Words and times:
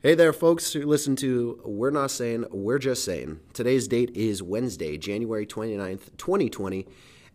Hey 0.00 0.14
there, 0.14 0.32
folks 0.32 0.72
who 0.74 0.86
listen 0.86 1.16
to 1.16 1.60
We're 1.64 1.90
Not 1.90 2.12
Saying, 2.12 2.44
We're 2.52 2.78
Just 2.78 3.04
Saying. 3.04 3.40
Today's 3.52 3.88
date 3.88 4.12
is 4.14 4.40
Wednesday, 4.40 4.96
January 4.96 5.44
29th, 5.44 6.16
2020. 6.16 6.86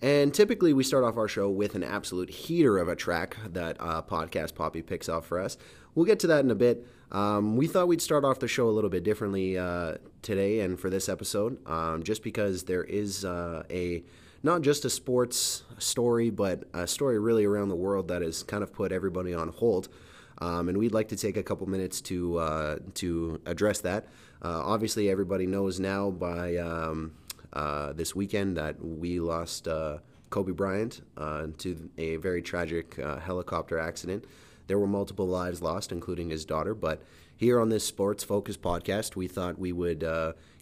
And 0.02 0.34
typically 0.34 0.72
we 0.72 0.86
start 0.86 1.04
off 1.04 1.18
our 1.18 1.28
show 1.28 1.50
with 1.50 1.76
an 1.76 1.84
absolute 1.84 2.30
heater 2.30 2.78
of 2.78 2.88
a 2.88 2.96
track 2.96 3.36
that 3.52 3.76
uh, 3.82 4.02
Podcast 4.04 4.56
Poppy 4.56 4.82
picks 4.82 5.10
off 5.10 5.26
for 5.26 5.42
us. 5.42 5.58
We'll 5.94 6.06
get 6.06 6.20
to 6.20 6.28
that 6.28 6.46
in 6.46 6.52
a 6.52 6.56
bit. 6.56 6.88
Um, 7.12 7.58
we 7.58 7.68
thought 7.68 7.90
we'd 7.90 8.02
start 8.02 8.24
off 8.24 8.40
the 8.40 8.48
show 8.48 8.70
a 8.70 8.72
little 8.72 8.90
bit 8.90 9.04
differently 9.04 9.58
uh, 9.58 9.96
today 10.22 10.62
and 10.62 10.80
for 10.80 10.90
this 10.90 11.10
episode, 11.10 11.58
um, 11.68 12.02
just 12.02 12.24
because 12.24 12.64
there 12.64 12.86
is 12.86 13.26
uh, 13.26 13.64
a 13.70 14.06
not 14.42 14.62
just 14.62 14.86
a 14.86 14.90
sports 14.90 15.64
story, 15.80 16.30
but 16.30 16.64
a 16.74 16.88
story 16.88 17.20
really 17.20 17.44
around 17.44 17.68
the 17.68 17.76
world 17.76 18.08
that 18.08 18.22
has 18.22 18.42
kind 18.42 18.64
of 18.64 18.72
put 18.72 18.94
everybody 18.94 19.34
on 19.34 19.50
hold. 19.50 19.90
Um, 20.44 20.68
and 20.68 20.78
we'd 20.78 20.94
like 20.94 21.08
to 21.08 21.16
take 21.16 21.38
a 21.38 21.44
couple 21.44 21.68
minutes 21.70 22.02
to 22.02 22.38
uh, 22.38 22.76
to 22.96 23.40
address 23.46 23.80
that. 23.82 24.08
Uh, 24.42 24.62
obviously, 24.66 25.10
everybody 25.10 25.48
knows 25.48 25.80
now 25.80 26.12
by 26.12 26.58
um, 26.58 27.14
uh, 27.54 27.94
this 27.94 28.14
weekend 28.14 28.58
that 28.58 28.84
we 28.84 29.22
lost 29.22 29.70
uh, 29.70 30.00
Kobe 30.32 30.52
Bryant 30.52 31.02
uh, 31.16 31.48
to 31.60 31.90
a 31.98 32.18
very 32.18 32.42
tragic 32.42 33.00
uh, 33.00 33.20
helicopter 33.20 33.80
accident. 33.80 34.26
There 34.68 34.78
were 34.78 34.88
multiple 34.88 35.28
lives 35.28 35.62
lost, 35.62 35.94
including 35.94 36.30
his 36.30 36.44
daughter. 36.44 36.74
But 36.74 37.02
here 37.38 37.58
on 37.62 37.70
this 37.70 37.86
sports 37.86 38.26
Focus 38.26 38.58
podcast, 38.58 39.16
we 39.16 39.30
thought 39.30 39.58
we 39.58 39.72
would 39.72 40.00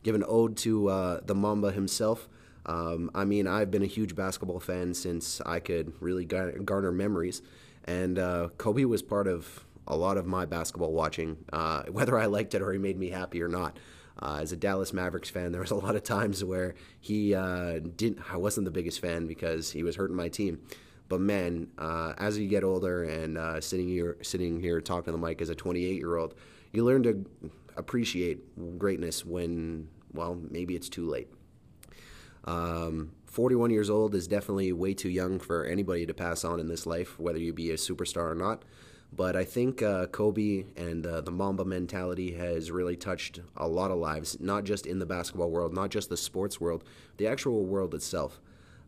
give 0.03 0.13
an 0.13 0.23
ode 0.27 0.57
to 0.57 1.19
the 1.25 1.33
Mamba 1.33 1.71
himself. 1.71 2.29
Um, 2.67 3.09
I 3.15 3.25
mean, 3.25 3.47
I've 3.47 3.71
been 3.71 3.81
a 3.81 3.87
huge 3.87 4.15
basketball 4.15 4.59
fan 4.59 4.93
since 4.93 5.41
I 5.43 5.59
could 5.59 5.93
really 5.99 6.25
garner 6.25 6.91
memories. 6.91 7.41
And 7.85 8.19
uh, 8.19 8.49
Kobe 8.57 8.85
was 8.85 9.01
part 9.01 9.27
of 9.27 9.65
a 9.87 9.95
lot 9.95 10.17
of 10.17 10.25
my 10.25 10.45
basketball 10.45 10.91
watching, 10.91 11.37
uh, 11.51 11.83
whether 11.91 12.17
I 12.17 12.25
liked 12.25 12.53
it 12.55 12.61
or 12.61 12.71
he 12.71 12.79
made 12.79 12.97
me 12.97 13.09
happy 13.09 13.41
or 13.41 13.47
not. 13.47 13.77
Uh, 14.21 14.39
as 14.41 14.51
a 14.51 14.55
Dallas 14.55 14.93
Mavericks 14.93 15.29
fan, 15.29 15.51
there 15.51 15.61
was 15.61 15.71
a 15.71 15.75
lot 15.75 15.95
of 15.95 16.03
times 16.03 16.43
where 16.43 16.75
he 16.99 17.33
uh, 17.33 17.79
didn't. 17.79 18.19
I 18.31 18.37
wasn't 18.37 18.65
the 18.65 18.71
biggest 18.71 18.99
fan 18.99 19.25
because 19.25 19.71
he 19.71 19.83
was 19.83 19.95
hurting 19.95 20.15
my 20.15 20.29
team. 20.29 20.59
But 21.09 21.21
man, 21.21 21.67
uh, 21.77 22.13
as 22.17 22.37
you 22.37 22.47
get 22.47 22.63
older 22.63 23.03
and 23.03 23.37
uh, 23.37 23.59
sitting 23.59 23.87
here, 23.87 24.17
sitting 24.21 24.59
here 24.61 24.79
talking 24.79 25.05
to 25.05 25.11
the 25.11 25.17
mic 25.17 25.41
as 25.41 25.49
a 25.49 25.55
28 25.55 25.97
year 25.97 26.15
old, 26.15 26.35
you 26.71 26.85
learn 26.85 27.03
to 27.03 27.25
appreciate 27.75 28.77
greatness 28.77 29.25
when, 29.25 29.89
well, 30.13 30.39
maybe 30.49 30.75
it's 30.75 30.87
too 30.87 31.07
late. 31.07 31.27
Um, 32.45 33.11
41 33.25 33.71
years 33.71 33.89
old 33.89 34.15
is 34.15 34.27
definitely 34.27 34.71
way 34.71 34.93
too 34.93 35.09
young 35.09 35.39
for 35.39 35.65
anybody 35.65 36.05
to 36.05 36.13
pass 36.13 36.43
on 36.43 36.59
in 36.59 36.67
this 36.67 36.85
life, 36.85 37.19
whether 37.19 37.39
you 37.39 37.53
be 37.53 37.71
a 37.71 37.75
superstar 37.75 38.31
or 38.31 38.35
not. 38.35 38.63
But 39.13 39.35
I 39.35 39.43
think 39.43 39.81
uh, 39.81 40.05
Kobe 40.07 40.65
and 40.77 41.05
uh, 41.05 41.21
the 41.21 41.31
Mamba 41.31 41.65
mentality 41.65 42.31
has 42.33 42.71
really 42.71 42.95
touched 42.95 43.41
a 43.57 43.67
lot 43.67 43.91
of 43.91 43.97
lives, 43.97 44.39
not 44.39 44.63
just 44.63 44.85
in 44.85 44.99
the 44.99 45.05
basketball 45.05 45.51
world, 45.51 45.73
not 45.73 45.89
just 45.89 46.09
the 46.09 46.15
sports 46.15 46.61
world, 46.61 46.85
the 47.17 47.27
actual 47.27 47.65
world 47.65 47.93
itself. 47.93 48.39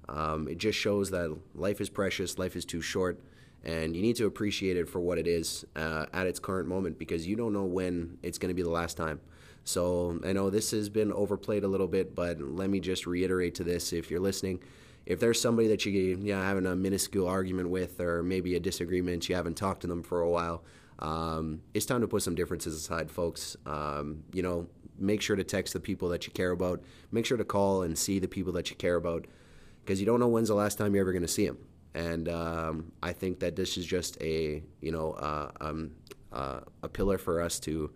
Um, 0.07 0.47
it 0.47 0.57
just 0.57 0.77
shows 0.79 1.11
that 1.11 1.35
life 1.55 1.81
is 1.81 1.89
precious, 1.89 2.37
life 2.37 2.55
is 2.55 2.63
too 2.63 2.81
short, 2.81 3.19
and 3.65 3.95
you 3.95 4.01
need 4.01 4.15
to 4.17 4.25
appreciate 4.25 4.77
it 4.77 4.87
for 4.87 4.99
what 4.99 5.17
it 5.17 5.27
is 5.27 5.65
uh, 5.75 6.05
at 6.13 6.25
its 6.25 6.39
current 6.39 6.67
moment 6.67 6.97
because 6.97 7.27
you 7.27 7.35
don't 7.35 7.53
know 7.53 7.65
when 7.65 8.17
it's 8.23 8.37
going 8.37 8.49
to 8.49 8.55
be 8.55 8.63
the 8.63 8.69
last 8.69 8.95
time. 8.95 9.19
So 9.65 10.19
I 10.25 10.33
know 10.33 10.49
this 10.49 10.71
has 10.71 10.89
been 10.89 11.11
overplayed 11.11 11.63
a 11.63 11.67
little 11.69 11.87
bit, 11.87 12.15
but 12.15 12.39
let 12.39 12.69
me 12.69 12.79
just 12.79 13.05
reiterate 13.05 13.55
to 13.55 13.63
this 13.63 13.93
if 13.93 14.09
you're 14.11 14.19
listening 14.19 14.59
if 15.05 15.19
there's 15.19 15.39
somebody 15.39 15.67
that 15.67 15.85
you 15.85 15.91
you 15.91 16.33
know 16.33 16.41
having 16.41 16.65
a 16.65 16.75
minuscule 16.75 17.27
argument 17.27 17.69
with 17.69 17.99
or 17.99 18.23
maybe 18.23 18.55
a 18.55 18.59
disagreement 18.59 19.27
you 19.27 19.35
haven't 19.35 19.55
talked 19.55 19.81
to 19.81 19.87
them 19.87 20.03
for 20.03 20.21
a 20.21 20.29
while 20.29 20.63
um, 20.99 21.61
it's 21.73 21.85
time 21.85 22.01
to 22.01 22.07
put 22.07 22.23
some 22.23 22.35
differences 22.35 22.75
aside 22.75 23.09
folks 23.09 23.57
um, 23.65 24.23
you 24.33 24.41
know 24.41 24.67
make 24.97 25.21
sure 25.21 25.35
to 25.35 25.43
text 25.43 25.73
the 25.73 25.79
people 25.79 26.09
that 26.09 26.25
you 26.25 26.33
care 26.33 26.51
about 26.51 26.81
make 27.11 27.25
sure 27.25 27.37
to 27.37 27.43
call 27.43 27.81
and 27.81 27.97
see 27.97 28.19
the 28.19 28.27
people 28.27 28.53
that 28.53 28.69
you 28.69 28.75
care 28.75 28.95
about 28.95 29.25
because 29.83 29.99
you 29.99 30.05
don't 30.05 30.19
know 30.19 30.27
when's 30.27 30.47
the 30.47 30.55
last 30.55 30.77
time 30.77 30.93
you're 30.93 31.01
ever 31.01 31.11
going 31.11 31.21
to 31.21 31.27
see 31.27 31.45
them 31.45 31.57
and 31.95 32.27
um, 32.29 32.91
I 33.03 33.13
think 33.13 33.39
that 33.41 33.55
this 33.55 33.77
is 33.77 33.85
just 33.85 34.21
a 34.21 34.63
you 34.81 34.91
know 34.91 35.11
uh, 35.13 35.51
um, 35.61 35.91
uh, 36.31 36.61
a 36.81 36.89
pillar 36.89 37.17
for 37.17 37.41
us 37.41 37.59
to 37.61 37.91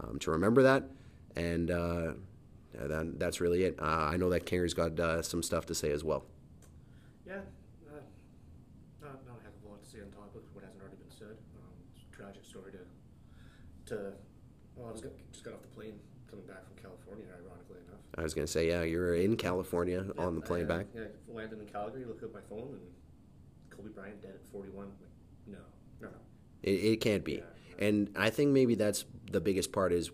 um, 0.00 0.18
to 0.20 0.30
remember 0.30 0.62
that 0.62 0.84
and 1.36 1.70
uh, 1.70 2.12
that, 2.74 3.18
that's 3.18 3.40
really 3.40 3.64
it. 3.64 3.78
Uh, 3.80 3.84
I 3.84 4.16
know 4.16 4.30
that 4.30 4.46
Kinger's 4.46 4.74
got 4.74 4.98
uh, 4.98 5.22
some 5.22 5.42
stuff 5.42 5.66
to 5.66 5.74
say 5.74 5.90
as 5.90 6.04
well. 6.04 6.24
Yeah, 7.28 7.44
uh, 7.92 8.00
not, 9.04 9.20
not 9.28 9.36
a 9.36 9.44
heck 9.44 9.52
of 9.52 9.68
a 9.68 9.68
lot 9.68 9.84
to 9.84 9.88
say 9.88 10.00
on 10.00 10.08
top 10.16 10.32
of 10.32 10.40
what 10.56 10.64
hasn't 10.64 10.80
already 10.80 10.96
been 10.96 11.12
said. 11.12 11.36
Um, 11.60 11.76
it's 11.92 12.08
a 12.08 12.16
tragic 12.16 12.44
story 12.44 12.72
to, 12.72 12.82
to 13.92 14.16
well, 14.76 14.88
I 14.88 14.92
was 14.92 15.02
just 15.02 15.44
got 15.44 15.52
off 15.52 15.60
the 15.60 15.68
plane 15.68 16.00
coming 16.30 16.46
back 16.46 16.64
from 16.64 16.76
California, 16.80 17.28
ironically 17.28 17.84
enough. 17.84 18.00
I 18.16 18.22
was 18.22 18.32
going 18.32 18.46
to 18.46 18.52
say, 18.52 18.68
yeah, 18.68 18.82
you 18.82 18.98
were 18.98 19.14
in 19.14 19.36
California 19.36 20.04
yeah, 20.06 20.24
on 20.24 20.36
the 20.36 20.40
plane 20.40 20.64
I, 20.64 20.76
back. 20.80 20.86
Yeah, 20.94 21.02
landed 21.28 21.60
in 21.60 21.68
Calgary, 21.68 22.04
looked 22.04 22.22
at 22.22 22.32
my 22.32 22.40
phone, 22.48 22.80
and 22.80 22.88
Kobe 23.68 23.90
Bryant 23.90 24.22
dead 24.22 24.32
at 24.34 24.46
41. 24.50 24.86
Like, 24.86 24.94
no, 25.46 25.58
no, 26.00 26.08
no. 26.08 26.16
It, 26.62 26.70
it 26.70 27.00
can't 27.00 27.24
be. 27.24 27.34
Yeah, 27.34 27.86
And 27.86 28.10
I 28.16 28.30
think 28.30 28.52
maybe 28.52 28.74
that's 28.74 29.04
the 29.30 29.40
biggest 29.40 29.72
part 29.72 29.92
is 29.92 30.10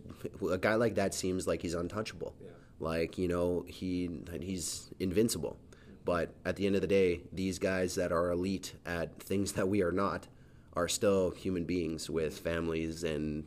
a 0.51 0.59
guy 0.59 0.75
like 0.75 0.97
that 0.97 1.15
seems 1.15 1.47
like 1.47 1.63
he's 1.63 1.75
untouchable. 1.75 2.35
Yeah. 2.41 2.49
Like, 2.81 3.19
you 3.19 3.29
know, 3.29 3.65
he 3.69 4.11
he's 4.41 4.91
invincible. 4.99 5.59
But 6.04 6.34
at 6.44 6.56
the 6.56 6.66
end 6.66 6.75
of 6.76 6.82
the 6.82 6.87
day, 6.87 7.22
these 7.32 7.59
guys 7.59 7.94
that 7.94 8.12
are 8.12 8.31
elite 8.31 8.75
at 8.84 9.22
things 9.22 9.53
that 9.53 9.69
we 9.69 9.82
are 9.82 9.92
not 9.92 10.26
are 10.75 10.88
still 10.88 11.31
human 11.31 11.65
beings 11.65 12.10
with 12.10 12.38
families 12.38 13.04
and, 13.04 13.44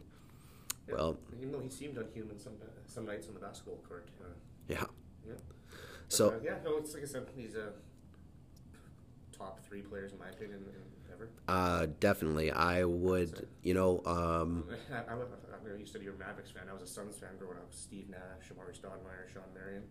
yeah. 0.87 0.95
well. 0.95 1.17
Even 1.37 1.51
though 1.51 1.59
he 1.59 1.69
seemed 1.69 1.97
unhuman 1.97 2.39
some, 2.39 2.53
some 2.87 3.05
nights 3.05 3.27
on 3.27 3.35
the 3.35 3.39
basketball 3.39 3.77
court. 3.87 4.07
Uh, 4.19 4.29
yeah. 4.67 4.85
Yeah. 5.25 5.33
But, 5.47 5.55
so. 6.07 6.29
Uh, 6.29 6.33
yeah, 6.43 6.55
no, 6.63 6.77
it's 6.77 6.93
like 6.93 7.03
I 7.03 7.05
said, 7.05 7.27
he's 7.35 7.55
a 7.55 7.73
top 9.37 9.59
three 9.63 9.81
players 9.81 10.13
in 10.13 10.19
my 10.19 10.29
opinion 10.29 10.65
ever. 11.13 11.29
Uh, 11.47 11.87
definitely. 11.99 12.51
I 12.51 12.85
would, 12.85 13.47
you 13.61 13.75
know. 13.75 14.01
Um, 14.05 14.65
I, 14.91 14.95
I, 14.95 15.15
I, 15.15 15.77
you 15.77 15.85
said 15.85 16.01
you're 16.01 16.15
a 16.15 16.17
Mavericks 16.17 16.49
fan. 16.49 16.63
I 16.69 16.73
was 16.73 16.81
a 16.81 16.87
Suns 16.87 17.17
fan 17.17 17.29
growing 17.37 17.57
up. 17.57 17.67
Steve 17.69 18.09
Nash, 18.09 18.49
Amar'e 18.49 18.73
Stoudemire, 18.73 19.31
Shawn 19.31 19.43
Marion 19.53 19.83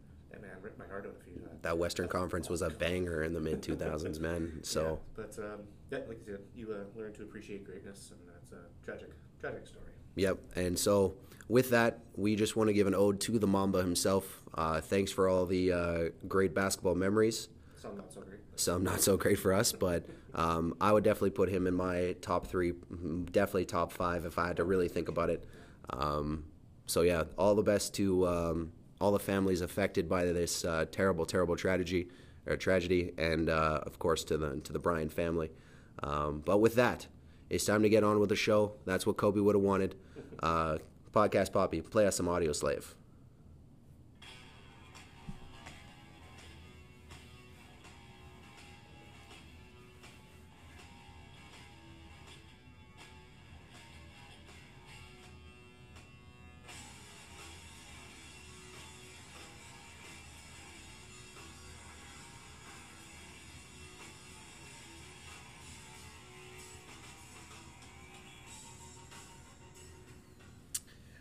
ripped 0.66 0.78
my 0.78 0.86
heart 0.86 1.06
out 1.06 1.14
a 1.18 1.24
few 1.24 1.34
times. 1.34 1.62
That 1.62 1.78
Western 1.78 2.08
Conference 2.08 2.48
was 2.48 2.62
a 2.62 2.70
banger 2.70 3.22
in 3.22 3.32
the 3.32 3.40
mid 3.40 3.62
2000s, 3.62 4.20
man. 4.20 4.60
So, 4.62 4.98
yeah, 5.16 5.24
but 5.24 5.44
um, 5.44 5.60
yeah, 5.90 5.98
like 6.08 6.18
you 6.18 6.32
said, 6.32 6.40
you 6.54 6.72
uh, 6.72 6.98
learn 6.98 7.12
to 7.14 7.22
appreciate 7.22 7.64
greatness, 7.64 8.10
and 8.10 8.20
that's 8.28 8.52
a 8.52 8.84
tragic, 8.84 9.10
tragic 9.40 9.66
story. 9.66 9.84
Yep. 10.16 10.38
And 10.56 10.78
so, 10.78 11.14
with 11.48 11.70
that, 11.70 12.00
we 12.16 12.34
just 12.36 12.56
want 12.56 12.68
to 12.68 12.74
give 12.74 12.86
an 12.86 12.94
ode 12.94 13.20
to 13.22 13.38
the 13.38 13.46
Mamba 13.46 13.78
himself. 13.78 14.42
Uh, 14.54 14.80
thanks 14.80 15.12
for 15.12 15.28
all 15.28 15.46
the 15.46 15.72
uh, 15.72 16.04
great 16.26 16.54
basketball 16.54 16.94
memories. 16.94 17.48
Some 17.80 17.96
not 17.96 18.12
so 18.12 18.20
great. 18.22 18.40
Some 18.56 18.82
not 18.82 19.00
so 19.00 19.16
great 19.16 19.38
for 19.38 19.52
us, 19.52 19.72
but 19.72 20.06
um, 20.34 20.74
I 20.80 20.92
would 20.92 21.04
definitely 21.04 21.30
put 21.30 21.48
him 21.48 21.66
in 21.66 21.74
my 21.74 22.16
top 22.22 22.46
three, 22.46 22.72
definitely 23.30 23.66
top 23.66 23.92
five 23.92 24.24
if 24.24 24.38
I 24.38 24.48
had 24.48 24.56
to 24.56 24.64
really 24.64 24.88
think 24.88 25.08
about 25.08 25.30
it. 25.30 25.46
Um, 25.90 26.44
so 26.86 27.02
yeah, 27.02 27.24
all 27.36 27.54
the 27.54 27.62
best 27.62 27.94
to 27.94 28.26
um, 28.26 28.72
all 29.00 29.12
the 29.12 29.18
families 29.18 29.60
affected 29.60 30.08
by 30.08 30.24
this 30.24 30.64
uh, 30.64 30.86
terrible, 30.90 31.26
terrible 31.26 31.56
tragedy, 31.56 32.08
or 32.46 32.56
tragedy, 32.56 33.12
and 33.18 33.48
uh, 33.48 33.80
of 33.84 33.98
course 33.98 34.24
to 34.24 34.36
the 34.36 34.56
to 34.60 34.72
the 34.72 34.78
Bryant 34.78 35.12
family. 35.12 35.50
Um, 36.02 36.42
but 36.44 36.58
with 36.58 36.74
that, 36.76 37.06
it's 37.50 37.64
time 37.64 37.82
to 37.82 37.88
get 37.88 38.04
on 38.04 38.20
with 38.20 38.28
the 38.28 38.36
show. 38.36 38.72
That's 38.84 39.06
what 39.06 39.16
Kobe 39.16 39.40
would 39.40 39.54
have 39.54 39.62
wanted. 39.62 39.94
Uh, 40.42 40.78
Podcast 41.12 41.52
Poppy, 41.52 41.80
play 41.80 42.06
us 42.06 42.16
some 42.16 42.26
Audioslave. 42.26 42.95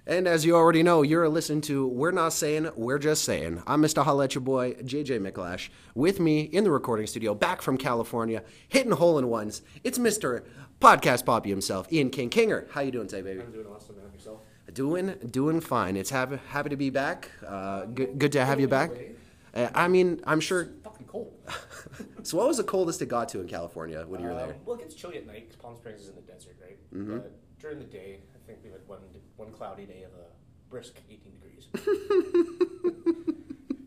And 0.08 0.28
as 0.28 0.46
you 0.46 0.56
already 0.56 0.84
know, 0.84 1.02
you're 1.02 1.28
listening 1.28 1.62
to 1.62 1.88
We're 1.88 2.12
Not 2.12 2.32
Saying, 2.32 2.70
We're 2.76 3.00
Just 3.00 3.24
Saying. 3.24 3.64
I'm 3.66 3.82
Mr. 3.82 4.04
Holla 4.04 4.26
at 4.26 4.36
your 4.36 4.44
boy, 4.44 4.74
JJ 4.74 5.20
McLash. 5.20 5.70
With 5.96 6.20
me 6.20 6.42
in 6.42 6.64
the 6.64 6.70
recording 6.70 7.08
studio, 7.08 7.34
back 7.34 7.64
from 7.64 7.76
California, 7.76 8.44
hitting 8.68 8.92
hole 8.92 9.18
in 9.18 9.30
ones, 9.30 9.64
it's 9.84 9.98
Mr. 9.98 10.44
Podcast 10.80 11.26
Poppy 11.26 11.50
himself, 11.50 11.92
Ian 11.92 12.12
King. 12.12 12.30
Kinger, 12.30 12.70
how 12.70 12.82
you 12.82 12.92
doing 12.92 13.08
today, 13.08 13.24
baby? 13.24 13.42
I'm 13.42 13.52
doing 13.52 13.66
awesome, 13.66 13.96
man. 13.96 14.06
Yourself? 14.14 14.42
Doing, 14.74 15.16
doing 15.32 15.60
fine. 15.60 15.98
It's 15.98 16.12
happy, 16.12 16.38
happy 16.50 16.70
to 16.70 16.78
be 16.78 16.92
back. 16.92 17.32
Uh, 17.46 17.86
good, 17.86 18.20
good 18.20 18.32
to 18.34 18.46
have 18.46 18.60
you 18.60 18.68
back. 18.68 18.92
Uh, 19.56 19.70
I 19.74 19.88
mean, 19.88 20.22
I'm 20.28 20.40
sure. 20.40 20.62
It's 20.62 20.84
fucking 20.84 21.08
cold. 21.08 21.34
so, 22.24 22.38
what 22.38 22.48
was 22.48 22.58
the 22.58 22.64
coldest 22.64 23.02
it 23.02 23.08
got 23.08 23.30
to 23.30 23.40
in 23.40 23.48
California 23.48 24.06
when 24.08 24.22
you 24.22 24.28
were 24.28 24.36
there? 24.36 24.46
Um, 24.50 24.54
well, 24.66 24.76
it 24.76 24.82
gets 24.82 24.94
chilly 24.94 25.18
at 25.18 25.26
night 25.26 25.48
because 25.48 25.56
Palm 25.56 25.76
Springs 25.78 26.02
is 26.02 26.10
in 26.10 26.16
the 26.16 26.22
desert, 26.22 26.58
right? 26.62 26.78
Mhm. 26.94 27.24
But 27.24 27.32
during 27.60 27.80
the 27.80 27.86
day, 27.86 28.20
think 28.46 28.60
we 28.64 28.72
had 28.72 28.82
one 28.88 29.00
one 29.36 29.52
cloudy 29.52 29.86
day 29.86 30.04
of 30.04 30.12
a 30.14 30.28
brisk 30.70 30.96
18 31.10 31.32
degrees. 31.32 31.68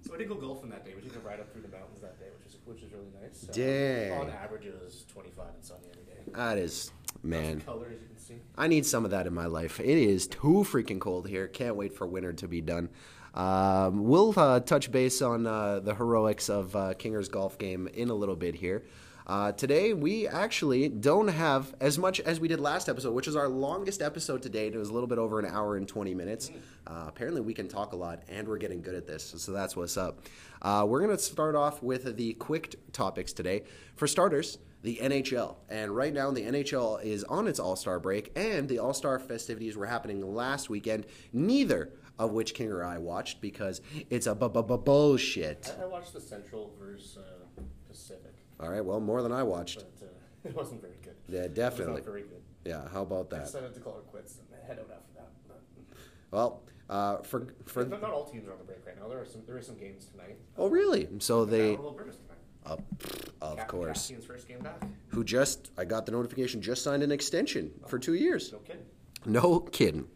so 0.07 0.15
I 0.15 0.19
did 0.19 0.29
go 0.29 0.35
golfing 0.35 0.71
that 0.71 0.85
day. 0.85 0.93
We 0.95 1.03
took 1.03 1.17
a 1.17 1.21
ride 1.21 1.41
up 1.41 1.51
through 1.53 1.63
the 1.63 1.69
mountains 1.69 2.01
that 2.01 2.19
day, 2.19 2.27
which 2.37 2.45
was 2.45 2.57
which 2.65 2.83
was 2.83 2.93
really 2.93 3.11
nice. 3.23 3.47
Uh, 3.49 3.53
Dang. 3.53 4.13
On 4.21 4.31
average, 4.31 4.67
it 4.67 4.79
was 4.83 5.05
25 5.13 5.47
and 5.55 5.65
sunny 5.65 5.87
every 5.91 6.05
day. 6.05 6.19
That 6.35 6.59
is, 6.59 6.91
man. 7.23 7.61
Colors 7.61 8.01
you 8.01 8.09
can 8.09 8.19
see. 8.19 8.35
I 8.57 8.69
need 8.69 8.87
some 8.87 9.05
of 9.05 9.11
that 9.13 9.27
in 9.27 9.35
my 9.35 9.47
life. 9.47 9.81
It 9.81 9.87
is 9.87 10.27
too 10.27 10.67
freaking 10.69 11.01
cold 11.01 11.29
here. 11.29 11.49
Can't 11.49 11.77
wait 11.77 11.95
for 11.95 12.07
winter 12.07 12.33
to 12.35 12.49
be 12.49 12.61
done. 12.61 12.89
Um, 13.35 14.05
we'll 14.05 14.35
uh, 14.37 14.61
touch 14.61 14.91
base 14.91 15.23
on 15.23 15.47
uh, 15.47 15.81
the 15.81 15.95
heroics 15.95 16.49
of 16.49 16.75
uh, 16.75 16.95
Kinger's 16.95 17.29
golf 17.29 17.59
game 17.59 17.89
in 17.95 18.11
a 18.11 18.15
little 18.15 18.37
bit 18.37 18.57
here. 18.57 18.85
Uh, 19.29 19.53
today, 19.53 19.93
we 19.93 20.27
actually 20.27 20.89
don't 20.89 21.29
have 21.29 21.75
as 21.81 21.99
much 21.99 22.19
as 22.21 22.41
we 22.41 22.49
did 22.49 22.59
last 22.61 22.89
episode, 22.89 23.13
which 23.13 23.29
is 23.29 23.37
our 23.37 23.47
longest 23.47 24.01
episode 24.01 24.41
to 24.41 24.49
date. 24.49 24.75
It 24.75 24.79
was 24.79 24.89
a 24.89 24.93
little 24.95 25.07
bit 25.07 25.19
over 25.19 25.39
an 25.39 25.45
hour 25.45 25.77
and 25.77 25.87
20 25.87 26.15
minutes. 26.15 26.51
Uh, 26.87 27.05
apparently, 27.09 27.43
we 27.43 27.53
can 27.53 27.69
talk 27.69 27.93
a 27.93 27.97
lot, 27.97 28.23
and 28.29 28.49
we're 28.49 28.57
getting 28.57 28.81
good 28.81 28.95
at 28.95 29.07
this, 29.07 29.35
so 29.37 29.53
that's 29.53 29.77
what's 29.77 29.99
up. 29.99 30.21
Uh, 30.63 30.87
we're 30.89 31.01
going 31.05 31.15
to 31.15 31.23
start 31.23 31.55
off 31.55 31.83
with 31.83 32.17
the 32.17 32.33
quick 32.35 32.75
topics 32.93 33.35
today. 33.35 33.65
For 33.97 34.07
starters, 34.07 34.57
the 34.83 34.97
NHL. 35.03 35.57
And 35.69 35.95
right 35.95 36.15
now, 36.15 36.31
the 36.31 36.43
NHL 36.43 37.03
is 37.05 37.23
on 37.25 37.49
its 37.49 37.61
All 37.61 37.77
Star 37.77 37.99
break, 38.01 38.33
and 38.35 38.67
the 38.67 38.79
All 38.79 38.95
Star 38.95 39.19
festivities 39.19 39.77
were 39.77 39.87
happening 39.87 40.35
last 40.35 40.71
weekend. 40.71 41.05
Neither 41.35 41.91
of 42.19 42.33
which 42.33 42.55
King 42.55 42.73
or 42.73 42.83
I 42.83 42.97
watched 42.97 43.43
because 43.43 43.83
it's 44.09 44.27
a 44.27 44.35
bu- 44.35 44.49
bu- 44.49 44.63
bu- 44.63 44.79
bullshit. 44.79 45.77
I, 45.79 45.83
I 45.83 45.87
watched 45.87 46.15
the 46.15 46.21
Central 46.21 46.73
versus 46.81 47.19
uh, 47.19 47.61
Pacific, 47.89 48.35
All 48.61 48.69
right, 48.71 48.85
well, 48.85 49.01
more 49.01 49.23
than 49.23 49.33
I 49.33 49.43
watched. 49.43 49.85
but 49.99 50.07
uh, 50.07 50.11
it 50.49 50.55
wasn't 50.55 50.81
very 50.81 50.97
good. 51.03 51.15
Yeah, 51.29 51.43
It 51.43 51.55
definitely. 51.55 51.95
was 51.95 52.01
not 52.05 52.13
very 52.13 52.23
good. 52.23 52.43
Yeah, 52.65 52.89
how 52.93 53.03
about 53.03 53.31
that? 53.31 53.41
I 53.41 53.45
decided 53.45 53.75
to 53.75 53.81
call 53.81 53.99
it 53.99 54.07
quits 54.11 54.39
and 54.39 54.49
head 54.67 54.79
out 54.79 54.91
after 54.91 55.13
that. 55.17 55.31
But 55.49 55.63
Well, 56.31 56.63
uh, 56.91 57.19
for 57.19 57.47
for 57.67 57.85
not, 57.85 58.03
not 58.03 58.11
all 58.13 58.25
teams 58.25 58.47
are 58.49 58.53
on 58.53 58.59
the 58.59 58.65
break 58.65 58.85
right 58.87 58.99
now. 59.01 59.09
There 59.09 59.21
are 59.21 59.25
some 59.25 59.43
there 59.47 59.57
are 59.57 59.63
some 59.63 59.77
games 59.77 60.07
tonight. 60.07 60.37
oh 60.57 60.69
really? 60.69 61.09
So 61.21 61.45
they 61.45 61.77
Battle 61.77 61.89
of 61.91 61.93
Alberta's 61.99 62.17
tonight. 62.17 62.39
uh, 62.67 63.45
of 63.45 63.57
Cap- 63.59 63.69
course 63.69 64.13
first 64.27 64.49
game 64.49 64.61
back. 64.61 64.83
who 65.09 65.23
just 65.25 65.71
I 65.79 65.85
got 65.85 66.05
the 66.07 66.13
notification 66.13 66.61
just 66.61 66.83
signed 66.83 67.03
an 67.03 67.13
extension 67.13 67.71
for 67.87 67.99
two 67.99 68.15
years. 68.15 68.53
No 68.53 68.59
kidding. 68.59 68.85
No 69.27 69.61
kidding. 69.61 70.09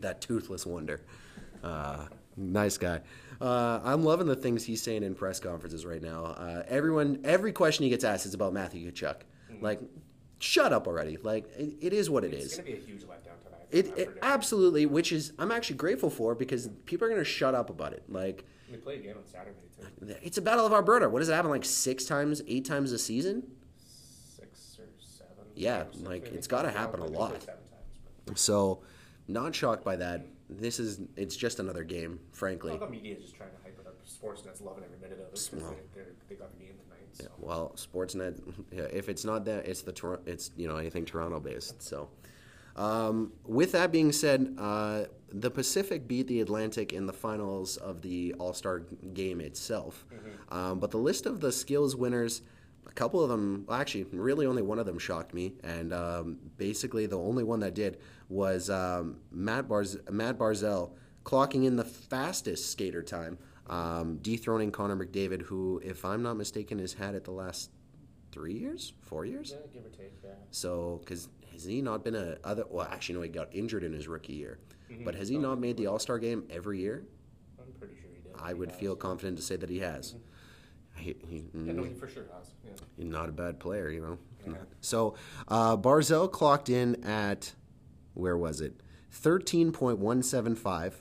That 0.00 0.20
toothless 0.20 0.64
wonder. 0.66 1.02
Uh, 1.62 2.06
nice 2.36 2.78
guy. 2.78 3.00
Uh, 3.40 3.80
I'm 3.84 4.02
loving 4.04 4.26
the 4.26 4.36
things 4.36 4.64
he's 4.64 4.82
saying 4.82 5.02
in 5.02 5.14
press 5.14 5.40
conferences 5.40 5.84
right 5.84 6.02
now. 6.02 6.24
Uh, 6.24 6.62
everyone, 6.68 7.20
every 7.24 7.52
question 7.52 7.84
he 7.84 7.90
gets 7.90 8.04
asked 8.04 8.26
is 8.26 8.34
about 8.34 8.52
Matthew 8.52 8.90
Tkachuk. 8.90 9.16
Like, 9.60 9.80
shut 10.38 10.72
up 10.72 10.86
already. 10.86 11.16
Like, 11.22 11.46
it, 11.56 11.74
it 11.80 11.92
is 11.92 12.08
what 12.10 12.24
it 12.24 12.32
It's 12.34 12.46
is. 12.46 12.58
going 12.58 12.66
to 12.66 12.72
be 12.72 12.78
a 12.78 12.80
huge 12.86 13.02
letdown 13.02 13.42
tonight. 13.44 13.66
It, 13.70 13.86
it 13.98 14.18
absolutely, 14.22 14.86
which 14.86 15.12
is 15.12 15.32
I'm 15.38 15.50
actually 15.52 15.76
grateful 15.76 16.10
for 16.10 16.34
because 16.34 16.68
people 16.86 17.06
are 17.06 17.10
going 17.10 17.20
to 17.20 17.24
shut 17.24 17.54
up 17.54 17.68
about 17.70 17.92
it. 17.92 18.04
Like, 18.08 18.44
We 18.70 18.76
play 18.78 18.96
again 18.96 19.16
on 19.16 19.26
Saturday 19.26 19.56
too. 19.76 20.14
it's 20.22 20.38
a 20.38 20.42
battle 20.42 20.64
of 20.66 20.72
Alberta. 20.72 21.08
What 21.08 21.18
does 21.20 21.28
it 21.28 21.34
happen 21.34 21.50
like 21.50 21.64
six 21.64 22.04
times, 22.04 22.42
eight 22.46 22.64
times 22.64 22.92
a 22.92 22.98
season? 22.98 23.42
Six 24.36 24.78
or 24.78 24.86
seven. 25.00 25.44
Yeah, 25.54 25.84
like, 26.02 26.26
it's 26.28 26.46
gotta 26.46 26.70
happen 26.70 27.00
a 27.00 27.06
lot. 27.06 27.40
Times. 27.40 28.40
So, 28.40 28.82
not 29.28 29.54
shocked 29.54 29.84
by 29.84 29.96
that. 29.96 30.26
This 30.48 30.78
is 30.78 31.00
it's 31.16 31.36
just 31.36 31.58
another 31.58 31.84
game, 31.84 32.20
frankly. 32.32 32.70
Well, 32.70 32.80
the 32.80 32.88
media 32.88 33.16
is 33.16 33.22
just 33.22 33.36
trying 33.36 33.50
to 33.50 33.56
hype 33.62 33.78
it 33.80 33.86
up. 33.86 33.94
Sportsnet's 34.06 34.60
loving 34.60 34.84
every 34.84 34.98
minute 34.98 35.18
of 35.18 35.32
it 35.34 35.50
Well. 35.60 35.74
they, 36.28 36.34
got 36.36 36.52
the 36.56 36.64
game 36.64 36.74
tonight. 36.84 37.08
So. 37.12 37.24
Yeah, 37.24 37.28
well, 37.38 37.74
Sportsnet. 37.76 38.40
Yeah, 38.70 38.82
if 38.92 39.08
it's 39.08 39.24
not 39.24 39.44
that, 39.46 39.66
it's 39.66 39.82
the 39.82 39.92
Tor- 39.92 40.20
it's 40.26 40.52
you 40.56 40.68
know 40.68 40.76
anything 40.76 41.04
Toronto 41.04 41.40
based. 41.40 41.82
So, 41.82 42.08
um, 42.76 43.32
with 43.44 43.72
that 43.72 43.90
being 43.90 44.12
said, 44.12 44.54
uh, 44.58 45.04
the 45.32 45.50
Pacific 45.50 46.06
beat 46.06 46.28
the 46.28 46.40
Atlantic 46.40 46.92
in 46.92 47.06
the 47.06 47.12
finals 47.12 47.76
of 47.78 48.02
the 48.02 48.34
All 48.38 48.52
Star 48.54 48.80
game 49.14 49.40
itself. 49.40 50.06
Um, 50.50 50.78
but 50.78 50.92
the 50.92 50.98
list 50.98 51.26
of 51.26 51.40
the 51.40 51.50
skills 51.50 51.96
winners, 51.96 52.42
a 52.86 52.92
couple 52.92 53.22
of 53.22 53.28
them, 53.28 53.64
well, 53.66 53.78
actually, 53.80 54.04
really 54.04 54.46
only 54.46 54.62
one 54.62 54.78
of 54.78 54.86
them 54.86 54.98
shocked 54.98 55.34
me, 55.34 55.54
and 55.64 55.92
um, 55.92 56.38
basically 56.56 57.06
the 57.06 57.18
only 57.18 57.44
one 57.44 57.60
that 57.60 57.74
did 57.74 57.98
was 58.28 58.70
um, 58.70 59.18
Matt 59.30 59.68
Barz- 59.68 60.08
Matt 60.10 60.38
Barzal 60.38 60.92
clocking 61.24 61.64
in 61.66 61.76
the 61.76 61.84
fastest 61.84 62.70
skater 62.70 63.02
time, 63.02 63.36
um, 63.68 64.18
dethroning 64.22 64.70
Connor 64.70 64.96
McDavid, 64.96 65.42
who, 65.42 65.80
if 65.84 66.04
I'm 66.04 66.22
not 66.22 66.34
mistaken, 66.36 66.78
has 66.78 66.92
had 66.92 67.14
it 67.14 67.24
the 67.24 67.32
last 67.32 67.70
three 68.32 68.54
years, 68.54 68.92
four 69.02 69.24
years. 69.24 69.52
Yeah, 69.52 69.66
give 69.72 69.84
or 69.84 69.90
take. 69.90 70.12
Yeah. 70.22 70.30
So, 70.50 71.00
because 71.04 71.28
has 71.52 71.64
he 71.64 71.82
not 71.82 72.04
been 72.04 72.14
a 72.14 72.36
other? 72.44 72.64
Well, 72.70 72.86
actually, 72.90 73.16
no, 73.16 73.22
he 73.22 73.28
got 73.28 73.48
injured 73.54 73.82
in 73.82 73.92
his 73.92 74.06
rookie 74.08 74.34
year. 74.34 74.58
But 75.04 75.16
has 75.16 75.28
he 75.28 75.36
not 75.36 75.58
made 75.58 75.76
the 75.76 75.88
All 75.88 75.98
Star 75.98 76.16
game 76.20 76.44
every 76.48 76.78
year? 76.78 77.04
I'm 77.58 77.72
pretty 77.80 77.94
sure 77.96 78.08
he 78.14 78.20
did. 78.22 78.40
I 78.40 78.48
He 78.48 78.54
would 78.54 78.70
has. 78.70 78.78
feel 78.78 78.94
confident 78.94 79.36
to 79.38 79.42
say 79.42 79.56
that 79.56 79.68
he 79.68 79.80
has. 79.80 80.14
He, 80.96 81.14
he, 81.28 81.36
Yeah, 81.54 81.72
no, 81.72 81.82
mm, 81.84 81.98
for 81.98 82.08
sure 82.08 82.24
has. 82.36 82.50
Yeah. 82.64 82.70
he's 82.96 83.06
not 83.06 83.28
a 83.28 83.32
bad 83.32 83.58
player, 83.60 83.90
you 83.90 84.00
know. 84.00 84.18
Yeah. 84.46 84.54
So, 84.80 85.14
uh, 85.48 85.76
Barzal 85.76 86.30
clocked 86.30 86.68
in 86.68 87.04
at 87.04 87.52
where 88.14 88.36
was 88.36 88.60
it? 88.60 88.80
Thirteen 89.10 89.72
point 89.72 89.98
one 89.98 90.22
seven 90.22 90.54
five. 90.54 91.00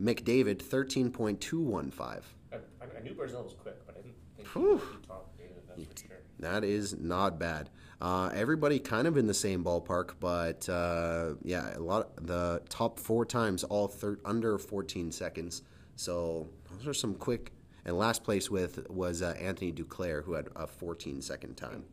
McDavid 0.00 0.62
thirteen 0.62 1.10
point 1.10 1.40
two 1.40 1.60
one 1.60 1.90
five. 1.90 2.24
I, 2.52 2.56
I- 2.56 2.60
I 2.98 3.02
knew 3.02 3.12
Barzal 3.14 3.44
was 3.44 3.54
quick, 3.54 3.84
but 3.86 3.96
I 3.98 4.00
didn't 4.02 4.14
think 4.36 4.48
Whew. 4.48 4.62
he 4.78 4.94
would 4.96 5.06
top 5.06 5.36
David. 5.36 5.62
That's 5.68 5.82
for 6.02 6.08
sure. 6.08 6.16
That 6.40 6.64
is 6.64 6.98
not 6.98 7.38
bad. 7.38 7.70
Uh, 8.00 8.30
everybody 8.34 8.78
kind 8.78 9.06
of 9.06 9.16
in 9.18 9.26
the 9.26 9.34
same 9.34 9.62
ballpark, 9.62 10.12
but 10.20 10.68
uh, 10.68 11.34
yeah, 11.42 11.76
a 11.76 11.80
lot. 11.80 12.10
Of 12.18 12.26
the 12.26 12.62
top 12.70 12.98
four 12.98 13.24
times, 13.26 13.62
all 13.64 13.88
thir- 13.88 14.18
under 14.24 14.58
14 14.58 15.12
seconds. 15.12 15.62
So 15.96 16.48
those 16.72 16.86
are 16.86 16.94
some 16.94 17.14
quick. 17.14 17.52
And 17.84 17.96
last 17.96 18.24
place 18.24 18.50
with 18.50 18.88
was 18.90 19.22
uh, 19.22 19.34
Anthony 19.40 19.72
Duclair, 19.72 20.24
who 20.24 20.34
had 20.34 20.48
a 20.56 20.66
14 20.66 21.22
second 21.22 21.56
time. 21.56 21.84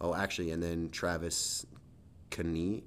Oh, 0.00 0.14
actually, 0.14 0.50
and 0.50 0.62
then 0.62 0.90
Travis 0.90 1.66
Kane. 2.30 2.82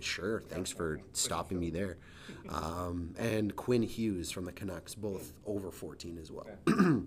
Sure, 0.00 0.40
thanks 0.40 0.70
for 0.70 1.00
stopping 1.12 1.58
me 1.58 1.70
there. 1.70 1.98
Um, 2.48 3.14
and 3.18 3.54
Quinn 3.54 3.82
Hughes 3.82 4.32
from 4.32 4.46
the 4.46 4.52
Canucks, 4.52 4.96
both 4.96 5.32
over 5.46 5.70
14 5.70 6.18
as 6.18 6.30
well. 6.32 6.46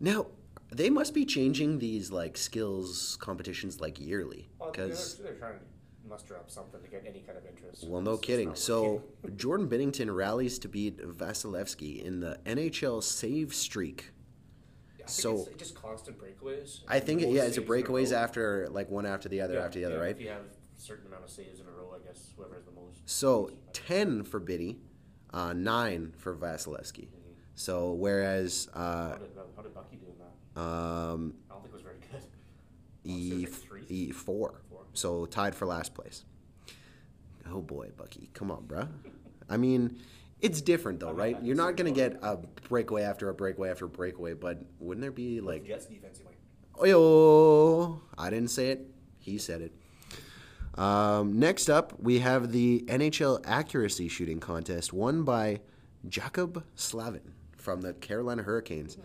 Now, 0.00 0.26
they 0.72 0.88
must 0.88 1.12
be 1.14 1.24
changing 1.26 1.78
these 1.78 2.10
like 2.10 2.36
skills 2.36 3.16
competitions 3.20 3.80
like 3.80 4.00
yearly 4.00 4.48
Well, 4.58 4.72
they're, 4.72 4.86
because 4.86 5.16
they're 5.16 5.34
trying 5.34 5.58
to 5.58 5.64
muster 6.10 6.36
up 6.36 6.50
something 6.50 6.82
to 6.82 6.88
get 6.88 7.04
any 7.06 7.20
kind 7.20 7.38
of 7.38 7.46
interest. 7.46 7.86
well, 7.86 8.02
no 8.02 8.12
It's 8.14 8.20
kidding. 8.26 8.54
So. 8.54 9.02
Jordan 9.36 9.68
Binnington 9.68 10.14
rallies 10.14 10.58
to 10.58 10.68
beat 10.68 10.98
Vasilevskiy 10.98 12.02
in 12.04 12.20
the 12.20 12.38
NHL 12.44 13.02
save 13.02 13.54
streak. 13.54 14.10
Yeah, 14.98 15.04
I 15.04 15.08
think 15.08 15.10
so- 15.22 15.46
it's 15.50 15.56
just 15.56 15.74
constant 15.74 16.18
breakaways. 16.18 16.80
I 16.88 17.00
think 17.00 17.22
Most 17.22 17.32
yeah, 17.32 17.44
it's 17.44 17.56
a 17.58 17.62
breakaways 17.62 18.12
after 18.12 18.68
like 18.70 18.90
one 18.90 19.06
after 19.06 19.28
the 19.28 19.40
other 19.40 19.54
Yeah, 19.54 19.64
after 19.64 19.78
the 19.78 19.84
other, 19.86 19.94
yeah, 19.96 20.00
right? 20.02 20.10
If 20.10 20.20
you 20.20 20.28
have 20.28 20.42
a 20.42 20.80
certain 20.80 21.06
amount 21.06 21.24
of 21.24 21.30
saves 21.30 21.60
in 21.60 21.66
a 21.66 21.70
row, 21.70 21.94
I 21.94 22.04
guess 22.06 22.32
whoever 22.36 22.54
has 22.56 22.64
the 22.64 22.72
most. 22.72 22.98
So 23.06 23.50
ten 23.72 24.24
for 24.24 24.40
Biddy, 24.40 24.78
uh, 25.32 25.52
nine 25.52 26.12
for 26.18 26.34
Vasilevskiy. 26.34 27.08
So 27.54 27.92
whereas 27.92 28.68
uh, 28.74 29.10
How 29.10 29.16
did, 29.16 29.30
how 29.56 29.62
did 29.62 29.74
Bucky 29.74 29.96
do 29.96 30.06
in 30.06 30.18
that? 30.18 30.60
um, 30.60 31.34
I 31.50 31.54
don't 31.54 31.62
think 31.62 31.72
it 31.72 31.72
was 31.74 31.82
very 31.82 31.96
good. 32.10 32.24
E, 33.04 33.40
like 33.46 33.52
three? 33.52 33.82
e 33.88 34.10
four. 34.12 34.62
So 34.94 35.26
tied 35.26 35.54
for 35.54 35.66
last 35.66 35.94
place. 35.94 36.24
Oh 37.50 37.60
boy, 37.60 37.90
Bucky, 37.96 38.30
come 38.34 38.50
on, 38.50 38.62
bruh. 38.64 38.88
I 39.48 39.56
mean, 39.56 39.98
it's 40.40 40.60
different 40.60 41.00
though, 41.00 41.12
right? 41.12 41.36
You're 41.42 41.56
not 41.56 41.76
gonna 41.76 41.90
get 41.90 42.18
a 42.22 42.38
breakaway 42.68 43.02
after 43.02 43.28
a 43.28 43.34
breakaway 43.34 43.70
after 43.70 43.86
a 43.86 43.88
breakaway, 43.88 44.34
but 44.34 44.58
wouldn't 44.78 45.02
there 45.02 45.10
be 45.10 45.40
Like 45.40 45.60
like, 45.62 45.66
Jets 45.66 45.86
defense, 45.86 46.18
you 46.18 46.24
might. 46.26 46.92
oh, 46.94 48.00
I 48.16 48.30
didn't 48.30 48.50
say 48.50 48.70
it. 48.70 48.86
He 49.18 49.38
said 49.38 49.60
it. 49.62 49.72
Um, 50.78 51.38
next 51.38 51.68
up, 51.68 52.00
we 52.00 52.20
have 52.20 52.52
the 52.52 52.84
NHL 52.88 53.40
accuracy 53.44 54.08
shooting 54.08 54.38
contest 54.38 54.92
won 54.92 55.24
by 55.24 55.60
Jaccob 56.08 56.62
Slavin 56.76 57.34
from 57.56 57.82
the 57.82 57.92
Carolina 57.94 58.42
Hurricanes. 58.44 58.96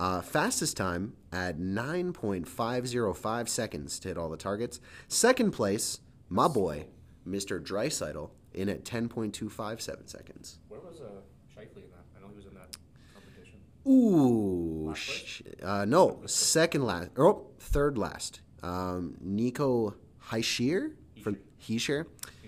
Uh, 0.00 0.22
fastest 0.22 0.78
time 0.78 1.12
at 1.30 1.58
9.505 1.58 3.48
seconds 3.48 3.98
to 3.98 4.08
hit 4.08 4.16
all 4.16 4.30
the 4.30 4.36
targets. 4.38 4.80
Second 5.08 5.50
place, 5.50 6.00
my 6.30 6.48
boy, 6.48 6.86
Mr. 7.28 7.62
Draisaitl, 7.62 8.30
in 8.54 8.70
at 8.70 8.82
10.257 8.84 10.08
seconds. 10.08 10.58
Where 10.68 10.80
was 10.80 11.02
uh, 11.02 11.20
Scheifele 11.54 11.84
in 11.84 11.90
that? 11.90 12.06
I 12.16 12.20
know 12.22 12.28
he 12.30 12.36
was 12.36 12.46
in 12.46 12.54
that 12.54 12.74
competition. 13.12 13.58
Ooh, 13.86 14.94
sh- 14.94 15.42
uh, 15.62 15.84
no, 15.84 16.22
second 16.24 16.84
last, 16.86 17.10
oh, 17.18 17.48
third 17.58 17.98
last. 17.98 18.40
Um, 18.62 19.18
Nico 19.20 19.96
Hischier 20.30 20.92
from 21.22 21.36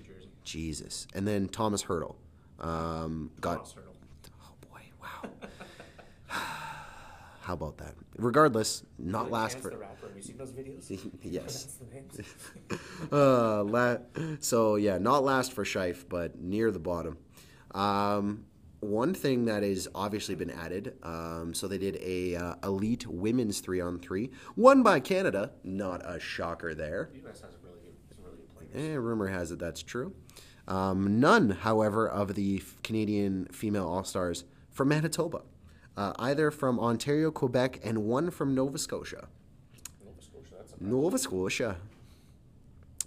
Jersey. 0.07 0.31
Jesus, 0.43 1.07
and 1.15 1.29
then 1.29 1.49
Thomas 1.49 1.85
Hertl. 1.85 2.15
Um, 2.61 3.31
got 3.43 3.67
Hertl. 3.67 3.95
oh 4.43 4.55
boy, 4.71 4.81
wow. 5.03 5.29
How 7.43 7.55
about 7.55 7.79
that? 7.79 7.95
Regardless, 8.17 8.85
not 8.99 9.25
Like 9.25 9.33
last 9.33 9.53
Chance 9.55 9.65
for. 9.65 9.71
the 9.71 9.77
rapper. 9.79 10.07
Have 10.07 10.17
you 10.17 10.23
seen 10.23 10.37
those 10.39 10.53
videos? 10.53 11.11
Yes. 11.23 11.65
That's 11.65 11.75
the 11.77 11.87
names. 11.95 12.21
uh, 13.13 13.65
la- 13.65 13.99
so 14.41 14.77
yeah, 14.77 14.99
not 14.99 15.25
last 15.25 15.53
for 15.53 15.65
Scheif, 15.65 16.05
but 16.09 16.39
near 16.41 16.71
the 16.71 16.79
bottom. 16.79 17.19
Um, 17.73 18.45
one 18.81 19.15
thing 19.15 19.45
that 19.47 19.63
has 19.63 19.87
obviously 19.95 20.35
been 20.35 20.51
added, 20.51 20.95
um, 21.05 21.55
so 21.55 21.69
they 21.69 21.79
did 21.79 21.97
a 22.03 22.35
uh, 22.37 22.55
elite 22.65 23.07
women's 23.07 23.61
three 23.61 23.81
on 23.81 23.99
three, 24.01 24.31
won 24.57 24.83
by 24.83 24.99
Canada. 25.01 25.53
Not 25.63 26.03
a 26.05 26.19
shocker 26.19 26.75
there. 26.75 27.11
The 27.13 27.19
U.S. 27.21 27.41
has 27.43 27.51
really 27.63 27.79
good, 27.85 27.95
some 28.17 28.25
really 28.25 28.39
good 28.39 28.73
players. 28.73 28.91
Eh, 28.91 28.97
rumor 28.97 29.29
has 29.29 29.53
it 29.53 29.59
that's 29.61 29.83
true. 29.83 30.15
Um, 30.69 31.19
none, 31.21 31.51
however, 31.51 32.09
of 32.09 32.35
the 32.35 32.57
f- 32.57 32.77
Canadian 32.83 33.47
female 33.53 33.87
All 33.89 34.05
Stars 34.05 34.45
from 34.71 34.89
Manitoba, 34.89 35.43
uh, 35.97 36.13
either 36.19 36.51
from 36.51 36.79
Ontario, 36.81 37.31
Quebec, 37.31 37.81
and 37.85 38.05
one 38.05 38.31
from 38.31 38.55
Nova 38.55 38.79
Scotia. 38.79 39.29
Nova 40.05 40.23
Scotia, 40.23 40.55
that's 40.57 40.73
a 40.73 40.85
Nova 40.85 41.19
Scotia. 41.19 41.77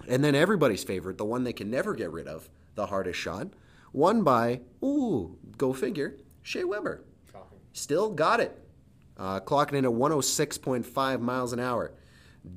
And 0.07 0.23
then 0.23 0.35
everybody's 0.35 0.83
favorite, 0.83 1.17
the 1.17 1.25
one 1.25 1.43
they 1.43 1.53
can 1.53 1.71
never 1.71 1.93
get 1.93 2.11
rid 2.11 2.27
of, 2.27 2.49
the 2.75 2.87
hardest 2.87 3.19
shot, 3.19 3.47
won 3.93 4.23
by, 4.23 4.61
ooh, 4.83 5.37
go 5.57 5.73
figure, 5.73 6.17
Shea 6.43 6.63
Weber. 6.63 7.03
shocking. 7.31 7.57
Still 7.73 8.09
got 8.09 8.39
it. 8.39 8.61
Uh, 9.17 9.39
clocking 9.39 9.73
in 9.73 9.85
at 9.85 9.91
106.5 9.91 11.21
miles 11.21 11.53
an 11.53 11.59
hour. 11.59 11.93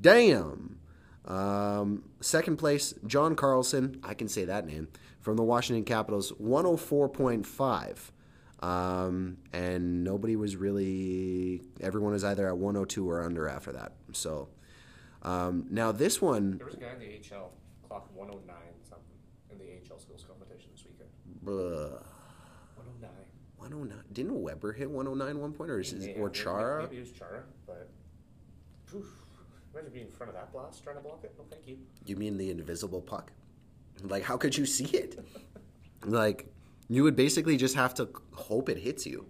Damn. 0.00 0.78
Um, 1.24 2.02
second 2.20 2.56
place, 2.56 2.94
John 3.06 3.36
Carlson. 3.36 4.00
I 4.02 4.14
can 4.14 4.28
say 4.28 4.44
that 4.46 4.66
name. 4.66 4.88
From 5.20 5.36
the 5.36 5.42
Washington 5.44 5.84
Capitals, 5.84 6.32
104.5. 6.32 7.96
Um, 8.60 9.38
and 9.52 10.02
nobody 10.02 10.34
was 10.36 10.56
really, 10.56 11.62
everyone 11.80 12.12
was 12.12 12.24
either 12.24 12.48
at 12.48 12.56
102 12.58 13.08
or 13.08 13.22
under 13.22 13.48
after 13.48 13.72
that. 13.72 13.92
So 14.12 14.48
um, 15.22 15.66
now 15.70 15.92
this 15.92 16.20
one, 16.20 16.58
There 16.58 16.66
was 16.66 16.74
a 16.74 16.78
guy 16.78 16.92
in 16.94 16.98
the 16.98 17.06
AHL 17.36 17.52
clock 17.86 18.08
109 18.14 18.56
something 18.82 19.04
in 19.50 19.58
the 19.58 19.64
AHL 19.64 19.98
skills 20.00 20.24
competition 20.26 20.70
this 20.72 20.84
weekend. 20.84 21.08
uh, 21.46 21.98
109. 22.76 23.10
109. 23.58 23.98
Didn't 24.12 24.42
Weber 24.42 24.72
hit 24.72 24.90
109 24.90 25.40
one 25.40 25.52
point, 25.52 25.70
or, 25.70 25.78
is, 25.80 25.92
Yeah, 25.92 26.14
or 26.14 26.26
maybe- 26.26 26.38
Chara? 26.38 26.82
Maybe 26.82 26.96
it 26.96 27.00
was 27.00 27.12
Chara, 27.12 27.42
but. 27.66 27.88
Oof. 28.94 29.06
Imagine 29.74 29.92
being 29.92 30.06
in 30.06 30.10
front 30.12 30.30
of 30.30 30.34
that 30.34 30.50
blast 30.50 30.82
trying 30.82 30.96
to 30.96 31.02
block 31.02 31.20
it. 31.22 31.34
No, 31.38 31.44
thank 31.50 31.68
you. 31.68 31.78
You 32.06 32.16
mean 32.16 32.38
the 32.38 32.50
invisible 32.50 33.02
puck? 33.02 33.30
Like, 34.02 34.22
how 34.24 34.36
could 34.36 34.56
you 34.56 34.64
see 34.66 34.84
it? 34.86 35.24
like, 36.04 36.46
you 36.88 37.02
would 37.02 37.16
basically 37.16 37.56
just 37.56 37.74
have 37.74 37.94
to 37.94 38.08
hope 38.32 38.68
it 38.68 38.78
hits 38.78 39.06
you, 39.06 39.26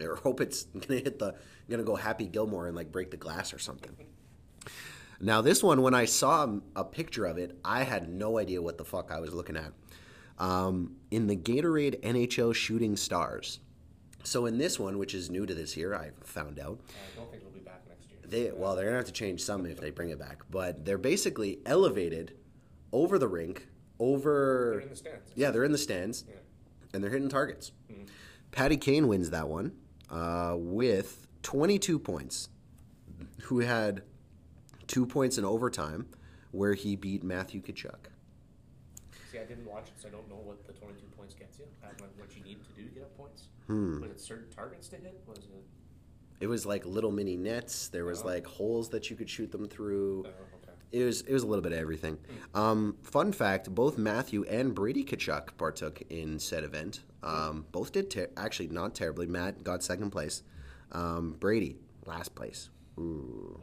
or 0.00 0.16
hope 0.16 0.40
it's 0.40 0.64
gonna 0.86 1.00
hit 1.00 1.18
the 1.18 1.34
gonna 1.68 1.82
go 1.82 1.96
Happy 1.96 2.26
Gilmore 2.26 2.66
and 2.66 2.76
like 2.76 2.92
break 2.92 3.10
the 3.10 3.16
glass 3.16 3.52
or 3.52 3.58
something. 3.58 3.96
Now, 5.20 5.40
this 5.40 5.62
one, 5.62 5.80
when 5.82 5.94
I 5.94 6.04
saw 6.04 6.58
a 6.74 6.84
picture 6.84 7.24
of 7.24 7.38
it, 7.38 7.58
I 7.64 7.84
had 7.84 8.08
no 8.08 8.38
idea 8.38 8.60
what 8.60 8.76
the 8.76 8.84
fuck 8.84 9.10
I 9.10 9.18
was 9.18 9.32
looking 9.32 9.56
at. 9.56 9.72
Um, 10.38 10.96
in 11.10 11.26
the 11.26 11.36
Gatorade 11.36 12.00
NHL 12.02 12.54
Shooting 12.54 12.96
Stars. 12.96 13.60
So 14.24 14.44
in 14.44 14.58
this 14.58 14.78
one, 14.78 14.98
which 14.98 15.14
is 15.14 15.30
new 15.30 15.46
to 15.46 15.54
this 15.54 15.76
year, 15.76 15.94
I 15.94 16.10
found 16.22 16.58
out. 16.58 16.80
I 16.88 17.16
don't 17.16 17.30
think 17.30 17.42
it'll 17.42 17.54
be 17.54 17.60
back 17.60 17.82
next 17.88 18.10
year. 18.10 18.18
They 18.26 18.50
well, 18.54 18.76
they're 18.76 18.86
gonna 18.86 18.96
have 18.96 19.06
to 19.06 19.12
change 19.12 19.40
some 19.40 19.64
if 19.64 19.80
they 19.80 19.90
bring 19.90 20.10
it 20.10 20.18
back, 20.18 20.42
but 20.50 20.84
they're 20.84 20.98
basically 20.98 21.60
elevated 21.64 22.34
over 22.92 23.18
the 23.18 23.28
rink, 23.28 23.68
over. 23.98 24.70
They're 24.72 24.80
in 24.80 24.88
the 24.90 24.96
stands. 24.96 25.32
Yeah, 25.34 25.50
they're 25.50 25.64
in 25.64 25.72
the 25.72 25.78
stands, 25.78 26.24
Yeah. 26.28 26.34
and 26.94 27.02
they're 27.02 27.10
hitting 27.10 27.28
targets. 27.28 27.72
Patty 28.52 28.76
Kane 28.76 29.08
wins 29.08 29.30
that 29.30 29.48
one 29.48 29.72
uh, 30.10 30.54
with 30.56 31.26
22 31.42 31.98
points, 31.98 32.48
who 33.42 33.58
had 33.60 34.02
two 34.86 35.04
points 35.06 35.36
in 35.36 35.44
overtime, 35.44 36.06
where 36.52 36.74
he 36.74 36.96
beat 36.96 37.22
Matthew 37.22 37.60
Tkachuk. 37.60 38.06
See, 39.30 39.38
I 39.38 39.44
didn't 39.44 39.66
watch 39.66 39.88
it, 39.88 40.00
so 40.00 40.08
I 40.08 40.12
don't 40.12 40.28
know 40.30 40.36
what 40.42 40.66
the 40.66 40.72
22 40.72 41.04
points 41.16 41.34
gets 41.34 41.58
you. 41.58 41.66
I 41.82 41.88
don't 41.88 42.00
know 42.00 42.06
what 42.16 42.34
you 42.36 42.42
need 42.44 42.58
to 42.64 42.80
do 42.80 42.88
to 42.88 42.94
get 42.94 43.02
up 43.02 43.16
points. 43.18 43.48
Hmm. 43.66 44.00
Was 44.00 44.10
it 44.12 44.20
certain 44.20 44.48
targets 44.54 44.88
to 44.88 44.96
hit? 44.96 45.20
Was 45.26 45.38
it? 45.38 45.44
It 46.40 46.46
was 46.46 46.64
like 46.64 46.86
little 46.86 47.10
mini 47.10 47.36
nets. 47.36 47.88
There 47.88 48.04
was 48.04 48.22
Oh. 48.22 48.26
like 48.26 48.46
holes 48.46 48.88
that 48.90 49.10
you 49.10 49.16
could 49.16 49.28
shoot 49.28 49.50
them 49.52 49.68
through. 49.68 50.24
Oh. 50.26 50.30
It 50.92 51.04
was 51.04 51.22
it 51.22 51.32
was 51.32 51.42
a 51.42 51.46
little 51.46 51.62
bit 51.62 51.72
of 51.72 51.78
everything. 51.78 52.18
Um, 52.54 52.96
fun 53.02 53.32
fact: 53.32 53.74
both 53.74 53.98
Matthew 53.98 54.44
and 54.44 54.74
Brady 54.74 55.04
Tkachuk 55.04 55.56
partook 55.58 56.02
in 56.10 56.38
said 56.38 56.64
event. 56.64 57.00
Um, 57.22 57.66
both 57.72 57.92
did 57.92 58.10
ter- 58.10 58.30
actually 58.36 58.68
not 58.68 58.94
terribly. 58.94 59.26
Matt 59.26 59.64
got 59.64 59.82
second 59.82 60.10
place. 60.10 60.42
Um, 60.92 61.36
Brady 61.40 61.76
last 62.06 62.34
place. 62.34 62.70
Ooh, 62.98 63.60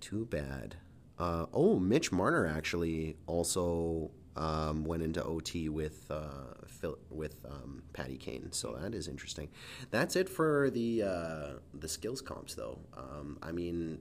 too 0.00 0.26
bad. 0.26 0.76
Uh, 1.18 1.46
oh, 1.52 1.78
Mitch 1.78 2.12
Marner 2.12 2.46
actually 2.46 3.16
also 3.26 4.10
um, 4.36 4.84
went 4.84 5.02
into 5.02 5.22
OT 5.24 5.68
with 5.68 6.06
uh, 6.10 6.54
Phil- 6.66 6.98
with 7.10 7.36
um, 7.44 7.82
Patty 7.92 8.16
Kane. 8.16 8.52
So 8.52 8.78
that 8.80 8.94
is 8.94 9.08
interesting. 9.08 9.48
That's 9.90 10.14
it 10.16 10.28
for 10.28 10.70
the 10.70 11.02
uh, 11.02 11.48
the 11.74 11.88
skills 11.88 12.20
comps, 12.20 12.54
though. 12.54 12.78
Um, 12.96 13.38
I 13.42 13.52
mean, 13.52 13.98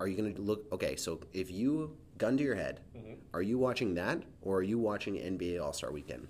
are 0.00 0.08
you 0.08 0.16
going 0.16 0.34
to 0.34 0.40
look 0.42 0.64
okay 0.72 0.96
so 0.96 1.20
if 1.32 1.50
you 1.50 1.96
gun 2.18 2.36
to 2.36 2.42
your 2.42 2.54
head 2.56 2.80
are 3.32 3.42
you 3.42 3.58
watching 3.58 3.94
that 3.94 4.22
or 4.42 4.56
are 4.58 4.62
you 4.62 4.78
watching 4.78 5.14
nba 5.14 5.62
all-star 5.62 5.92
weekend 5.92 6.26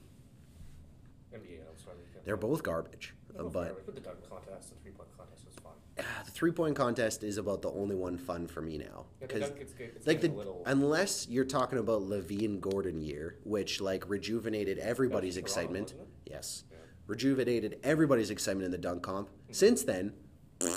NBA 1.33 1.61
All-Star 1.69 1.95
Weekend. 1.97 2.25
they're 2.25 2.37
both 2.37 2.63
garbage 2.63 3.15
uh, 3.39 3.45
but 3.45 3.87
with 3.87 3.95
the 3.95 4.01
dunk 4.01 4.19
contest, 4.29 4.71
the 4.71 4.75
three-point 4.83 5.09
contest 5.17 5.47
was 5.47 5.55
fun. 5.63 5.73
ah, 6.01 6.23
the 6.25 6.31
three-point 6.33 6.75
contest 6.75 7.23
is 7.23 7.39
about 7.39 7.63
the 7.63 7.71
only 7.71 7.95
one 7.95 8.19
fun 8.19 8.49
for 8.49 8.61
me 8.61 8.77
now 8.77 9.07
because 9.21 9.43
dunk, 9.43 9.55
it's, 9.61 9.73
good- 9.73 9.93
it's 9.95 10.07
like 10.07 10.21
the 10.21 10.29
a 10.29 10.33
little. 10.33 10.63
unless 10.67 11.29
you're 11.29 11.45
talking 11.45 11.79
about 11.79 12.03
LaVine 12.03 12.61
Gordon 12.61 13.01
year, 13.01 13.37
which 13.45 13.81
like 13.81 14.09
rejuvenated 14.09 14.79
everybody's 14.79 15.35
Toronto, 15.35 15.47
excitement. 15.47 15.95
Yes, 16.27 16.65
Yeah. 16.71 16.79
rejuvenated 17.07 17.79
everybody's 17.85 18.31
excitement 18.31 18.65
in 18.67 18.73
the 18.73 18.79
dunk 18.79 19.03
comp. 19.05 19.31
Since 19.53 19.85
then, 19.85 20.13
yeah, 20.61 20.69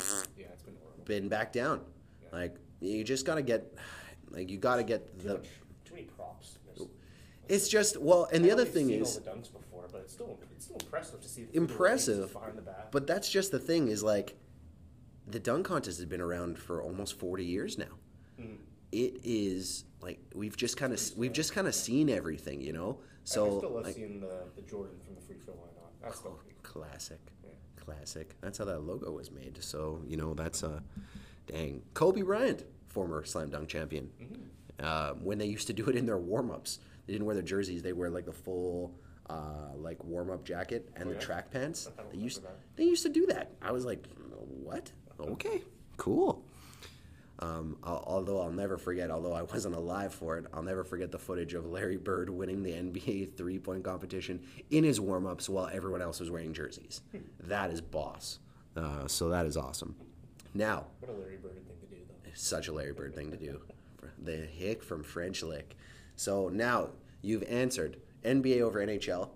it's 0.54 0.62
been 0.64 0.76
horrible. 0.82 1.04
been 1.06 1.28
back 1.30 1.52
down. 1.52 1.82
Yeah. 2.22 2.28
Like 2.32 2.56
you 2.84 3.04
just 3.04 3.25
gotta 3.25 3.42
get, 3.42 3.74
like 4.32 4.50
you 4.50 4.58
gotta 4.58 4.84
get 4.84 5.20
Too 5.20 5.28
the. 5.28 5.34
much, 5.36 5.48
too 5.86 5.94
many 5.96 6.06
props. 6.08 6.58
There's- 6.66 6.90
It's 7.50 7.68
just 7.68 7.98
well, 7.98 8.28
and 8.32 8.44
the 8.44 8.52
other 8.52 8.66
thing 8.66 8.88
seen 8.88 9.02
is, 9.02 9.18
all 9.18 9.24
the 9.24 9.30
dunks 9.32 9.52
before, 9.54 9.88
but 9.92 10.02
it's 10.02 10.13
still 10.13 10.40
it's 10.56 10.66
still 10.66 10.78
impressive 10.82 11.22
to 11.22 11.28
see. 11.30 11.44
the 11.46 11.58
Impressive, 11.58 12.20
rings 12.20 12.32
behind 12.34 12.58
the 12.58 12.62
back. 12.62 12.92
But 12.92 13.06
that's 13.08 13.30
just 13.30 13.52
the 13.52 13.60
thing 13.60 13.88
is 13.90 14.02
like 14.04 14.36
the 15.28 15.40
dunk 15.40 15.66
contest 15.66 15.98
has 16.00 16.06
been 16.06 16.22
around 16.22 16.58
for 16.60 16.82
almost 16.82 17.18
40 17.18 17.46
years 17.46 17.78
now. 17.78 17.98
Mhm. 18.40 18.58
It 18.92 19.20
is 19.24 19.86
like 20.02 20.20
we've 20.36 20.56
just 20.58 20.78
kind 20.78 20.94
of 20.94 21.02
we've 21.18 21.34
just 21.34 21.54
kind 21.54 21.68
of 21.68 21.75
seen 21.75 22.10
everything, 22.10 22.62
you 22.62 22.74
know. 22.74 23.00
So 23.25 23.46
I 23.46 23.58
still 23.60 23.70
love 23.72 23.86
like, 23.86 23.96
seeing 23.96 24.20
the, 24.20 24.44
the 24.56 24.62
Jordan 24.63 24.96
from 25.06 25.16
the 25.16 25.22
free 25.22 25.38
throw 25.46 25.54
line 25.56 25.63
on. 25.82 25.90
That's 26.02 26.20
still 26.20 26.32
pretty 26.32 26.58
cool. 26.63 26.84
classic, 26.84 27.20
Yeah. 27.44 27.50
classic. 27.78 28.36
That's 28.42 28.58
how 28.58 28.66
that 28.66 28.80
logo 28.80 29.12
was 29.12 29.32
made. 29.32 29.62
So 29.63 30.02
you 30.08 30.18
know 30.18 30.34
that's 30.34 30.63
a 30.63 30.84
dang 31.48 31.82
Kobe 31.94 32.22
Bryant, 32.22 32.63
former 32.94 33.26
slam 33.26 33.50
dunk 33.50 33.68
champion. 33.68 34.10
Mm-hmm. 34.22 34.36
Uh, 34.80 35.14
when 35.22 35.38
they 35.38 35.46
used 35.48 35.68
to 35.68 35.74
do 35.74 35.86
it 35.90 35.96
in 35.96 36.06
their 36.06 36.18
warm 36.18 36.52
ups, 36.52 36.80
they 37.06 37.14
didn't 37.14 37.26
wear 37.26 37.36
their 37.36 37.44
jerseys. 37.44 37.82
They 37.84 37.94
wear 37.94 38.10
like 38.10 38.26
the 38.26 38.32
full. 38.34 38.96
Uh, 39.30 39.72
like 39.78 40.04
warm 40.04 40.30
up 40.30 40.44
jacket 40.44 40.90
and 40.98 41.06
Oh, 41.06 41.08
the 41.08 41.14
yeah? 41.16 41.20
track 41.22 41.50
pants. 41.50 41.90
They 42.12 42.18
used 42.18 42.40
remember 42.40 42.60
they 42.76 42.84
used 42.84 43.04
to 43.04 43.10
do 43.10 43.26
that. 43.28 43.52
I 43.62 43.72
was 43.72 43.86
like, 43.86 44.06
what? 44.66 44.92
Okay, 45.18 45.62
cool. 45.96 46.44
Um, 47.40 47.78
al- 47.86 48.04
although 48.06 48.42
I'll 48.42 48.52
never 48.52 48.78
forget, 48.78 49.10
although 49.10 49.32
I 49.32 49.42
wasn't 49.44 49.76
alive 49.76 50.14
for 50.14 50.38
it, 50.38 50.46
I'll 50.54 50.62
never 50.62 50.84
forget 50.84 51.10
the 51.10 51.18
footage 51.20 51.54
of 51.54 51.66
Larry 51.66 51.96
Bird 51.96 52.30
winning 52.30 52.64
the 52.64 52.72
NBA 52.74 53.38
three 53.38 53.60
point 53.60 53.86
competition 53.86 54.42
in 54.72 54.84
his 54.84 55.00
warm 55.00 55.26
ups 55.26 55.48
while 55.48 55.70
everyone 55.72 56.02
else 56.02 56.20
was 56.20 56.30
wearing 56.30 56.54
jerseys. 56.54 57.00
that 57.46 57.72
is 57.72 57.80
boss. 57.80 58.40
Uh, 58.76 59.08
so 59.08 59.30
that 59.30 59.46
is 59.46 59.56
awesome. 59.56 59.96
Now, 60.54 60.88
What 61.00 61.12
a 61.12 61.14
Larry 61.18 61.38
Bird 61.38 61.54
thing 61.54 61.64
do, 61.64 61.70
though. 61.70 61.73
Such 62.34 62.68
a 62.68 62.74
Larry 62.74 62.94
Bird 62.94 63.16
thing 63.16 63.32
to 63.32 63.38
do. 63.38 63.62
The 64.22 64.38
hick 64.38 64.84
from 64.84 65.04
French 65.04 65.44
lick. 65.44 65.75
So 66.16 66.50
now 66.50 66.90
you've 67.22 67.44
answered 67.44 67.98
NBA 68.24 68.62
over 68.62 68.86
NHL. 68.86 69.30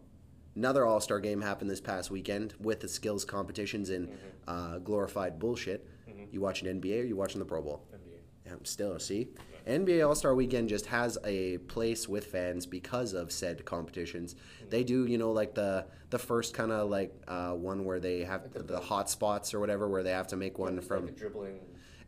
Another 0.55 0.85
All 0.85 0.99
Star 0.99 1.19
game 1.19 1.41
happened 1.41 1.69
this 1.69 1.81
past 1.81 2.09
weekend 2.09 2.53
with 2.59 2.79
the 2.79 2.87
skills 2.87 3.25
competitions 3.25 3.89
and 3.89 4.09
uh, 4.47 4.79
glorified 4.79 5.39
bullshit. 5.39 5.87
You 6.31 6.41
watching 6.41 6.67
NBA 6.81 7.01
or 7.01 7.05
you 7.05 7.15
watching 7.15 7.39
the 7.39 7.45
Pro 7.45 7.61
Bowl? 7.61 7.85
NBA. 7.93 8.19
Yeah, 8.45 8.53
still, 8.63 8.99
see? 8.99 9.27
NBA 9.67 10.07
All 10.07 10.15
Star 10.15 10.33
Weekend 10.33 10.69
just 10.69 10.85
has 10.87 11.17
a 11.25 11.57
place 11.59 12.07
with 12.07 12.25
fans 12.25 12.65
because 12.65 13.13
of 13.13 13.31
said 13.31 13.65
competitions. 13.65 14.35
They 14.69 14.83
do, 14.83 15.05
you 15.05 15.17
know, 15.17 15.31
like 15.31 15.53
the 15.53 15.85
the 16.09 16.19
first 16.19 16.53
kind 16.53 16.71
of 16.71 16.89
like 16.89 17.13
uh, 17.27 17.51
one 17.51 17.83
where 17.83 17.99
they 17.99 18.23
have 18.23 18.53
the, 18.53 18.63
the 18.63 18.79
hot 18.79 19.09
spots 19.09 19.53
or 19.53 19.59
whatever, 19.59 19.89
where 19.89 20.03
they 20.03 20.11
have 20.11 20.27
to 20.27 20.37
make 20.37 20.57
one 20.57 20.79
from 20.79 21.05
like 21.05 21.17
dribbling. 21.17 21.59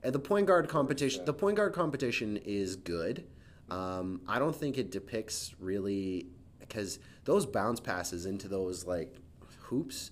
And 0.04 0.14
the 0.14 0.20
point 0.20 0.48
guard 0.48 0.68
competition, 0.68 1.26
the 1.26 1.34
point 1.34 1.58
guard 1.58 1.74
competition 1.74 2.38
is 2.38 2.76
good. 2.76 3.26
Um, 3.70 4.22
I 4.28 4.40
don't 4.40 4.56
think 4.56 4.78
it 4.78 4.92
depicts 4.92 5.54
really 5.60 6.28
because 6.60 7.00
those 7.26 7.46
bounce 7.46 7.80
passes 7.80 8.26
into 8.26 8.48
those 8.48 8.86
like 8.86 9.16
hoops, 9.60 10.12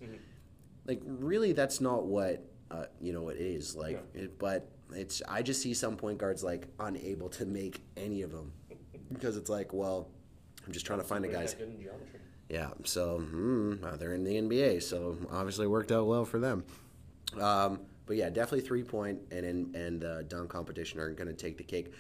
like 0.86 1.02
really, 1.06 1.54
that's 1.54 1.82
not 1.82 2.06
what 2.06 2.44
uh, 2.72 2.86
you 3.00 3.14
know, 3.14 3.30
it 3.30 3.38
is 3.38 3.76
like, 3.76 4.04
it, 4.14 4.38
but 4.38 4.70
it's 4.94 5.22
I 5.28 5.42
just 5.42 5.62
see 5.62 5.74
some 5.74 5.96
point 5.96 6.18
guards 6.18 6.44
like 6.44 6.68
unable 6.80 7.30
to 7.30 7.46
make 7.46 7.82
any 7.96 8.22
of 8.22 8.32
them 8.32 8.52
because 9.12 9.38
it's 9.38 9.50
like, 9.50 9.74
well, 9.74 10.10
I'm 10.66 10.74
just 10.74 10.86
trying 10.86 11.00
to 11.00 11.06
find 11.06 11.24
a 11.26 11.30
guy's. 11.30 11.54
that 11.54 11.60
good 11.60 11.70
in 11.76 11.82
geometry. 11.82 12.20
Yeah, 12.50 12.70
so 12.86 13.22
uh, 13.84 13.98
they're 13.98 14.14
in 14.14 14.24
the 14.24 14.36
NBA, 14.36 14.82
so 14.82 15.18
obviously 15.32 15.66
it 15.66 15.70
worked 15.70 15.92
out 15.92 16.08
well 16.08 16.24
for 16.24 16.40
them. 16.40 16.64
Um, 17.40 17.82
but 18.08 18.16
yeah, 18.16 18.30
definitely 18.30 18.62
three 18.62 18.84
point 18.84 19.20
and 19.32 19.46
and, 19.46 19.76
and 19.76 20.04
uh, 20.04 20.22
dunk 20.24 20.50
competition 20.50 21.00
are 21.00 21.12
going 21.12 21.28
to 21.28 21.34
take 21.34 21.58
the 21.58 21.64
cake. 21.64 21.94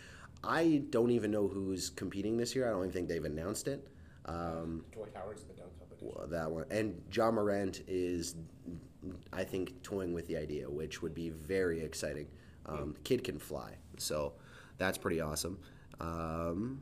I 0.43 0.83
don't 0.89 1.11
even 1.11 1.31
know 1.31 1.47
who's 1.47 1.89
competing 1.89 2.37
this 2.37 2.55
year. 2.55 2.67
I 2.67 2.71
don't 2.71 2.81
even 2.81 2.91
think 2.91 3.07
they've 3.09 3.23
announced 3.25 3.67
it. 3.67 3.87
Um, 4.25 4.83
Dwight 4.91 5.11
Howard's 5.15 5.41
in 5.43 5.47
the 5.49 5.53
dunk 5.53 5.71
competition. 5.79 6.11
well, 6.15 6.27
that 6.27 6.49
one 6.49 6.65
and 6.71 7.01
John 7.09 7.35
Morant 7.35 7.81
is, 7.87 8.35
I 9.33 9.43
think, 9.43 9.81
toying 9.83 10.13
with 10.13 10.27
the 10.27 10.37
idea, 10.37 10.69
which 10.69 11.01
would 11.01 11.13
be 11.13 11.29
very 11.29 11.81
exciting. 11.81 12.27
Um, 12.65 12.95
kid 13.03 13.23
can 13.23 13.39
fly, 13.39 13.75
so 13.97 14.33
that's 14.77 14.97
pretty 14.97 15.21
awesome. 15.21 15.59
Um, 16.01 16.81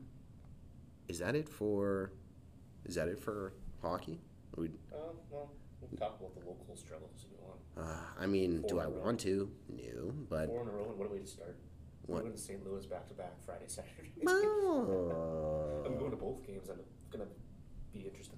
is 1.08 1.20
that 1.20 1.36
it 1.36 1.48
for? 1.48 2.12
Is 2.86 2.96
that 2.96 3.08
it 3.08 3.20
for 3.20 3.54
hockey? 3.82 4.20
We, 4.58 4.68
Uh, 4.92 5.14
well, 5.30 5.52
we'll 5.82 5.98
talk 6.00 6.18
about 6.20 6.34
the 6.34 6.40
local 6.48 6.76
struggles 6.76 7.12
if 7.16 7.24
you 7.24 7.25
want. 7.25 7.25
Uh, 7.78 7.82
I 8.20 8.26
mean, 8.26 8.64
do 8.68 8.80
I 8.80 8.88
want 8.88 9.20
to? 9.22 9.50
No, 9.70 10.14
but 10.30 10.48
Four 10.48 10.62
in 10.62 10.68
a 10.68 10.72
row, 10.72 10.86
and 10.90 10.98
what 10.98 11.10
a 11.10 11.14
way 11.14 11.20
to 11.20 11.28
start. 11.28 11.58
What? 12.06 12.18
I'm 12.20 12.24
going 12.24 12.36
to 12.36 12.42
St. 12.42 12.66
Louis 12.66 12.86
back 12.86 13.08
to 13.08 13.14
back 13.14 13.34
Friday, 13.46 13.66
Saturday. 13.68 14.12
Oh. 14.28 15.84
I'm 15.86 15.98
going 15.98 16.12
to 16.12 16.18
both 16.18 16.46
games, 16.46 16.70
I'm 16.70 16.80
going 17.12 17.26
to 17.28 17.32
be 17.94 18.06
interested. 18.06 18.38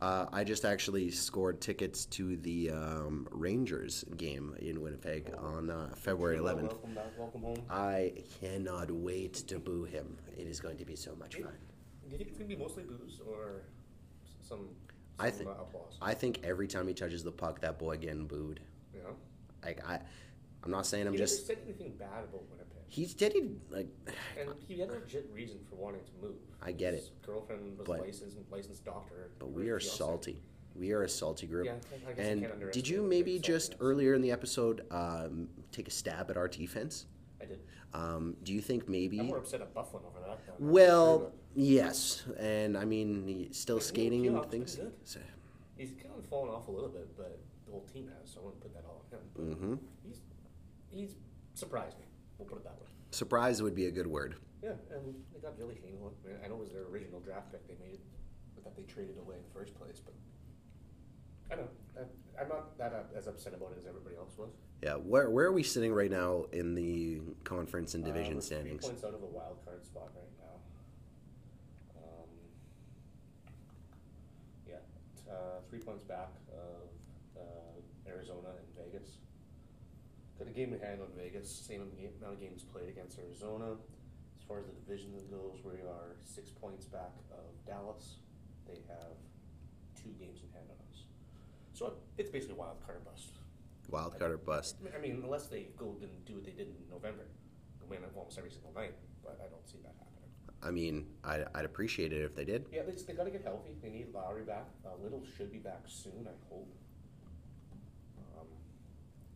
Uh, 0.00 0.26
I 0.32 0.42
just 0.42 0.64
actually 0.64 1.12
scored 1.12 1.60
tickets 1.60 2.06
to 2.06 2.36
the 2.38 2.70
um, 2.70 3.28
Rangers 3.30 4.04
game 4.16 4.56
in 4.58 4.80
Winnipeg 4.80 5.32
on 5.38 5.70
uh, 5.70 5.90
February 5.96 6.38
11th. 6.38 6.62
Welcome 6.62 6.94
back, 6.94 7.04
welcome 7.16 7.42
home. 7.42 7.62
I 7.70 8.14
cannot 8.40 8.90
wait 8.90 9.34
to 9.34 9.60
boo 9.60 9.84
him. 9.84 10.18
It 10.36 10.48
is 10.48 10.58
going 10.58 10.76
to 10.78 10.84
be 10.84 10.96
so 10.96 11.14
much 11.20 11.36
fun. 11.36 11.52
Do 12.04 12.10
you 12.10 12.16
think 12.18 12.30
it's 12.30 12.38
going 12.38 12.50
to 12.50 12.56
be 12.56 12.60
mostly 12.60 12.82
booze 12.82 13.20
or 13.24 13.62
some, 14.24 14.58
some 14.58 14.68
I 15.20 15.30
think- 15.30 15.50
uh, 15.50 15.52
applause? 15.52 15.96
I 16.02 16.14
think 16.14 16.40
every 16.42 16.66
time 16.66 16.88
he 16.88 16.94
touches 16.94 17.22
the 17.22 17.30
puck, 17.30 17.60
that 17.60 17.78
boy 17.78 17.96
getting 17.96 18.26
booed. 18.26 18.58
Like 19.64 19.86
I, 19.88 20.00
I'm 20.64 20.70
not 20.70 20.86
saying 20.86 21.06
I'm 21.06 21.12
he 21.12 21.18
just. 21.18 21.48
never 21.48 21.60
said 21.60 21.64
anything 21.64 21.92
bad 21.98 22.24
about 22.24 22.42
Winnipeg. 22.50 22.68
He 22.88 23.06
did 23.06 23.32
he 23.32 23.50
like. 23.70 23.88
And 24.38 24.50
he 24.66 24.80
had 24.80 24.90
a 24.90 24.94
legit 24.94 25.28
reason 25.32 25.58
for 25.68 25.76
wanting 25.76 26.02
to 26.04 26.10
move. 26.26 26.36
I 26.60 26.72
get 26.72 26.94
His 26.94 27.10
girlfriend 27.24 27.78
was 27.78 27.86
but- 27.86 28.00
licensed 28.00 28.36
licensed 28.50 28.84
doctor. 28.84 29.30
But 29.38 29.52
we 29.52 29.70
are 29.70 29.80
salty. 29.80 30.40
We 30.74 30.92
are 30.92 31.02
a 31.02 31.08
salty 31.08 31.46
group. 31.46 31.66
Yeah, 31.66 31.72
I 32.08 32.12
guess 32.12 32.26
I 32.26 32.30
and 32.30 32.72
did 32.72 32.88
you 32.88 33.02
maybe 33.02 33.38
just 33.38 33.74
earlier 33.78 34.14
in 34.14 34.22
the 34.22 34.30
episode 34.30 34.86
um, 34.90 35.48
take 35.70 35.86
a 35.86 35.90
stab 35.90 36.30
at 36.30 36.36
our 36.38 36.48
defense? 36.48 37.06
I 37.42 37.44
did. 37.44 37.60
Um, 37.92 38.36
do 38.42 38.54
you 38.54 38.62
think 38.62 38.88
maybe? 38.88 39.20
I'm 39.20 39.26
more 39.26 39.36
upset 39.38 39.60
at 39.60 39.74
Byfuglien 39.74 40.06
over 40.06 40.20
that. 40.26 40.38
than- 40.46 40.70
Well, 40.70 41.32
yes, 41.54 42.24
and 42.38 42.76
I 42.78 42.86
mean 42.86 43.26
he's 43.26 43.58
still 43.58 43.80
skating 43.80 44.26
and 44.26 44.50
things. 44.50 44.78
He's 45.76 45.92
kind 45.92 46.14
of 46.16 46.24
fallen 46.26 46.48
off 46.48 46.68
a 46.68 46.70
little 46.70 46.88
bit, 46.88 47.14
but 47.18 47.38
whole 47.72 47.86
team 47.92 48.08
has. 48.20 48.30
So 48.30 48.40
I 48.40 48.44
wouldn't 48.44 48.60
put 48.62 48.74
that 48.74 48.84
all 48.86 49.02
on 49.02 49.18
him. 49.18 49.24
But 49.34 49.42
hmm 49.58 49.74
he's 50.06 50.20
he's 50.90 51.14
surprised 51.54 51.98
me. 51.98 52.04
We'll 52.38 52.46
put 52.48 52.58
it 52.58 52.64
that 52.64 52.78
way. 52.80 52.86
Surprise 53.10 53.62
would 53.62 53.74
be 53.74 53.86
a 53.86 53.90
good 53.90 54.06
word. 54.06 54.36
Yeah, 54.62 54.70
and 54.94 55.14
they 55.34 55.40
got 55.40 55.58
Billy 55.58 55.80
Hamel. 55.84 56.12
I, 56.24 56.28
mean, 56.28 56.36
I 56.44 56.48
know 56.48 56.54
it 56.56 56.60
was 56.60 56.70
their 56.70 56.84
original 56.84 57.18
draft 57.20 57.50
pick 57.50 57.66
they 57.66 57.74
made, 57.84 57.98
but 58.54 58.62
that 58.64 58.76
they 58.76 58.84
traded 58.84 59.18
away 59.18 59.36
in 59.36 59.42
the 59.42 59.50
first 59.58 59.74
place. 59.78 60.00
But 60.04 60.14
I 61.50 61.56
don't 61.56 61.64
know. 61.66 62.02
I, 62.38 62.42
I'm 62.42 62.48
not 62.48 62.78
that 62.78 62.92
uh, 62.92 63.18
as 63.18 63.26
upset 63.26 63.54
about 63.54 63.72
it 63.72 63.78
as 63.78 63.86
everybody 63.86 64.16
else 64.16 64.32
was. 64.38 64.50
Yeah, 64.82 64.94
where 64.94 65.30
where 65.30 65.46
are 65.46 65.52
we 65.52 65.62
sitting 65.62 65.92
right 65.92 66.10
now 66.10 66.46
in 66.52 66.74
the 66.74 67.20
conference 67.44 67.94
and 67.94 68.04
Uh, 68.04 68.08
division 68.12 68.36
we're 68.36 68.40
standings? 68.42 68.80
Three 68.84 68.90
points 68.90 69.04
out 69.04 69.14
of 69.14 69.22
a 69.22 69.26
wild 69.26 69.58
card 69.64 69.84
spot 69.84 70.10
right 70.14 70.32
now. 70.40 70.56
Um, 71.98 72.30
yeah, 74.66 74.76
t- 75.16 75.30
uh, 75.30 75.60
three 75.68 75.78
points 75.80 76.04
back 76.04 76.30
of 76.52 76.88
uh, 77.40 78.08
Arizona 78.10 78.48
and 78.58 78.68
Vegas. 78.92 79.18
Got 80.42 80.50
a 80.50 80.54
game 80.54 80.74
in 80.74 80.80
hand 80.80 80.98
on 81.00 81.06
Vegas. 81.16 81.46
Same 81.48 81.82
amount 82.18 82.34
of 82.34 82.40
games 82.40 82.64
played 82.64 82.88
against 82.88 83.16
Arizona. 83.16 83.78
As 84.36 84.42
far 84.48 84.58
as 84.58 84.66
the 84.66 84.72
division 84.72 85.12
goes, 85.30 85.62
we 85.64 85.78
are 85.86 86.16
six 86.24 86.50
points 86.50 86.84
back 86.84 87.14
of 87.30 87.46
Dallas. 87.64 88.16
They 88.66 88.80
have 88.88 89.14
two 89.94 90.10
games 90.18 90.40
in 90.42 90.50
hand 90.50 90.66
on 90.68 90.74
us. 90.90 91.04
So 91.74 91.94
it's 92.18 92.28
basically 92.28 92.56
wild 92.56 92.84
card 92.84 92.98
or 92.98 93.10
bust. 93.12 93.38
Wild 93.88 94.18
card 94.18 94.32
or 94.32 94.36
bust? 94.36 94.78
I 94.92 94.98
mean, 95.00 95.20
unless 95.22 95.46
they 95.46 95.68
go 95.78 95.94
and 96.02 96.10
do 96.26 96.34
what 96.34 96.44
they 96.44 96.50
did 96.50 96.66
in 96.66 96.90
November, 96.90 97.22
win 97.88 98.00
almost 98.16 98.36
every 98.36 98.50
single 98.50 98.72
night, 98.74 98.94
but 99.22 99.38
I 99.44 99.48
don't 99.48 99.68
see 99.68 99.78
that 99.84 99.94
happening. 99.96 100.30
I 100.60 100.72
mean, 100.72 101.06
I'd, 101.22 101.46
I'd 101.54 101.64
appreciate 101.64 102.12
it 102.12 102.22
if 102.24 102.34
they 102.34 102.44
did. 102.44 102.66
Yeah, 102.72 102.82
they, 102.82 102.90
just- 102.90 103.06
they 103.06 103.12
got 103.12 103.24
to 103.24 103.30
get 103.30 103.44
healthy. 103.44 103.76
They 103.80 103.90
need 103.90 104.08
Lowry 104.12 104.42
back. 104.42 104.66
Uh, 104.84 104.90
Little 105.00 105.22
should 105.36 105.52
be 105.52 105.58
back 105.58 105.82
soon, 105.86 106.26
I 106.26 106.34
hope. 106.52 106.74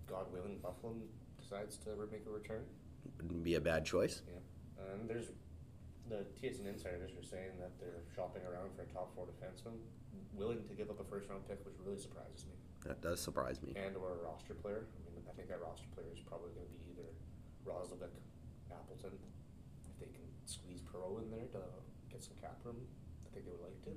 God 0.06 0.30
willing, 0.32 0.58
Buffalo 0.62 0.94
decides 1.40 1.76
to 1.78 1.90
make 2.10 2.24
a 2.26 2.30
return. 2.30 2.62
Wouldn't 3.22 3.44
be 3.44 3.54
a 3.54 3.60
bad 3.60 3.84
choice. 3.84 4.22
Yeah, 4.26 4.94
and 4.94 5.08
there's 5.08 5.30
the 6.08 6.22
TSN 6.38 6.66
insiders 6.70 7.10
are 7.18 7.26
saying 7.26 7.58
that 7.58 7.74
they're 7.82 8.06
shopping 8.14 8.42
around 8.46 8.70
for 8.78 8.82
a 8.82 8.90
top 8.94 9.14
four 9.14 9.26
defenseman, 9.26 9.74
willing 10.34 10.62
to 10.68 10.74
give 10.74 10.90
up 10.90 11.00
a 11.00 11.04
first 11.04 11.28
round 11.28 11.46
pick, 11.48 11.58
which 11.66 11.74
really 11.82 11.98
surprises 11.98 12.46
me. 12.46 12.54
That 12.86 13.02
does 13.02 13.18
surprise 13.18 13.58
me. 13.62 13.74
and 13.74 13.96
or 13.96 14.14
a 14.14 14.18
roster 14.22 14.54
player. 14.54 14.86
I 14.86 15.10
mean, 15.10 15.26
I 15.26 15.34
think 15.34 15.48
that 15.50 15.58
roster 15.58 15.90
player 15.94 16.06
is 16.14 16.22
probably 16.22 16.54
going 16.54 16.66
to 16.70 16.74
be 16.78 16.82
either 16.94 17.10
Roslovic, 17.66 18.14
Appleton. 18.70 19.18
If 19.90 19.98
they 19.98 20.06
can 20.14 20.22
squeeze 20.46 20.78
Perreault 20.86 21.26
in 21.26 21.30
there 21.34 21.50
to 21.58 21.62
get 22.10 22.22
some 22.22 22.38
cap 22.38 22.62
room, 22.62 22.78
I 23.26 23.34
think 23.34 23.46
they 23.46 23.50
would 23.50 23.66
like 23.66 23.78
to. 23.90 23.92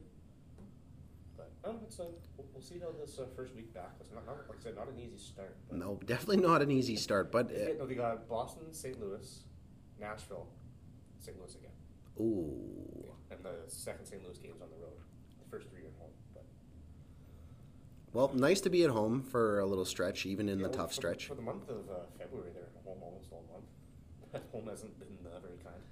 But 1.39 1.51
oh, 1.71 1.79
it's 1.83 1.99
a, 1.99 2.03
we'll, 2.35 2.47
we'll 2.53 2.61
see 2.61 2.79
how 2.79 2.91
this 2.99 3.17
uh, 3.17 3.25
first 3.35 3.55
week 3.55 3.73
back 3.73 3.97
was. 3.97 4.09
Not, 4.13 4.25
not, 4.25 4.37
like 4.49 4.59
I 4.59 4.63
said, 4.63 4.75
not 4.75 4.89
an 4.89 4.99
easy 4.99 5.17
start. 5.17 5.55
But 5.69 5.77
No, 5.79 5.97
definitely 6.05 6.43
not 6.45 6.61
an 6.61 6.69
easy 6.69 6.97
start, 6.97 7.31
but 7.31 7.47
uh, 7.49 7.77
no, 7.79 7.85
they 7.85 7.95
got 7.95 8.27
Boston, 8.27 8.73
St. 8.73 8.99
Louis, 8.99 9.43
Nashville, 9.99 10.47
St. 11.19 11.37
Louis 11.39 11.55
again. 11.55 11.71
ooh, 12.19 13.05
Yeah. 13.05 13.35
And 13.35 13.45
the 13.45 13.55
second 13.71 14.05
St. 14.05 14.21
Louis 14.25 14.37
game's 14.37 14.61
on 14.61 14.67
the 14.69 14.83
road. 14.83 14.97
The 15.41 15.49
first 15.49 15.69
three 15.69 15.81
are 15.81 15.95
home. 15.99 16.11
But 16.33 16.43
well, 18.13 18.31
nice 18.33 18.59
to 18.61 18.69
be 18.69 18.83
at 18.83 18.89
home 18.89 19.21
for 19.21 19.59
a 19.59 19.65
little 19.65 19.85
stretch, 19.85 20.25
even 20.25 20.49
in 20.49 20.59
Yeah, 20.59 20.63
the 20.63 20.69
well, 20.71 20.77
tough 20.79 20.89
for, 20.89 20.95
stretch. 20.95 21.27
For 21.27 21.35
the 21.35 21.41
month 21.41 21.69
of 21.69 21.89
uh, 21.89 22.03
February, 22.17 22.49
they're 22.53 22.67
home 22.83 22.99
almost 23.01 23.31
all 23.31 23.45
month. 23.53 23.65
Home 24.51 24.67
hasn't 24.67 24.99
been 24.99 25.17
uh, 25.25 25.39
very 25.39 25.57
kind 25.63 25.73
to 25.73 25.73
them 25.73 25.73
lately. 25.73 25.88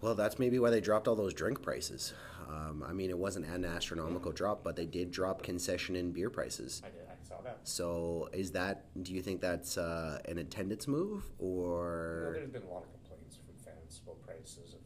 Well, 0.00 0.14
that's 0.14 0.38
maybe 0.38 0.58
why 0.58 0.70
they 0.70 0.80
dropped 0.80 1.08
all 1.08 1.14
those 1.16 1.34
drink 1.34 1.62
prices. 1.62 2.14
Um, 2.48 2.82
I 2.86 2.92
mean, 2.92 3.10
it 3.10 3.18
wasn't 3.18 3.46
an 3.46 3.64
astronomical 3.64 4.32
drop, 4.32 4.64
but 4.64 4.74
they 4.76 4.86
did 4.86 5.10
drop 5.10 5.42
concession 5.42 5.94
and 5.96 6.12
beer 6.12 6.30
prices. 6.30 6.82
I 6.84 6.88
did. 6.88 7.02
I 7.08 7.28
saw 7.28 7.40
that. 7.42 7.58
So, 7.64 8.28
is 8.32 8.50
that? 8.52 8.86
Do 9.02 9.12
you 9.12 9.22
think 9.22 9.40
that's 9.40 9.76
uh, 9.78 10.20
an 10.26 10.38
attendance 10.38 10.88
move, 10.88 11.24
or 11.38 12.32
there's 12.34 12.48
been 12.50 12.62
a 12.62 12.68
lot 12.72 12.84
of 12.84 12.90
complaints 12.92 13.36
from 13.36 13.54
fans 13.64 14.00
about 14.02 14.20
prices 14.22 14.74
of 14.74 14.80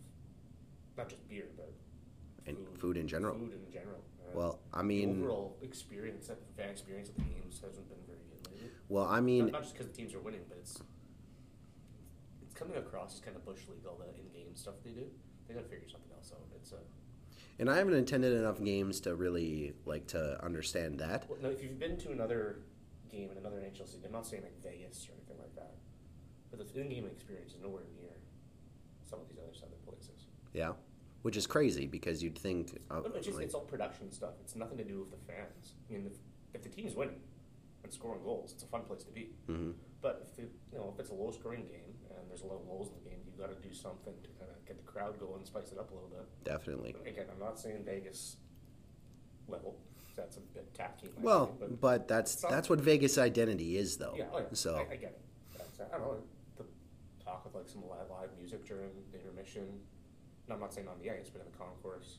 not 0.97 1.09
just 1.09 1.27
beer, 1.29 1.47
but 1.57 1.73
and 2.47 2.57
food 2.79 2.97
in 2.97 3.07
general? 3.09 3.35
Food 3.39 3.53
in 3.67 3.73
general. 3.73 4.01
Uh, 4.21 4.31
Well, 4.35 4.59
I 4.75 4.79
the 4.79 4.85
mean, 4.85 5.23
overall 5.23 5.57
experience, 5.63 6.27
that 6.27 6.39
fan 6.57 6.69
experience 6.71 7.09
of 7.09 7.15
the 7.17 7.23
games 7.23 7.61
hasn't 7.65 7.89
been 7.89 7.99
very 8.07 8.19
good 8.31 8.53
lately. 8.53 8.69
well, 8.89 9.07
I 9.07 9.21
mean, 9.21 9.45
not, 9.47 9.53
not 9.53 9.63
just 9.63 9.75
because 9.75 9.87
the 9.89 9.95
teams 9.97 10.13
are 10.13 10.21
winning, 10.21 10.41
but 10.49 10.59
it's 10.59 10.83
coming 12.55 12.77
across 12.77 13.15
as 13.15 13.21
kind 13.21 13.37
of 13.37 13.45
bush 13.45 13.61
league. 13.69 13.85
All 13.87 13.97
the 13.99 14.09
in-game 14.19 14.55
stuff 14.55 14.75
they 14.85 14.91
do, 14.91 15.07
they 15.47 15.55
got 15.55 15.63
to 15.65 15.69
figure 15.69 15.89
something 15.89 16.11
else 16.17 16.33
out. 16.33 16.41
It's 16.57 16.73
a 16.73 16.77
and 17.59 17.71
I 17.71 17.77
haven't 17.77 17.95
attended 17.95 18.33
enough 18.33 18.63
games 18.63 18.99
to 19.03 19.15
really 19.15 19.75
like 19.87 20.09
to 20.09 20.43
understand 20.45 20.99
that. 20.99 21.29
Well, 21.31 21.39
no, 21.41 21.51
if 21.51 21.63
you've 21.63 21.79
been 21.79 21.97
to 21.99 22.11
another 22.11 22.59
game 23.11 23.31
in 23.31 23.39
another 23.39 23.59
NHL 23.61 23.87
city, 23.89 24.03
I'm 24.07 24.13
not 24.13 24.27
saying 24.27 24.43
like 24.43 24.61
Vegas 24.61 25.07
or 25.09 25.13
anything 25.15 25.37
like 25.39 25.55
that, 25.55 25.75
but 26.51 26.59
the 26.73 26.81
in-game 26.81 27.07
experience 27.07 27.53
is 27.53 27.61
nowhere 27.63 27.85
near 27.97 28.11
some 29.05 29.21
of 29.21 29.29
these 29.29 29.39
other 29.39 29.53
other 29.63 29.77
places. 29.87 30.27
Yeah, 30.53 30.73
which 31.23 31.37
is 31.37 31.47
crazy 31.47 31.87
because 31.87 32.23
you'd 32.25 32.37
think. 32.39 32.81
Uh, 32.91 33.01
But 33.03 33.15
it's 33.17 33.27
just 33.27 33.37
like- 33.37 33.47
it's 33.47 33.55
all 33.55 33.61
production 33.63 34.11
stuff. 34.11 34.35
It's 34.41 34.57
nothing 34.57 34.79
to 34.79 34.85
do 34.85 34.99
with 35.01 35.11
the 35.13 35.33
fans. 35.33 35.75
I 35.89 35.93
mean, 35.93 36.07
if, 36.07 36.15
if 36.55 36.63
the 36.63 36.69
team's 36.69 36.97
winning 36.97 37.21
and 37.85 37.93
scoring 37.93 38.23
goals, 38.25 38.53
it's 38.53 38.65
a 38.65 38.67
fun 38.67 38.83
place 38.83 39.05
to 39.05 39.13
be. 39.13 39.31
Mhm. 39.49 39.75
But 40.01 40.27
if 40.33 40.39
you 40.39 40.51
know 40.73 40.91
if 40.93 40.99
it's 40.99 41.11
a 41.11 41.15
low-scoring 41.15 41.67
game 41.67 41.94
and 42.25 42.31
there's 42.33 42.43
a 42.43 42.47
lot 42.47 42.57
of 42.57 42.67
goals 42.67 42.89
in 42.89 42.95
the 43.05 43.11
game, 43.11 43.21
you 43.29 43.33
got 43.37 43.53
to 43.55 43.61
do 43.69 43.75
something 43.75 44.15
to 44.25 44.29
kind 44.41 44.51
of 44.51 44.57
get 44.67 44.77
the 44.81 44.91
crowd 44.91 45.21
going, 45.21 45.45
spice 45.45 45.71
it 45.73 45.79
up 45.79 45.91
a 45.91 45.95
little 45.95 46.09
bit. 46.09 46.25
definitely. 46.45 46.97
Again, 47.07 47.27
I'm 47.31 47.39
not 47.39 47.59
saying 47.61 47.85
Vegas 47.85 48.37
level. 49.47 49.77
That's 50.17 50.37
a 50.37 50.41
bit 50.41 50.73
tacky. 50.75 51.11
Well, 51.21 51.45
opinion, 51.59 51.79
but 51.81 52.07
that's 52.07 52.37
that's 52.37 52.71
what 52.71 52.81
Vegas 52.81 53.19
identity 53.19 53.77
is, 53.77 53.97
though. 53.97 54.15
Yeah, 54.17 54.31
oh 54.33 54.39
yeah. 54.39 54.45
So 54.53 54.77
I, 54.77 54.93
I 54.93 54.97
get 54.97 55.11
it. 55.11 55.21
That's, 55.59 55.81
I 55.93 55.99
don't 55.99 56.07
know. 56.07 56.23
The 56.57 56.65
talk 57.25 57.43
of 57.45 57.53
like 57.55 57.69
some 57.69 57.83
live, 57.83 58.07
live 58.09 58.31
music 58.39 58.65
during 58.65 58.91
the 59.11 59.19
intermission. 59.19 59.67
No, 60.47 60.55
I'm 60.55 60.61
not 60.61 60.73
saying 60.73 60.87
on 60.87 61.03
the 61.03 61.11
ice, 61.11 61.31
but 61.35 61.43
in 61.45 61.51
the 61.51 61.59
concourse. 61.59 62.19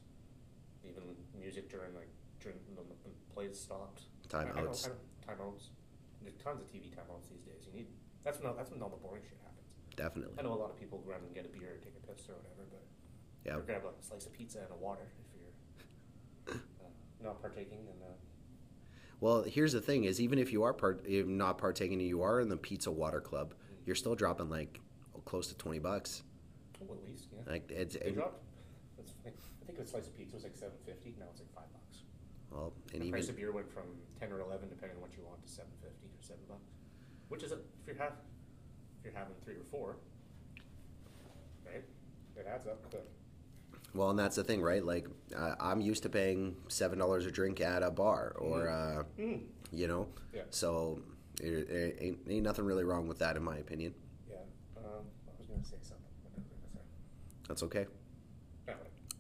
Even 0.84 1.16
music 1.40 1.70
during 1.72 1.96
like 1.96 2.10
during 2.42 2.58
when 2.76 2.86
the 2.90 2.96
plays 3.34 3.58
stopped. 3.58 4.04
I- 4.34 4.40
I 4.40 4.44
don't- 4.44 4.56
timeouts. 4.56 4.90
I 5.30 5.36
don't- 5.36 5.56
timeouts. 5.56 5.70
there's 6.22 6.36
tons 6.36 6.60
of 6.60 6.68
TV 6.68 6.92
timeouts 6.92 7.30
these 7.32 7.44
days. 7.48 7.64
You 7.66 7.80
need 7.80 7.88
that's 8.26 8.40
when 8.40 8.48
all, 8.50 8.56
that's 8.56 8.72
when 8.72 8.82
all 8.82 8.90
the 8.90 8.98
boring 8.98 9.24
shit 9.24 9.38
happens. 9.40 9.45
Definitely. 9.96 10.36
I 10.40 10.44
know 10.44 10.54
a 10.54 10.56
lot 10.60 10.70
of 10.72 10.80
people 10.80 11.02
run 11.06 11.20
and 11.26 11.34
get 11.34 11.46
a 11.46 11.50
beer 11.50 11.76
or 11.76 11.78
take 11.84 11.96
a 11.96 12.08
piss 12.08 12.28
or 12.30 12.36
whatever, 12.36 12.64
but 12.72 12.84
Yeah. 13.46 13.58
or 13.58 13.62
grab 13.62 13.84
a 13.86 14.04
slice 14.04 14.26
of 14.26 14.34
pizza 14.34 14.60
and 14.60 14.72
a 14.72 14.76
water 14.76 15.08
if 15.20 15.28
you're 15.40 16.56
uh, 16.84 16.88
not 17.24 17.42
partaking. 17.42 17.80
And 17.90 18.02
uh, 18.04 18.14
Well, 19.22 19.44
here's 19.44 19.72
the 19.74 19.82
thing: 19.82 20.04
is 20.04 20.20
even 20.20 20.38
if 20.40 20.52
you 20.52 20.64
are 20.64 20.74
part, 20.74 21.06
if 21.08 21.26
not 21.28 21.58
partaking, 21.58 22.00
you 22.02 22.22
are 22.22 22.42
in 22.42 22.50
the 22.50 22.58
Pizza 22.58 22.92
Water 22.92 23.22
Club. 23.22 23.54
You're 23.86 23.96
still 23.96 24.16
dropping 24.16 24.50
like 24.50 24.80
close 25.26 25.48
to 25.48 25.58
twenty 25.58 25.80
bucks. 25.80 26.24
oh, 26.82 26.94
at 26.94 27.04
least 27.10 27.28
yeah. 27.34 27.52
Like 27.52 27.70
it's 27.72 27.96
They 27.96 28.08
and, 28.08 28.16
dropped. 28.16 28.42
That's, 28.98 29.14
I 29.26 29.32
think 29.66 29.80
a 29.80 29.86
slice 29.86 30.08
of 30.08 30.16
pizza 30.18 30.36
was 30.36 30.44
like 30.44 30.56
seven 30.56 30.76
fifty. 30.86 31.16
Now 31.20 31.26
it's 31.32 31.40
like 31.40 31.54
five 31.56 31.72
bucks. 31.74 32.04
well, 32.52 32.74
and 32.94 33.02
the 33.02 33.08
even 33.08 33.12
price 33.12 33.30
of 33.30 33.38
beer 33.38 33.52
went 33.52 33.72
from 33.72 33.84
ten 34.20 34.32
or 34.32 34.42
eleven, 34.42 34.68
depending 34.70 34.98
on 34.98 35.02
what 35.02 35.16
you 35.16 35.24
want, 35.24 35.42
to 35.46 35.48
seven 35.52 35.72
fifty 35.82 36.08
or 36.08 36.22
seven 36.22 36.44
bucks. 36.50 36.74
Which 37.30 37.42
is 37.44 37.52
a, 37.52 37.56
if 37.56 37.88
you're 37.88 37.96
have 37.96 38.14
if 38.14 38.35
you're 39.06 39.14
having 39.14 39.36
three 39.46 39.56
or 39.56 39.64
four, 39.72 39.96
right? 41.66 41.84
It 42.36 42.48
adds 42.52 42.68
up 42.68 42.82
quick. 42.90 43.06
well, 43.94 44.10
and 44.10 44.20
that's 44.20 44.36
the 44.36 44.44
thing, 44.44 44.62
right? 44.62 44.84
Like 44.84 45.08
uh, 45.38 45.56
I'm 45.60 45.80
used 45.82 46.04
to 46.04 46.10
paying 46.10 46.56
seven 46.68 47.00
dollars 47.00 47.26
a 47.26 47.32
drink 47.32 47.62
at 47.62 47.84
a 47.84 47.92
bar, 47.92 48.36
or 48.38 48.70
uh, 48.70 49.04
Mm. 49.22 49.42
you 49.72 49.88
know, 49.88 50.08
Yeah. 50.34 50.42
so 50.50 51.00
it, 51.42 51.48
it 51.70 51.98
ain't, 52.02 52.20
ain't 52.28 52.44
nothing 52.44 52.66
really 52.66 52.84
wrong 52.84 53.08
with 53.08 53.20
that, 53.20 53.38
in 53.38 53.44
my 53.44 53.58
opinion. 53.58 53.94
Yeah. 54.30 54.38
Um, 54.78 54.84
I 55.28 55.32
was 55.38 55.48
gonna 55.48 55.64
say 55.64 55.78
something. 55.82 56.06
What 56.24 56.34
was 56.36 56.44
I 56.48 56.50
gonna 56.50 56.74
say? 56.74 56.82
That's 57.48 57.64
okay. 57.64 57.86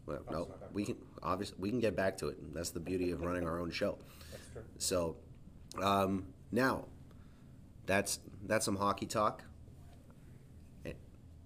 Well, 0.08 0.22
no, 0.30 0.46
that 0.60 0.72
we 0.72 0.86
can 0.86 0.98
obviously 1.24 1.56
we 1.60 1.70
can 1.72 1.80
get 1.80 1.96
back 1.96 2.16
to 2.18 2.28
it. 2.28 2.54
That's 2.54 2.70
the 2.70 2.80
beauty 2.80 3.10
of 3.10 3.22
running 3.24 3.48
our 3.48 3.60
own 3.60 3.72
show. 3.72 3.98
that's 4.32 4.48
true. 4.54 4.62
So, 4.78 5.16
um, 5.82 6.26
now, 6.52 6.86
that's 7.88 8.20
that's 8.46 8.66
some 8.66 8.76
hockey 8.76 9.08
talk. 9.08 9.44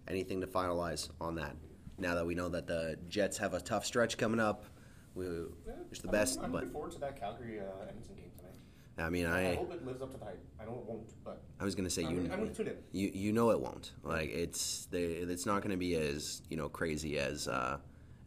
Anything 0.09 0.41
to 0.41 0.47
finalize 0.47 1.09
on 1.21 1.35
that? 1.35 1.55
Now 1.99 2.15
that 2.15 2.25
we 2.25 2.33
know 2.33 2.49
that 2.49 2.65
the 2.65 2.97
Jets 3.09 3.37
have 3.37 3.53
a 3.53 3.59
tough 3.61 3.85
stretch 3.85 4.17
coming 4.17 4.39
up, 4.39 4.65
we 5.13 5.27
wish 5.89 5.99
the 5.99 6.07
I'm- 6.07 6.11
best. 6.11 6.39
I'm 6.41 6.51
but 6.51 6.59
looking 6.61 6.71
forward 6.71 6.91
to 6.93 6.99
that 6.99 7.19
Calgary 7.19 7.59
uh, 7.59 7.63
Edmonton 7.87 8.15
game 8.15 8.31
tonight. 8.37 8.55
I 8.97 9.09
mean, 9.09 9.25
I 9.27 9.51
I 9.51 9.55
hope 9.55 9.71
it 9.71 9.85
lives 9.85 10.01
up 10.01 10.11
to 10.13 10.17
the 10.17 10.25
hype. 10.25 10.43
I 10.59 10.65
know 10.65 10.79
it 10.79 10.85
won't, 10.85 11.13
but 11.23 11.43
I 11.59 11.63
was 11.63 11.75
gonna 11.75 11.89
say 11.89 12.05
I'm, 12.05 12.09
you 12.11 12.21
gonna, 12.21 12.33
I'm 12.33 12.39
gonna 12.39 12.53
tune 12.53 12.67
in. 12.67 12.77
you 12.91 13.11
you 13.13 13.31
know 13.33 13.51
it 13.51 13.59
won't. 13.59 13.91
Like 14.03 14.29
it's 14.31 14.87
they, 14.87 15.03
it's 15.03 15.45
not 15.45 15.61
gonna 15.61 15.77
be 15.77 15.95
as 15.95 16.41
you 16.49 16.57
know 16.57 16.69
crazy 16.69 17.19
as 17.19 17.47
uh, 17.47 17.77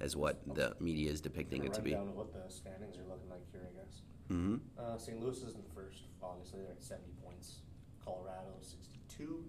as 0.01 0.15
what 0.17 0.41
the 0.55 0.77
media 0.79 1.11
is 1.11 1.21
depicting 1.21 1.65
it 1.65 1.73
to 1.75 1.83
be. 1.83 1.93
down 1.93 2.15
what 2.15 2.33
the 2.33 2.49
standings 2.53 2.97
are 2.97 3.09
looking 3.09 3.29
like 3.31 3.43
here, 3.51 3.63
I 3.69 3.77
guess. 3.77 4.03
Mm-hmm. 4.31 4.57
Uh, 4.79 4.99
St. 4.99 5.21
Louis 5.21 5.37
is 5.39 5.55
in 5.55 5.63
first. 5.75 6.05
Obviously, 6.23 6.61
they're 6.61 6.71
at 6.73 6.83
70 6.83 7.09
points. 7.25 7.63
Colorado, 8.05 8.55
62. 8.61 9.45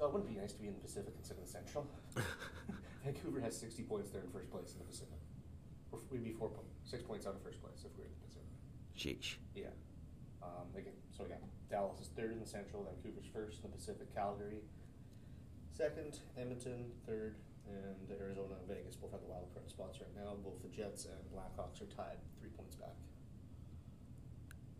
Oh, 0.00 0.06
it 0.06 0.12
wouldn't 0.12 0.28
be 0.28 0.38
nice 0.38 0.52
to 0.52 0.60
be 0.60 0.68
in 0.68 0.74
the 0.74 0.80
Pacific 0.80 1.14
instead 1.16 1.38
of 1.38 1.44
the 1.44 1.50
Central. 1.50 1.86
Vancouver 3.04 3.40
has 3.40 3.56
60 3.56 3.82
points. 3.84 4.10
They're 4.10 4.22
in 4.22 4.30
first 4.30 4.50
place 4.50 4.72
in 4.72 4.78
the 4.78 4.84
Pacific. 4.84 5.18
We're, 5.90 6.00
we'd 6.10 6.24
be 6.24 6.32
four 6.32 6.48
points, 6.48 6.74
six 6.84 7.02
points 7.02 7.26
out 7.26 7.34
of 7.34 7.42
first 7.42 7.62
place 7.62 7.84
if 7.84 7.96
we 7.96 8.04
were 8.04 8.10
in 8.10 8.14
the 8.20 8.26
Pacific. 8.26 8.52
Sheesh. 8.92 9.36
Yeah. 9.54 9.72
Um, 10.42 10.68
they 10.74 10.82
get, 10.82 10.94
so 11.16 11.24
yeah, 11.28 11.40
Dallas 11.70 12.00
is 12.00 12.08
third 12.16 12.32
in 12.32 12.40
the 12.40 12.46
Central. 12.46 12.84
Vancouver's 12.84 13.26
first 13.32 13.64
in 13.64 13.70
the 13.70 13.76
Pacific. 13.76 14.12
Calgary 14.14 14.60
second. 15.76 16.20
Edmonton 16.38 16.90
third. 17.06 17.36
And 17.68 18.10
Arizona 18.20 18.54
and 18.60 18.68
Vegas 18.68 18.94
both 18.94 19.10
have 19.10 19.20
the 19.20 19.26
wild 19.26 19.48
card 19.52 19.68
spots 19.68 19.98
right 20.00 20.14
now. 20.14 20.36
Both 20.44 20.62
the 20.62 20.68
Jets 20.68 21.06
and 21.06 21.18
Blackhawks 21.34 21.82
are 21.82 21.90
tied, 21.96 22.16
three 22.40 22.50
points 22.50 22.76
back. 22.76 22.94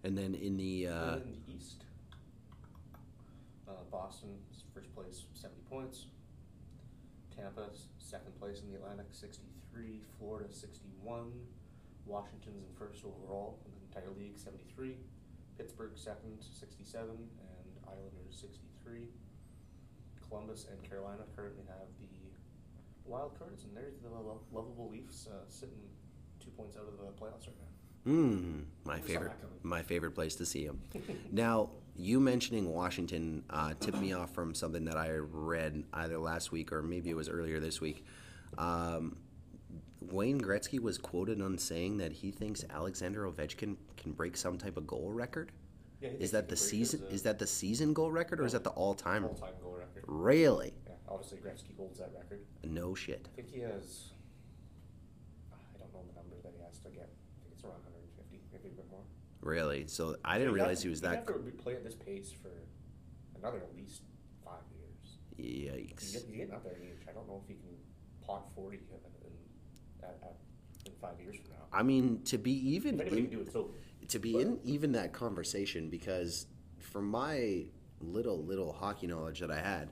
And 0.05 0.17
then 0.17 0.37
in 0.37 0.57
the 0.57 0.87
uh, 0.87 1.15
And 1.15 1.23
in 1.23 1.33
the 1.33 1.53
East, 1.53 1.83
uh, 3.69 3.73
Boston 3.91 4.31
is 4.51 4.63
first 4.75 4.95
place, 4.95 5.25
70 5.35 5.61
points. 5.69 6.07
Tampa's 7.35 7.89
second 7.99 8.39
place 8.39 8.61
in 8.61 8.69
the 8.71 8.77
Atlantic, 8.77 9.07
63. 9.13 10.01
Florida, 10.19 10.53
61. 10.53 11.33
Washington's 12.07 12.63
in 12.63 12.75
first 12.79 13.05
overall 13.05 13.59
in 13.67 13.73
the 13.75 13.83
entire 13.87 14.15
league, 14.17 14.39
73. 14.39 14.97
Pittsburgh 15.59 15.93
second, 15.95 16.39
67. 16.41 17.09
And 17.11 17.69
Islanders, 17.87 18.39
63. 18.41 19.09
Columbus 20.29 20.67
and 20.71 20.83
Carolina 20.89 21.23
currently 21.35 21.65
have 21.69 21.87
the 22.01 22.07
wild 23.05 23.39
cards, 23.39 23.65
and 23.65 23.77
there's 23.77 23.99
the 24.03 24.09
lo- 24.09 24.41
lovable 24.53 24.89
Leafs 24.91 25.29
uh, 25.29 25.45
sitting 25.49 25.79
two 26.41 26.51
points 26.51 26.77
out 26.77 26.85
of 26.89 26.99
the 26.99 27.05
playoffs 27.23 27.47
right 27.47 27.57
now. 27.59 28.13
Mm, 28.13 28.65
my 28.85 29.01
favorite, 29.01 29.33
my 29.63 29.83
favorite 29.83 30.13
place 30.13 30.37
to 30.37 30.47
see 30.47 30.65
him. 30.65 30.81
now, 31.33 31.71
you 31.97 32.21
mentioning 32.21 32.73
Washington 32.73 33.43
uh, 33.51 33.73
tipped 33.81 33.99
me 33.99 34.13
off 34.13 34.33
from 34.35 34.55
something 34.55 34.85
that 34.85 34.97
I 34.97 35.17
read 35.17 35.85
either 35.95 36.19
last 36.19 36.53
week 36.53 36.73
or 36.73 36.83
maybe 36.83 37.11
it 37.11 37.17
was 37.17 37.29
earlier 37.29 37.59
this 37.61 37.81
week. 37.81 38.05
Um, 38.59 39.17
Wayne 40.01 40.41
Gretzky 40.41 40.79
was 40.81 40.99
quoted 40.99 41.41
on 41.41 41.59
saying 41.59 41.97
that 41.99 42.13
he 42.13 42.31
thinks 42.31 42.65
Alexander 42.71 43.25
Ovechkin 43.31 43.77
can 43.97 44.13
break 44.13 44.37
some 44.37 44.59
type 44.59 44.77
of 44.77 44.87
goal 44.87 45.11
record. 45.13 45.53
Yeah, 46.01 46.11
Is 46.21 46.31
that 46.33 46.49
the 46.51 46.57
season? 46.57 47.03
uh, 47.09 47.15
Is 47.15 47.23
that 47.23 47.39
the 47.39 47.47
season 47.47 47.95
goal 47.95 48.13
record, 48.13 48.39
or 48.41 48.45
is 48.45 48.53
that 48.53 48.63
the 48.65 48.71
all-time? 48.71 49.25
all-time 49.25 49.55
goal 49.63 49.77
record? 49.79 50.05
Really? 50.07 50.75
Yeah, 50.87 50.93
obviously 51.09 51.39
Gretzky 51.39 51.75
holds 51.77 51.99
that 51.99 52.11
record. 52.15 52.41
No 52.63 52.95
shit. 52.95 53.27
I 53.33 53.37
think 53.37 53.51
he 53.51 53.61
has. 53.61 54.11
I 55.51 55.79
don't 55.79 55.91
know 55.95 56.03
the 56.07 56.15
number 56.15 56.37
that 56.45 56.53
he 56.55 56.63
has 56.63 56.79
to 56.81 56.91
get. 56.91 57.09
I 57.09 57.41
think 57.43 57.55
it's 57.55 57.65
around 57.65 57.81
150, 57.89 58.41
maybe 58.53 58.69
a 58.69 58.77
bit 58.77 58.91
more. 58.91 59.01
Really? 59.47 59.87
So 59.87 60.17
I 60.25 60.39
didn't 60.39 60.55
realize 60.55 60.83
he 60.83 60.89
was 60.89 61.01
that. 61.03 61.15
have 61.15 61.27
to 61.27 61.33
be- 61.35 61.53
play 61.53 61.75
at 61.75 61.85
this 61.85 61.95
pace 61.95 62.33
for 62.43 62.51
another 63.39 63.59
at 63.59 63.77
least 63.77 64.03
five 64.45 64.63
years. 64.75 65.19
He's 65.37 65.69
Yikes! 65.71 66.13
getting, 66.13 66.29
he's 66.29 66.37
getting 66.39 66.53
up 66.55 66.65
there 66.65 66.75
in 66.75 66.83
age. 66.83 67.07
I 67.09 67.13
don't 67.13 67.29
know 67.29 67.41
if 67.43 67.49
he 67.49 67.55
can 67.55 67.77
pot 68.27 68.49
40 68.55 68.77
in, 68.79 68.83
at, 70.03 70.19
at, 70.23 70.37
in 70.85 70.93
five 71.01 71.21
years 71.21 71.37
from 71.37 71.51
now. 71.51 71.65
I 71.73 71.83
mean, 71.83 72.23
to 72.25 72.39
be 72.39 72.53
even 72.75 73.01
in, 73.01 73.27
do 73.31 73.41
it, 73.41 73.53
so 73.53 73.71
to 74.09 74.19
be 74.19 74.41
in 74.41 74.59
even 74.65 74.93
that 74.93 75.13
conversation 75.13 75.89
because 75.91 76.47
from 76.81 77.09
my 77.09 77.67
little 78.01 78.43
little 78.45 78.73
hockey 78.73 79.07
knowledge 79.07 79.41
that 79.41 79.51
I 79.51 79.61
had, 79.61 79.91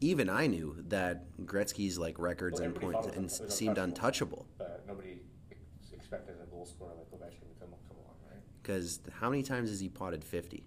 even 0.00 0.28
I 0.30 0.46
knew 0.46 0.76
that 0.88 1.24
Gretzky's 1.44 1.98
like 1.98 2.18
records 2.18 2.60
Well, 2.60 2.68
and 2.70 2.80
points 2.80 3.06
and 3.08 3.52
seemed 3.52 3.78
untouchable. 3.78 4.46
uh, 4.60 4.64
nobody 4.86 5.18
expected 5.92 6.36
a 6.42 6.46
goal 6.50 6.66
scorer 6.66 6.92
like 6.96 7.10
Ovechkin 7.10 7.48
to 7.48 7.60
come, 7.60 7.70
come 7.88 7.96
along, 7.98 8.16
right? 8.28 8.42
Because 8.62 9.00
how 9.20 9.28
many 9.30 9.42
times 9.42 9.70
has 9.70 9.80
he 9.80 9.88
potted 9.88 10.22
fifty? 10.24 10.62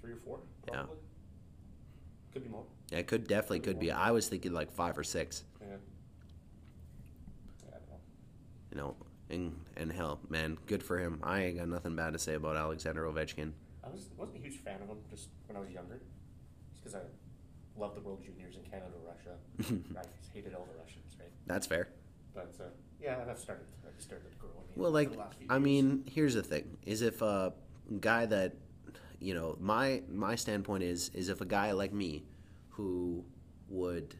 Three 0.00 0.12
or 0.12 0.16
four, 0.16 0.40
Yeah. 0.70 0.84
Could 2.32 2.44
be 2.44 2.50
more. 2.50 2.64
Yeah, 2.90 2.98
it 2.98 3.06
could 3.06 3.26
definitely 3.26 3.60
could 3.60 3.78
be. 3.78 3.90
I 3.90 4.10
was 4.10 4.28
thinking 4.28 4.52
like 4.52 4.70
five 4.70 4.98
or 4.98 5.04
six. 5.04 5.44
Yeah. 5.60 5.68
Yeah, 7.64 7.74
I 7.74 7.78
don't 7.78 7.88
know. 7.88 7.96
You 8.70 8.76
know, 8.76 8.96
and 9.30 9.56
and 9.76 9.92
hell, 9.92 10.20
man, 10.28 10.58
good 10.66 10.82
for 10.82 10.98
him. 10.98 11.20
I 11.22 11.44
ain't 11.44 11.58
got 11.58 11.68
nothing 11.68 11.96
bad 11.96 12.12
to 12.12 12.18
say 12.18 12.34
about 12.34 12.56
Alexander 12.56 13.04
Ovechkin. 13.04 13.52
I 13.82 13.88
was 13.88 14.08
wasn't 14.16 14.38
a 14.38 14.40
huge 14.40 14.58
fan 14.58 14.82
of 14.82 14.88
him 14.88 14.98
just 15.10 15.28
when 15.46 15.56
I 15.56 15.60
was 15.60 15.70
younger, 15.70 16.00
just 16.70 16.84
because 16.84 16.94
I 16.94 17.00
loved 17.80 17.96
the 17.96 18.00
World 18.00 18.22
Juniors 18.22 18.56
in 18.56 18.62
Canada, 18.70 18.92
Russia. 19.06 19.36
I 19.98 20.02
hated 20.34 20.54
all 20.54 20.66
the 20.70 20.78
Russians, 20.78 21.16
right? 21.18 21.30
That's 21.46 21.66
fair. 21.66 21.88
But 22.34 22.54
uh, 22.60 22.64
yeah, 23.00 23.24
that 23.24 23.38
started 23.38 23.66
that 23.84 24.02
started 24.02 24.33
to 24.74 24.80
grow 24.80 24.86
on 24.86 24.92
me. 24.92 24.92
Well, 24.92 24.92
like, 24.92 25.12
the 25.12 25.18
last 25.18 25.38
few 25.38 25.46
I 25.50 25.58
mean, 25.58 26.04
here's 26.10 26.34
the 26.34 26.42
thing: 26.42 26.76
is 26.84 27.02
if 27.02 27.22
a 27.22 27.52
guy 28.00 28.26
that, 28.26 28.54
you 29.20 29.34
know, 29.34 29.56
my 29.60 30.02
my 30.10 30.34
standpoint 30.34 30.82
is 30.82 31.10
is 31.14 31.28
if 31.28 31.40
a 31.40 31.46
guy 31.46 31.72
like 31.72 31.92
me, 31.92 32.24
who 32.70 33.24
would, 33.68 34.14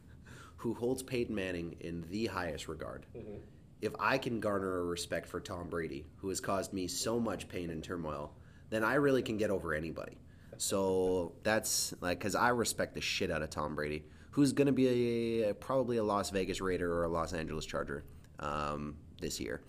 who 0.56 0.74
holds 0.74 1.02
Peyton 1.02 1.34
Manning 1.34 1.76
in 1.80 2.04
the 2.10 2.26
highest 2.26 2.68
regard, 2.68 3.06
Mhm. 3.16 3.40
if 3.80 3.92
I 3.98 4.18
can 4.18 4.40
garner 4.40 4.78
a 4.80 4.84
respect 4.84 5.26
for 5.28 5.40
Tom 5.40 5.68
Brady, 5.68 6.06
who 6.16 6.28
has 6.28 6.40
caused 6.40 6.72
me 6.72 6.86
so 6.88 7.18
much 7.20 7.48
pain 7.48 7.70
and 7.70 7.82
turmoil, 7.82 8.34
then 8.70 8.84
I 8.84 8.94
really 8.94 9.22
can 9.22 9.36
get 9.36 9.50
over 9.50 9.74
anybody. 9.74 10.18
So 10.58 11.32
that's 11.42 11.94
like 12.02 12.18
because 12.18 12.34
I 12.34 12.50
respect 12.50 12.94
the 12.94 13.00
shit 13.00 13.30
out 13.30 13.40
of 13.42 13.48
Tom 13.50 13.74
Brady, 13.74 14.04
who's 14.32 14.52
going 14.52 14.66
to 14.66 14.72
be 14.72 15.42
a, 15.44 15.54
probably 15.54 15.96
a 15.96 16.04
Las 16.04 16.28
Vegas 16.30 16.60
Raider 16.60 16.92
or 16.92 17.04
a 17.04 17.08
Los 17.08 17.32
Angeles 17.32 17.64
Charger 17.64 18.04
um, 18.40 18.96
this 19.20 19.40
year. 19.40 19.62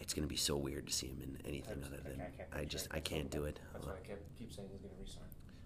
It's 0.00 0.14
going 0.14 0.26
to 0.26 0.28
be 0.28 0.36
so 0.36 0.56
weird 0.56 0.86
to 0.86 0.92
see 0.92 1.08
him 1.08 1.18
in 1.22 1.38
anything 1.46 1.82
other 1.86 1.98
than 2.02 2.20
I 2.20 2.36
can't 2.36 2.48
I 2.52 2.64
just. 2.64 2.88
I 2.90 3.00
can't 3.00 3.30
do 3.30 3.44
it. 3.44 3.60
That's 3.72 3.86
why 3.86 3.92
I 3.92 4.06
kept 4.06 4.22
keep 4.38 4.52
saying 4.52 4.68
he's 4.72 4.80
going 4.80 4.94
to 4.94 5.00
resign. 5.02 5.22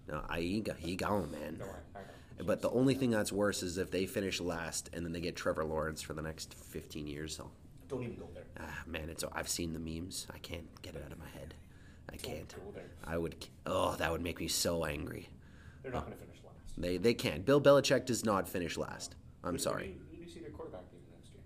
No, 0.07 0.21
I 0.29 0.41
he 0.41 0.59
got 0.61 0.77
he 0.77 0.95
gone 0.95 1.31
man. 1.31 1.57
No, 1.59 1.65
I, 1.95 1.99
I. 1.99 2.43
But 2.43 2.61
the 2.61 2.69
only 2.69 2.93
thing 2.95 3.11
that's 3.11 3.31
worse 3.31 3.63
is 3.63 3.77
if 3.77 3.91
they 3.91 4.05
finish 4.05 4.41
last 4.41 4.89
and 4.93 5.05
then 5.05 5.13
they 5.13 5.21
get 5.21 5.35
Trevor 5.37 5.63
Lawrence 5.63 6.01
for 6.01 6.13
the 6.13 6.21
next 6.21 6.53
15 6.53 7.07
years. 7.07 7.33
So, 7.37 7.49
don't 7.87 8.03
even 8.03 8.17
go 8.17 8.27
there. 8.33 8.43
ah, 8.59 8.83
man, 8.85 9.09
it's 9.09 9.23
I've 9.31 9.47
seen 9.47 9.71
the 9.71 9.79
memes. 9.79 10.27
I 10.33 10.37
can't 10.39 10.67
get 10.81 10.95
it 10.95 11.03
out 11.05 11.13
of 11.13 11.17
my 11.17 11.29
head. 11.29 11.53
I 12.11 12.17
can't. 12.17 12.47
go 12.49 12.71
there. 12.73 12.91
I 13.05 13.17
would. 13.17 13.47
Oh, 13.65 13.95
that 13.95 14.11
would 14.11 14.21
make 14.21 14.39
me 14.39 14.47
so 14.49 14.83
angry. 14.85 15.29
They're 15.81 15.93
not 15.93 16.05
going 16.05 16.17
to 16.17 16.23
finish 16.23 16.37
last. 16.43 16.57
They 16.77 16.97
they 16.97 17.13
can't. 17.13 17.45
Bill 17.45 17.61
Belichick 17.61 18.05
does 18.05 18.25
not 18.25 18.49
finish 18.49 18.77
last. 18.77 19.15
I'm 19.43 19.53
Who- 19.53 19.57
sorry. 19.59 19.87
Who 19.87 19.93
do, 19.93 19.95
you, 19.95 20.05
who 20.11 20.17
do 20.17 20.23
you 20.23 20.29
see 20.29 20.39
their 20.41 20.49
quarterback 20.51 20.91
being 20.91 21.03
next 21.15 21.31
year? 21.33 21.43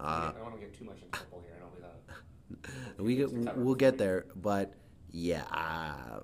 Uh, 0.00 0.04
I 0.04 0.32
don't 0.32 0.42
want 0.42 0.54
to 0.54 0.60
get 0.60 0.76
too 0.76 0.84
much 0.86 1.02
into 1.02 1.18
football 1.18 1.42
here. 1.44 1.54
I 1.56 1.60
don't 1.60 1.74
do 1.76 1.82
that. 1.82 2.16
we 2.98 3.16
get, 3.16 3.32
we'll 3.56 3.74
get 3.74 3.98
there, 3.98 4.26
but 4.36 4.74
yeah. 5.10 5.44
Uh, 5.50 6.20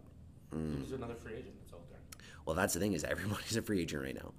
Who's 0.52 0.92
another 0.92 1.14
free 1.14 1.34
agent 1.34 1.54
that's 1.60 1.72
out 1.72 1.88
there? 1.90 1.98
well, 2.44 2.56
that's 2.56 2.74
the 2.74 2.80
thing 2.80 2.92
is 2.92 3.04
everybody's 3.04 3.56
a 3.56 3.62
free 3.62 3.80
agent 3.82 4.02
right 4.02 4.14
now. 4.14 4.32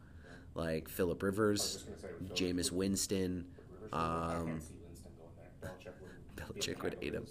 Like 0.53 0.89
Philip 0.89 1.23
Rivers, 1.23 1.73
just 1.73 1.85
gonna 1.85 1.97
say 1.99 2.07
with 2.19 2.35
Jameis 2.35 2.71
Winston. 2.71 3.45
Rivers, 3.81 3.93
um, 3.93 4.45
Winston 4.47 4.75
going 5.17 5.31
there. 5.37 5.69
Belichick 5.69 5.93
would. 6.01 6.35
be 6.53 6.59
Belichick 6.59 6.83
would 6.83 6.97
hate 7.01 7.13
him. 7.13 7.25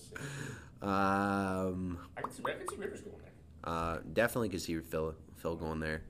Um, 0.83 1.99
I 2.17 2.23
can 2.23 2.31
see. 2.31 2.43
I 2.47 2.53
can 2.53 2.69
see 2.69 2.77
Rivers 2.77 3.01
going 3.03 3.17
there. 3.21 3.33
uh, 3.65 3.99
definitely 4.15 4.49
could 4.49 4.63
see 4.63 4.79
Phil 4.81 5.15
Phil 5.37 5.57
going 5.57 5.81
there. 5.81 6.03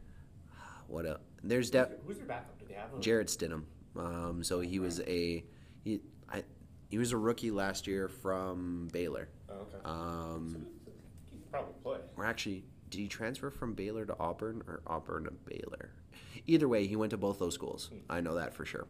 What 0.86 1.04
a 1.06 1.18
there's 1.42 1.70
de- 1.70 1.90
Who's 2.06 2.18
their 2.18 2.26
backup? 2.26 2.58
Do 2.60 2.66
they 2.68 2.74
have 2.74 2.94
a 2.94 3.00
Jarrett 3.00 3.28
Stidham. 3.28 3.64
Um, 3.96 4.44
so 4.44 4.60
he 4.60 4.78
was 4.78 5.00
a 5.00 5.44
he 5.82 6.00
I, 6.32 6.44
he 6.90 6.98
was 6.98 7.12
a 7.12 7.16
rookie 7.16 7.50
last 7.50 7.86
year 7.86 8.08
from 8.08 8.88
Baylor. 8.92 9.28
Oh, 9.48 9.54
okay. 9.54 9.78
Um, 9.84 10.66
he 11.30 11.38
could 11.38 11.50
probably 11.52 11.72
play. 11.82 11.98
or 12.16 12.24
actually, 12.26 12.64
did 12.90 12.98
he 12.98 13.08
transfer 13.08 13.50
from 13.50 13.74
Baylor 13.74 14.04
to 14.04 14.16
Auburn 14.18 14.62
or 14.66 14.82
Auburn 14.86 15.24
to 15.24 15.30
Baylor? 15.30 15.90
Either 16.46 16.68
way, 16.68 16.86
he 16.86 16.96
went 16.96 17.10
to 17.10 17.16
both 17.16 17.38
those 17.38 17.54
schools. 17.54 17.90
I 18.08 18.20
know 18.20 18.34
that 18.34 18.52
for 18.54 18.64
sure. 18.64 18.86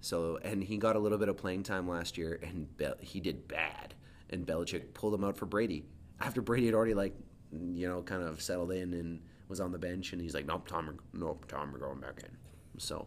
So 0.00 0.38
and 0.42 0.62
he 0.62 0.76
got 0.76 0.96
a 0.96 0.98
little 0.98 1.18
bit 1.18 1.28
of 1.28 1.36
playing 1.36 1.62
time 1.64 1.88
last 1.88 2.18
year, 2.18 2.38
and 2.42 2.76
Be- 2.76 2.86
he 3.00 3.20
did 3.20 3.48
bad. 3.48 3.94
And 4.30 4.46
Belichick 4.46 4.92
pulled 4.94 5.14
him 5.14 5.24
out 5.24 5.36
for 5.36 5.46
Brady 5.46 5.84
after 6.20 6.40
Brady 6.42 6.66
had 6.66 6.74
already 6.74 6.94
like 6.94 7.14
you 7.52 7.88
know 7.88 8.02
kind 8.02 8.22
of 8.22 8.42
settled 8.42 8.72
in 8.72 8.92
and 8.94 9.20
was 9.48 9.60
on 9.60 9.72
the 9.72 9.78
bench, 9.78 10.12
and 10.12 10.20
he's 10.20 10.34
like, 10.34 10.46
"Nope, 10.46 10.68
Tom, 10.68 10.86
we're- 10.86 10.98
nope, 11.14 11.46
Tom, 11.48 11.72
we're 11.72 11.78
going 11.78 12.00
back 12.00 12.20
in." 12.22 12.28
So, 12.78 13.06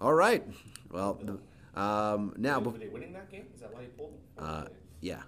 all 0.00 0.12
right, 0.12 0.44
well, 0.90 1.14
the, 1.22 1.38
um, 1.76 2.34
now, 2.36 2.58
Were 2.60 2.72
they 2.78 2.88
winning 2.88 3.12
that 3.12 3.30
game? 3.30 3.46
Is 3.54 3.60
that 3.60 3.72
why 3.74 3.82
he 3.82 3.86
pulled? 3.88 4.18
Or 4.38 4.44
uh, 4.44 4.64
yeah, 5.00 5.22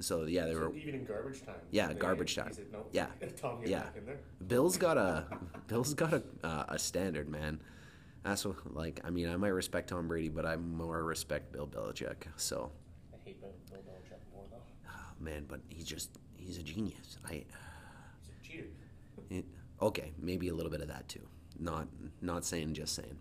so 0.00 0.24
yeah, 0.24 0.46
they 0.46 0.54
so 0.54 0.60
were. 0.68 0.74
even 0.74 0.94
in 0.96 1.04
garbage 1.04 1.44
time. 1.44 1.54
Yeah, 1.70 1.88
they- 1.88 1.94
garbage 1.94 2.34
time. 2.34 2.52
said, 2.52 2.66
no. 2.72 2.86
Yeah. 2.92 3.06
Yeah. 3.64 3.80
back 3.84 3.96
in 3.96 4.06
there. 4.06 4.18
Bill's 4.46 4.76
got 4.76 4.96
a 4.98 5.26
Bill's 5.68 5.94
got 5.94 6.12
a 6.14 6.22
uh, 6.42 6.64
a 6.68 6.78
standard, 6.78 7.28
man. 7.28 7.60
That's 8.24 8.44
what, 8.44 8.74
like 8.74 9.00
I 9.04 9.10
mean 9.10 9.28
I 9.28 9.36
might 9.36 9.48
respect 9.48 9.88
Tom 9.90 10.08
Brady, 10.08 10.28
but 10.30 10.44
I 10.46 10.56
more 10.56 11.02
respect 11.04 11.52
Bill 11.52 11.66
Belichick. 11.68 12.24
So 12.36 12.72
I 13.12 13.16
hate 13.24 13.40
Bill, 13.40 13.52
Bill 13.70 13.80
Belichick 13.80 14.18
more 14.34 14.44
though. 14.50 14.56
oh, 14.88 15.12
man, 15.20 15.44
but 15.46 15.60
he's 15.68 15.84
just 15.86 16.10
he's 16.36 16.58
a 16.58 16.62
genius. 16.62 17.18
I 17.24 17.30
He's 18.22 18.30
a 18.30 18.42
cheater. 18.42 18.66
it, 19.30 19.44
okay, 19.80 20.12
maybe 20.18 20.48
a 20.48 20.54
little 20.54 20.72
bit 20.72 20.80
of 20.80 20.88
that 20.88 21.08
too. 21.08 21.26
Not 21.58 21.86
not 22.20 22.44
saying, 22.44 22.74
just 22.74 22.94
saying. 22.94 23.16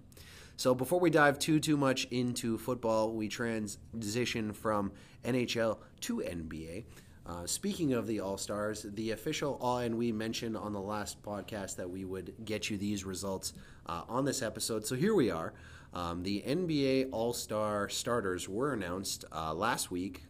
So 0.55 0.75
before 0.75 0.99
we 0.99 1.09
dive 1.09 1.39
too 1.39 1.59
too 1.59 1.77
much 1.77 2.05
into 2.05 2.57
football, 2.57 3.11
we 3.11 3.27
transition 3.27 4.53
from 4.53 4.91
NHL 5.25 5.79
to 6.01 6.17
NBA. 6.19 6.85
Uh, 7.25 7.45
speaking 7.47 7.93
of 7.93 8.05
the 8.05 8.19
All 8.19 8.37
Stars, 8.37 8.85
the 8.87 9.11
official 9.11 9.57
All 9.61 9.79
and 9.79 9.97
we 9.97 10.11
mentioned 10.11 10.57
on 10.57 10.73
the 10.73 10.81
last 10.81 11.21
podcast 11.23 11.77
that 11.77 11.89
we 11.89 12.03
would 12.05 12.33
get 12.43 12.69
you 12.69 12.77
these 12.77 13.05
results 13.05 13.53
uh, 13.87 14.03
on 14.09 14.25
this 14.25 14.41
episode. 14.41 14.85
So 14.85 14.95
here 14.95 15.15
we 15.15 15.31
are. 15.31 15.53
Um, 15.93 16.23
the 16.23 16.43
NBA 16.45 17.09
All 17.11 17.33
Star 17.33 17.87
starters 17.89 18.49
were 18.49 18.73
announced 18.73 19.25
uh, 19.31 19.53
last 19.53 19.89
week, 19.89 20.23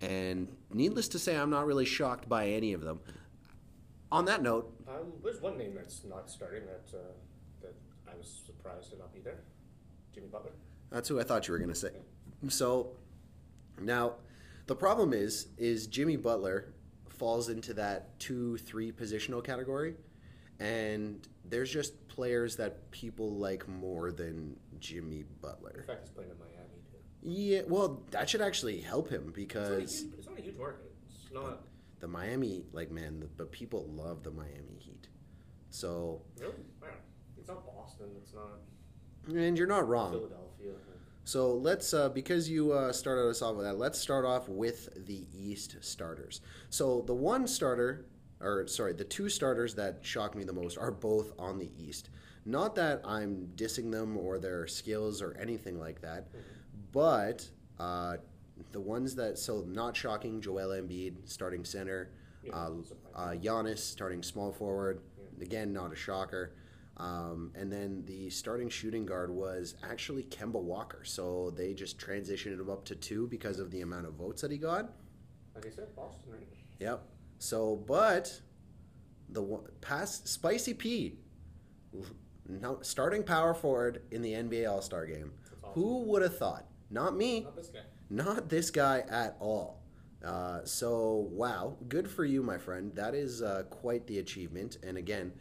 and 0.00 0.48
needless 0.72 1.08
to 1.08 1.18
say, 1.18 1.36
I'm 1.36 1.50
not 1.50 1.66
really 1.66 1.84
shocked 1.86 2.28
by 2.28 2.48
any 2.48 2.72
of 2.72 2.80
them. 2.82 3.00
On 4.12 4.24
that 4.24 4.42
note, 4.42 4.72
Um, 4.88 5.12
there's 5.22 5.40
one 5.40 5.56
name 5.58 5.74
that's 5.74 6.04
not 6.04 6.30
starting 6.30 6.62
that 6.66 6.96
uh, 6.96 7.02
that 7.62 7.74
I 8.10 8.16
was 8.16 8.42
surprised 8.46 8.90
to 8.92 8.98
not 8.98 9.12
be 9.12 9.20
there. 9.20 9.40
Jimmy 10.20 10.30
Butler. 10.30 10.52
That's 10.90 11.08
who 11.08 11.18
I 11.18 11.22
thought 11.22 11.48
you 11.48 11.52
were 11.52 11.58
going 11.58 11.70
to 11.70 11.74
say. 11.74 11.92
So 12.48 12.92
now 13.80 14.14
the 14.66 14.76
problem 14.76 15.12
is 15.12 15.48
is 15.56 15.86
Jimmy 15.86 16.16
Butler 16.16 16.72
falls 17.08 17.48
into 17.48 17.74
that 17.74 18.18
2-3 18.20 18.92
positional 18.94 19.42
category 19.44 19.94
and 20.58 21.26
there's 21.44 21.70
just 21.70 22.08
players 22.08 22.56
that 22.56 22.90
people 22.90 23.34
like 23.36 23.66
more 23.66 24.12
than 24.12 24.56
Jimmy 24.78 25.24
Butler. 25.40 25.80
In 25.80 25.86
fact, 25.86 26.00
he's 26.02 26.10
playing 26.10 26.30
in 26.30 26.38
Miami 26.38 26.80
too. 26.90 26.98
Yeah, 27.22 27.62
well, 27.66 28.02
that 28.10 28.28
should 28.28 28.42
actually 28.42 28.80
help 28.80 29.08
him 29.08 29.20
It's 29.20 29.26
not, 29.26 29.32
a 29.32 29.32
because 29.32 30.00
huge, 30.00 30.14
it's 30.18 30.28
not 30.28 30.38
a 30.38 30.42
huge 30.42 30.58
market. 30.58 30.92
It's 31.08 31.32
not 31.32 31.62
the 32.00 32.08
Miami 32.08 32.64
like 32.72 32.90
man, 32.90 33.20
the, 33.20 33.26
but 33.26 33.50
people 33.52 33.86
love 33.90 34.22
the 34.22 34.30
Miami 34.30 34.78
Heat. 34.78 35.08
So, 35.70 36.22
really. 36.38 36.54
Wow. 36.80 36.88
It's 37.38 37.48
not 37.48 37.64
Boston. 37.64 38.08
It's 38.22 38.34
not 38.34 38.60
and 39.36 39.56
you're 39.58 39.66
not 39.66 39.88
wrong. 39.88 40.12
Philadelphia. 40.12 40.36
So 41.24 41.52
let's, 41.54 41.94
uh, 41.94 42.08
because 42.08 42.50
you 42.50 42.72
uh, 42.72 42.92
started 42.92 43.28
us 43.28 43.40
off 43.40 43.54
with 43.54 43.64
that, 43.64 43.78
let's 43.78 43.98
start 43.98 44.24
off 44.24 44.48
with 44.48 45.06
the 45.06 45.26
East 45.32 45.76
starters. 45.80 46.40
So 46.70 47.02
the 47.06 47.14
one 47.14 47.46
starter, 47.46 48.06
or 48.40 48.66
sorry, 48.66 48.94
the 48.94 49.04
two 49.04 49.28
starters 49.28 49.74
that 49.76 49.98
shock 50.02 50.34
me 50.34 50.44
the 50.44 50.52
most 50.52 50.76
are 50.76 50.90
both 50.90 51.32
on 51.38 51.58
the 51.58 51.70
East. 51.78 52.10
Not 52.46 52.74
that 52.76 53.02
I'm 53.04 53.50
dissing 53.54 53.92
them 53.92 54.16
or 54.16 54.38
their 54.38 54.66
skills 54.66 55.22
or 55.22 55.36
anything 55.40 55.78
like 55.78 56.00
that, 56.00 56.28
but 56.90 57.48
uh, 57.78 58.16
the 58.72 58.80
ones 58.80 59.14
that, 59.16 59.38
so 59.38 59.64
not 59.68 59.96
shocking, 59.96 60.40
Joel 60.40 60.70
Embiid, 60.70 61.28
starting 61.28 61.64
center, 61.64 62.10
Yeah, 62.42 62.56
uh, 62.56 62.70
uh, 63.14 63.32
Giannis, 63.34 63.78
starting 63.78 64.22
small 64.22 64.52
forward, 64.52 65.02
again, 65.40 65.72
not 65.72 65.92
a 65.92 65.96
shocker. 65.96 66.54
Um, 67.00 67.50
and 67.54 67.72
then 67.72 68.02
the 68.04 68.28
starting 68.28 68.68
shooting 68.68 69.06
guard 69.06 69.30
was 69.30 69.74
actually 69.82 70.24
Kemba 70.24 70.60
Walker. 70.60 71.00
So 71.02 71.50
they 71.56 71.72
just 71.72 71.98
transitioned 71.98 72.60
him 72.60 72.68
up 72.68 72.84
to 72.86 72.94
two 72.94 73.26
because 73.28 73.58
of 73.58 73.70
the 73.70 73.80
amount 73.80 74.06
of 74.06 74.14
votes 74.14 74.42
that 74.42 74.50
he 74.50 74.58
got. 74.58 74.92
Like 75.54 75.66
I 75.66 75.70
said, 75.70 75.96
Boston, 75.96 76.24
right? 76.30 76.46
Yep. 76.78 77.02
So, 77.38 77.76
but 77.86 78.38
the 79.30 79.40
one, 79.40 79.62
past 79.80 80.28
Spicy 80.28 80.74
P, 80.74 81.14
no, 82.46 82.78
starting 82.82 83.22
power 83.22 83.54
forward 83.54 84.02
in 84.10 84.20
the 84.20 84.34
NBA 84.34 84.70
All 84.70 84.82
Star 84.82 85.06
game. 85.06 85.32
Awesome. 85.64 85.82
Who 85.82 86.02
would 86.02 86.20
have 86.20 86.36
thought? 86.36 86.66
Not 86.90 87.16
me. 87.16 87.40
Not 87.40 87.56
this 87.56 87.68
guy. 87.68 87.80
Not 88.10 88.48
this 88.50 88.70
guy 88.70 89.04
at 89.08 89.36
all. 89.40 89.80
Uh, 90.22 90.60
so, 90.64 91.28
wow, 91.30 91.76
good 91.88 92.10
for 92.10 92.26
you, 92.26 92.42
my 92.42 92.58
friend. 92.58 92.94
That 92.94 93.14
is 93.14 93.40
uh, 93.40 93.62
quite 93.70 94.06
the 94.06 94.18
achievement. 94.18 94.76
And 94.82 94.98
again, 94.98 95.32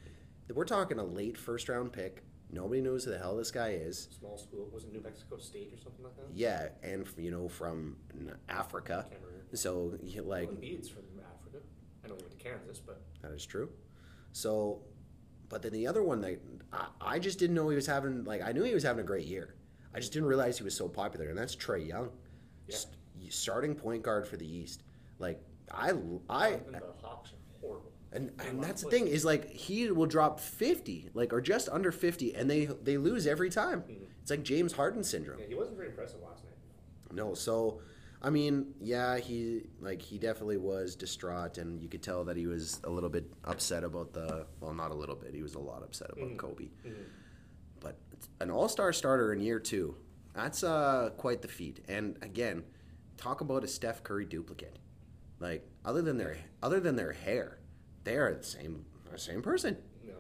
we're 0.56 0.66
talking 0.66 1.00
a 1.00 1.04
late 1.04 1.38
first 1.38 1.70
round 1.70 1.92
pick. 1.94 2.24
Nobody 2.52 2.82
knows 2.82 3.04
who 3.04 3.12
the 3.12 3.20
hell 3.20 3.38
this 3.38 3.52
guy 3.52 3.70
is. 3.70 4.10
Small 4.20 4.38
school. 4.38 4.68
Was 4.74 4.84
it 4.84 4.92
New 4.92 5.02
Mexico 5.02 5.38
State 5.38 5.72
or 5.74 5.78
something 5.78 6.04
like 6.04 6.16
that? 6.18 6.26
Yeah, 6.34 6.70
and 6.82 7.06
you 7.18 7.30
know 7.30 7.48
from 7.48 7.96
Africa. 8.50 9.06
So, 9.54 9.94
you- 10.02 10.24
like, 10.24 10.50
Like 10.50 10.60
Embiid's 10.60 10.90
from 10.90 11.04
Africa. 11.20 11.64
I 12.04 12.08
know 12.08 12.16
he 12.16 12.24
went 12.24 12.32
to 12.32 12.44
Kansas, 12.44 12.80
but 12.80 13.02
That 13.22 13.32
is 13.34 13.46
true. 13.46 13.70
So, 14.32 14.82
but 15.50 15.62
then 15.62 15.74
the 15.74 15.86
other 15.88 16.02
one 16.04 16.22
that 16.22 16.40
I, 16.74 16.88
I 17.02 17.20
just 17.20 17.38
didn't 17.40 17.56
know 17.56 17.70
he 17.70 17.76
was 17.76 17.86
having, 17.88 18.24
like, 18.24 18.42
I 18.42 18.52
knew 18.52 18.64
he 18.64 18.74
was 18.74 18.84
having 18.84 19.02
a 19.04 19.08
great 19.08 19.26
year. 19.28 19.56
I 19.94 20.00
just 20.00 20.14
didn't 20.14 20.28
realize 20.28 20.58
he 20.58 20.64
was 20.64 20.76
so 20.76 20.88
popular, 20.88 21.30
and 21.30 21.38
that's 21.38 21.56
Trae 21.56 21.88
Young, 21.88 22.10
Yeah. 22.68 22.76
St- 22.78 22.96
starting 23.34 23.76
point 23.76 24.02
guard 24.04 24.28
for 24.28 24.38
the 24.38 24.48
East. 24.48 24.84
Like, 25.20 25.42
I, 25.72 25.92
I, 26.30 26.48
and 26.50 26.74
the 26.76 26.82
Hawks. 27.04 27.34
And, 28.12 28.32
and 28.40 28.64
that's 28.64 28.84
the 28.84 28.90
thing 28.90 29.08
is 29.08 29.24
like 29.24 29.52
he 29.52 29.92
will 29.92 30.08
drop 30.08 30.40
fifty, 30.40 31.10
like, 31.14 31.32
or 31.34 31.42
just 31.42 31.70
under 31.70 31.92
fifty, 31.92 32.36
and 32.36 32.50
they 32.50 32.66
they 32.66 32.98
lose 32.98 33.28
every 33.28 33.50
time. 33.50 33.82
Mm-hmm. 33.82 34.04
It's 34.22 34.32
like 34.32 34.44
James 34.44 34.74
Harden 34.74 35.04
syndrome. 35.04 35.40
Yeah, 35.40 35.48
he 35.48 35.56
wasn't 35.56 35.78
very 35.78 35.90
impressive 35.90 36.22
last 36.22 36.44
night. 36.44 36.54
No, 37.12 37.34
so 37.34 37.82
I 38.22 38.30
mean, 38.30 38.74
yeah, 38.82 39.18
he 39.18 39.64
like 39.80 40.02
he 40.02 40.18
definitely 40.18 40.58
was 40.58 40.96
distraught, 40.96 41.58
and 41.58 41.82
you 41.82 41.88
could 41.88 42.04
tell 42.04 42.26
that 42.26 42.36
he 42.36 42.48
was 42.48 42.82
a 42.84 42.90
little 42.90 43.10
bit 43.10 43.32
upset 43.46 43.84
about 43.84 44.14
the 44.14 44.46
well, 44.60 44.74
not 44.74 44.92
a 44.92 44.96
little 44.96 45.16
bit. 45.16 45.34
He 45.34 45.42
was 45.42 45.56
a 45.56 45.60
lot 45.60 45.84
upset 45.84 46.12
about 46.12 46.28
mm-hmm. 46.28 46.38
Kobe. 46.38 46.66
Mm-hmm. 46.86 47.02
But 47.80 47.96
an 48.42 48.52
All-Star 48.52 48.92
starter 48.92 49.32
in 49.32 49.40
year 49.40 49.60
two, 49.60 49.96
that's 50.34 50.64
uh 50.64 51.12
quite 51.18 51.42
the 51.42 51.48
feat. 51.48 51.86
And 51.88 52.18
again, 52.22 52.64
talk 53.18 53.42
about 53.42 53.64
a 53.64 53.68
Steph 53.68 54.04
Curry 54.04 54.26
duplicate. 54.26 54.78
Like 55.40 55.66
other 55.86 56.02
than 56.02 56.18
their 56.18 56.38
other 56.62 56.82
than 56.82 56.98
their 56.98 57.14
hair, 57.14 57.59
they 58.10 58.18
are 58.18 58.34
the 58.34 58.44
same 58.44 58.86
same 59.16 59.42
person. 59.42 59.78
No. 60.08 60.14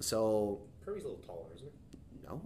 So 0.00 0.60
Curry's 0.84 1.04
a 1.04 1.08
little 1.08 1.22
taller, 1.22 1.46
isn't 1.54 1.70
he? 1.90 1.98
no, 2.26 2.40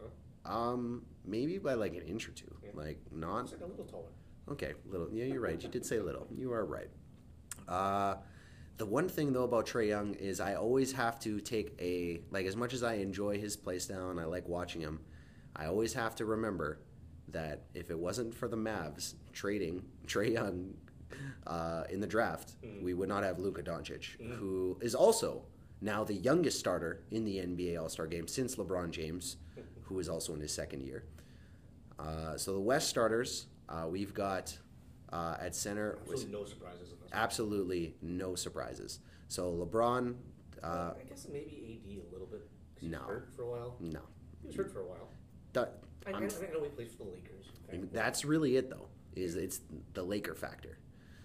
Huh? 0.00 0.52
um, 0.52 1.04
maybe 1.24 1.58
by 1.58 1.74
like 1.74 1.94
an 1.94 2.02
inch 2.02 2.28
or 2.28 2.32
two. 2.32 2.54
Yeah. 2.62 2.70
Like 2.74 2.98
not 3.10 3.42
He's 3.42 3.52
like 3.52 3.62
a 3.62 3.66
little 3.66 3.84
taller. 3.86 4.10
Okay, 4.50 4.74
little. 4.86 5.08
Yeah, 5.10 5.24
you're 5.24 5.40
right. 5.40 5.62
You 5.62 5.68
did 5.70 5.86
say 5.86 5.98
little. 6.00 6.26
You 6.36 6.52
are 6.52 6.64
right. 6.66 6.90
Uh, 7.66 8.16
the 8.76 8.84
one 8.84 9.08
thing 9.08 9.32
though 9.32 9.44
about 9.44 9.66
Trae 9.66 9.88
Young 9.88 10.14
is 10.14 10.40
I 10.40 10.54
always 10.56 10.92
have 10.92 11.18
to 11.20 11.40
take 11.40 11.74
a 11.80 12.20
like 12.30 12.44
as 12.46 12.56
much 12.56 12.74
as 12.74 12.82
I 12.82 12.94
enjoy 12.94 13.38
his 13.38 13.56
play 13.56 13.78
style 13.78 14.10
and 14.10 14.20
I 14.20 14.24
like 14.24 14.46
watching 14.48 14.80
him, 14.82 15.00
I 15.56 15.66
always 15.66 15.94
have 15.94 16.14
to 16.16 16.24
remember 16.26 16.80
that 17.28 17.62
if 17.74 17.90
it 17.90 17.98
wasn't 17.98 18.34
for 18.34 18.48
the 18.48 18.56
Mavs 18.56 19.14
trading 19.32 19.82
Trae 20.06 20.32
Young 20.32 20.74
uh, 21.46 21.84
in 21.90 22.00
the 22.00 22.06
draft, 22.06 22.52
we 22.82 22.94
would 22.94 23.08
not 23.08 23.22
have 23.22 23.38
Luka 23.38 23.62
Doncic, 23.62 24.20
who 24.38 24.78
is 24.80 24.94
also 24.94 25.42
now 25.80 26.04
the 26.04 26.14
youngest 26.14 26.58
starter 26.58 27.02
in 27.10 27.24
the 27.24 27.36
NBA 27.36 27.80
All 27.80 27.88
Star 27.88 28.06
game 28.06 28.26
since 28.26 28.56
LeBron 28.56 28.90
James, 28.90 29.36
who 29.82 29.98
is 29.98 30.08
also 30.08 30.34
in 30.34 30.40
his 30.40 30.52
second 30.52 30.82
year. 30.82 31.04
Uh, 31.98 32.36
so 32.36 32.52
the 32.52 32.60
West 32.60 32.88
starters, 32.88 33.46
uh, 33.68 33.86
we've 33.88 34.14
got 34.14 34.56
uh, 35.12 35.36
at 35.40 35.54
center. 35.54 35.98
Absolutely 36.02 36.32
no 36.32 36.44
surprises 36.44 36.90
in 36.90 36.96
this. 37.00 37.10
one. 37.10 37.20
absolutely 37.20 37.94
no 38.02 38.34
surprises. 38.34 39.00
So 39.28 39.52
LeBron, 39.52 40.14
uh, 40.62 40.66
I 40.98 41.02
guess 41.08 41.26
maybe 41.30 41.80
AD 41.84 42.08
a 42.08 42.12
little 42.12 42.26
bit. 42.26 42.48
No. 42.82 42.98
hurt 42.98 43.28
for 43.34 43.42
a 43.42 43.50
while. 43.50 43.76
no. 43.80 44.00
He 44.42 44.48
was 44.48 44.56
hurt 44.56 44.72
for 44.72 44.80
a 44.80 44.86
while. 44.86 45.08
That- 45.52 45.80
I, 46.06 46.10
I, 46.10 46.20
know 46.20 46.28
he 46.62 46.68
plays 46.68 46.92
for 46.92 47.04
the 47.04 47.10
Lakers. 47.10 47.46
that's 47.90 48.26
really 48.26 48.56
it 48.56 48.68
though. 48.68 48.88
Is 49.16 49.36
it's 49.36 49.60
the 49.94 50.02
Laker 50.02 50.34
factor. 50.34 50.76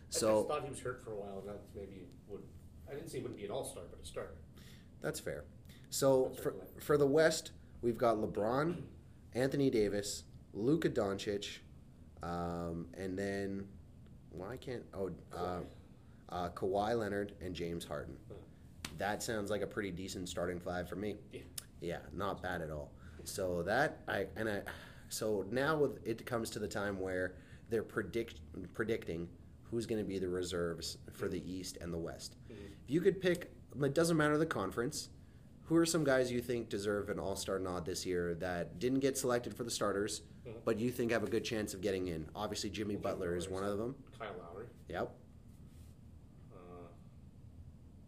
I 0.10 0.12
just 0.12 0.20
So 0.22 0.44
thought 0.44 0.64
he 0.64 0.70
was 0.70 0.80
hurt 0.80 1.04
for 1.04 1.12
a 1.12 1.16
while, 1.16 1.40
and 1.40 1.50
that 1.50 1.62
maybe 1.76 2.08
would. 2.28 2.42
I 2.90 2.94
didn't 2.96 3.10
say 3.10 3.18
he 3.18 3.22
wouldn't 3.24 3.40
be 3.40 3.46
an 3.46 3.52
All 3.52 3.64
Star, 3.64 3.84
but 3.90 4.00
a 4.02 4.06
starter. 4.06 4.36
that's 5.02 5.20
fair. 5.20 5.46
So 5.92 6.30
That's 6.30 6.44
for, 6.44 6.52
play. 6.52 6.66
for 6.80 6.98
the 6.98 7.06
West, 7.08 7.52
we've 7.82 7.98
got 7.98 8.18
LeBron, 8.18 8.82
Anthony 9.34 9.70
Davis, 9.70 10.24
Luka 10.54 10.90
Doncic, 10.90 11.60
um, 12.24 12.88
and 12.98 13.18
then 13.18 13.66
why 14.32 14.58
can't. 14.58 14.84
Oh, 14.94 15.12
uh, 15.36 15.60
uh, 16.30 16.50
Kawhi 16.50 16.98
Leonard 16.98 17.34
and 17.42 17.56
James 17.56 17.84
Harden. 17.86 18.16
That 19.00 19.24
sounds 19.24 19.50
like 19.50 19.62
a 19.62 19.68
pretty 19.68 19.90
decent 19.92 20.30
starting 20.30 20.60
five 20.60 20.88
for 20.90 20.96
me. 20.96 21.16
Yeah. 21.32 21.42
Yeah, 21.82 21.98
not 22.14 22.44
bad 22.44 22.62
at 22.62 22.70
all. 22.72 22.92
So 23.24 23.64
that 23.64 24.00
I 24.08 24.26
and 24.36 24.50
I, 24.50 24.62
so 25.10 25.46
now 25.52 25.78
with 25.78 26.06
it 26.06 26.26
comes 26.26 26.50
to 26.52 26.60
the 26.60 26.68
time 26.68 27.00
where 27.00 27.36
they're 27.70 27.84
predict 27.84 28.42
predicting 28.74 29.28
who's 29.70 29.86
going 29.86 30.02
to 30.02 30.08
be 30.08 30.20
the 30.20 30.28
reserves 30.28 30.98
for 31.12 31.28
the 31.28 31.42
East 31.50 31.78
and 31.82 31.94
the 31.94 31.98
West. 31.98 32.36
If 32.50 32.58
you 32.88 33.02
could 33.02 33.22
pick, 33.22 33.52
it 33.82 33.94
doesn't 33.94 34.18
matter 34.18 34.38
the 34.38 34.46
conference. 34.46 35.10
Who 35.66 35.76
are 35.76 35.86
some 35.86 36.04
guys 36.04 36.32
you 36.32 36.42
think 36.42 36.70
deserve 36.70 37.10
an 37.10 37.20
All 37.20 37.36
Star 37.36 37.60
nod 37.60 37.86
this 37.86 38.06
year 38.06 38.34
that 38.36 38.80
didn't 38.80 39.02
get 39.02 39.18
selected 39.18 39.54
for 39.54 39.64
the 39.64 39.70
starters, 39.70 40.24
but 40.66 40.80
you 40.80 40.90
think 40.90 41.12
have 41.12 41.24
a 41.24 41.28
good 41.28 41.44
chance 41.44 41.76
of 41.76 41.82
getting 41.82 42.08
in? 42.08 42.28
Obviously, 42.36 42.72
Jimmy 42.72 42.96
Butler 42.96 43.36
is 43.36 43.48
one 43.48 43.64
of 43.64 43.78
them. 43.78 43.96
Kyle 44.18 44.30
Lowry. 44.40 44.66
Yep. 44.90 45.12
Uh, 46.52 46.58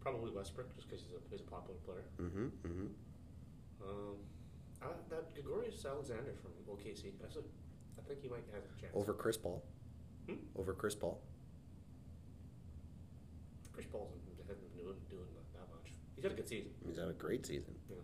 probably 0.00 0.32
Westbrook, 0.32 0.74
just 0.74 0.88
because 0.88 1.04
he's 1.04 1.12
a, 1.12 1.20
he's 1.30 1.40
a 1.40 1.44
popular 1.44 1.78
player. 1.86 2.04
Mm-hmm. 2.20 2.46
Mm-hmm. 2.66 2.86
Um, 3.88 4.16
uh, 4.82 4.86
that 5.10 5.32
Gregorius 5.34 5.84
Alexander 5.84 6.34
from 6.42 6.50
OKC. 6.74 7.12
That's 7.20 7.36
a, 7.36 7.40
I 7.96 8.02
think 8.08 8.22
he 8.22 8.28
might 8.28 8.42
have 8.52 8.62
a 8.64 8.80
chance. 8.80 8.92
Over 8.94 9.14
Chris 9.14 9.36
Paul. 9.36 9.62
Hmm? 10.28 10.34
Over 10.56 10.72
Chris 10.72 10.96
Paul. 10.96 11.20
Chris 13.72 13.86
Paul 13.90 14.10
hasn't 14.46 14.74
been 14.74 14.84
doing, 14.84 14.96
doing 15.10 15.26
that 15.54 15.68
much. 15.70 15.92
He's 16.14 16.24
had 16.24 16.32
a 16.32 16.36
good 16.36 16.48
season. 16.48 16.70
He's 16.86 16.98
had 16.98 17.08
a 17.08 17.12
great 17.12 17.46
season 17.46 17.74
know. 17.88 17.96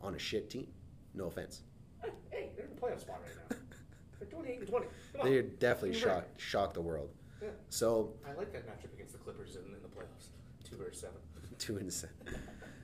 on 0.00 0.14
a 0.14 0.18
shit 0.18 0.50
team. 0.50 0.68
No 1.14 1.26
offense. 1.26 1.62
Hey, 2.02 2.10
hey, 2.30 2.50
they're 2.56 2.66
in 2.66 2.74
the 2.74 2.80
playoff 2.80 3.00
spot 3.00 3.20
right 3.24 3.50
now. 3.50 3.56
they're 4.18 4.28
28 4.28 4.58
and 4.60 4.68
20. 4.68 4.86
Come 5.12 5.20
on. 5.20 5.30
They 5.30 5.42
definitely 5.42 5.98
shocked 5.98 6.40
shocked 6.40 6.74
the 6.74 6.82
world. 6.82 7.10
Yeah. 7.42 7.48
So 7.68 8.14
I 8.26 8.36
like 8.36 8.52
that 8.52 8.66
matchup 8.66 8.92
against 8.92 9.12
the 9.12 9.18
Clippers 9.18 9.56
in, 9.56 9.64
in 9.74 9.82
the 9.82 9.88
playoffs. 9.88 10.28
Two 10.64 10.76
versus 10.76 11.00
seven. 11.00 11.16
two 11.58 11.78
and 11.78 11.92
seven. 11.92 12.16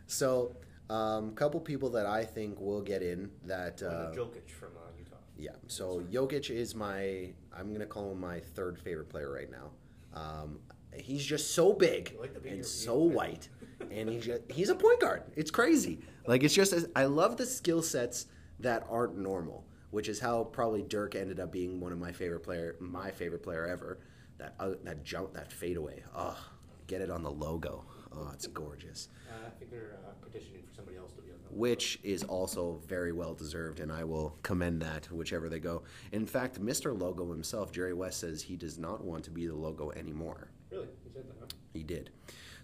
So 0.07 0.57
um, 0.91 1.35
couple 1.35 1.61
people 1.61 1.91
that 1.91 2.07
I 2.07 2.25
think 2.25 2.61
will 2.61 2.83
get 2.83 3.03
in 3.03 3.31
that. 3.45 3.83
Uh, 3.83 4.13
Jokic 4.15 4.51
from 4.51 4.71
uh, 4.77 4.91
Utah. 4.99 5.17
yeah. 5.39 5.53
So 5.67 6.03
Jokic 6.11 6.51
is 6.51 6.75
my. 6.75 7.33
I'm 7.57 7.73
gonna 7.73 7.87
call 7.87 8.13
him 8.13 8.21
my 8.21 8.41
third 8.41 8.79
favorite 8.79 9.09
player 9.09 9.33
right 9.33 9.51
now. 9.51 9.71
Um, 10.15 10.59
he's 10.97 11.25
just 11.25 11.55
so 11.55 11.73
big 11.73 12.17
like 12.21 12.35
and 12.47 12.65
so 12.65 12.99
white, 12.99 13.49
and 13.91 14.09
he's 14.09 14.27
just, 14.27 14.43
he's 14.51 14.69
a 14.69 14.75
point 14.75 15.01
guard. 15.01 15.23
It's 15.37 15.51
crazy. 15.51 16.01
Like 16.27 16.43
it's 16.43 16.55
just 16.55 16.75
I 16.95 17.05
love 17.07 17.37
the 17.37 17.47
skill 17.47 17.83
sets 17.83 18.27
that 18.61 18.87
aren't 18.89 19.17
normal, 19.17 19.65
which 19.91 20.09
is 20.09 20.21
how 20.21 20.45
probably 20.45 20.83
Dirk 20.83 21.15
ended 21.15 21.41
up 21.41 21.53
being 21.53 21.81
one 21.81 21.93
of 21.93 21.99
my 21.99 22.13
favorite 22.13 22.41
player, 22.41 22.77
my 22.81 23.11
favorite 23.11 23.43
player 23.43 23.67
ever. 23.67 23.99
That 24.39 24.55
uh, 24.59 24.71
that 24.85 25.05
jump, 25.05 25.35
that 25.35 25.53
fadeaway. 25.53 26.03
Oh, 26.17 26.39
get 26.87 27.01
it 27.01 27.11
on 27.11 27.23
the 27.23 27.31
logo. 27.31 27.85
Oh, 28.15 28.31
it's 28.33 28.47
gorgeous. 28.47 29.09
Uh, 29.31 29.47
I 29.47 29.51
think 29.59 29.71
they're 29.71 29.97
uh, 30.05 30.11
petitioning 30.21 30.63
for 30.69 30.75
somebody 30.75 30.99
else 30.99 31.13
to 31.13 31.23
be 31.23 31.31
on 31.31 31.39
the 31.43 31.55
Which 31.57 31.99
is 32.03 32.23
also 32.25 32.81
very 32.87 33.13
well 33.13 33.35
deserved, 33.35 33.81
and 33.81 33.91
I 33.91 34.05
will 34.05 34.37
commend 34.43 34.83
that 34.83 35.11
whichever 35.11 35.49
they 35.49 35.61
go. 35.61 35.83
In 36.13 36.27
fact, 36.27 36.61
Mr. 36.61 36.99
Logo 36.99 37.31
himself, 37.31 37.73
Jerry 37.73 37.95
West, 37.95 38.21
says 38.21 38.43
he 38.43 38.57
does 38.57 38.79
not 38.79 39.03
want 39.03 39.25
to 39.25 39.31
be 39.31 39.47
the 39.47 39.55
logo 39.55 39.91
anymore. 39.93 40.51
Really? 40.73 40.89
He 41.05 41.11
said 41.13 41.29
that, 41.29 41.37
huh? 41.41 41.47
He 41.73 41.83
did. 41.83 42.11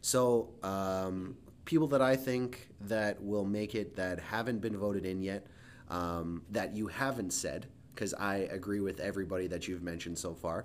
So, 0.01 0.51
um, 0.63 1.37
people 1.65 1.87
that 1.89 2.01
I 2.03 2.17
think 2.17 2.69
that 2.81 3.23
will 3.23 3.45
make 3.45 3.75
it 3.75 3.95
that 3.97 4.19
haven't 4.19 4.59
been 4.61 4.77
voted 4.77 5.05
in 5.05 5.21
yet, 5.23 5.47
um, 5.89 6.43
that 6.51 6.75
you 6.75 6.87
haven't 6.87 7.33
said, 7.33 7.67
because 7.95 8.15
I 8.15 8.37
agree 8.51 8.81
with 8.81 9.01
everybody 9.01 9.47
that 9.49 9.69
you've 9.69 9.83
mentioned 9.83 10.19
so 10.19 10.35
far. 10.35 10.65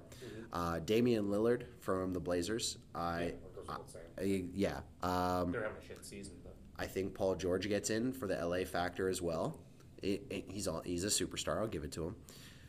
Uh, 0.53 0.79
Damian 0.79 1.25
Lillard 1.25 1.63
from 1.79 2.13
the 2.13 2.19
Blazers. 2.19 2.77
I, 2.93 3.19
Yeah, 3.19 3.25
that 3.25 3.55
goes 3.55 3.67
without 3.67 3.89
saying. 3.89 4.05
I 4.19 4.45
yeah. 4.53 4.79
Um, 5.01 5.51
They're 5.51 5.63
having 5.63 5.77
a 5.83 5.85
shit 5.87 6.05
season, 6.05 6.35
but 6.43 6.55
I 6.77 6.85
think 6.85 7.13
Paul 7.15 7.35
George 7.35 7.67
gets 7.67 7.89
in 7.89 8.13
for 8.13 8.27
the 8.27 8.35
LA 8.45 8.63
factor 8.65 9.09
as 9.09 9.21
well. 9.21 9.57
It, 10.03 10.23
it- 10.29 10.45
he's 10.47 10.67
all, 10.67 10.81
he's 10.85 11.03
a 11.03 11.07
superstar. 11.07 11.57
I'll 11.57 11.67
give 11.67 11.83
it 11.83 11.91
to 11.93 12.05
him. 12.05 12.15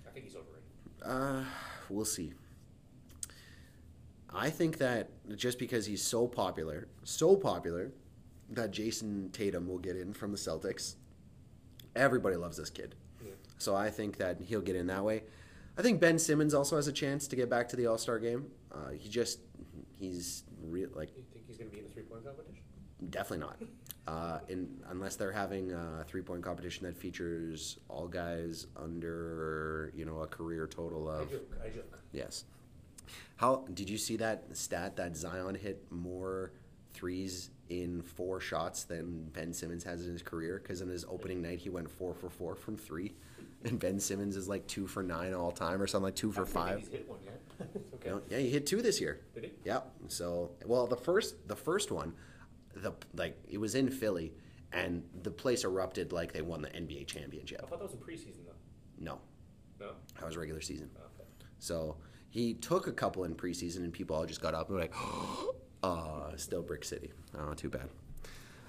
I 0.08 0.10
think 0.12 0.24
he's 0.26 0.34
overrated. 0.34 0.62
Uh, 1.04 1.44
we'll 1.90 2.04
see. 2.06 2.32
I 4.34 4.50
think 4.50 4.78
that 4.78 5.10
just 5.36 5.58
because 5.58 5.86
he's 5.86 6.02
so 6.02 6.26
popular, 6.26 6.88
so 7.04 7.36
popular, 7.36 7.92
that 8.50 8.72
Jayson 8.72 9.30
Tatum 9.32 9.68
will 9.68 9.78
get 9.78 9.96
in 9.96 10.12
from 10.12 10.32
the 10.32 10.38
Celtics. 10.38 10.96
Everybody 11.96 12.36
loves 12.36 12.56
this 12.56 12.70
kid. 12.70 12.94
Yeah. 13.24 13.32
So 13.58 13.74
I 13.74 13.90
think 13.90 14.18
that 14.18 14.40
he'll 14.40 14.60
get 14.60 14.76
in 14.76 14.86
that 14.88 15.04
way. 15.04 15.22
I 15.78 15.82
think 15.82 16.00
Ben 16.00 16.18
Simmons 16.18 16.54
also 16.54 16.76
has 16.76 16.86
a 16.86 16.92
chance 16.92 17.26
to 17.28 17.36
get 17.36 17.48
back 17.48 17.68
to 17.70 17.76
the 17.76 17.86
All 17.86 17.98
Star 17.98 18.18
game. 18.18 18.46
Uh, 18.72 18.90
he 18.90 19.08
just, 19.08 19.40
he's 19.96 20.44
real 20.62 20.88
like 20.94 21.14
Do 21.14 21.20
You 21.20 21.24
think 21.32 21.44
he's 21.46 21.56
going 21.56 21.70
to 21.70 21.74
be 21.74 21.80
in 21.82 21.88
the 21.88 21.92
three 21.94 22.02
point 22.02 22.24
competition? 22.24 22.62
Definitely 23.10 23.46
not. 23.46 23.58
Uh, 24.06 24.38
in, 24.48 24.68
unless 24.90 25.16
they're 25.16 25.32
having 25.32 25.72
a 25.72 26.04
three 26.06 26.22
point 26.22 26.42
competition 26.42 26.86
that 26.86 26.96
features 26.96 27.78
all 27.88 28.06
guys 28.06 28.66
under 28.76 29.92
you 29.94 30.04
know 30.04 30.20
a 30.20 30.26
career 30.26 30.66
total 30.66 31.08
of. 31.08 31.28
I 31.28 31.30
joke. 31.30 31.56
I 31.64 31.68
joke. 31.70 31.98
yes. 32.12 32.44
How 33.36 33.64
did 33.74 33.90
you 33.90 33.98
see 33.98 34.16
that 34.16 34.44
stat 34.56 34.96
that 34.96 35.16
Zion 35.16 35.54
hit 35.54 35.84
more 35.90 36.52
threes 36.92 37.50
in 37.68 38.02
four 38.02 38.40
shots 38.40 38.84
than 38.84 39.24
Ben 39.32 39.52
Simmons 39.52 39.84
has 39.84 40.06
in 40.06 40.12
his 40.12 40.22
career? 40.22 40.60
Because 40.62 40.80
in 40.80 40.88
his 40.88 41.04
opening 41.06 41.42
night 41.42 41.58
he 41.58 41.68
went 41.70 41.90
four 41.90 42.14
for 42.14 42.30
four 42.30 42.54
from 42.54 42.76
three, 42.76 43.14
and 43.64 43.78
Ben 43.78 43.98
Simmons 43.98 44.36
is 44.36 44.48
like 44.48 44.66
two 44.66 44.86
for 44.86 45.02
nine 45.02 45.34
all 45.34 45.50
time 45.50 45.80
or 45.82 45.86
something 45.86 46.04
like 46.04 46.14
two 46.14 46.30
for 46.32 46.46
five. 46.46 46.78
He's 46.80 46.88
hit 46.88 47.08
one 47.08 47.18
yet. 47.24 47.40
okay. 47.94 48.08
You 48.08 48.10
know, 48.10 48.22
yeah, 48.30 48.38
he 48.38 48.50
hit 48.50 48.66
two 48.66 48.82
this 48.82 49.00
year. 49.00 49.20
Did 49.34 49.44
he? 49.44 49.50
Yep. 49.64 49.90
So, 50.08 50.50
well, 50.66 50.86
the 50.86 50.96
first 50.96 51.48
the 51.48 51.56
first 51.56 51.90
one, 51.90 52.12
the 52.74 52.92
like 53.16 53.36
it 53.48 53.58
was 53.58 53.74
in 53.74 53.90
Philly, 53.90 54.32
and 54.72 55.02
the 55.22 55.30
place 55.30 55.64
erupted 55.64 56.12
like 56.12 56.32
they 56.32 56.42
won 56.42 56.62
the 56.62 56.68
NBA 56.70 57.06
championship. 57.06 57.60
I 57.64 57.66
thought 57.68 57.78
that 57.78 57.84
was 57.84 57.94
a 57.94 57.96
preseason, 57.96 58.44
though. 58.46 58.52
No, 58.98 59.18
No? 59.80 59.92
that 60.16 60.26
was 60.26 60.36
regular 60.36 60.60
season. 60.60 60.90
Oh, 60.96 61.02
okay. 61.18 61.28
So 61.58 61.96
he 62.34 62.54
took 62.54 62.88
a 62.88 62.92
couple 62.92 63.22
in 63.22 63.36
preseason, 63.36 63.84
and 63.84 63.92
people 63.92 64.16
all 64.16 64.26
just 64.26 64.40
got 64.40 64.54
up 64.54 64.66
and 64.68 64.74
were 64.74 64.80
like, 64.80 64.94
"Uh, 65.84 66.36
still 66.36 66.62
Brick 66.62 66.84
City. 66.84 67.12
Oh, 67.38 67.54
too 67.54 67.68
bad." 67.70 67.88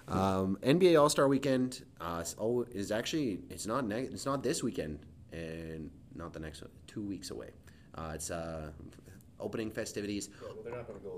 Um, 0.08 0.60
NBA 0.62 1.02
All 1.02 1.10
Star 1.10 1.28
Weekend 1.28 1.84
uh, 2.00 2.20
is- 2.22 2.36
oh, 2.40 2.64
actually 2.94 3.40
it's 3.50 3.66
not 3.66 3.88
ne- 3.88 4.04
it's 4.04 4.26
not 4.28 4.44
this 4.44 4.62
weekend 4.62 5.00
and 5.34 5.90
not 6.14 6.32
the 6.32 6.40
next 6.40 6.62
one, 6.62 6.70
two 6.86 7.02
weeks 7.02 7.32
away. 7.32 7.50
Uh, 7.96 8.12
it's 8.14 8.30
uh, 8.30 8.70
opening 9.40 9.72
festivities. 9.72 10.30
Yeah, 10.30 10.48
well, 10.54 10.64
they're 10.64 10.76
not 10.76 10.88
going 10.88 11.00
to 11.00 11.06
go 11.06 11.16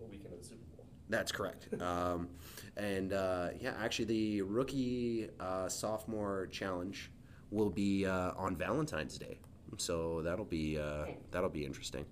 the 0.00 0.06
weekend 0.06 0.32
of 0.34 0.40
the 0.40 0.44
Super 0.44 0.64
Bowl. 0.76 0.84
That's 1.08 1.30
correct. 1.30 1.68
Um, 1.80 2.28
and 2.76 3.12
uh, 3.12 3.50
yeah, 3.60 3.74
actually, 3.80 4.06
the 4.06 4.42
rookie 4.42 5.28
uh, 5.38 5.68
sophomore 5.68 6.48
challenge 6.50 7.12
will 7.52 7.70
be 7.70 8.04
uh, 8.04 8.32
on 8.36 8.56
Valentine's 8.56 9.16
Day, 9.16 9.38
so 9.76 10.22
that'll 10.22 10.44
be 10.44 10.78
uh, 10.78 11.06
that'll 11.30 11.48
be 11.50 11.64
interesting. 11.64 12.04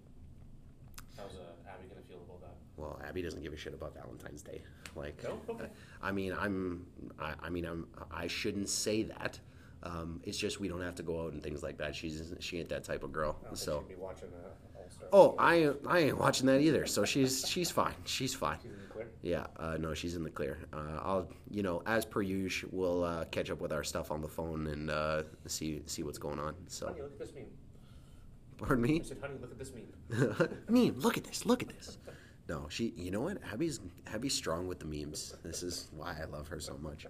How's 1.17 1.37
uh, 1.37 1.71
Abby 1.71 1.89
going 1.89 2.03
to 2.03 2.09
feel 2.09 2.19
about 2.27 2.41
that? 2.43 2.55
Well, 2.77 3.01
Abby 3.07 3.23
doesn't 3.23 3.43
give 3.43 3.53
a 3.53 3.57
shit 3.57 3.75
about 3.75 3.95
Valentine's 3.95 4.43
Day. 4.43 4.63
Like, 4.97 5.23
No? 5.25 5.39
Okay. 5.51 5.67
I 6.03 6.11
mean, 6.11 6.33
I'm, 6.33 6.87
I, 7.19 7.35
I 7.43 7.51
mean, 7.51 7.67
I'm, 7.67 7.87
I 8.11 8.29
shouldn't 8.29 8.71
say 8.71 9.03
that. 9.03 9.39
Um, 9.83 10.23
it's 10.25 10.39
just 10.39 10.59
we 10.59 10.69
don't 10.69 10.81
have 10.81 10.95
to 10.95 11.03
go 11.03 11.27
out 11.27 11.35
and 11.35 11.43
things 11.43 11.63
like 11.63 11.77
that. 11.77 11.95
She's 11.95 12.33
she 12.41 12.59
ain't 12.59 12.71
that 12.71 12.85
type 12.85 13.03
of 13.03 13.13
girl. 13.13 13.37
So, 13.53 13.85
be 13.87 13.95
watching 13.95 14.29
uh, 14.29 14.49
oh, 15.13 15.35
I 15.39 15.71
I 15.87 15.99
ain't 15.99 16.19
watching 16.19 16.47
that 16.47 16.61
either. 16.61 16.87
So 16.87 17.05
she's 17.05 17.47
she's 17.47 17.71
fine. 17.71 17.95
She's 18.05 18.35
fine. 18.35 18.59
She's 18.97 19.05
in 19.05 19.05
the 19.05 19.05
clear. 19.05 19.09
Yeah, 19.23 19.47
uh, 19.59 19.77
no, 19.79 19.95
she's 19.95 20.17
in 20.17 20.23
the 20.25 20.31
clear. 20.31 20.59
Uh, 20.73 21.01
I'll, 21.03 21.29
you 21.51 21.63
know, 21.63 21.83
as 21.87 22.05
per 22.05 22.23
usual, 22.23 22.71
we'll 22.73 23.05
uh, 23.05 23.25
catch 23.27 23.51
up 23.51 23.61
with 23.61 23.73
our 23.73 23.85
stuff 23.85 24.11
on 24.11 24.21
the 24.21 24.29
phone 24.29 24.67
and 24.69 24.91
uh, 24.91 25.23
see 25.47 25.83
see 25.87 26.03
what's 26.03 26.19
going 26.19 26.39
on. 26.39 26.55
So, 26.67 26.87
Honey, 26.87 27.03
look 27.03 27.13
at 27.13 27.19
this 27.19 27.33
meme. 27.35 27.45
pardon 28.59 28.83
me. 28.83 29.01
I 29.01 29.05
said, 29.05 29.19
honey, 29.21 29.35
look 29.41 29.51
at 29.51 29.59
this 29.59 29.73
meme. 29.73 30.59
meme. 30.69 30.99
Look 31.01 31.17
at 31.17 31.25
this. 31.25 31.47
Look 31.47 31.63
at 31.63 31.69
this. 31.69 31.99
No, 32.49 32.69
she. 32.69 32.93
You 32.97 33.11
know 33.11 33.23
what? 33.23 33.39
Abby's 33.53 33.81
Abby's 34.07 34.33
strong 34.33 34.69
with 34.69 34.79
the 34.79 34.85
memes. 34.85 35.35
This 35.43 35.65
is 35.65 35.89
why 35.97 36.15
I 36.23 36.27
love 36.27 36.47
her 36.47 36.61
so 36.61 36.79
much. 36.81 37.05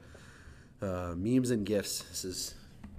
Uh, 0.81 1.13
memes 1.15 1.51
and 1.51 1.67
gifts. 1.67 2.05
This 2.05 2.25
is 2.25 2.55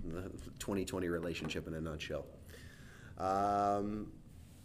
the 0.06 0.22
2020 0.60 1.10
relationship 1.10 1.68
in 1.68 1.74
a 1.74 1.82
nutshell. 1.82 2.28
Um, 3.18 4.12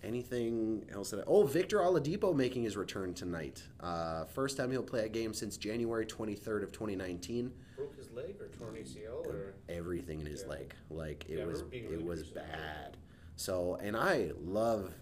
anything 0.03 0.85
else 0.93 1.11
that? 1.11 1.21
I, 1.21 1.25
oh, 1.27 1.45
Victor 1.45 1.79
Oladipo 1.79 2.35
making 2.35 2.63
his 2.65 2.77
return 2.77 3.15
tonight. 3.15 3.63
Uh, 3.81 4.25
first 4.25 4.57
time 4.57 4.71
he'll 4.71 4.83
play 4.83 5.05
a 5.05 5.09
game 5.09 5.33
since 5.35 5.57
January 5.57 6.07
23rd 6.07 6.63
of 6.63 6.73
2019. 6.73 7.53
Broke 7.77 7.97
his 7.97 8.11
leg 8.13 8.37
or 8.41 8.49
torn 8.49 8.75
ACL 8.75 9.27
or 9.27 9.55
Everything 9.69 10.21
in 10.21 10.27
his 10.27 10.43
Yeah. 10.43 10.49
leg, 10.51 10.75
like 10.91 11.25
it 11.29 11.39
Yeah, 11.39 11.45
was, 11.47 11.61
it 11.73 12.03
was 12.05 12.21
interested 12.21 12.29
in 12.29 12.35
that. 12.35 12.53
bad. 12.53 12.97
So, 13.37 13.77
and 13.77 13.97
I 13.97 14.31
love 14.45 14.93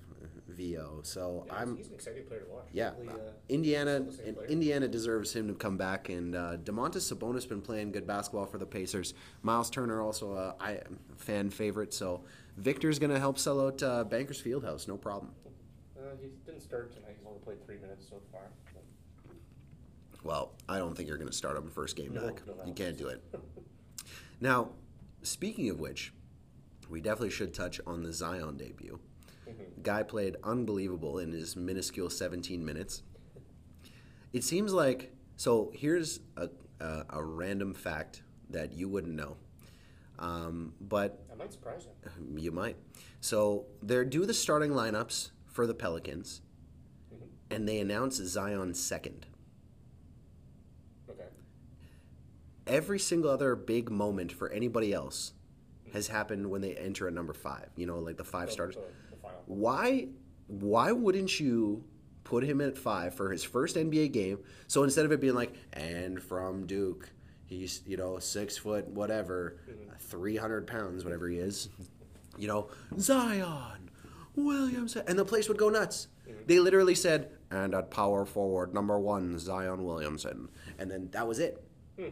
Vo. 0.49 1.01
So 1.03 1.45
yeah, 1.47 1.55
I'm 1.55 1.77
he's 1.77 1.89
an 1.89 1.95
exciting 1.95 2.25
player 2.25 2.41
to 2.41 2.51
watch. 2.51 2.67
Yeah, 2.73 2.91
Probably, 2.91 3.09
uh, 3.15 3.17
Indiana. 3.49 3.95
still 3.97 4.05
the 4.11 4.13
same 4.17 4.27
in- 4.27 4.35
player. 4.35 4.47
Indiana 4.49 4.89
deserves 4.89 5.35
him 5.35 5.49
to 5.49 5.55
come 5.55 5.77
back, 5.77 6.09
and 6.09 6.35
uh, 6.35 6.57
Domantas 6.59 7.13
Sabonis 7.13 7.49
been 7.49 7.61
playing 7.63 7.93
good 7.93 8.07
basketball 8.07 8.47
for 8.47 8.59
the 8.59 8.67
Pacers. 8.67 9.15
Miles 9.43 9.71
Turner 9.71 10.01
also 10.01 10.33
a 10.35 10.55
I, 10.61 10.81
fan 11.17 11.51
favorite, 11.51 11.93
so 11.95 12.23
Victor's 12.57 12.99
gonna 12.99 13.19
help 13.19 13.39
sell 13.39 13.61
out 13.67 13.83
uh, 13.83 14.05
Bankers 14.05 14.43
Fieldhouse, 14.43 14.87
no 14.89 14.97
problem. 14.97 15.33
uh, 15.99 16.01
he 16.21 16.29
didn't 16.45 16.61
start 16.63 16.93
tonight. 16.93 17.15
He's 17.19 17.27
only 17.27 17.39
played 17.41 17.65
three 17.65 17.79
minutes 17.79 18.07
so 18.09 18.17
far. 18.33 18.43
Well, 20.23 20.53
I 20.69 20.79
don't 20.79 20.95
think 20.95 21.09
you're 21.09 21.17
gonna 21.19 21.33
start 21.33 21.57
him 21.57 21.71
first 21.71 21.97
game 21.97 22.13
No, 22.13 22.27
back. 22.29 22.43
no, 22.47 22.55
you 22.67 22.75
can't 22.75 22.97
do 22.99 23.09
it. 23.09 23.23
now, 24.41 24.71
speaking 25.23 25.71
of 25.71 25.81
which, 25.81 26.13
we 26.91 27.01
definitely 27.01 27.31
should 27.31 27.55
touch 27.55 27.81
on 27.87 28.03
the 28.03 28.13
Zion 28.13 28.57
debut. 28.57 28.99
Mhm. 29.49 29.83
Guy 29.83 30.03
played 30.03 30.37
unbelievable 30.45 31.19
in 31.19 31.33
his 31.33 31.57
minuscule 31.57 32.11
17 32.11 32.65
minutes. 32.65 33.03
It 34.33 34.45
seems 34.45 34.73
like 34.73 35.13
so. 35.37 35.71
Here's 35.75 36.21
a 36.37 36.51
a, 36.81 37.05
a 37.11 37.23
random 37.25 37.75
fact 37.75 38.23
that 38.51 38.73
you 38.73 38.89
wouldn't 38.89 39.15
know, 39.15 39.37
um, 40.21 40.75
but 40.81 41.27
That 41.29 41.39
might 41.39 41.53
surprise 41.53 41.87
him. 41.87 42.37
you 42.39 42.53
might. 42.53 42.77
So 43.21 43.67
they're 43.83 44.05
do 44.05 44.25
the 44.27 44.35
starting 44.35 44.71
lineups 44.71 45.31
for 45.47 45.67
the 45.67 45.75
Pelicans, 45.75 46.43
Mhm. 47.13 47.27
and 47.51 47.69
they 47.69 47.81
announce 47.81 48.17
Zion 48.17 48.75
second. 48.75 49.27
Okay. 51.11 51.25
Every 52.67 52.99
single 52.99 53.31
other 53.31 53.57
big 53.57 53.91
moment 53.91 54.33
for 54.33 54.49
anybody 54.51 54.93
else 54.93 55.33
has 55.93 56.09
happened 56.09 56.49
when 56.51 56.61
they 56.61 56.75
enter 56.77 57.09
at 57.09 57.15
number 57.15 57.33
five. 57.33 57.69
You 57.77 57.87
know, 57.87 57.99
like 57.99 58.17
the 58.17 58.25
five 58.25 58.49
So- 58.51 58.55
starters. 58.55 58.75
so 58.77 58.81
the 59.11 59.17
why 59.47 60.09
why 60.47 60.91
wouldn't 60.91 61.39
you 61.39 61.85
put 62.25 62.43
him 62.43 62.61
at 62.61 62.77
five 62.77 63.15
for 63.15 63.31
his 63.31 63.45
first 63.45 63.77
NBA 63.77 64.09
game? 64.09 64.39
So 64.67 64.83
instead 64.83 65.05
of 65.05 65.13
it 65.13 65.21
being 65.21 65.35
like, 65.35 65.53
and 65.73 66.21
from 66.21 66.67
Duke, 66.67 67.11
he's 67.51 67.83
you 67.87 67.99
know 67.99 68.19
six 68.19 68.57
foot 68.57 68.89
whatever, 68.89 69.57
three 69.99 70.37
hundred 70.37 70.67
pounds, 70.67 71.05
whatever 71.05 71.29
he 71.29 71.37
is, 71.37 71.69
you 72.39 72.49
know 72.49 72.69
Zion 72.99 73.91
Williamson, 74.35 75.03
and 75.07 75.19
the 75.19 75.25
place 75.25 75.49
would 75.49 75.59
go 75.59 75.69
nuts. 75.69 76.09
They 76.47 76.61
literally 76.61 76.95
said, 76.95 77.33
and 77.51 77.75
at 77.75 77.91
power 77.91 78.25
forward 78.25 78.73
number 78.73 78.99
one 78.99 79.39
Zion 79.39 79.85
Williamson, 79.85 80.49
and 80.79 80.91
then 80.91 81.11
that 81.11 81.27
was 81.27 81.39
it. 81.41 81.63
Hmm. 81.99 82.09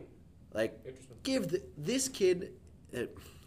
Like, 0.52 0.84
give 1.22 1.48
the, 1.48 1.62
this 1.76 2.08
kid, 2.08 2.54
uh, 2.96 3.02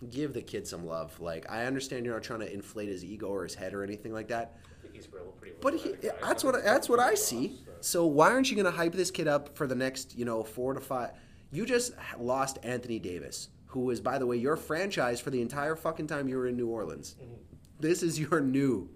give 0.10 0.34
the 0.34 0.42
kid 0.42 0.66
some 0.66 0.86
love. 0.86 1.20
Like, 1.20 1.50
I 1.50 1.66
understand 1.66 2.06
you're 2.06 2.14
not 2.14 2.24
trying 2.24 2.40
to 2.40 2.54
inflate 2.54 2.88
his 2.88 3.04
ego 3.04 3.28
or 3.28 3.44
his 3.44 3.56
head 3.56 3.74
or 3.74 3.84
anything 3.84 4.14
like 4.14 4.30
that, 4.30 4.56
he's 4.94 5.08
pretty 5.08 5.26
but 5.62 5.76
he, 5.76 5.94
that's 6.22 6.44
what 6.44 6.64
that's 6.64 6.90
what 6.90 7.00
I 7.00 7.16
see. 7.16 7.60
So 7.82 8.06
why 8.06 8.32
aren't 8.32 8.50
you 8.50 8.56
going 8.56 8.72
to 8.72 8.78
hype 8.78 8.94
this 8.94 9.12
kid 9.12 9.28
up 9.28 9.56
for 9.56 9.68
the 9.68 9.76
next, 9.76 10.18
you 10.18 10.26
know, 10.26 10.44
four 10.44 10.74
to 10.74 10.80
five? 10.80 11.12
You 11.52 11.66
just 11.66 11.94
lost 12.18 12.60
Anthony 12.64 13.00
Davis, 13.00 13.50
who 13.68 13.90
is, 13.90 14.00
by 14.00 14.18
the 14.18 14.26
way, 14.26 14.38
your 14.38 14.56
franchise 14.56 15.20
for 15.20 15.30
the 15.30 15.42
entire 15.42 15.76
fucking 15.76 16.08
time 16.08 16.28
you 16.28 16.38
were 16.38 16.48
in 16.48 16.56
New 16.56 16.68
Orleans. 16.68 17.16
Mm-hmm. 17.22 17.34
This 17.80 18.04
is 18.04 18.20
your 18.20 18.40
new 18.40 18.90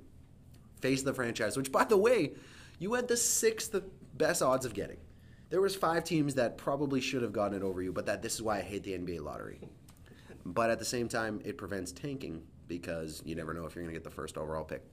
face 0.80 0.99
of 0.99 1.06
the 1.06 1.14
franchise, 1.14 1.58
which, 1.58 1.72
by 1.72 1.84
the 1.84 1.97
way, 1.97 2.32
you 2.80 2.93
had 2.93 3.08
the 3.08 3.18
sixth 3.18 3.76
best 4.14 4.41
odds 4.41 4.66
of 4.66 4.74
getting. 4.74 4.97
There 5.49 5.62
was 5.62 5.76
five 5.76 6.03
teams 6.03 6.36
that 6.36 6.58
probably 6.58 7.01
should 7.01 7.22
have 7.22 7.34
gotten 7.34 7.58
it 7.58 7.64
over 7.64 7.82
you, 7.82 7.91
but 7.91 8.06
that 8.08 8.22
this 8.22 8.36
is 8.36 8.41
why 8.41 8.60
I 8.60 8.62
hate 8.62 8.84
the 8.84 8.93
NBA 8.93 9.22
lottery. 9.22 9.60
But 10.45 10.70
at 10.70 10.80
the 10.80 10.86
same 10.86 11.08
time, 11.08 11.41
it 11.43 11.58
prevents 11.58 11.91
tanking 11.91 12.43
because 12.68 13.22
you 13.26 13.36
never 13.36 13.53
know 13.53 13.66
if 13.66 13.76
you're 13.76 13.84
going 13.84 13.93
to 13.93 13.99
get 13.99 14.03
the 14.03 14.16
first 14.16 14.38
overall 14.38 14.64
pick. 14.64 14.84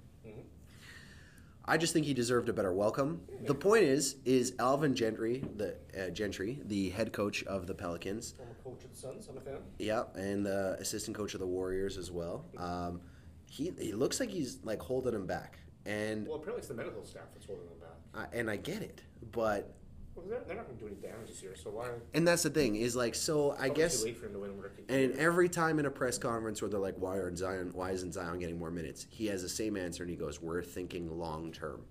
I 1.65 1.77
just 1.77 1.93
think 1.93 2.07
he 2.07 2.15
deserved 2.15 2.49
a 2.49 2.53
better 2.53 2.73
welcome. 2.73 3.21
The 3.47 3.55
point 3.55 3.85
is, 3.85 4.17
is 4.25 4.55
Alvin 4.59 4.95
Gentry, 4.95 5.45
the 5.57 5.77
uh, 5.97 6.11
Gentry, 6.11 6.61
the 6.65 6.91
head 6.91 7.13
coach 7.13 7.45
of 7.45 7.67
the 7.67 7.75
Pelicans, 7.75 8.33
Former 8.37 8.55
coach 8.65 8.85
of 8.85 8.91
the 8.91 8.97
Suns, 8.97 9.29
I'm 9.31 9.37
a 9.37 9.41
fan. 9.41 9.59
yeah, 9.79 10.05
and 10.15 10.45
the 10.45 10.77
assistant 10.81 11.17
coach 11.17 11.35
of 11.35 11.41
the 11.41 11.47
Warriors 11.47 11.97
as 11.99 12.11
well. 12.11 12.45
Um, 12.59 13.01
he 13.49 13.73
he 13.79 13.93
looks 13.93 14.19
like 14.19 14.29
he's 14.31 14.59
like 14.65 14.81
holding 14.81 15.15
him 15.15 15.27
back, 15.27 15.59
and 15.87 16.27
Well, 16.27 16.37
apparently 16.37 16.61
it's 16.61 16.69
the 16.69 16.75
medical 16.75 17.05
staff 17.05 17.25
that's 17.35 17.47
holding 17.47 17.67
him 17.67 17.79
back. 17.81 18.29
I, 18.33 18.37
and 18.37 18.51
I 18.51 18.57
get 18.57 18.83
it, 18.83 19.03
but 19.31 19.73
Well, 20.15 20.27
they're, 20.29 20.41
they're 20.47 20.57
not 20.57 20.67
going 20.67 20.79
to 20.79 20.85
do 20.85 20.89
any 20.89 20.97
damage 20.97 21.29
this 21.29 21.43
year, 21.43 21.55
so 21.57 21.71
why? 21.71 21.89
and 22.13 22.29
that's 22.29 22.43
the 22.43 22.51
thing 22.51 22.77
is 22.77 22.95
like 22.95 23.15
so. 23.15 23.53
I 23.53 23.55
probably 23.55 23.75
guess 23.75 24.01
too 24.01 24.07
late 24.07 24.19
for 24.19 24.27
him 24.27 24.33
to 24.35 24.39
win 24.41 24.61
rookie. 24.61 24.85
And 24.89 25.15
every 25.15 25.49
time 25.49 25.79
in 25.79 25.87
a 25.87 25.91
press 25.91 26.19
conference 26.19 26.61
where 26.61 26.69
they're 26.69 26.79
like, 26.79 26.97
"Why 26.99 27.19
aren't 27.19 27.39
Zion? 27.39 27.71
Why 27.73 27.93
isn't 27.93 28.13
Zion 28.13 28.39
getting 28.39 28.59
more 28.59 28.71
minutes?" 28.71 29.07
He 29.09 29.27
has 29.29 29.43
the 29.43 29.49
same 29.49 29.77
answer, 29.77 30.03
and 30.03 30.11
he 30.11 30.17
goes, 30.17 30.41
"We're 30.43 30.63
thinking 30.63 31.19
long 31.19 31.51
term." 31.51 31.83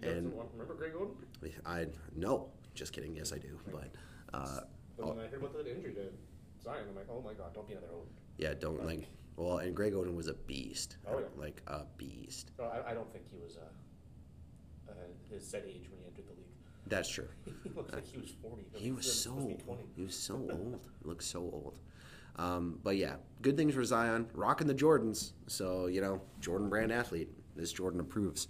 Guys 0.00 0.16
and- 0.16 0.32
don't 0.32 0.50
remember 0.52 0.74
Greg 0.74 0.92
Oden? 0.94 1.52
I 1.66 1.86
no, 2.16 2.48
just 2.74 2.92
kidding. 2.92 3.14
Yes, 3.14 3.32
I 3.32 3.38
do. 3.38 3.58
But 3.70 3.90
uh, 4.32 4.60
But 4.96 5.04
oh, 5.04 5.08
when 5.10 5.20
I 5.20 5.28
heard 5.28 5.40
about 5.40 5.52
that 5.52 5.66
injury 5.66 5.92
to 5.94 6.08
Zion, 6.64 6.84
I'm 6.88 6.96
like, 6.96 7.06
oh 7.10 7.20
my 7.20 7.34
god, 7.34 7.54
don't 7.54 7.66
be 7.68 7.74
another 7.74 7.88
Oden. 7.88 8.08
yeah, 8.38 8.54
don't 8.54 8.84
like. 8.84 9.06
Well, 9.36 9.58
and 9.58 9.74
Greg 9.74 9.92
Oden 9.92 10.14
was 10.14 10.28
a 10.28 10.34
beast. 10.34 10.96
Oh, 11.08 11.18
yeah. 11.18 11.26
like 11.36 11.62
a 11.66 11.84
beast. 11.96 12.50
No, 12.58 12.64
I, 12.64 12.90
I 12.90 12.94
don't 12.94 13.10
think 13.12 13.24
he 13.30 13.36
was 13.38 13.56
uh, 13.56 14.90
uh, 14.90 14.94
his 15.30 15.46
set 15.46 15.64
age 15.66 15.88
when 15.90 16.00
he 16.00 16.06
entered 16.06 16.26
the 16.26 16.32
league. 16.32 16.41
That's 16.92 17.08
true. 17.08 17.28
he 17.64 17.70
looks 17.74 17.90
like 17.92 18.06
he 18.06 18.18
was 18.18 18.30
40. 18.42 18.64
He 18.74 18.92
was 18.92 19.10
so 19.10 19.30
supposed 19.30 19.48
to 19.48 19.54
be 19.56 19.62
20. 19.62 19.82
he 19.96 20.02
was 20.02 20.14
so 20.14 20.34
old. 20.34 20.80
He 21.02 21.08
looked 21.08 21.24
so 21.24 21.40
old. 21.40 21.74
Um, 22.36 22.78
but 22.84 22.96
yeah, 22.96 23.14
good 23.40 23.56
things 23.56 23.74
for 23.74 23.82
Zion. 23.82 24.26
Rocking 24.34 24.66
the 24.66 24.74
Jordans. 24.74 25.32
So 25.46 25.86
you 25.86 26.02
know, 26.02 26.20
Jordan 26.40 26.68
brand 26.68 26.92
athlete. 26.92 27.30
This 27.56 27.72
Jordan 27.72 28.00
approves. 28.00 28.48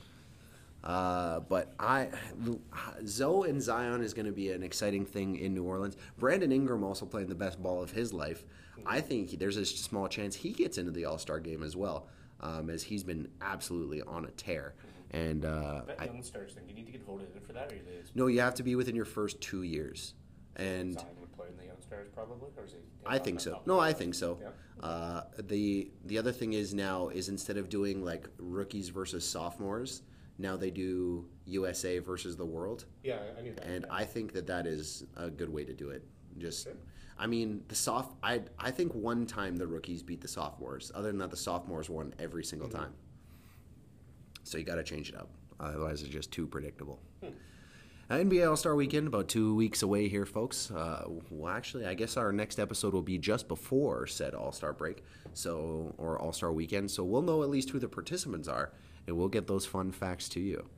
Uh, 0.82 1.38
but 1.40 1.72
I, 1.78 2.08
Zoe 3.06 3.48
and 3.48 3.62
Zion 3.62 4.02
is 4.02 4.12
going 4.12 4.26
to 4.26 4.32
be 4.32 4.50
an 4.50 4.64
exciting 4.64 5.06
thing 5.06 5.36
in 5.36 5.54
New 5.54 5.62
Orleans. 5.62 5.96
Brandon 6.18 6.50
Ingram 6.50 6.82
also 6.82 7.06
playing 7.06 7.28
the 7.28 7.36
best 7.36 7.62
ball 7.62 7.80
of 7.80 7.92
his 7.92 8.12
life. 8.12 8.44
I 8.84 9.00
think 9.00 9.30
he, 9.30 9.36
there's 9.36 9.56
a 9.56 9.64
small 9.64 10.08
chance 10.08 10.34
he 10.34 10.50
gets 10.50 10.78
into 10.78 10.90
the 10.90 11.04
All 11.04 11.18
Star 11.18 11.38
game 11.38 11.62
as 11.62 11.76
well, 11.76 12.08
um, 12.40 12.68
as 12.70 12.82
he's 12.82 13.04
been 13.04 13.28
absolutely 13.40 14.02
on 14.02 14.24
a 14.24 14.30
tear. 14.32 14.74
And 15.12 15.44
uh, 15.44 15.82
That 15.86 15.96
I, 16.00 16.04
young 16.06 16.22
stars 16.22 16.52
thing, 16.54 16.64
do 16.64 16.70
you 16.70 16.76
need 16.76 16.86
to 16.86 16.92
get 16.92 17.04
voted 17.04 17.28
in 17.34 17.40
for 17.42 17.52
that, 17.52 17.70
or 17.70 17.74
it 17.76 18.10
no, 18.14 18.26
you 18.28 18.40
have 18.40 18.54
to 18.54 18.62
be 18.62 18.74
within 18.76 18.96
your 18.96 19.04
first 19.04 19.40
two 19.40 19.62
years. 19.62 20.14
And 20.56 20.94
Zion 20.94 21.06
would 21.20 21.32
play 21.32 21.46
in 21.48 21.56
the 21.56 21.64
young 21.64 21.80
stars 21.80 22.08
probably, 22.14 22.50
or 22.56 22.64
is 22.64 22.72
he? 22.72 22.78
I 23.06 23.18
think 23.18 23.40
so. 23.40 23.60
No, 23.66 23.78
I 23.80 23.92
think 23.92 24.14
so. 24.14 24.38
Yeah. 24.40 24.48
Uh, 24.86 25.22
the 25.38 25.90
the 26.04 26.18
other 26.18 26.32
thing 26.32 26.52
is 26.54 26.72
now 26.74 27.08
is 27.08 27.28
instead 27.28 27.56
of 27.56 27.68
doing 27.68 28.04
like 28.04 28.28
rookies 28.38 28.88
versus 28.90 29.28
sophomores, 29.28 30.02
now 30.38 30.56
they 30.56 30.70
do 30.70 31.26
USA 31.46 31.98
versus 31.98 32.36
the 32.36 32.46
world, 32.46 32.84
Yeah, 33.02 33.18
I- 33.38 33.42
knew 33.42 33.54
that. 33.54 33.66
and. 33.66 33.86
I 33.90 34.04
think 34.04 34.32
that 34.32 34.46
that 34.46 34.66
is 34.66 35.04
a 35.16 35.30
good 35.30 35.48
way 35.50 35.64
to 35.64 35.74
do 35.74 35.90
it. 35.90 36.06
Just, 36.38 36.66
Okay. 36.66 36.76
I 37.18 37.26
mean, 37.26 37.62
the 37.68 37.74
soft. 37.74 38.14
I 38.22 38.42
I 38.58 38.70
think 38.70 38.94
one 38.94 39.26
time 39.26 39.56
the 39.56 39.66
rookies 39.66 40.02
beat 40.02 40.20
the 40.22 40.28
sophomores. 40.28 40.90
Other 40.94 41.08
than 41.08 41.18
that, 41.18 41.30
the 41.30 41.36
sophomores 41.36 41.88
won 41.90 42.14
every 42.18 42.44
single 42.44 42.68
Mm-hmm. 42.68 42.78
time. 42.78 42.94
So 44.44 44.58
you 44.58 44.64
got 44.64 44.76
to 44.76 44.82
change 44.82 45.08
it 45.08 45.16
up. 45.16 45.28
Otherwise, 45.60 46.02
it's 46.02 46.10
just 46.10 46.32
too 46.32 46.46
predictable. 46.46 46.98
Hmm. 47.22 47.30
NBA 48.10 48.46
All 48.46 48.56
Star 48.56 48.74
Weekend, 48.74 49.06
about 49.06 49.28
two 49.28 49.54
weeks 49.54 49.82
away 49.82 50.08
here, 50.08 50.26
folks. 50.26 50.70
Uh, 50.70 51.04
well, 51.30 51.52
actually, 51.52 51.86
I 51.86 51.94
guess 51.94 52.16
our 52.18 52.30
next 52.30 52.58
episode 52.58 52.92
will 52.92 53.00
be 53.00 53.16
just 53.16 53.48
before 53.48 54.06
said 54.06 54.34
All 54.34 54.52
Star 54.52 54.72
break, 54.74 55.02
so 55.32 55.94
or 55.96 56.18
All 56.18 56.32
Star 56.32 56.52
Weekend. 56.52 56.90
So 56.90 57.04
we'll 57.04 57.22
know 57.22 57.42
at 57.42 57.48
least 57.48 57.70
who 57.70 57.78
the 57.78 57.88
participants 57.88 58.48
are, 58.48 58.72
and 59.06 59.16
we'll 59.16 59.28
get 59.28 59.46
those 59.46 59.64
fun 59.64 59.92
facts 59.92 60.28
to 60.30 60.40
you. 60.40 60.68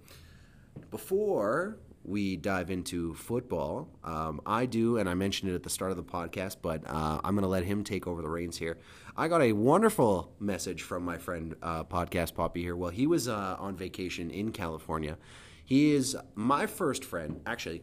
Before 0.90 1.78
we 2.04 2.36
dive 2.36 2.70
into 2.70 3.14
football, 3.14 3.88
um, 4.04 4.40
I 4.44 4.66
do, 4.66 4.98
and 4.98 5.08
I 5.08 5.14
mentioned 5.14 5.50
it 5.50 5.54
at 5.54 5.62
the 5.62 5.70
start 5.70 5.90
of 5.90 5.96
the 5.96 6.02
podcast, 6.02 6.56
but 6.60 6.82
uh, 6.86 7.20
I'm 7.24 7.34
going 7.34 7.42
to 7.42 7.48
let 7.48 7.64
him 7.64 7.82
take 7.82 8.06
over 8.06 8.20
the 8.20 8.28
reins 8.28 8.58
here. 8.58 8.76
I 9.16 9.26
got 9.28 9.40
a 9.40 9.52
wonderful 9.52 10.30
message 10.38 10.82
from 10.82 11.02
my 11.02 11.16
friend, 11.16 11.54
uh, 11.62 11.84
Podcast 11.84 12.34
Poppy, 12.34 12.60
here. 12.60 12.76
Well, 12.76 12.90
he 12.90 13.06
was 13.06 13.26
uh, 13.26 13.56
on 13.58 13.76
vacation 13.76 14.30
in 14.30 14.52
California. 14.52 15.16
He 15.64 15.94
is 15.94 16.14
my 16.34 16.66
first 16.66 17.04
friend, 17.04 17.40
actually, 17.46 17.82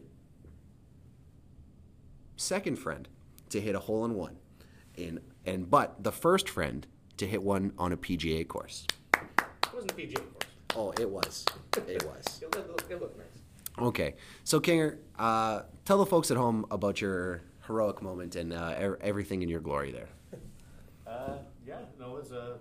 second 2.36 2.76
friend 2.76 3.08
to 3.50 3.60
hit 3.60 3.74
a 3.74 3.80
hole 3.80 4.04
in 4.04 4.14
one, 4.14 4.36
in 4.94 5.20
and 5.44 5.68
but 5.68 6.04
the 6.04 6.12
first 6.12 6.48
friend 6.48 6.86
to 7.16 7.26
hit 7.26 7.42
one 7.42 7.72
on 7.76 7.92
a 7.92 7.96
PGA 7.96 8.46
course. 8.46 8.86
It 9.14 9.74
wasn't 9.74 9.96
PG, 9.96 10.14
of 10.14 10.32
course. 10.32 10.46
Oh, 10.76 10.90
it 11.02 11.10
was, 11.10 11.44
it 11.88 12.04
was. 12.04 12.40
It 12.52 12.68
looked, 12.68 12.90
it 12.90 13.00
looked 13.00 13.18
nice. 13.18 13.31
Okay, 13.78 14.14
so 14.44 14.60
Kinger, 14.60 14.98
uh, 15.18 15.62
tell 15.84 15.98
the 15.98 16.06
folks 16.06 16.30
at 16.30 16.36
home 16.36 16.66
about 16.70 17.00
your 17.00 17.42
heroic 17.66 18.02
moment 18.02 18.36
and 18.36 18.52
uh, 18.52 18.74
er- 18.78 18.98
everything 19.00 19.42
in 19.42 19.48
your 19.48 19.60
glory 19.60 19.90
there. 19.92 20.08
Uh, 21.06 21.38
yeah, 21.66 21.76
no, 21.98 22.16
it 22.16 22.22
was 22.22 22.32
a 22.32 22.58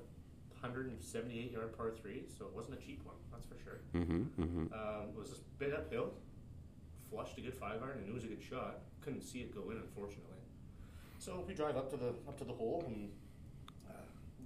178 0.62 1.52
yard 1.52 1.76
par 1.78 1.92
three, 1.92 2.24
so 2.38 2.46
it 2.46 2.54
wasn't 2.56 2.78
a 2.78 2.82
cheap 2.82 3.02
one, 3.06 3.16
that's 3.32 3.46
for 3.46 3.58
sure. 3.64 3.80
Mm-hmm. 3.94 4.42
Mm-hmm. 4.42 4.74
Um, 4.74 5.10
it 5.10 5.18
was 5.18 5.30
this 5.30 5.40
bit 5.60 5.74
uphill, 5.74 6.14
flushed 7.10 7.38
a 7.38 7.42
good 7.42 7.56
five 7.56 7.82
iron, 7.84 8.00
and 8.00 8.08
it 8.08 8.14
was 8.14 8.24
a 8.24 8.28
good 8.28 8.42
shot. 8.42 8.80
Couldn't 9.02 9.22
see 9.22 9.40
it 9.40 9.54
go 9.54 9.70
in, 9.72 9.78
unfortunately. 9.78 10.38
So 11.20 11.44
we 11.48 11.54
drive 11.54 11.76
up 11.78 11.90
to 11.92 11.98
the 11.98 12.10
up 12.28 12.38
to 12.40 12.44
the 12.44 12.54
hole 12.54 12.84
and 12.88 13.10
uh, 13.90 13.94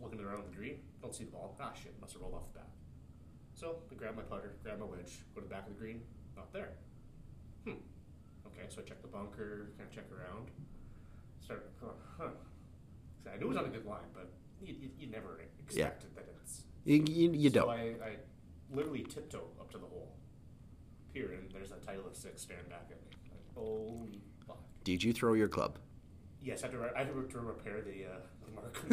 looking 0.02 0.20
around 0.20 0.44
the 0.50 0.56
green, 0.56 0.78
don't 1.02 1.14
see 1.14 1.24
the 1.26 1.32
ball. 1.32 1.56
Ah, 1.60 1.72
shit, 1.74 1.94
must 2.02 2.14
have 2.14 2.22
rolled 2.22 2.34
off 2.36 2.52
the 2.54 2.60
bat. 2.60 2.70
So 3.54 3.78
I 3.92 3.96
grab 3.96 4.16
my 4.16 4.24
putter, 4.24 4.54
grab 4.64 4.80
my 4.80 4.86
wedge, 4.86 5.20
go 5.34 5.42
to 5.42 5.48
the 5.48 5.54
back 5.54 5.68
of 5.68 5.74
the 5.74 5.80
green, 5.80 6.02
not 6.36 6.52
there. 6.54 6.70
Hmm. 7.64 7.72
Okay, 8.48 8.66
so 8.70 8.82
I 8.82 8.84
check 8.88 9.02
the 9.02 9.08
bunker, 9.08 9.72
kind 9.78 9.90
of 9.90 9.96
check 9.96 10.06
around. 10.12 10.50
Start, 11.42 11.72
huh? 11.82 11.92
huh. 12.18 12.30
So 13.24 13.30
I 13.34 13.38
knew 13.38 13.46
it 13.46 13.50
was 13.50 13.58
on 13.58 13.66
a 13.66 13.70
good 13.70 13.86
line, 13.86 14.10
but 14.14 14.30
you, 14.62 14.76
you, 14.80 14.90
you 15.00 15.08
never 15.08 15.40
expected 15.60 16.16
that 16.16 16.26
it's 16.44 16.64
You, 16.84 17.04
you, 17.08 17.32
you 17.34 17.50
so 17.50 17.62
don't. 17.62 17.70
I, 17.70 17.94
I 18.04 18.18
literally 18.72 19.04
tiptoe 19.04 19.48
up 19.60 19.72
to 19.72 19.78
the 19.78 19.86
hole. 19.86 20.12
Here, 21.14 21.32
and 21.32 21.50
there's 21.52 21.72
a 21.72 21.76
Titleist 21.76 22.18
6 22.22 22.42
staring 22.42 22.66
back 22.70 22.88
at 22.92 23.02
me. 23.02 23.08
Like, 23.32 23.42
holy 23.56 24.22
fuck. 24.46 24.60
Did 24.84 25.04
you 25.04 25.14
throw 25.14 25.34
your 25.34 25.48
club? 25.48 25.80
Yes, 26.42 26.62
I 26.64 26.68
had 26.68 26.74
to, 26.74 26.78
re- 26.80 26.92
I 26.96 27.00
had 27.00 27.08
to 27.08 27.14
repair 27.40 27.82
the, 27.82 28.06
uh, 28.06 28.20
the 28.46 28.52
mark. 28.52 28.76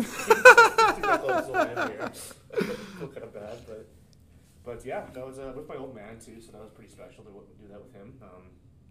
Feel 2.99 3.09
kind 3.09 3.25
of 3.25 3.35
bad, 3.35 3.59
but, 3.67 3.87
but 4.65 4.85
yeah, 4.85 5.07
that 5.13 5.27
was 5.27 5.39
uh, 5.39 5.53
with 5.57 5.69
my 5.69 5.77
old 5.77 5.95
man 5.95 6.19
too, 6.19 6.41
so 6.41 6.53
that 6.53 6.61
was 6.61 6.71
pretty 6.71 6.91
special 6.91 7.25
to 7.25 7.31
do 7.61 7.69
that 7.71 7.83
with 7.83 7.93
him. 7.93 8.15
Um, 8.23 8.43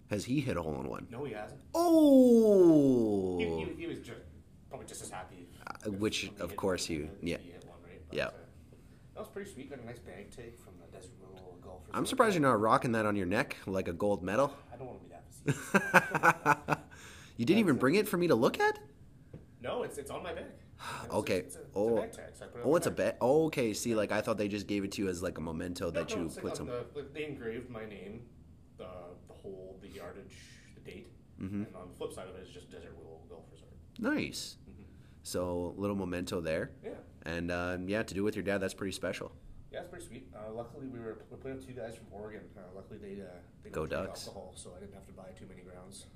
Has 0.09 0.26
he 0.26 0.39
hit 0.41 0.57
a 0.57 0.61
hole 0.61 0.80
in 0.82 0.88
one? 0.89 1.07
no, 1.09 1.24
he 1.24 1.34
hasn't. 1.34 1.61
Oh, 1.74 3.38
He, 3.39 3.45
he, 3.45 3.82
he 3.82 3.88
was 3.88 3.99
just 3.99 4.19
probably 4.69 4.88
just 4.88 5.01
as 5.01 5.09
happy. 5.09 5.47
Uh, 5.67 5.91
which, 5.91 6.32
of 6.39 6.55
course 6.55 6.89
you- 6.89 7.09
yeah. 7.22 7.38
he 7.38 7.51
one, 7.67 7.78
right? 7.86 8.01
But, 8.09 8.17
Yeah. 8.17 8.26
uh, 8.28 8.32
that 9.13 9.19
was 9.19 9.30
pretty 9.30 9.51
sweet. 9.51 9.69
Got 9.69 9.80
a 9.80 9.86
nice 9.86 9.99
bag 9.99 10.32
take 10.32 10.57
from 10.59 10.74
the 10.80 10.88
Desert 10.97 11.11
Willow 11.22 11.55
Golf. 11.61 11.82
I'm 11.93 12.05
surprised 12.05 12.36
you're 12.36 12.41
not 12.41 12.59
rocking 12.59 12.91
that 12.93 13.05
on 13.05 13.15
your 13.15 13.26
neck 13.28 13.57
like 13.65 13.88
a 13.88 13.93
gold 13.93 14.24
medal. 14.24 14.53
I 14.74 14.78
don't 14.78 14.88
want 14.88 14.99
to 14.99 15.05
be 15.05 15.11
that 15.11 15.24
facetious. 16.67 16.78
you 17.38 17.45
didn't 17.45 17.59
even 17.59 17.78
bring 17.78 17.95
it 17.95 18.07
for 18.07 18.17
me 18.17 18.28
to 18.28 18.36
look 18.36 18.59
at? 18.59 18.80
No, 19.61 19.84
it's 19.84 19.97
it's 19.97 20.09
on 20.11 20.24
my 20.24 20.34
bag. 20.34 20.45
It's- 21.03 21.13
Okay. 21.13 21.38
It's 21.39 21.55
a, 21.55 21.59
it's 21.61 21.69
Oh. 21.75 21.97
a 21.97 22.01
bag 22.01 22.11
tag, 22.11 22.25
so 22.34 22.45
I 22.45 22.47
put 22.47 22.59
it 22.59 22.63
on 22.65 22.71
Oh, 22.71 22.75
it's 22.75 22.88
a 22.88 22.91
bag. 22.91 22.97
bet. 22.97 23.17
Oh, 23.21 23.45
okay. 23.45 23.73
See, 23.73 23.93
like 23.95 24.11
I 24.11 24.21
thought 24.21 24.38
they 24.38 24.47
just 24.47 24.67
gave 24.67 24.84
it 24.84 24.91
to 24.93 25.01
you 25.03 25.09
as 25.09 25.21
like 25.21 25.38
a 25.38 25.41
memento 25.41 25.86
No, 25.86 25.91
that 25.91 26.09
no, 26.09 26.15
you 26.17 26.25
it's 26.25 26.36
put 26.36 26.51
on 26.51 26.55
some. 26.57 26.67
The, 26.67 27.05
they 27.13 27.25
engraved 27.25 27.69
my 27.69 27.86
name, 27.86 28.23
the 28.77 28.88
the 29.27 29.34
hole, 29.34 29.77
the 29.82 29.89
yardage, 29.89 30.36
the 30.75 30.82
date, 30.91 31.07
Mm-hmm. 31.41 31.63
and 31.63 31.75
on 31.75 31.88
the 31.89 31.95
flip 31.95 32.13
side 32.13 32.27
of 32.27 32.36
it 32.36 32.43
is 32.47 32.49
just 32.53 32.69
Desert 32.71 32.95
Willow 32.97 33.19
Golf 33.29 33.45
Resort. 33.51 33.71
Nice. 33.99 34.57
So 35.23 35.75
a 35.77 35.79
little 35.79 35.95
memento 35.95 36.41
there, 36.41 36.71
Yeah, 36.84 36.91
and 37.23 37.51
uh, 37.51 37.77
yeah, 37.86 38.01
to 38.01 38.13
do 38.15 38.23
with 38.23 38.36
your 38.36 38.43
dad, 38.43 38.57
that's 38.57 38.73
pretty 38.73 38.91
special. 38.93 39.32
yeah, 39.71 39.82
it's 39.82 39.89
pretty 39.89 40.05
sweet. 40.05 40.27
Uh, 40.36 40.51
luckily, 40.51 40.88
we 40.88 40.97
were 40.99 41.19
we 41.29 41.38
playing 41.38 41.57
with 41.57 41.67
two 41.67 41.73
guys 41.73 41.95
from 41.95 42.07
Oregon. 42.11 42.41
Uh, 42.57 42.61
luckily, 42.75 42.97
they 42.97 43.21
uh, 43.21 43.25
they 43.63 43.69
Go 43.69 43.86
Ducks. 43.86 44.27
alcohol, 44.27 44.53
so 44.55 44.71
I 44.75 44.79
didn't 44.79 44.95
have 44.95 45.05
to 45.05 45.13
buy 45.13 45.29
too 45.38 45.45
many 45.47 45.61
grounds. 45.61 46.07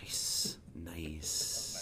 Nice, 0.00 0.58
nice. 0.76 0.94
Nice. 0.94 1.72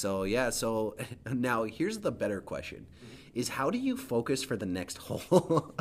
So 0.00 0.22
yeah, 0.22 0.48
so 0.48 0.96
now 1.30 1.64
here's 1.64 1.98
the 1.98 2.10
better 2.10 2.40
question: 2.40 2.86
mm-hmm. 2.86 3.38
Is 3.38 3.50
how 3.50 3.68
do 3.68 3.76
you 3.76 3.98
focus 3.98 4.42
for 4.42 4.56
the 4.56 4.64
next 4.64 4.96
hole? 5.06 5.74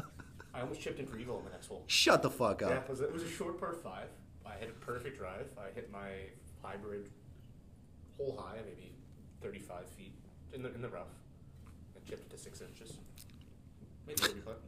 I 0.54 0.60
almost 0.62 0.82
chipped 0.82 1.00
in 1.00 1.08
for 1.08 1.18
evil 1.18 1.38
on 1.38 1.46
the 1.46 1.52
next 1.52 1.68
hole. 1.68 1.86
Shut 1.88 2.22
the 2.22 2.30
fuck 2.30 2.60
Yeah, 2.60 2.68
up. 2.68 2.84
it 2.84 2.90
was, 2.90 3.00
a, 3.00 3.06
it 3.06 3.14
was 3.14 3.24
a 3.24 3.30
short 3.30 3.58
par 3.58 3.72
five. 3.72 4.10
I 4.46 4.56
hit 4.60 4.70
a 4.70 4.86
perfect 4.86 5.18
drive. 5.18 5.48
I 5.58 5.74
hit 5.74 5.90
my 5.90 6.10
hybrid 6.62 7.10
hole 8.18 8.38
high, 8.38 8.58
maybe 8.66 8.92
35 9.42 9.86
feet 9.88 10.14
in 10.54 10.64
the 10.64 10.74
in 10.76 10.82
the 10.82 10.90
rough. 10.90 11.16
I 11.96 12.10
chipped 12.10 12.26
it 12.26 12.36
to 12.36 12.38
six 12.38 12.60
inches. 12.60 12.98
Made 14.06 14.18
the 14.18 14.28
birdie 14.28 14.42
putt. 14.42 14.60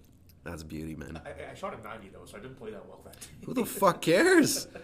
That's 0.45 0.64
beauty, 0.64 0.95
man. 0.95 1.20
I, 1.26 1.52
I 1.52 1.56
shot 1.56 1.78
a 1.78 1.84
90 1.84 2.08
though, 2.14 2.26
so 2.26 2.38
I 2.38 2.39
didn't 2.39 2.58
play 2.58 2.72
that 2.72 2.88
well 2.88 3.02
that 3.04 3.20
day. 3.20 3.28
Who 3.45 3.54
the 3.54 3.66
fuck 3.66 4.02
cares? 4.02 4.68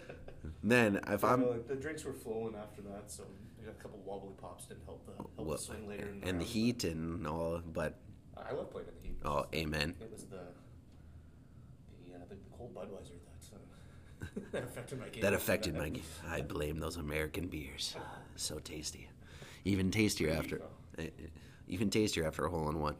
Then 0.63 0.99
if 1.07 1.24
I'm 1.24 1.41
know, 1.41 1.59
the 1.68 1.76
drinks 1.76 2.03
were 2.03 2.13
flowing 2.13 2.55
after 2.55 2.82
that, 2.84 3.11
so 3.11 3.24
a 3.68 3.74
couple 3.74 3.99
wobbly 4.05 4.34
pops 4.41 4.65
didn't 4.65 4.84
help 4.86 5.05
the 5.05 5.13
help 5.15 5.32
well, 5.38 5.57
the 5.57 5.61
swing 5.61 5.88
later. 5.88 6.07
in 6.22 6.28
and 6.28 6.39
the 6.41 6.45
heat 6.45 6.84
and 6.84 7.26
all, 7.28 7.61
but 7.74 7.95
I 8.36 8.53
love 8.53 8.72
playing 8.72 8.88
in 8.88 8.93
the 9.01 9.07
heat. 9.07 9.18
oh, 9.26 9.45
amen. 9.53 9.95
It 9.99 10.11
was 10.11 10.24
the 10.26 10.38
the, 12.05 12.15
uh, 12.15 12.20
the, 12.30 12.36
the 12.36 12.41
cold 12.57 12.74
Budweiser 12.76 13.18
that 13.26 14.26
uh, 14.26 14.39
that 14.51 14.63
affected 14.63 14.99
my 14.99 15.09
game. 15.09 15.22
That 15.22 15.34
affected 15.34 15.76
my 15.76 15.89
game. 15.97 16.03
I 16.30 16.41
blame 16.41 16.80
those 16.80 16.97
American 16.97 17.47
beers. 17.47 17.95
So 18.39 18.59
tasty, 18.59 19.09
even 19.65 19.89
tastier 19.89 20.30
after, 20.30 20.61
eh, 20.99 21.05
eh, 21.05 21.09
even 21.68 21.89
tastier 21.89 22.24
after 22.28 22.45
a 22.45 22.49
hole 22.51 22.70
in 22.70 22.80
one. 22.80 22.95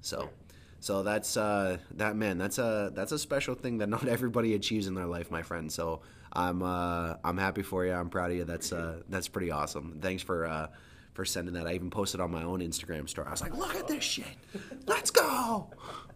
So, 0.00 0.30
so 0.80 1.02
that's 1.02 1.36
uh, 1.36 1.76
that 1.96 2.16
man. 2.16 2.38
That's 2.38 2.56
a 2.56 2.90
that's 2.94 3.12
a 3.12 3.18
special 3.18 3.54
thing 3.54 3.76
that 3.76 3.88
not 3.96 4.08
everybody 4.08 4.54
achieves 4.54 4.86
in 4.86 4.94
their 4.94 5.04
life, 5.04 5.30
my 5.30 5.42
friend. 5.42 5.70
So 5.70 6.00
I'm 6.32 6.62
uh, 6.62 7.14
I'm 7.24 7.38
happy 7.38 7.62
for 7.62 7.84
you. 7.84 7.92
I'm 7.92 8.08
proud 8.10 8.30
of 8.30 8.36
you. 8.36 8.44
That's 8.44 8.72
uh, 8.72 9.00
that's 9.08 9.28
pretty 9.28 9.50
awesome. 9.50 9.98
Thanks 10.00 10.22
for 10.22 10.46
uh, 10.46 10.68
for 11.14 11.24
sending 11.24 11.54
that. 11.54 11.66
I 11.66 11.74
even 11.74 11.90
posted 11.90 12.20
on 12.20 12.30
my 12.30 12.42
own 12.44 12.60
Instagram 12.60 13.08
story. 13.08 13.26
I 13.26 13.32
was 13.32 13.42
like, 13.42 13.56
look 13.56 13.74
at 13.74 13.88
this 13.88 14.04
shit. 14.04 14.26
Let's 14.86 15.10
go. 15.10 15.68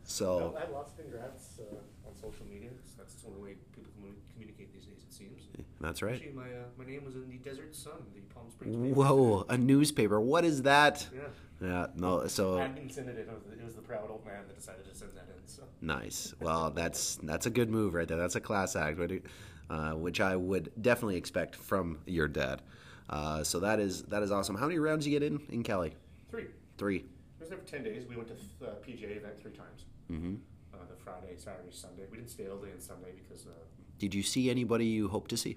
So. 0.04 0.54
I 0.58 0.62
of 0.64 0.96
congrats 0.96 1.58
uh, 1.60 2.08
on 2.08 2.14
social 2.14 2.46
media. 2.46 2.68
'cause 2.70 2.94
That's 2.98 3.14
the 3.14 3.28
only 3.28 3.40
way 3.42 3.54
people 3.74 3.90
commu- 4.00 4.14
communicate 4.32 4.72
these 4.72 4.84
days, 4.84 5.02
it 5.08 5.12
seems. 5.12 5.42
That's 5.80 6.02
right. 6.02 6.14
Actually, 6.14 6.32
my 6.32 6.42
uh, 6.44 6.64
my 6.78 6.84
name 6.84 7.04
was 7.04 7.16
in 7.16 7.28
the 7.28 7.38
Desert 7.38 7.74
Sun, 7.74 7.92
the 8.14 8.20
Palm 8.34 8.50
Springs. 8.50 8.76
paper. 8.76 8.94
Whoa, 8.94 9.46
a 9.48 9.56
newspaper. 9.58 10.20
What 10.20 10.44
is 10.44 10.62
that? 10.62 11.06
Yeah. 11.14 11.20
Yeah, 11.60 11.86
no, 11.96 12.26
so 12.26 12.58
I 12.58 12.66
didn't 12.68 12.92
send 12.92 13.08
it 13.08 13.12
in. 13.16 13.20
It 13.58 13.64
was, 13.64 13.74
the 13.74 13.80
proud 13.82 14.10
old 14.10 14.24
man 14.26 14.42
that 14.48 14.56
decided 14.56 14.84
to 14.84 14.94
send 14.94 15.12
that 15.12 15.28
in. 15.34 15.46
So 15.48 15.62
nice. 15.80 16.34
Well, 16.40 16.70
that's 16.70 17.16
that's 17.22 17.46
a 17.46 17.50
good 17.50 17.70
move 17.70 17.94
right 17.94 18.06
there. 18.06 18.18
That's 18.18 18.34
a 18.34 18.40
class 18.40 18.76
act, 18.76 18.98
right? 18.98 19.22
Uh, 19.70 19.92
which 19.92 20.20
I 20.20 20.36
would 20.36 20.70
definitely 20.80 21.16
expect 21.16 21.56
from 21.56 21.98
your 22.06 22.28
dad. 22.28 22.62
Uh, 23.08 23.44
so 23.44 23.60
that 23.60 23.80
is 23.80 24.02
that 24.04 24.22
is 24.22 24.30
awesome. 24.30 24.56
How 24.56 24.66
many 24.66 24.78
rounds 24.78 25.04
did 25.04 25.12
you 25.12 25.20
get 25.20 25.26
in 25.26 25.40
in 25.50 25.62
Cali? 25.62 25.94
three. 26.30 26.46
Three. 26.78 26.98
I 27.38 27.40
was 27.40 27.48
there 27.50 27.58
for 27.58 27.64
ten 27.66 27.82
days. 27.84 28.06
We 28.08 28.16
went 28.16 28.28
to 28.28 28.34
the 28.60 28.66
uh, 28.70 28.74
PGA 28.76 29.16
event 29.18 29.40
three 29.40 29.52
times. 29.52 29.84
hmm 30.08 30.34
Uh, 30.72 30.78
the 30.88 30.96
Friday, 30.96 31.34
Saturday, 31.36 31.70
Sunday. 31.70 32.04
We 32.10 32.16
didn't 32.18 32.30
stay 32.30 32.48
all 32.48 32.58
day 32.58 32.70
on 32.72 32.80
Sunday 32.80 33.12
because. 33.16 33.46
Uh, 33.46 33.50
Did 33.98 34.14
you 34.14 34.22
see 34.22 34.50
anybody 34.50 34.86
you 34.86 35.08
hope 35.08 35.28
to 35.28 35.36
see? 35.36 35.56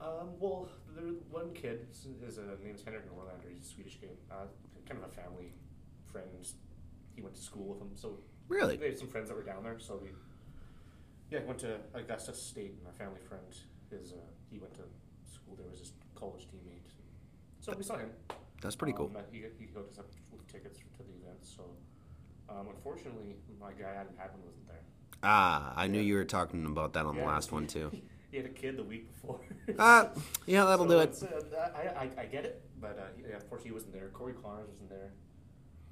um, 0.00 0.28
well, 0.38 0.68
there 0.94 1.04
was 1.06 1.16
one 1.30 1.52
kid. 1.54 1.86
His, 1.88 2.06
his 2.24 2.38
uh, 2.38 2.42
name's 2.64 2.82
Henrik 2.82 3.04
Norlander. 3.10 3.48
He's 3.52 3.66
a 3.66 3.68
Swedish 3.74 3.98
kid. 4.00 4.16
Uh, 4.30 4.46
kind 4.88 5.02
of 5.02 5.08
a 5.10 5.12
family 5.12 5.52
friend. 6.06 6.26
He 7.14 7.22
went 7.22 7.34
to 7.34 7.40
school 7.42 7.66
with 7.74 7.80
him, 7.80 7.90
so 7.94 8.18
Really? 8.48 8.76
They 8.76 8.88
had 8.88 8.98
some 8.98 9.08
friends 9.08 9.28
that 9.28 9.36
were 9.36 9.42
down 9.44 9.62
there, 9.62 9.78
so 9.78 9.98
we 10.02 10.08
yeah 11.30 11.40
went 11.46 11.58
to 11.60 11.76
Augusta 11.94 12.34
State, 12.34 12.74
and 12.78 12.86
our 12.86 12.92
family 12.92 13.20
friend 13.28 13.44
his 13.90 14.12
uh, 14.12 14.16
he 14.50 14.58
went 14.58 14.74
to 14.74 14.82
school 15.32 15.56
there 15.56 15.66
was 15.68 15.78
his 15.80 15.92
college 16.14 16.46
teammate. 16.48 16.76
So 17.60 17.72
we 17.76 17.82
saw 17.82 17.98
him. 17.98 18.10
That's 18.62 18.76
pretty 18.76 18.92
cool. 18.94 19.10
Um, 19.16 19.22
he, 19.32 19.38
he 19.58 19.66
hooked 19.74 19.92
us 19.92 19.98
up 19.98 20.06
with 20.32 20.46
tickets 20.50 20.78
to 20.78 20.84
the 21.02 21.12
event. 21.24 21.38
So 21.42 21.62
um, 22.48 22.68
unfortunately, 22.68 23.36
my 23.60 23.72
guy 23.72 23.94
Adam 23.98 24.12
Padman 24.16 24.44
wasn't 24.44 24.66
there. 24.68 24.80
Ah, 25.22 25.72
I 25.76 25.86
knew 25.86 26.00
you 26.00 26.14
were 26.14 26.24
talking 26.24 26.66
about 26.66 26.92
that 26.94 27.04
on 27.06 27.14
the 27.14 27.20
Yeah, 27.22 27.28
last 27.28 27.52
one 27.52 27.66
too. 27.66 27.90
He 28.30 28.36
had 28.36 28.46
a 28.46 28.50
kid 28.50 28.76
the 28.76 28.84
week 28.84 29.08
before. 29.12 29.40
Ah, 29.76 30.10
yeah, 30.46 30.64
that'll 30.64 30.86
So 30.86 30.90
do 30.92 31.00
it. 31.00 31.08
it's, 31.10 31.24
uh, 31.24 31.72
I, 31.74 32.04
I, 32.04 32.10
I 32.22 32.24
get 32.26 32.44
it, 32.44 32.62
but 32.80 32.96
uh, 32.96 33.10
yeah, 33.20 33.34
unfortunately 33.34 33.70
he 33.70 33.74
wasn't 33.74 33.92
there. 33.92 34.06
Corey 34.10 34.34
Conners 34.34 34.68
wasn't 34.68 34.88
there. 34.88 35.10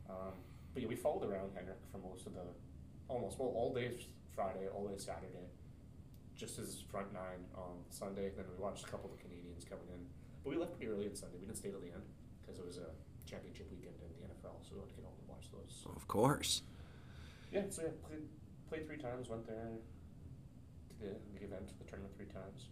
Um, 0.08 0.34
but 0.72 0.82
yeah, 0.82 0.88
we 0.88 0.94
followed 0.94 1.28
around 1.28 1.50
Henrik 1.56 1.78
for 1.90 1.98
most 1.98 2.26
of 2.28 2.34
the, 2.34 2.42
almost 3.08 3.40
well 3.40 3.48
all 3.56 3.74
day 3.74 3.90
Friday, 4.38 4.70
all 4.70 4.86
day 4.86 4.94
Saturday, 5.02 5.50
just 6.38 6.62
his 6.62 6.86
front 6.86 7.10
nine 7.10 7.42
on 7.58 7.82
Sunday. 7.90 8.30
Then 8.30 8.46
we 8.46 8.54
watched 8.62 8.86
a 8.86 8.90
couple 8.90 9.10
of 9.10 9.18
the 9.18 9.22
Canadians 9.26 9.66
coming 9.66 9.90
in, 9.90 10.06
but 10.46 10.54
we 10.54 10.56
left 10.56 10.78
pretty 10.78 10.86
early 10.86 11.10
on 11.10 11.18
Sunday. 11.18 11.42
We 11.42 11.50
didn't 11.50 11.58
stay 11.58 11.74
till 11.74 11.82
the 11.82 11.90
end 11.90 12.06
because 12.38 12.62
it 12.62 12.64
was 12.64 12.78
a 12.78 12.94
championship 13.26 13.66
weekend 13.66 13.98
in 13.98 14.14
the 14.14 14.30
NFL, 14.30 14.62
so 14.62 14.78
we 14.78 14.86
had 14.86 14.94
to 14.94 14.94
get 14.94 15.02
home 15.02 15.18
and 15.18 15.26
watch 15.26 15.50
those. 15.50 15.82
Of 15.90 16.06
course. 16.06 16.62
yeah, 17.50 17.66
so 17.66 17.82
yeah, 17.82 17.98
played, 18.06 18.30
played 18.70 18.86
three 18.86 19.02
times. 19.02 19.26
Went 19.26 19.42
there 19.42 19.74
to 19.74 20.94
the, 21.02 21.18
the 21.34 21.42
event, 21.42 21.74
the 21.74 21.86
tournament 21.90 22.14
three 22.14 22.30
times. 22.30 22.70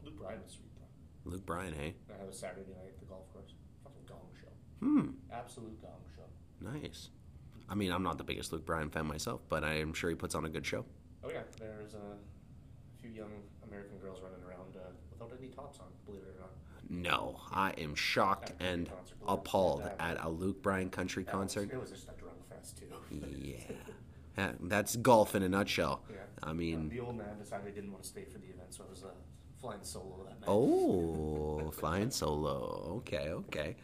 Luke 0.00 0.16
Bryan 0.16 0.40
was 0.40 0.56
sweet 0.56 0.72
though. 0.80 0.88
Luke 1.28 1.44
Bryan, 1.44 1.76
hey? 1.76 1.92
I 2.08 2.16
had 2.16 2.32
a 2.32 2.32
Saturday 2.32 2.72
night 2.72 2.96
at 2.96 2.98
the 2.98 3.12
golf 3.12 3.28
course. 3.28 3.52
Fucking 3.84 4.08
gong 4.08 4.32
show. 4.40 4.52
Hmm. 4.80 5.20
Absolute 5.28 5.76
gong 5.84 6.00
show. 6.16 6.32
Nice. 6.64 7.12
I 7.68 7.74
mean, 7.74 7.90
I'm 7.92 8.02
not 8.02 8.18
the 8.18 8.24
biggest 8.24 8.52
Luke 8.52 8.66
Bryan 8.66 8.90
fan 8.90 9.06
myself, 9.06 9.40
but 9.48 9.64
I 9.64 9.74
am 9.74 9.92
sure 9.94 10.10
he 10.10 10.16
puts 10.16 10.34
on 10.34 10.44
a 10.44 10.48
good 10.48 10.66
show. 10.66 10.84
Oh 11.24 11.30
yeah, 11.30 11.40
there's 11.58 11.94
uh, 11.94 11.98
a 11.98 13.02
few 13.02 13.10
young 13.10 13.30
American 13.66 13.98
girls 13.98 14.20
running 14.22 14.44
around 14.46 14.76
uh, 14.76 14.90
without 15.10 15.32
any 15.38 15.48
tops 15.48 15.78
on, 15.80 15.86
believe 16.04 16.22
it 16.22 16.36
or 16.36 16.40
not. 16.40 16.50
No, 16.90 17.40
I 17.50 17.70
am 17.78 17.94
shocked 17.94 18.50
At 18.60 18.66
and 18.66 18.88
concert. 18.90 19.16
appalled 19.26 19.88
at 19.98 20.22
a 20.22 20.28
Luke 20.28 20.62
Bryan 20.62 20.90
country 20.90 21.22
was- 21.24 21.30
concert. 21.32 21.70
It 21.72 21.80
was 21.80 21.90
just 21.90 22.08
a 22.08 22.12
drunk 22.20 22.36
fest 22.50 22.78
too. 22.78 22.86
Yeah. 23.10 23.56
Yeah, 24.36 24.50
That's 24.62 24.96
golf 24.96 25.36
in 25.36 25.44
a 25.44 25.48
nutshell. 25.48 26.02
Yeah. 26.10 26.16
I 26.42 26.50
Uh, 26.50 26.54
mean, 26.54 26.88
the 26.88 26.98
old 26.98 27.16
man 27.16 27.38
decided 27.38 27.68
he 27.68 27.72
didn't 27.72 27.92
want 27.92 28.02
to 28.02 28.08
stay 28.08 28.24
for 28.24 28.38
the 28.38 28.48
event, 28.48 28.74
so 28.74 28.82
I 28.84 28.90
was 28.90 29.04
uh, 29.04 29.10
flying 29.60 29.78
solo 29.84 30.24
that 30.24 30.40
night. 30.40 30.48
oh, 30.48 31.70
flying 31.74 32.10
solo. 32.10 32.94
Okay, 32.96 33.28
okay. 33.30 33.76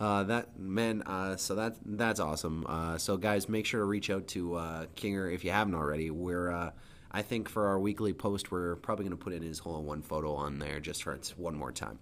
Uh, 0.00 0.24
that 0.24 0.58
man, 0.58 1.02
uh, 1.02 1.36
so 1.36 1.54
that 1.54 1.76
that's 1.84 2.20
awesome. 2.20 2.66
Uh, 2.68 2.98
so 2.98 3.16
guys, 3.16 3.48
make 3.48 3.64
sure 3.66 3.80
to 3.80 3.86
reach 3.86 4.10
out 4.10 4.26
to 4.28 4.54
uh, 4.54 4.86
Kinger 4.96 5.32
if 5.32 5.44
you 5.44 5.50
haven't 5.50 5.74
already. 5.74 6.10
We're, 6.10 6.50
uh, 6.50 6.70
I 7.12 7.22
think 7.22 7.48
for 7.48 7.66
our 7.68 7.78
weekly 7.78 8.12
post, 8.12 8.50
we're 8.50 8.76
probably 8.76 9.04
going 9.04 9.16
to 9.16 9.22
put 9.22 9.32
in 9.32 9.42
his 9.42 9.60
hole 9.60 9.78
in 9.78 9.86
one 9.86 10.02
photo 10.02 10.34
on 10.34 10.58
there 10.58 10.80
just 10.80 11.04
for 11.04 11.12
it's 11.12 11.38
one 11.38 11.54
more 11.54 11.70
time. 11.70 11.98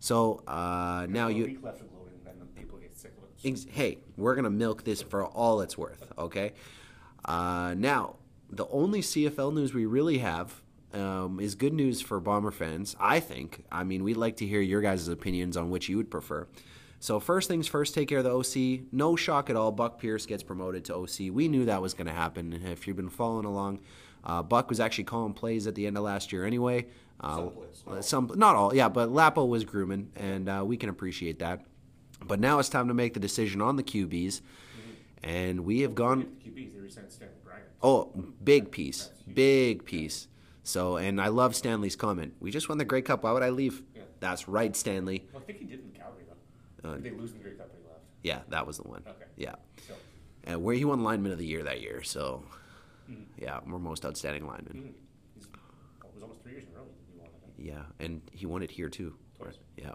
So 0.00 0.42
uh, 0.46 1.06
now 1.08 1.28
you, 1.28 1.44
week 1.44 1.62
left 1.62 1.80
of 1.80 1.88
loading, 1.92 2.20
then 2.24 2.38
the 2.38 2.46
people 2.46 2.78
get 2.78 2.96
sick 2.96 3.12
of 3.18 3.24
it. 3.24 3.48
Ex- 3.48 3.66
hey, 3.70 3.98
we're 4.16 4.34
gonna 4.34 4.50
milk 4.50 4.84
this 4.84 5.02
for 5.02 5.26
all 5.26 5.60
it's 5.60 5.76
worth. 5.76 6.10
Okay. 6.16 6.52
Uh, 7.24 7.74
now, 7.76 8.16
the 8.50 8.66
only 8.68 9.00
CFL 9.00 9.52
news 9.52 9.74
we 9.74 9.84
really 9.84 10.18
have 10.18 10.62
um, 10.94 11.38
is 11.40 11.54
good 11.54 11.74
news 11.74 12.00
for 12.00 12.20
Bomber 12.20 12.50
fans. 12.50 12.96
I 12.98 13.20
think. 13.20 13.64
I 13.70 13.84
mean, 13.84 14.02
we'd 14.02 14.16
like 14.16 14.36
to 14.38 14.46
hear 14.46 14.62
your 14.62 14.80
guys' 14.80 15.08
opinions 15.08 15.56
on 15.56 15.68
which 15.68 15.88
you 15.90 15.98
would 15.98 16.10
prefer. 16.10 16.46
So 17.00 17.20
first 17.20 17.48
things 17.48 17.66
first, 17.68 17.94
take 17.94 18.08
care 18.08 18.18
of 18.18 18.24
the 18.24 18.34
OC. 18.34 18.86
No 18.92 19.14
shock 19.14 19.50
at 19.50 19.56
all. 19.56 19.70
Buck 19.70 20.00
Pierce 20.00 20.26
gets 20.26 20.42
promoted 20.42 20.84
to 20.86 20.94
OC. 20.96 21.30
We 21.32 21.46
knew 21.48 21.64
that 21.66 21.80
was 21.80 21.94
going 21.94 22.08
to 22.08 22.12
happen. 22.12 22.52
And 22.52 22.66
if 22.68 22.86
you've 22.86 22.96
been 22.96 23.08
following 23.08 23.44
along, 23.44 23.80
uh, 24.24 24.42
Buck 24.42 24.68
was 24.68 24.80
actually 24.80 25.04
calling 25.04 25.32
plays 25.32 25.66
at 25.66 25.74
the 25.76 25.86
end 25.86 25.96
of 25.96 26.02
last 26.02 26.32
year 26.32 26.44
anyway. 26.44 26.86
Uh, 27.20 27.36
Some 27.36 27.50
plays, 27.50 27.84
all. 27.86 28.02
some, 28.02 28.30
not 28.36 28.56
all, 28.56 28.74
yeah, 28.74 28.88
but 28.88 29.10
Lapo 29.10 29.44
was 29.44 29.64
grooming, 29.64 30.10
and 30.16 30.48
uh, 30.48 30.62
we 30.64 30.76
can 30.76 30.88
appreciate 30.88 31.38
that. 31.40 31.64
But 32.24 32.38
now 32.40 32.58
it's 32.58 32.68
time 32.68 32.88
to 32.88 32.94
make 32.94 33.14
the 33.14 33.20
decision 33.20 33.60
on 33.60 33.76
the 33.76 33.82
QBs, 33.82 34.40
and 35.24 35.60
we 35.64 35.80
have 35.80 35.94
gone. 35.94 36.28
The 36.44 36.50
QBs, 36.50 36.74
they 36.74 36.80
re-signed 36.80 37.10
Stanley 37.10 37.34
Bryant. 37.44 37.64
Oh, 37.82 38.12
big 38.42 38.70
piece, 38.70 39.10
big 39.32 39.84
piece. 39.84 40.28
So, 40.62 40.96
and 40.96 41.20
I 41.20 41.28
love 41.28 41.56
Stanley's 41.56 41.96
comment. 41.96 42.34
We 42.40 42.50
just 42.50 42.68
won 42.68 42.78
the 42.78 42.84
Grey 42.84 43.02
Cup. 43.02 43.22
Why 43.24 43.32
would 43.32 43.42
I 43.42 43.50
leave? 43.50 43.82
Yeah. 43.96 44.02
That's 44.20 44.46
right, 44.48 44.76
Stanley. 44.76 45.24
Well, 45.32 45.42
I 45.42 45.46
think 45.46 45.58
he 45.58 45.64
did 45.64 45.80
in 45.80 45.90
Calgary. 45.90 46.17
Uh, 46.84 46.94
Did 46.94 47.04
they 47.04 47.10
lose 47.10 47.32
in 47.32 47.38
the 47.38 47.44
Grey 47.44 47.52
Cup 47.54 47.68
when 47.72 47.82
he 47.82 47.88
left? 47.88 48.00
Yeah, 48.22 48.40
that 48.48 48.66
was 48.66 48.76
the 48.78 48.88
one. 48.88 49.02
Okay. 49.06 49.24
Yeah, 49.36 49.54
So, 49.86 49.94
and 50.44 50.62
where 50.62 50.74
he 50.74 50.84
won 50.84 51.02
lineman 51.02 51.32
of 51.32 51.38
the 51.38 51.46
year 51.46 51.62
that 51.64 51.80
year. 51.80 52.02
So, 52.02 52.44
yeah, 53.38 53.60
we're 53.66 53.78
most 53.78 54.04
outstanding 54.04 54.46
lineman. 54.46 54.74
mm, 54.74 54.92
he's, 55.34 55.46
oh, 55.54 56.08
it 56.08 56.14
was 56.14 56.22
almost 56.22 56.42
three 56.42 56.52
years 56.52 56.64
in 56.64 56.74
a 56.74 56.78
row 56.78 56.86
he 57.12 57.18
won. 57.18 57.28
Yeah, 57.56 58.04
and 58.04 58.20
he 58.32 58.46
won 58.46 58.62
it 58.62 58.70
here 58.70 58.88
too. 58.88 59.14
Twice. 59.38 59.54
Yeah. 59.76 59.94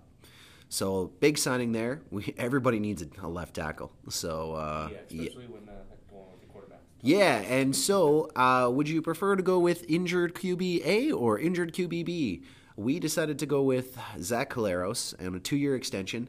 So 0.70 1.12
big 1.20 1.38
signing 1.38 1.72
there. 1.72 2.02
We 2.10 2.34
everybody 2.38 2.80
needs 2.80 3.04
a, 3.22 3.28
left 3.28 3.54
tackle. 3.56 3.92
So 4.10 4.54
uh, 4.54 4.90
yeah, 4.92 4.98
yeah. 5.10 5.30
when 5.36 5.70
uh, 5.70 5.74
going 6.10 6.32
with 6.32 6.42
the 6.42 6.48
quarterback. 6.48 6.80
Yeah, 7.02 7.42
and 7.42 7.76
so 7.76 8.32
uh, 8.36 8.72
would 8.74 8.90
you 8.90 9.02
prefer 9.04 9.36
to 9.36 9.44
go 9.44 9.60
with 9.60 9.86
injured 9.88 10.34
QB 10.34 10.84
A 10.84 11.12
or 11.12 11.38
injured 11.38 11.74
QB 11.74 12.06
B? 12.06 12.44
We 12.76 13.00
decided 13.00 13.38
to 13.38 13.46
go 13.46 13.62
with 13.62 14.00
Zach 14.20 14.50
Collaros 14.52 15.14
and 15.20 15.36
a 15.36 15.40
two-year 15.40 15.76
extension. 15.76 16.28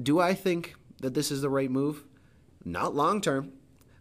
Do 0.00 0.20
I 0.20 0.34
think 0.34 0.74
that 1.00 1.14
this 1.14 1.30
is 1.30 1.40
the 1.42 1.50
right 1.50 1.70
move? 1.70 2.04
Not 2.64 2.94
long 2.94 3.20
term, 3.20 3.52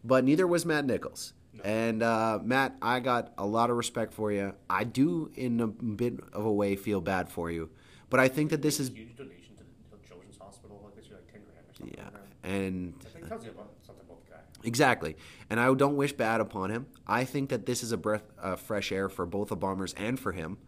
but 0.03 0.23
neither 0.23 0.45
was 0.45 0.65
Matt 0.65 0.85
Nichols. 0.85 1.33
And 1.63 2.03
uh, 2.03 2.39
Matt, 2.43 2.75
I 2.81 2.99
got 2.99 3.33
a 3.37 3.45
lot 3.45 3.71
of 3.71 3.77
respect 3.77 4.13
for 4.13 4.31
you. 4.31 4.53
I 4.69 4.83
do, 4.83 5.31
in 5.35 5.59
a 5.59 5.67
bit 5.67 6.19
of 6.33 6.45
a 6.45 6.51
way, 6.51 6.75
feel 6.75 7.01
bad 7.01 7.29
for 7.29 7.49
you, 7.49 7.69
but 8.11 8.19
I 8.19 8.27
think 8.27 8.51
that 8.51 8.61
this 8.61 8.79
is 8.79 8.89
a 8.89 8.93
huge 8.93 9.15
donation 9.15 9.55
to 9.57 9.63
the 9.91 10.07
Children's 10.07 10.37
Hospital. 10.37 10.79
Like 10.83 10.95
this 10.95 11.11
like 11.11 11.31
ten 11.31 11.41
grand 11.41 11.65
or 11.67 11.73
something. 11.73 11.95
yeah, 11.97 12.49
and 12.49 12.93
I 13.01 13.09
think 13.09 13.25
it 13.25 13.27
tells 13.27 13.43
you 13.43 13.51
about 13.51 13.71
something 13.83 14.05
about 14.05 14.23
the 14.23 14.31
guy. 14.33 14.39
Exactly. 14.63 15.15
And 15.49 15.59
I 15.59 15.73
don't 15.73 15.95
wish 15.95 16.13
bad 16.13 16.41
upon 16.41 16.69
him. 16.69 16.85
I 17.07 17.23
think 17.23 17.49
that 17.49 17.65
this 17.65 17.81
is 17.81 17.91
a 17.91 17.97
breath 17.97 18.29
of 18.37 18.59
fresh 18.59 18.91
air 18.91 19.09
for 19.09 19.25
both 19.25 19.47
the 19.47 19.55
Bombers 19.55 19.95
and 19.97 20.19
for 20.19 20.33
him. 20.33 20.59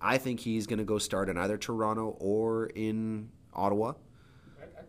I 0.00 0.18
think 0.18 0.40
he's 0.40 0.66
going 0.66 0.80
to 0.80 0.84
go 0.84 0.98
start 0.98 1.28
in 1.28 1.38
either 1.38 1.56
Toronto 1.56 2.16
or 2.18 2.66
in 2.66 3.30
Ottawa. 3.54 3.92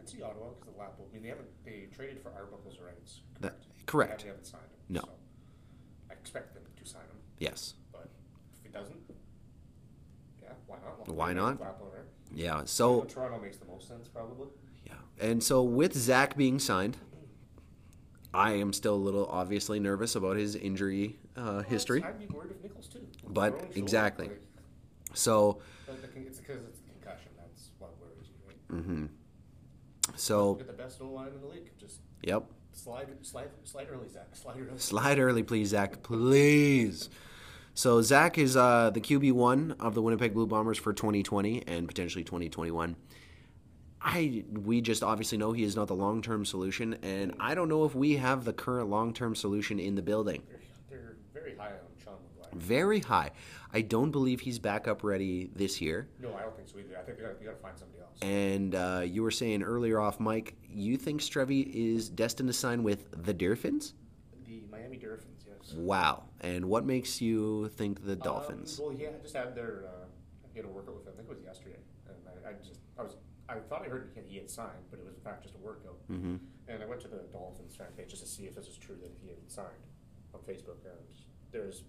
Could 0.05 0.17
see 0.17 0.21
Ottawa 0.23 0.49
because 0.59 0.67
of 0.73 0.77
Lapo. 0.77 1.03
I 1.09 1.13
mean, 1.13 1.23
they 1.23 1.29
haven't 1.29 1.47
they 1.65 1.87
traded 1.95 2.21
for 2.21 2.31
Arbuckle's 2.31 2.79
rights. 2.79 3.21
That- 3.41 3.55
Correct. 3.85 3.87
correct. 3.87 4.21
They 4.21 4.27
haven't 4.27 4.45
signed 4.45 4.63
him. 4.65 4.79
No. 4.95 5.01
So 5.01 5.09
I 6.09 6.13
expect 6.13 6.53
them 6.53 6.63
to 6.75 6.85
sign 6.89 7.01
him, 7.01 7.17
Yes. 7.39 7.73
but 7.91 8.09
if 8.57 8.63
he 8.63 8.69
doesn't, 8.69 8.97
yeah, 10.41 10.49
why 10.67 10.77
not? 10.83 11.07
Why 11.07 11.33
not? 11.33 11.59
Lapo, 11.59 11.85
right? 11.85 12.03
Yeah. 12.33 12.55
Well, 12.57 12.67
So, 12.67 13.01
Toronto 13.03 13.39
makes 13.41 13.57
the 13.57 13.65
most 13.65 13.87
sense, 13.87 14.07
probably. 14.07 14.47
yeah. 14.85 14.93
And 15.19 15.43
so 15.43 15.63
with 15.63 15.93
Zach 15.95 16.35
being 16.37 16.59
signed, 16.59 16.97
I 18.33 18.51
am 18.53 18.73
still 18.73 18.95
a 18.95 18.97
little 18.97 19.25
obviously 19.27 19.79
nervous 19.79 20.15
about 20.15 20.35
his 20.35 20.55
injury 20.55 21.17
uh, 21.35 21.61
history. 21.63 22.03
I'd 22.03 22.19
be 22.19 22.27
worried 22.27 22.51
of 22.51 22.61
Nichols 22.63 22.87
too. 22.87 23.07
But 23.27 23.71
exactly. 23.75 24.27
like, 24.27 24.41
So, 25.13 25.61
but 25.87 26.01
the 26.01 26.19
it's 26.21 26.39
because 26.39 26.63
it's 26.65 26.79
the 26.79 26.89
concussion. 26.91 27.31
That's 27.37 27.69
what 27.79 27.91
worries 27.99 28.27
you, 28.29 28.35
right? 28.47 28.85
mhm. 28.87 29.09
So, 30.15 30.55
Get 30.55 30.67
the 30.67 30.73
best 30.73 31.01
O 31.01 31.07
line 31.07 31.29
in 31.29 31.41
the 31.41 31.47
league. 31.47 31.71
Just 31.77 31.99
yep. 32.21 32.45
slide, 32.71 33.07
slide, 33.21 33.49
slide 33.63 33.87
early, 33.91 34.09
Zach. 34.09 34.27
Slide 34.33 34.57
early. 34.57 34.77
Slide 34.79 35.19
early, 35.19 35.43
please, 35.43 35.69
Zach. 35.69 36.01
Please. 36.03 37.09
So 37.73 38.01
Zach 38.01 38.37
is 38.37 38.55
uh, 38.55 38.89
the 38.91 39.01
QB 39.01 39.33
one 39.33 39.75
of 39.81 39.95
the 39.95 40.01
Winnipeg 40.01 40.33
Blue 40.33 40.47
Bombers 40.47 40.77
for 40.77 40.93
2020 40.93 41.67
and 41.67 41.87
potentially 41.87 42.23
2021. 42.23 42.95
I 44.01 44.43
we 44.53 44.81
just 44.81 45.03
obviously 45.03 45.37
know 45.37 45.51
he 45.51 45.63
is 45.63 45.75
not 45.75 45.87
the 45.87 45.95
long 45.95 46.21
term 46.21 46.45
solution, 46.45 46.93
and 47.01 47.33
I 47.39 47.55
don't 47.55 47.67
know 47.67 47.83
if 47.85 47.95
we 47.95 48.17
have 48.17 48.45
the 48.45 48.53
current 48.53 48.87
long 48.87 49.13
term 49.13 49.35
solution 49.35 49.79
in 49.79 49.95
the 49.95 50.03
building. 50.03 50.43
They're, 50.47 50.59
they're 50.89 51.15
very 51.33 51.57
high 51.57 51.71
on 51.71 51.79
Sean 52.01 52.13
McGuire. 52.13 52.44
Very 52.55 52.99
high. 52.99 53.31
I 53.73 53.81
don't 53.81 54.11
believe 54.11 54.39
he's 54.39 54.59
backup 54.59 55.03
ready 55.03 55.49
this 55.55 55.81
year. 55.81 56.07
No, 56.21 56.33
I 56.33 56.41
don't 56.43 56.55
think 56.55 56.69
so 56.69 56.79
either. 56.79 56.97
I 56.97 57.03
think 57.03 57.19
you 57.19 57.45
got 57.45 57.51
to 57.55 57.61
find 57.61 57.77
somebody 57.77 57.99
else. 58.01 58.17
And 58.21 58.73
uh, 58.73 59.01
you 59.05 59.21
were 59.23 59.31
saying 59.31 59.63
earlier 59.63 59.99
off, 59.99 60.19
Mike, 60.19 60.55
you 60.67 60.95
think 60.97 61.21
Strevy 61.21 61.69
is 61.73 62.09
destined 62.09 62.47
to 62.47 62.53
sign 62.53 62.83
with 62.83 63.11
the 63.25 63.33
Dolphins? 63.33 63.93
The 64.45 64.63
Miami 64.71 64.97
Dolphins, 64.97 65.45
yes. 65.45 65.73
Wow. 65.73 66.23
And 66.41 66.65
what 66.65 66.85
makes 66.85 67.21
you 67.21 67.67
think 67.69 68.05
the 68.05 68.15
Dolphins? 68.15 68.79
Um, 68.79 68.85
well, 68.85 68.95
yeah, 68.95 69.09
I 69.09 69.21
just 69.21 69.35
had 69.35 69.55
their. 69.55 69.83
Uh, 69.87 70.05
he 70.53 70.59
had 70.59 70.65
a 70.65 70.69
workout 70.69 70.95
with 70.95 71.05
them. 71.05 71.13
I 71.15 71.17
think 71.17 71.29
it 71.29 71.35
was 71.35 71.43
yesterday, 71.43 71.79
and 72.07 72.15
I, 72.45 72.49
I 72.51 72.53
just 72.65 72.79
I 72.97 73.03
was 73.03 73.17
I 73.49 73.55
thought 73.55 73.83
I 73.85 73.89
heard 73.89 74.09
he 74.13 74.19
had, 74.21 74.29
he 74.29 74.37
had 74.37 74.49
signed, 74.49 74.87
but 74.89 74.99
it 74.99 75.05
was 75.05 75.13
in 75.13 75.21
fact 75.21 75.43
just 75.43 75.55
a 75.55 75.57
workout. 75.57 75.97
hmm 76.07 76.35
And 76.69 76.81
I 76.81 76.85
went 76.85 77.01
to 77.01 77.07
the 77.09 77.23
Dolphins 77.33 77.75
fan 77.75 77.87
page 77.97 78.09
just 78.09 78.23
to 78.23 78.29
see 78.29 78.43
if 78.45 78.55
this 78.55 78.67
is 78.67 78.77
true 78.77 78.95
that 79.01 79.11
he 79.21 79.27
had 79.27 79.37
signed 79.47 79.83
on 80.33 80.39
Facebook, 80.41 80.79
and 80.85 80.95
there's 81.51 81.83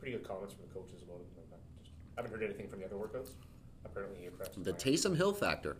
pretty 0.00 0.16
good 0.16 0.26
comments 0.26 0.54
from 0.54 0.64
the 0.66 0.74
coaches 0.74 1.02
about 1.02 1.20
it. 1.20 1.26
I 1.36 1.56
just 1.84 1.92
I 2.16 2.22
haven't 2.22 2.32
heard 2.32 2.42
anything 2.42 2.68
from 2.68 2.80
the 2.80 2.86
other 2.86 2.96
workouts. 2.96 3.30
Apparently, 3.84 4.18
he 4.20 4.26
impressed. 4.26 4.62
The. 4.64 4.72
Taysom 4.72 5.16
Hill 5.16 5.32
factor. 5.32 5.76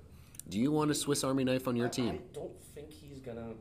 Do 0.49 0.59
you 0.59 0.71
want 0.71 0.91
a 0.91 0.95
Swiss 0.95 1.25
Army 1.25 1.45
knife 1.45 1.66
on 1.66 1.77
your 1.77 1.87
I, 1.87 1.91
team? 1.91 2.09
I 2.11 2.35
don't 2.35 2.62
think 2.75 2.93
he's 2.93 3.18
gonna. 3.21 3.55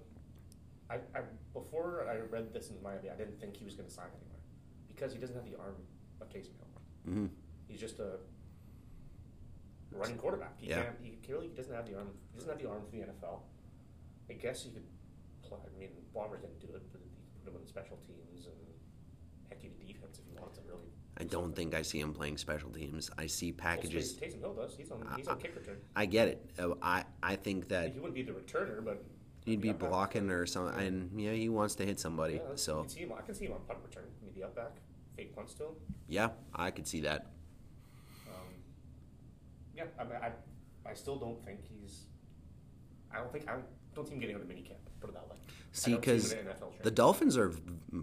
I, 0.89 0.95
I 1.16 1.22
before 1.53 2.05
I 2.10 2.18
read 2.32 2.53
this 2.53 2.70
in 2.70 2.76
Miami, 2.84 3.10
I 3.10 3.16
didn't 3.16 3.39
think 3.39 3.55
he 3.55 3.64
was 3.66 3.76
gonna 3.76 3.89
sign 3.89 4.07
anywhere 4.07 4.39
because 4.88 5.14
he 5.14 5.20
doesn't 5.20 5.36
have 5.36 5.45
the 5.45 5.57
arm 5.57 5.76
of 6.22 6.30
Taysom 6.30 6.55
Hill. 6.57 7.14
hmm 7.14 7.26
He's 7.68 7.80
just 7.80 7.99
a 7.99 8.18
running 9.91 10.18
quarterback. 10.18 10.60
He 10.60 10.70
Yeah. 10.70 10.84
can't. 10.84 10.95
He 11.01 11.18
clearly 11.26 11.47
he 11.47 11.53
doesn't 11.53 11.74
have 11.74 11.86
the 11.88 11.95
arm. 11.95 12.10
He 12.32 12.38
doesn't 12.39 12.49
have 12.51 12.62
the 12.62 12.70
arm 12.70 12.82
for 12.86 12.91
the 12.91 13.03
NFL. 13.03 13.41
I 14.30 14.34
guess 14.34 14.64
he 14.64 14.72
could. 14.72 14.86
Play, 15.43 15.57
I 15.66 15.80
mean, 15.80 15.89
Bombers 16.14 16.41
didn't 16.41 16.60
do 16.60 16.68
it, 16.76 16.84
but 16.91 17.01
he 17.01 17.10
could 17.10 17.43
put 17.45 17.53
him 17.53 17.62
in 17.62 17.68
special 17.68 17.97
teams 18.05 18.45
and 18.45 18.55
heck, 19.50 19.64
even 19.64 19.76
defense 19.88 20.20
if 20.20 20.39
wanted 20.39 20.56
to 20.56 20.62
really. 20.68 20.88
I 21.18 21.24
don't 21.26 21.56
think 21.56 21.74
I 21.76 21.82
see 21.82 22.00
him 22.00 22.14
playing 22.14 22.38
special 22.38 22.70
teams. 22.70 23.10
I 23.18 23.28
see 23.28 23.52
Well, 23.52 23.58
packages. 23.58 24.14
Taysom 24.16 24.39
Hill 24.39 24.54
does. 24.54 24.76
He's 24.76 24.89
on. 24.91 25.06
He's 25.18 25.28
on 25.28 25.38
kick 25.39 25.56
return. 25.56 25.78
I 25.95 26.06
get 26.06 26.28
it. 26.30 26.50
Uh, 26.58 26.76
I 26.82 27.04
I 27.22 27.36
think 27.36 27.68
that 27.70 27.93
He 27.93 28.00
wouldn't 28.00 28.16
be 28.16 28.24
the 28.24 28.32
returner, 28.32 28.84
but 28.84 29.04
he'd 29.45 29.62
be 29.62 29.72
up 29.72 29.80
back. 29.80 29.89
blocking 29.89 30.30
or 30.30 30.45
something, 30.45 30.80
and 30.80 31.20
yeah, 31.20 31.32
he 31.34 31.50
wants 31.50 31.76
to 31.76 31.86
hit 31.86 32.00
somebody. 32.00 32.36
Yeah, 32.36 32.52
I 32.54 32.56
So 32.56 32.82
can 32.82 32.89
see 32.89 33.00
him. 33.02 33.14
I 33.18 33.22
can 33.22 33.36
see 33.36 33.45
him 33.45 33.54
on 33.54 33.60
punt 33.68 33.80
return, 33.84 34.06
maybe 34.24 34.43
up 34.43 34.56
back, 34.56 34.78
fake 35.18 35.36
punt 35.36 35.50
still. 35.50 35.76
yeah, 36.08 36.30
I 36.54 36.72
could 36.72 36.88
see 36.88 37.02
that. 37.02 37.28
Um, 38.28 38.54
yeah, 39.76 39.86
I 40.00 40.04
mean, 40.04 40.14
I, 40.22 40.32
I 40.89 40.93
still 40.93 41.18
don't 41.18 41.43
think 41.43 41.60
he's. 41.68 42.04
I 43.12 43.18
don't 43.18 43.32
think 43.32 43.50
I 43.50 43.54
don't 43.54 43.66
see 44.08 44.14
him 44.14 44.20
getting 44.20 44.36
out 44.36 44.41
of 44.41 44.47
minicamp. 44.47 44.76
Put 45.02 45.10
it 45.10 45.14
that 45.14 45.30
way. 45.30 45.36
See, 45.72 45.91
I 45.91 45.93
don't 45.93 46.02
because 46.02 46.32
him 46.32 46.39
in 46.39 46.47
an 46.47 46.54
NFL 46.54 46.84
the. 46.84 46.91
Dolphins 46.91 47.38
are 47.38 47.54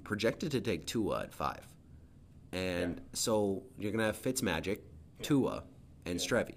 projected 0.05 0.53
to 0.53 0.61
take 0.61 0.87
Tua 0.87 1.23
at 1.23 1.33
five, 1.35 1.67
and 2.53 2.97
Yeah. 2.97 3.03
so 3.13 3.63
you're 3.79 3.93
gonna 3.93 4.05
have 4.07 4.21
Fitzmagic, 4.21 4.79
Tua, 5.23 5.65
and 6.05 6.19
Strevy. 6.19 6.55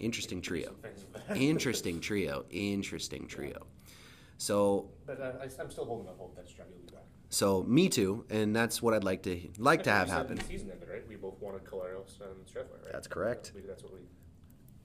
Interesting 0.00 0.40
trio. 0.42 0.66
Some 0.66 0.74
things 0.76 1.04
with 1.12 1.26
that. 1.28 1.36
Interesting 1.36 2.00
trio. 2.00 2.44
Interesting 2.50 3.26
trio. 3.26 3.66
So 4.38 4.90
But 5.06 5.20
uh, 5.20 5.32
I, 5.40 5.62
I'm 5.62 5.70
still 5.70 5.84
holding 5.84 6.08
up 6.08 6.18
hope 6.18 6.34
that 6.36 6.46
Strevy 6.46 6.72
will 6.72 6.86
be 6.86 6.92
back. 6.92 7.04
So 7.30 7.62
me 7.64 7.88
too, 7.88 8.24
and 8.30 8.54
that's 8.54 8.82
what 8.82 8.92
I'd 8.94 9.04
like 9.04 9.22
to 9.22 9.40
like 9.58 9.84
to 9.84 9.90
have 9.90 10.08
happen. 10.08 10.38
Season 10.40 10.70
ended, 10.70 10.88
right? 10.88 11.06
We 11.08 11.16
both 11.16 11.40
wanted 11.40 11.64
Collaros 11.64 12.20
and 12.20 12.44
Streveler, 12.46 12.82
right? 12.82 12.92
That's 12.92 13.06
correct. 13.06 13.52
We, 13.54 13.62
that's 13.62 13.82
what 13.82 13.92
we 13.92 14.00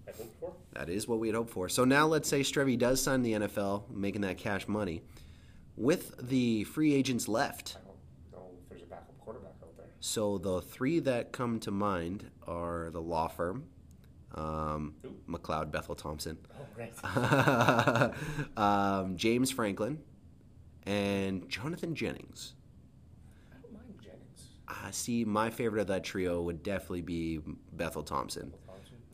had 0.10 0.16
hoped 0.18 0.40
for. 0.40 0.54
That 0.74 0.90
is 0.90 1.08
what 1.08 1.20
we 1.20 1.28
had 1.28 1.36
hoped 1.36 1.50
for. 1.52 1.70
So 1.70 1.84
now 1.86 2.06
let's 2.08 2.28
say 2.30 2.42
Strevy 2.42 2.78
does 2.78 3.02
sign 3.02 3.22
the 3.24 3.34
NFL, 3.34 3.90
making 3.90 4.22
that 4.22 4.38
cash 4.38 4.68
money. 4.68 5.02
With 5.78 6.16
the 6.30 6.64
free 6.66 6.94
agents 6.94 7.28
left, 7.28 7.78
I 7.78 7.86
don't 8.36 8.44
know 8.44 8.50
if 8.64 8.70
there's 8.70 8.82
a 8.84 8.86
backup 8.86 9.18
quarterback 9.20 9.54
out 9.64 9.78
there. 9.78 9.86
so 10.00 10.38
the 10.38 10.62
three 10.62 11.00
that 11.00 11.32
come 11.32 11.60
to 11.62 11.72
mind 11.72 12.30
are 12.48 12.90
the 12.92 13.02
law 13.02 13.28
firm, 13.28 13.66
Um, 14.36 14.94
Who? 15.02 15.10
McLeod 15.38 15.72
Bethel 15.72 15.96
Thompson. 15.96 16.38
Oh, 16.54 16.66
right. 16.78 16.94
um, 18.58 19.16
James 19.18 19.52
Franklin, 19.52 20.00
and 20.86 21.48
Jonathan 21.50 21.96
Jennings. 21.96 22.54
I 23.52 23.62
don't 23.62 23.74
mind 23.74 23.86
Jennings. 24.02 24.48
Uh, 24.68 24.92
see, 24.92 25.24
my 25.26 25.50
favorite 25.50 25.82
of 25.82 25.88
that 25.88 26.04
trio 26.04 26.42
would 26.42 26.62
definitely 26.64 27.02
be 27.02 27.40
Bethel 27.74 28.04
Thompson. 28.04 28.54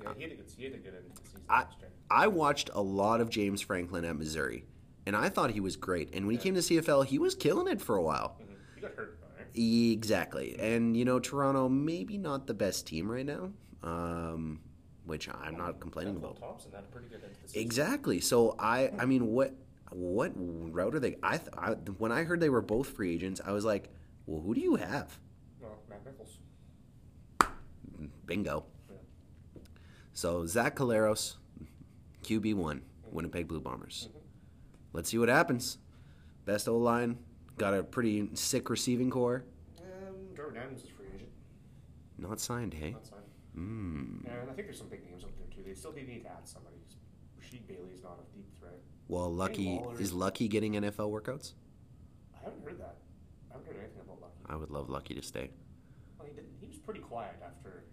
Yeah, 0.06 0.14
he 0.16 0.24
had 0.24 0.32
a 0.32 0.36
good, 0.36 0.46
he 0.58 0.64
had 0.64 0.74
a 0.74 0.78
good 0.78 0.94
end 0.96 1.16
to 1.16 1.22
the 1.22 1.28
season 1.28 1.42
I, 1.50 1.60
last 1.62 1.80
year. 1.80 1.90
I 2.10 2.28
watched 2.28 2.70
a 2.74 2.82
lot 2.82 3.22
of 3.22 3.30
James 3.30 3.62
Franklin 3.62 4.06
at 4.06 4.16
Missouri, 4.16 4.66
and 5.06 5.16
I 5.16 5.30
thought 5.30 5.52
he 5.52 5.60
was 5.60 5.76
great. 5.76 6.14
And 6.14 6.26
when 6.28 6.36
he 6.36 6.42
came 6.42 6.54
to 6.56 6.62
CFL, 6.62 7.06
he 7.06 7.20
was 7.20 7.36
killing 7.36 7.68
it 7.68 7.82
for 7.82 7.96
a 7.96 8.02
while. 8.02 8.38
Mhm. 8.42 8.48
He 8.76 8.82
got 8.82 8.92
hurt, 8.94 9.20
right? 9.38 9.48
Exactly. 9.56 10.56
And, 10.60 10.96
you 10.96 11.06
know, 11.06 11.20
Toronto, 11.20 11.68
maybe 11.70 12.18
not 12.18 12.48
the 12.48 12.54
best 12.54 12.86
team 12.88 13.10
right 13.12 13.26
now, 13.26 13.52
um, 13.84 14.60
which 15.06 15.28
I'm 15.30 15.58
not 15.58 15.80
complaining 15.80 16.16
about. 16.18 16.40
Thompson 16.40 16.72
had 16.72 16.84
a 16.84 16.88
pretty 16.88 17.08
good 17.08 17.24
end 17.24 17.34
to 17.36 17.42
the 17.42 17.48
season. 17.48 17.62
Exactly. 17.62 18.20
So 18.22 18.56
I, 18.60 18.92
I 19.00 19.06
mean, 19.06 19.28
what, 19.28 19.54
what 19.92 20.32
route 20.36 20.96
are 20.96 21.00
they? 21.00 21.16
I, 21.24 21.38
th- 21.38 21.50
I, 21.58 21.72
when 21.98 22.12
I 22.12 22.24
heard 22.24 22.40
they 22.40 22.50
were 22.50 22.62
both 22.62 22.90
free 22.90 23.14
agents, 23.14 23.40
I 23.46 23.52
was 23.52 23.64
like, 23.66 23.90
well, 24.26 24.42
who 24.42 24.54
do 24.56 24.62
you 24.62 24.76
have? 24.76 25.18
Well, 25.62 25.78
Matt 25.90 26.06
Nichols. 26.06 26.38
Bingo. 28.26 28.66
So 30.16 30.46
Zach 30.46 30.78
Collaros, 30.78 31.36
QB 32.24 32.56
one, 32.56 32.82
Winnipeg 33.12 33.50
Blue 33.50 33.60
Bombers. 33.60 34.08
Let's 34.94 35.10
see 35.10 35.18
what 35.18 35.28
happens. 35.28 35.78
Best 36.46 36.70
O 36.70 36.78
line, 36.78 37.18
got 37.58 37.74
a 37.74 37.84
pretty 37.84 38.30
sick 38.34 38.70
receiving 38.70 39.10
core. 39.10 39.44
Um, 39.78 40.16
Jordan 40.34 40.62
Adams 40.64 40.84
is 40.84 40.90
free 40.90 41.08
agent. 41.14 41.30
Not 42.18 42.40
signed, 42.40 42.74
hey. 42.74 42.92
Not 42.92 43.06
signed. 43.06 43.22
Mm. 43.58 44.26
And 44.26 44.50
I 44.50 44.54
think 44.54 44.68
there's 44.68 44.78
some 44.78 44.88
big 44.88 45.04
names 45.06 45.26
out 45.26 45.32
there 45.38 45.48
too. 45.54 45.68
They 45.68 45.76
still 45.76 45.92
do 45.92 46.02
need 46.02 46.24
to 46.24 46.30
add 46.30 46.48
somebody. 46.48 46.78
Rasheed 47.38 47.68
not 48.02 48.20
a 48.20 48.36
deep 48.36 48.58
threat. 48.58 48.80
Well, 49.10 49.30
Lucky 49.34 49.82
is 50.00 50.14
Lucky 50.14 50.48
getting 50.48 50.74
NFL 50.76 51.12
workouts. 51.12 51.54
I 52.34 52.46
haven't 52.46 52.64
heard 52.64 52.80
that. 52.80 52.96
I 53.52 53.56
haven't 53.58 53.68
heard 53.68 53.84
anything 53.84 54.02
about 54.02 54.22
Lucky. 54.22 54.40
I 54.48 54.56
would 54.56 54.72
love 54.72 54.90
Lucky 54.90 55.14
to 55.14 55.22
stay. 55.22 55.50
Well, 56.18 56.28
he 56.28 56.34
didn't. 56.34 56.54
He 56.62 56.68
was 56.68 56.78
pretty 56.78 57.02
quiet 57.02 57.36
after 57.46 57.84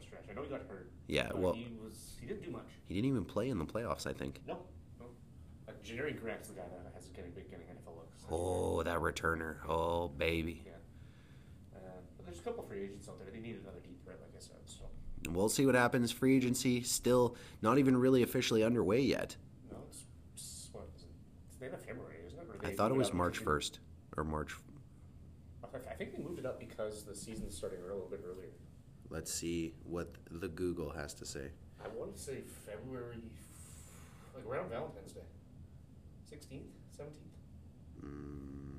stretch. 0.00 0.24
I 0.30 0.34
know 0.34 0.42
he 0.42 0.48
got 0.48 0.60
hurt. 0.68 0.90
Yeah, 1.08 1.30
well- 1.34 1.52
he 1.54 1.72
was. 1.82 2.16
He 2.20 2.26
didn't 2.26 2.44
do 2.44 2.50
much. 2.50 2.68
He 2.86 2.94
didn't 2.94 3.08
even 3.08 3.24
play 3.24 3.48
in 3.48 3.58
the 3.58 3.64
playoffs, 3.64 4.06
I 4.06 4.12
think. 4.12 4.40
No, 4.46 4.58
Janarion 5.84 6.20
Grant's 6.20 6.48
the 6.48 6.54
guy 6.54 6.62
that 6.62 6.92
has 6.94 7.08
getting 7.08 7.32
big 7.32 7.50
getting 7.50 7.66
NFL 7.66 7.96
looks. 7.96 8.22
Oh, 8.30 8.82
that 8.84 8.98
returner. 8.98 9.56
Oh, 9.68 10.08
baby. 10.08 10.62
Yeah. 10.64 10.72
Uh, 11.74 11.78
but 12.16 12.26
there's 12.26 12.38
a 12.38 12.42
couple 12.42 12.62
free 12.64 12.84
agents 12.84 13.08
out 13.08 13.18
there. 13.18 13.28
They 13.32 13.40
need 13.40 13.56
another 13.60 13.80
deep 13.82 14.02
threat, 14.04 14.18
like 14.20 14.30
I 14.36 14.40
said. 14.40 14.56
So 14.66 14.84
We'll 15.30 15.48
see 15.48 15.66
what 15.66 15.74
happens. 15.74 16.12
Free 16.12 16.36
agency 16.36 16.82
still 16.82 17.36
not 17.62 17.78
even 17.78 17.96
really 17.96 18.22
officially 18.22 18.62
underway 18.62 19.00
yet. 19.00 19.36
no, 19.70 19.78
it's, 19.88 20.04
it's 20.34 20.68
what 20.72 20.88
is 20.96 21.02
it? 21.02 21.08
It's 21.48 21.56
the 21.58 21.64
end 21.66 21.74
of 21.74 21.84
February, 21.84 22.16
isn't 22.26 22.38
it? 22.38 22.46
Or 22.48 22.64
I 22.64 22.70
they 22.70 22.74
thought 22.76 22.90
it 22.92 22.94
moved 22.94 23.06
was 23.10 23.12
March 23.12 23.38
because 23.40 23.70
1st 23.70 23.78
or 24.18 24.24
March. 24.24 24.54
I 25.74 25.94
think 25.94 26.16
they 26.16 26.22
moved 26.22 26.38
it 26.38 26.46
up 26.46 26.60
because 26.60 27.04
the 27.04 27.14
season's 27.14 27.56
starting 27.56 27.80
a 27.80 27.82
little 27.82 28.08
bit 28.10 28.20
earlier. 28.24 28.50
Let's 29.12 29.30
see 29.30 29.74
what 29.84 30.08
the 30.30 30.48
Google 30.48 30.88
has 30.90 31.12
to 31.14 31.26
say. 31.26 31.50
I 31.84 31.88
want 31.88 32.16
to 32.16 32.18
say 32.22 32.38
February, 32.64 33.18
like 34.34 34.46
around 34.46 34.70
Valentine's 34.70 35.12
Day, 35.12 35.20
sixteenth, 36.30 36.64
seventeenth. 36.96 37.26
Mm, 38.02 38.78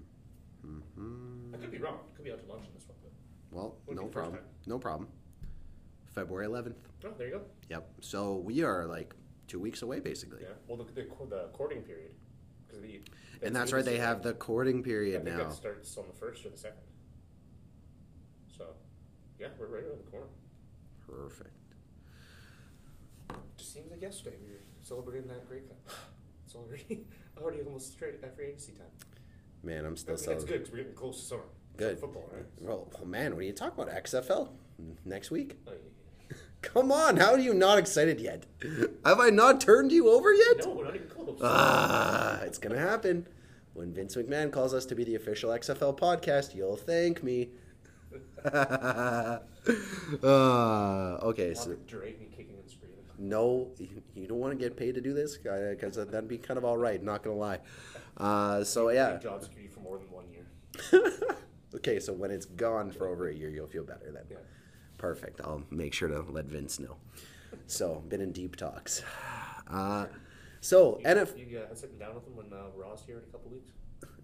hmm 0.63 1.53
I 1.53 1.57
could 1.57 1.69
be 1.71 1.77
wrong. 1.77 1.99
Could 2.15 2.25
be 2.25 2.31
out 2.31 2.43
to 2.43 2.51
lunch 2.51 2.65
in 2.67 2.73
this 2.73 2.87
one, 2.87 2.97
but 3.03 3.11
Well, 3.55 3.75
no 3.89 3.93
the 3.95 4.01
first 4.01 4.13
problem. 4.13 4.33
time. 4.37 4.43
No 4.65 4.79
problem. 4.79 5.07
February 6.15 6.47
11th. 6.47 6.75
oh, 7.05 7.09
there 7.17 7.27
you 7.27 7.33
go. 7.33 7.41
Yep. 7.69 7.89
So 8.01 8.35
we 8.37 8.63
are 8.63 8.85
like 8.87 9.13
two 9.47 9.59
weeks 9.59 9.83
away, 9.83 9.99
basically. 9.99 10.39
Yeah. 10.41 10.49
Well, 10.67 10.77
the 10.77 10.85
the, 10.85 11.07
the 11.29 11.49
courting 11.53 11.83
period, 11.83 12.11
because 12.65 12.81
the 12.81 13.01
And 13.43 13.55
that's 13.55 13.71
right. 13.71 13.85
They 13.85 13.97
have 13.99 14.23
the 14.23 14.33
courting 14.33 14.79
I 14.79 14.81
period 14.81 15.23
think 15.25 15.37
now. 15.37 15.43
that 15.43 15.53
starts 15.53 15.95
on 15.97 16.05
the 16.07 16.13
first 16.13 16.43
or 16.43 16.49
the 16.49 16.57
second. 16.57 16.79
Yeah, 19.39 19.47
we're 19.59 19.67
right 19.67 19.83
around 19.83 19.99
the 20.05 20.11
corner. 20.11 20.27
Perfect. 21.07 21.49
Just 23.57 23.73
seems 23.73 23.91
like 23.91 24.01
yesterday 24.01 24.35
we 24.45 24.51
were 24.53 24.59
celebrating 24.81 25.27
that 25.29 25.47
Grey 25.47 25.61
Cup. 25.61 25.77
It's 26.45 26.55
already 26.55 27.05
already 27.41 27.61
almost 27.61 27.93
straight 27.93 28.15
at 28.21 28.35
free 28.35 28.47
agency 28.47 28.73
time. 28.73 28.85
Man, 29.63 29.85
I'm 29.85 29.93
I 29.93 29.95
still 29.95 30.15
mean, 30.15 30.23
so 30.23 30.31
it's 30.33 30.43
good 30.43 30.59
because 30.59 30.71
we're 30.71 30.77
getting 30.79 30.93
close 30.93 31.19
to 31.21 31.25
summer. 31.25 31.43
Good. 31.77 31.99
football, 31.99 32.29
right? 32.31 32.45
Well, 32.61 32.91
oh, 33.01 33.05
man, 33.05 33.35
when 33.35 33.47
you 33.47 33.53
talk 33.53 33.73
about 33.73 33.89
XFL 33.89 34.49
next 35.05 35.31
week, 35.31 35.55
Oh, 35.67 35.71
yeah. 36.29 36.37
come 36.61 36.91
on, 36.91 37.17
how 37.17 37.31
are 37.31 37.39
you 37.39 37.53
not 37.55 37.79
excited 37.79 38.19
yet? 38.19 38.45
Have 39.03 39.19
I 39.19 39.29
not 39.31 39.61
turned 39.61 39.91
you 39.91 40.09
over 40.09 40.31
yet? 40.31 40.57
No, 40.65 40.73
we're 40.73 40.83
not 40.85 40.95
even 40.95 41.07
close. 41.07 41.39
Ah, 41.41 42.41
it's 42.41 42.59
gonna 42.59 42.77
happen. 42.77 43.25
When 43.73 43.91
Vince 43.93 44.15
McMahon 44.15 44.51
calls 44.51 44.75
us 44.75 44.85
to 44.87 44.95
be 44.95 45.03
the 45.03 45.15
official 45.15 45.49
XFL 45.49 45.97
podcast, 45.97 46.53
you'll 46.53 46.75
thank 46.77 47.23
me. 47.23 47.49
uh, 50.23 51.17
okay, 51.23 51.53
so 51.53 51.69
me 51.69 51.77
kicking 52.35 52.55
and 52.59 52.69
screaming. 52.69 52.97
no, 53.17 53.69
you- 53.77 54.27
don't 54.27 54.39
want 54.39 54.57
to 54.57 54.63
get 54.63 54.77
paid 54.77 54.95
to 54.95 55.01
do 55.01 55.13
this 55.13 55.37
because 55.37 55.95
that'd 55.95 56.27
be 56.27 56.37
kind 56.37 56.57
of 56.57 56.65
all 56.65 56.77
right. 56.77 57.03
Not 57.03 57.23
gonna 57.23 57.35
lie. 57.35 57.59
Uh, 58.17 58.63
so 58.63 58.89
yeah. 58.89 59.17
Job 59.17 59.41
security 59.43 59.69
for 59.69 59.79
more 59.81 59.97
than 59.97 60.09
one 60.11 60.25
year. 60.31 60.45
okay, 61.75 61.99
so 61.99 62.13
when 62.13 62.31
it's 62.31 62.45
gone 62.45 62.91
for 62.91 63.07
over 63.07 63.27
a 63.29 63.33
year, 63.33 63.49
you'll 63.49 63.67
feel 63.67 63.83
better 63.83 64.11
then. 64.13 64.23
Yeah. 64.29 64.37
Perfect. 64.97 65.41
I'll 65.43 65.63
make 65.69 65.93
sure 65.93 66.07
to 66.07 66.21
let 66.21 66.45
Vince 66.45 66.79
know. 66.79 66.95
So, 67.67 68.03
been 68.07 68.21
in 68.21 68.31
deep 68.31 68.55
talks. 68.55 69.03
Uh, 69.69 70.07
so, 70.61 70.97
You, 70.99 71.05
NF. 71.05 71.37
you 71.51 71.59
uh, 71.59 71.73
sitting 71.75 71.97
down 71.97 72.15
with 72.15 72.25
him 72.25 72.35
when 72.35 72.51
uh, 72.53 72.67
Ross 72.75 73.03
here 73.05 73.17
in 73.17 73.23
a 73.23 73.27
couple 73.27 73.51
weeks? 73.51 73.71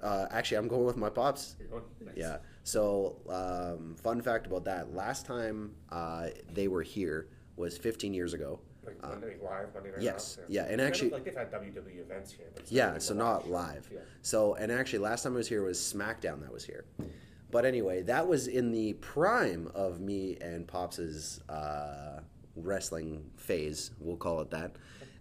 Uh, 0.01 0.27
actually, 0.31 0.57
I'm 0.57 0.67
going 0.67 0.85
with 0.85 0.97
my 0.97 1.09
pops. 1.09 1.55
Going? 1.69 1.83
Nice. 2.05 2.13
Yeah. 2.15 2.37
So, 2.63 3.17
um, 3.29 3.95
fun 3.95 4.21
fact 4.21 4.47
about 4.47 4.65
that: 4.65 4.93
last 4.93 5.25
time 5.25 5.75
uh, 5.91 6.27
they 6.53 6.67
were 6.67 6.83
here 6.83 7.27
was 7.55 7.77
15 7.77 8.13
years 8.13 8.33
ago. 8.33 8.59
Like 8.85 9.01
Monday 9.01 9.35
live, 9.43 9.73
Monday 9.73 9.91
night. 9.91 10.01
yes, 10.01 10.37
Raw? 10.39 10.45
yeah, 10.47 10.63
and 10.69 10.79
actually- 10.81 11.09
like 11.11 11.25
they've 11.25 11.35
had 11.35 11.51
WWE 11.51 11.99
events 11.99 12.31
here, 12.31 12.47
but 12.55 12.71
Yeah, 12.71 12.97
so 12.97 13.13
not 13.13 13.49
live. 13.49 13.87
Yeah. 13.93 13.99
So, 14.21 14.55
and 14.55 14.71
actually, 14.71 14.99
last 14.99 15.23
time 15.23 15.33
I 15.33 15.37
was 15.37 15.47
here 15.49 15.61
was 15.63 15.77
SmackDown 15.77 16.41
that 16.41 16.51
was 16.51 16.65
here. 16.65 16.85
But 17.51 17.65
anyway, 17.65 18.03
that 18.03 18.27
was 18.27 18.47
in 18.47 18.71
the 18.71 18.93
prime 18.93 19.69
of 19.75 19.99
me 19.99 20.37
and 20.39 20.67
Pops's 20.67 21.41
uh, 21.49 22.21
wrestling 22.55 23.25
phase, 23.37 23.91
we'll 23.99 24.17
call 24.17 24.41
it 24.41 24.49
that. 24.51 24.75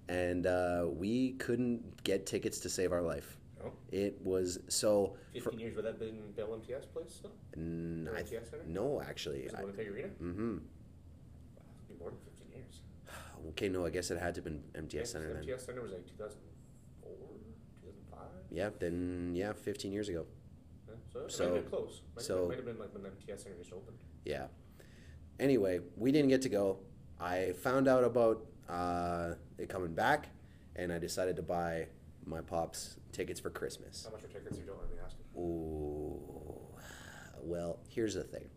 And 0.09 0.46
uh, 0.46 0.86
we 0.88 1.32
couldn't 1.32 2.02
get 2.04 2.26
tickets 2.26 2.59
to 2.61 2.68
save 2.68 2.92
our 2.92 3.02
life. 3.02 3.38
It 3.90 4.20
was 4.22 4.58
so. 4.68 5.16
15 5.32 5.58
years 5.58 5.76
would 5.76 5.84
that 5.84 5.98
been 5.98 6.32
Bell 6.36 6.54
MTS 6.54 6.86
place 6.86 7.12
still? 7.14 7.32
N- 7.56 8.08
I- 8.14 8.20
MTS 8.20 8.50
Center? 8.50 8.64
no, 8.66 9.00
actually. 9.00 9.44
Was 9.44 9.52
it 9.54 9.60
Winnipeg 9.60 9.88
Arena? 9.88 10.08
Mm-hmm. 10.22 10.52
Wow, 10.56 11.62
it's 11.78 11.86
been 11.88 11.98
more 11.98 12.10
than 12.10 12.18
15 12.24 12.48
years. 12.52 12.80
Okay, 13.50 13.68
no, 13.68 13.86
I 13.86 13.90
guess 13.90 14.10
it 14.10 14.18
had 14.18 14.34
to 14.34 14.38
have 14.40 14.44
been 14.44 14.62
MTS 14.74 15.12
Center 15.12 15.32
then. 15.32 15.42
MTS 15.44 15.64
Center 15.66 15.80
was 15.82 15.92
like 15.92 16.06
2004, 16.06 17.12
2005. 17.82 18.20
Yeah, 18.50 18.70
then 18.80 19.32
yeah, 19.34 19.52
15 19.52 19.92
years 19.92 20.08
ago. 20.08 20.26
Yeah, 20.88 20.94
so 21.12 21.20
it 21.20 21.32
So- 21.32 21.44
might 21.44 21.54
have 21.54 21.62
been 21.62 21.70
close. 21.70 22.02
Might, 22.16 22.24
so- 22.24 22.38
have, 22.40 22.48
might 22.48 22.56
have 22.56 22.64
been 22.66 22.78
like 22.78 22.92
when 22.94 23.02
the 23.04 23.08
MTS 23.10 23.42
Center 23.44 23.56
just 23.58 23.72
opened. 23.72 23.98
Yeah. 24.24 24.46
Anyway, 25.40 25.80
we 25.96 26.10
didn't 26.10 26.28
get 26.30 26.42
to 26.42 26.48
go. 26.48 26.78
I 27.20 27.52
found 27.62 27.86
out 27.88 28.02
about 28.04 28.44
uh, 28.68 29.34
it 29.56 29.68
coming 29.68 29.94
back, 29.94 30.28
and 30.76 30.92
I 30.92 30.98
decided 30.98 31.36
to 31.36 31.42
buy 31.42 31.86
my 32.29 32.41
pops 32.41 32.97
tickets 33.12 33.41
for 33.41 33.51
Christmas. 33.51 34.05
How 34.07 34.12
much 34.12 34.24
are 34.24 34.29
tickets? 34.29 34.59
You 34.59 34.64
don't 34.64 34.76
mind 34.79 34.91
me 34.91 34.97
asking. 35.05 35.24
Ooh. 35.41 36.20
Well, 37.43 37.79
here's 37.89 38.14
the 38.14 38.24
thing. 38.24 38.49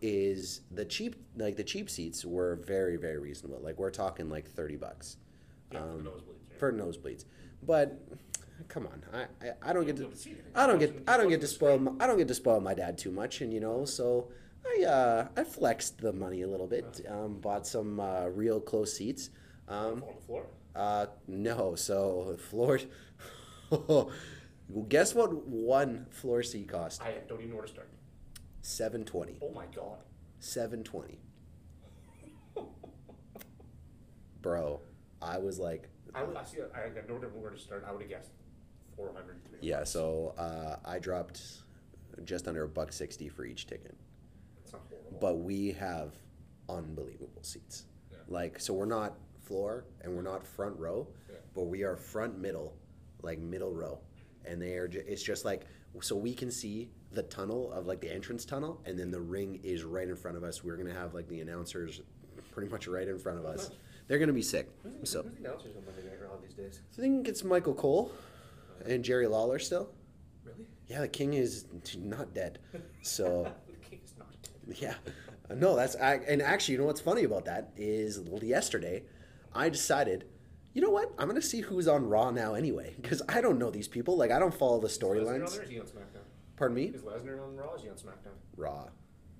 Is 0.00 0.62
the 0.72 0.84
cheap 0.84 1.14
like 1.36 1.56
the 1.56 1.62
cheap 1.64 1.88
seats 1.88 2.24
were 2.24 2.56
very 2.56 2.96
very 2.96 3.18
reasonable. 3.18 3.60
Like 3.62 3.78
we're 3.78 3.90
talking 3.90 4.28
like 4.28 4.48
30 4.48 4.76
bucks. 4.76 5.16
Yeah, 5.70 5.80
for 5.80 5.84
Um, 5.90 6.04
the 6.04 6.10
nosebleeds. 6.10 6.50
Right? 6.50 6.58
for 6.58 6.72
nosebleeds. 6.72 7.24
But 7.62 8.00
come 8.68 8.86
on, 8.88 9.02
I, 9.12 9.22
I, 9.46 9.70
I 9.70 9.72
don't 9.72 9.86
get 9.86 9.96
to 9.96 10.02
don't 10.02 10.16
see 10.18 10.30
anything. 10.30 10.50
I 10.56 10.66
don't 10.66 10.78
get 10.80 11.04
I 11.06 11.16
don't 11.16 11.28
get 11.28 11.40
to 11.42 11.46
spoil 11.46 11.78
my, 11.78 11.92
I 12.00 12.06
don't 12.08 12.18
get 12.18 12.28
to 12.28 12.34
spoil 12.34 12.60
my 12.60 12.74
dad 12.74 12.98
too 12.98 13.12
much, 13.12 13.40
and 13.42 13.52
you 13.52 13.60
know, 13.60 13.84
so 13.84 14.28
I 14.66 14.84
uh, 14.84 15.28
I 15.36 15.44
flexed 15.44 15.98
the 15.98 16.12
money 16.12 16.42
a 16.42 16.48
little 16.48 16.66
bit. 16.66 17.04
Um, 17.08 17.38
bought 17.40 17.66
some 17.66 18.00
uh, 18.00 18.26
real 18.26 18.60
close 18.60 18.96
seats. 18.96 19.30
Um, 19.68 20.02
on 20.02 20.14
the 20.16 20.22
floor. 20.26 20.46
Uh, 20.74 21.06
no, 21.26 21.74
so 21.74 22.36
floor. 22.50 22.78
Guess 24.88 25.14
what 25.14 25.32
one 25.46 26.06
floor 26.10 26.42
seat 26.42 26.68
cost? 26.68 27.02
I 27.02 27.14
don't 27.28 27.38
even 27.40 27.50
know 27.50 27.56
where 27.56 27.66
to 27.66 27.70
start. 27.72 27.88
Seven 28.62 29.04
twenty. 29.04 29.38
Oh 29.42 29.50
my 29.50 29.66
god. 29.74 29.98
Seven 30.40 30.82
twenty. 30.82 31.18
Bro, 34.40 34.80
I 35.20 35.38
was 35.38 35.58
like, 35.58 35.88
I, 36.14 36.22
would, 36.24 36.36
I 36.36 36.44
see. 36.44 36.58
I, 36.74 36.86
I 36.86 37.02
don't 37.06 37.22
know 37.22 37.28
where 37.28 37.50
to 37.50 37.58
start. 37.58 37.84
I 37.88 37.92
would 37.92 38.02
have 38.02 38.10
guessed 38.10 38.30
400. 38.96 39.36
yeah. 39.60 39.84
So 39.84 40.34
uh, 40.36 40.76
I 40.84 40.98
dropped 40.98 41.40
just 42.24 42.48
under 42.48 42.64
a 42.64 42.68
buck 42.68 42.92
sixty 42.92 43.28
for 43.28 43.44
each 43.44 43.66
ticket. 43.66 43.96
It's 44.62 44.72
not 44.72 44.82
horrible. 44.90 45.18
but 45.20 45.38
we 45.38 45.72
have 45.72 46.14
unbelievable 46.68 47.42
seats. 47.42 47.84
Yeah. 48.10 48.18
Like, 48.28 48.58
so 48.60 48.74
we're 48.74 48.86
not 48.86 49.14
floor 49.46 49.84
and 50.02 50.14
we're 50.14 50.22
not 50.22 50.46
front 50.46 50.78
row, 50.78 51.06
Yeah. 51.28 51.36
but 51.54 51.62
we 51.64 51.82
are 51.82 51.96
front 51.96 52.38
middle, 52.38 52.74
like 53.22 53.38
middle 53.38 53.72
row, 53.72 53.98
and 54.44 54.60
they 54.60 54.74
are. 54.74 54.88
Ju- 54.88 55.04
it's 55.06 55.22
just 55.22 55.44
like 55.44 55.66
so 56.00 56.16
we 56.16 56.32
can 56.34 56.50
see 56.50 56.90
the 57.12 57.22
tunnel 57.24 57.70
of 57.72 57.86
like 57.86 58.00
the 58.00 58.10
entrance 58.12 58.44
tunnel, 58.44 58.80
and 58.86 58.98
then 58.98 59.10
the 59.10 59.20
ring 59.20 59.60
is 59.62 59.84
right 59.84 60.08
in 60.08 60.16
front 60.16 60.36
of 60.36 60.44
us. 60.44 60.64
We're 60.64 60.76
gonna 60.76 60.94
have 60.94 61.14
like 61.14 61.28
the 61.28 61.40
announcers 61.40 62.00
pretty 62.52 62.70
much 62.70 62.86
right 62.86 63.06
in 63.08 63.18
front 63.18 63.38
of 63.38 63.44
us. 63.44 63.70
They're 64.08 64.18
gonna 64.18 64.32
be 64.32 64.42
sick. 64.42 64.70
Who's 64.82 65.10
So 65.10 65.22
who's 65.22 65.32
the 65.32 65.38
announcers 65.48 65.76
on 65.76 65.84
Monday 65.84 66.02
Night 66.08 66.18
Raw 66.22 66.36
these 66.42 66.54
days? 66.54 66.80
I 66.96 67.00
think 67.00 67.28
it's 67.28 67.44
Michael 67.44 67.74
Cole 67.74 68.12
and 68.86 69.04
Jerry 69.04 69.26
Lawler 69.26 69.58
still. 69.58 69.90
Really? 70.44 70.66
Yeah, 70.88 71.00
the 71.02 71.08
king 71.08 71.34
is 71.34 71.66
not 71.98 72.34
dead. 72.34 72.58
So 73.02 73.52
the 73.66 73.88
king 73.88 74.00
is 74.04 74.14
not 74.18 74.28
dead. 74.42 74.76
yeah, 74.80 74.94
no, 75.56 75.74
that's 75.76 75.96
I, 75.96 76.14
and 76.28 76.40
actually, 76.40 76.72
you 76.74 76.78
know 76.78 76.86
what's 76.86 77.00
funny 77.00 77.24
about 77.24 77.44
that 77.46 77.72
is 77.76 78.20
yesterday, 78.42 79.02
I 79.54 79.68
decided, 79.68 80.24
you 80.72 80.80
know 80.82 80.90
what, 80.90 81.12
I'm 81.18 81.28
gonna 81.28 81.42
see 81.42 81.60
who's 81.60 81.86
on 81.88 82.08
Raw 82.08 82.30
now 82.30 82.54
anyway 82.54 82.94
because 83.00 83.22
I 83.28 83.40
don't 83.40 83.58
know 83.58 83.70
these 83.70 83.88
people. 83.88 84.16
Like 84.16 84.30
I 84.30 84.38
don't 84.38 84.54
follow 84.54 84.80
the 84.80 84.86
Is 84.86 84.98
Lesnar 84.98 85.10
on 85.10 85.24
there? 85.26 85.34
storylines. 85.46 85.62
Is 85.64 85.68
he 85.70 85.78
on 85.80 85.86
SmackDown? 85.86 86.22
Pardon 86.56 86.74
me, 86.76 86.84
Is 86.86 87.02
Lesnar 87.02 87.42
on 87.42 87.56
Raw? 87.56 87.66
Or 87.66 87.76
is 87.76 87.82
he 87.82 87.88
on 87.88 87.96
SmackDown? 87.96 88.34
Raw. 88.56 88.88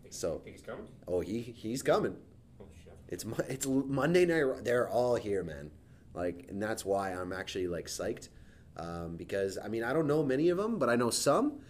Think, 0.03 0.13
So- 0.15 0.39
think 0.39 0.57
he's 0.57 0.65
coming? 0.65 0.87
Oh, 1.09 1.21
he 1.21 1.41
he's 1.41 1.83
coming. 1.83 2.17
Oh 2.61 2.67
shit. 2.85 2.93
It's 3.09 3.25
it's 3.49 3.67
Monday 3.67 4.27
night. 4.27 4.65
They're 4.65 4.89
all 4.89 5.17
here, 5.17 5.43
man. 5.43 5.71
Like, 6.15 6.47
and 6.51 6.63
that's 6.63 6.85
why 6.85 7.13
I'm 7.13 7.33
actually 7.33 7.69
like 7.69 7.87
psyched. 7.87 8.29
Um, 8.77 9.17
because 9.17 9.59
I 9.63 9.69
mean 9.69 9.85
I 9.85 9.93
don't 9.93 10.07
know 10.07 10.23
many 10.23 10.49
of 10.51 10.59
them, 10.59 10.79
but 10.79 10.89
I 10.89 10.97
know 10.97 11.11
some. 11.11 11.61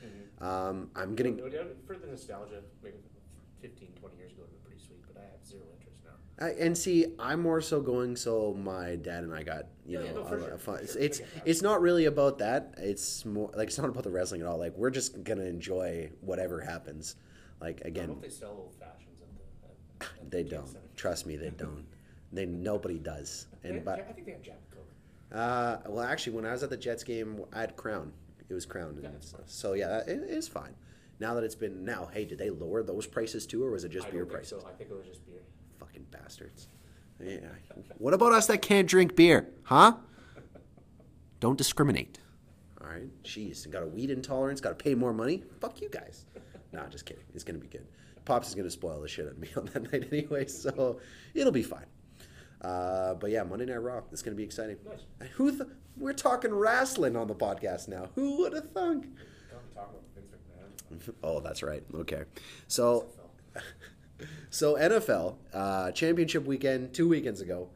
Um, 0.40 0.90
I'm 0.96 1.14
getting 1.14 1.36
No 1.36 1.48
doubt 1.48 1.76
for 1.86 1.96
the 1.96 2.08
nostalgia, 2.08 2.62
maybe 2.82 2.96
15, 3.60 3.92
20 4.00 4.16
years 4.16 4.32
ago, 4.32 4.42
it 4.42 4.50
would 4.50 4.50
be 4.50 4.66
pretty 4.68 4.82
sweet, 4.84 4.98
but 5.06 5.16
I 5.20 5.24
have 5.30 5.46
zero 5.46 5.62
interest 5.78 5.98
now. 6.04 6.18
I, 6.42 6.50
and 6.58 6.76
see, 6.76 7.06
I'm 7.18 7.40
more 7.40 7.60
so 7.60 7.80
going 7.80 8.16
so 8.16 8.54
my 8.54 8.96
dad 8.96 9.24
and 9.24 9.32
I 9.34 9.42
got 9.42 9.66
you 9.86 10.00
Yeah, 10.00 10.12
know 10.12 10.22
no, 10.24 10.46
a- 10.46 10.54
a 10.54 10.58
fun. 10.58 10.80
It's 10.82 10.92
sure. 10.94 11.02
it's, 11.02 11.18
that. 11.20 11.26
it's 11.44 11.62
not 11.62 11.80
really 11.80 12.06
about 12.06 12.38
that. 12.38 12.74
It's 12.78 13.24
more 13.24 13.50
like 13.54 13.68
it's 13.68 13.78
not 13.78 13.88
about 13.88 14.02
the 14.04 14.10
wrestling 14.10 14.40
at 14.40 14.46
all. 14.46 14.58
Like 14.58 14.76
we're 14.76 14.90
just 14.90 15.22
gonna 15.24 15.44
enjoy 15.44 16.10
whatever 16.20 16.60
happens. 16.60 17.16
Like 17.60 17.82
I 17.84 17.88
again, 17.88 18.08
hope 18.08 18.22
they 18.22 18.28
sell 18.28 18.50
old 18.50 18.74
fashions 18.78 19.18
at 19.22 20.00
the. 20.00 20.06
At, 20.20 20.30
they 20.30 20.42
the 20.42 20.50
don't. 20.50 20.66
Center. 20.66 20.80
Trust 20.96 21.26
me, 21.26 21.36
they 21.36 21.50
don't. 21.64 21.84
They 22.32 22.46
nobody 22.46 22.98
does. 22.98 23.46
And 23.62 23.84
but 23.84 24.00
I 24.00 24.12
think 24.12 24.26
they 24.26 24.32
have 24.32 24.42
Jack 24.42 24.58
Coke. 24.70 24.88
uh, 25.38 25.76
well, 25.88 26.04
actually, 26.04 26.34
when 26.34 26.46
I 26.46 26.52
was 26.52 26.62
at 26.62 26.70
the 26.70 26.76
Jets 26.76 27.04
game, 27.04 27.44
I 27.52 27.60
had 27.60 27.76
Crown. 27.76 28.12
It 28.48 28.54
was 28.54 28.66
Crown, 28.66 28.98
Yeah, 29.00 29.08
and 29.08 29.14
that's 29.16 29.34
so 29.46 29.74
yeah, 29.74 29.98
it 29.98 30.10
is 30.28 30.48
fine. 30.48 30.74
Now 31.20 31.34
that 31.34 31.44
it's 31.44 31.54
been 31.54 31.84
now, 31.84 32.08
hey, 32.12 32.24
did 32.24 32.38
they 32.38 32.50
lower 32.50 32.82
those 32.82 33.06
prices 33.06 33.46
too, 33.46 33.62
or 33.64 33.70
was 33.70 33.84
it 33.84 33.90
just 33.90 34.08
I 34.08 34.10
beer 34.10 34.26
prices? 34.26 34.60
so. 34.62 34.68
I 34.68 34.72
think 34.72 34.90
it 34.90 34.96
was 34.96 35.06
just 35.06 35.24
beer. 35.24 35.36
Fucking 35.84 36.06
bastards. 36.12 36.68
Yeah. 37.20 37.38
What 37.98 38.14
about 38.14 38.32
us 38.32 38.46
that 38.46 38.62
can't 38.62 38.88
drink 38.88 39.16
beer, 39.16 39.48
huh? 39.64 39.94
Don't 41.40 41.58
discriminate. 41.58 42.18
All 42.80 42.86
right. 42.88 43.08
Jeez, 43.24 43.68
got 43.68 43.82
a 43.82 43.86
weed 43.86 44.10
intolerance, 44.10 44.60
got 44.60 44.78
to 44.78 44.82
pay 44.84 44.94
more 44.94 45.12
money. 45.12 45.42
Fuck 45.60 45.80
you 45.80 45.88
guys. 45.88 46.24
Nah, 46.72 46.86
just 46.86 47.04
kidding. 47.04 47.24
It's 47.34 47.44
gonna 47.44 47.58
be 47.58 47.66
good. 47.66 47.86
Pops 48.24 48.48
is 48.48 48.54
gonna 48.54 48.70
spoil 48.70 49.00
the 49.00 49.08
shit 49.08 49.26
out 49.26 49.32
of 49.32 49.38
me 49.38 49.48
on 49.56 49.66
that 49.66 49.92
night 49.92 50.08
anyway, 50.12 50.46
so 50.46 51.00
it'll 51.34 51.52
be 51.52 51.62
fine. 51.64 51.86
Uh, 52.60 53.14
but 53.14 53.30
yeah, 53.30 53.42
Monday 53.42 53.66
Night 53.66 53.82
Raw. 53.82 54.02
It's 54.12 54.22
gonna 54.22 54.36
be 54.36 54.44
exciting. 54.44 54.76
Nice. 54.88 55.30
Who? 55.32 55.50
Th- 55.50 55.68
we're 55.96 56.12
talking 56.12 56.54
wrestling 56.54 57.16
on 57.16 57.26
the 57.26 57.34
podcast 57.34 57.88
now. 57.88 58.08
Who 58.14 58.38
would 58.38 58.52
have 58.54 58.70
thunk? 58.70 59.08
Don't 59.50 59.66
be 59.66 59.72
about 59.72 59.94
Vince 60.14 60.28
McMahon. 60.30 61.14
Oh, 61.24 61.40
that's 61.40 61.62
right. 61.62 61.82
Okay. 61.94 62.22
So. 62.68 63.08
So 64.50 64.74
NFL 64.74 65.36
uh, 65.52 65.90
championship 65.92 66.44
weekend 66.46 66.92
two 66.94 67.08
weekends 67.08 67.40
ago. 67.40 67.68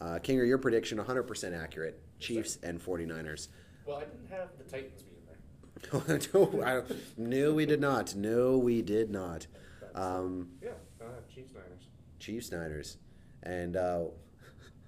Uh, 0.00 0.18
Kinger, 0.22 0.46
your 0.46 0.58
prediction 0.58 0.98
100% 0.98 1.60
accurate. 1.62 2.00
Chiefs 2.18 2.58
and 2.62 2.80
49ers. 2.82 3.48
Well, 3.86 3.98
I 3.98 4.00
didn't 4.00 4.28
have 4.30 4.48
the 4.58 4.64
Titans 4.64 5.02
being 5.02 5.22
there. 5.26 6.28
no, 6.34 6.62
I, 6.64 6.82
no, 7.16 7.52
we 7.54 7.66
did 7.66 7.80
not. 7.80 8.14
No, 8.14 8.56
we 8.58 8.82
did 8.82 9.10
not. 9.10 9.46
Um, 9.94 10.48
Yeah, 10.62 10.70
uh, 11.00 11.04
Chiefs 11.32 11.52
Niners. 11.54 11.88
Chiefs 12.18 12.50
Niners, 12.52 12.96
and 13.42 13.76
uh, 13.76 14.04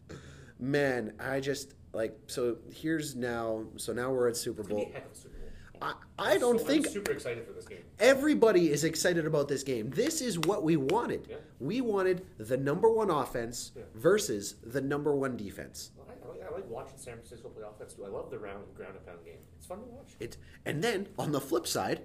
man, 0.59 1.13
I 1.21 1.41
just 1.41 1.75
like 1.93 2.17
so. 2.27 2.57
Here's 2.75 3.15
now. 3.15 3.65
So 3.77 3.93
now 3.93 4.11
we're 4.13 4.29
at 4.29 4.37
Super 4.37 4.61
It's 4.63 4.69
gonna 4.69 4.81
be 4.81 4.85
Bowl. 4.87 4.93
a 4.93 4.95
heck 4.95 5.07
of 5.07 5.13
a 5.13 5.15
Super 5.17 5.29
Bowl. 5.35 5.36
I, 5.83 5.95
I 6.19 6.39
don't 6.39 6.59
So- 6.59 6.65
think 6.67 6.87
I'm 6.87 6.93
super 6.93 7.13
excited 7.13 7.47
for 7.47 7.53
this 7.53 7.67
game. 7.67 7.79
Everybody 7.99 8.71
is 8.71 8.85
excited 8.85 9.27
about 9.27 9.49
this 9.49 9.63
game. 9.63 9.91
This 9.91 10.21
is 10.21 10.39
what 10.39 10.63
we 10.63 10.77
wanted. 10.77 11.27
Yeah. 11.29 11.37
We 11.61 11.81
wanted 11.81 12.27
the 12.39 12.57
number 12.57 12.89
one 12.91 13.11
offense 13.11 13.73
Yeah. 13.77 13.83
versus 13.95 14.57
the 14.65 14.81
number 14.81 15.15
one 15.15 15.37
defense. 15.37 15.91
Well, 15.97 16.07
I, 16.09 16.13
I, 16.27 16.29
like, 16.33 16.51
I 16.51 16.55
like 16.55 16.71
watching 16.71 16.97
San 16.99 17.15
Francisco 17.15 17.49
play 17.49 17.63
offense 17.69 17.95
too. 17.95 18.05
I 18.05 18.09
love 18.09 18.31
the 18.31 18.39
round 18.39 18.65
ground 18.75 18.95
and 18.97 19.07
pound 19.07 19.25
game. 19.25 19.39
It's 19.59 19.67
fun 19.67 19.79
to 19.81 19.85
watch. 19.85 20.15
It 20.21 20.37
and 20.65 20.83
then 20.83 21.09
on 21.19 21.33
the 21.33 21.41
flip 21.41 21.67
side, 21.67 22.03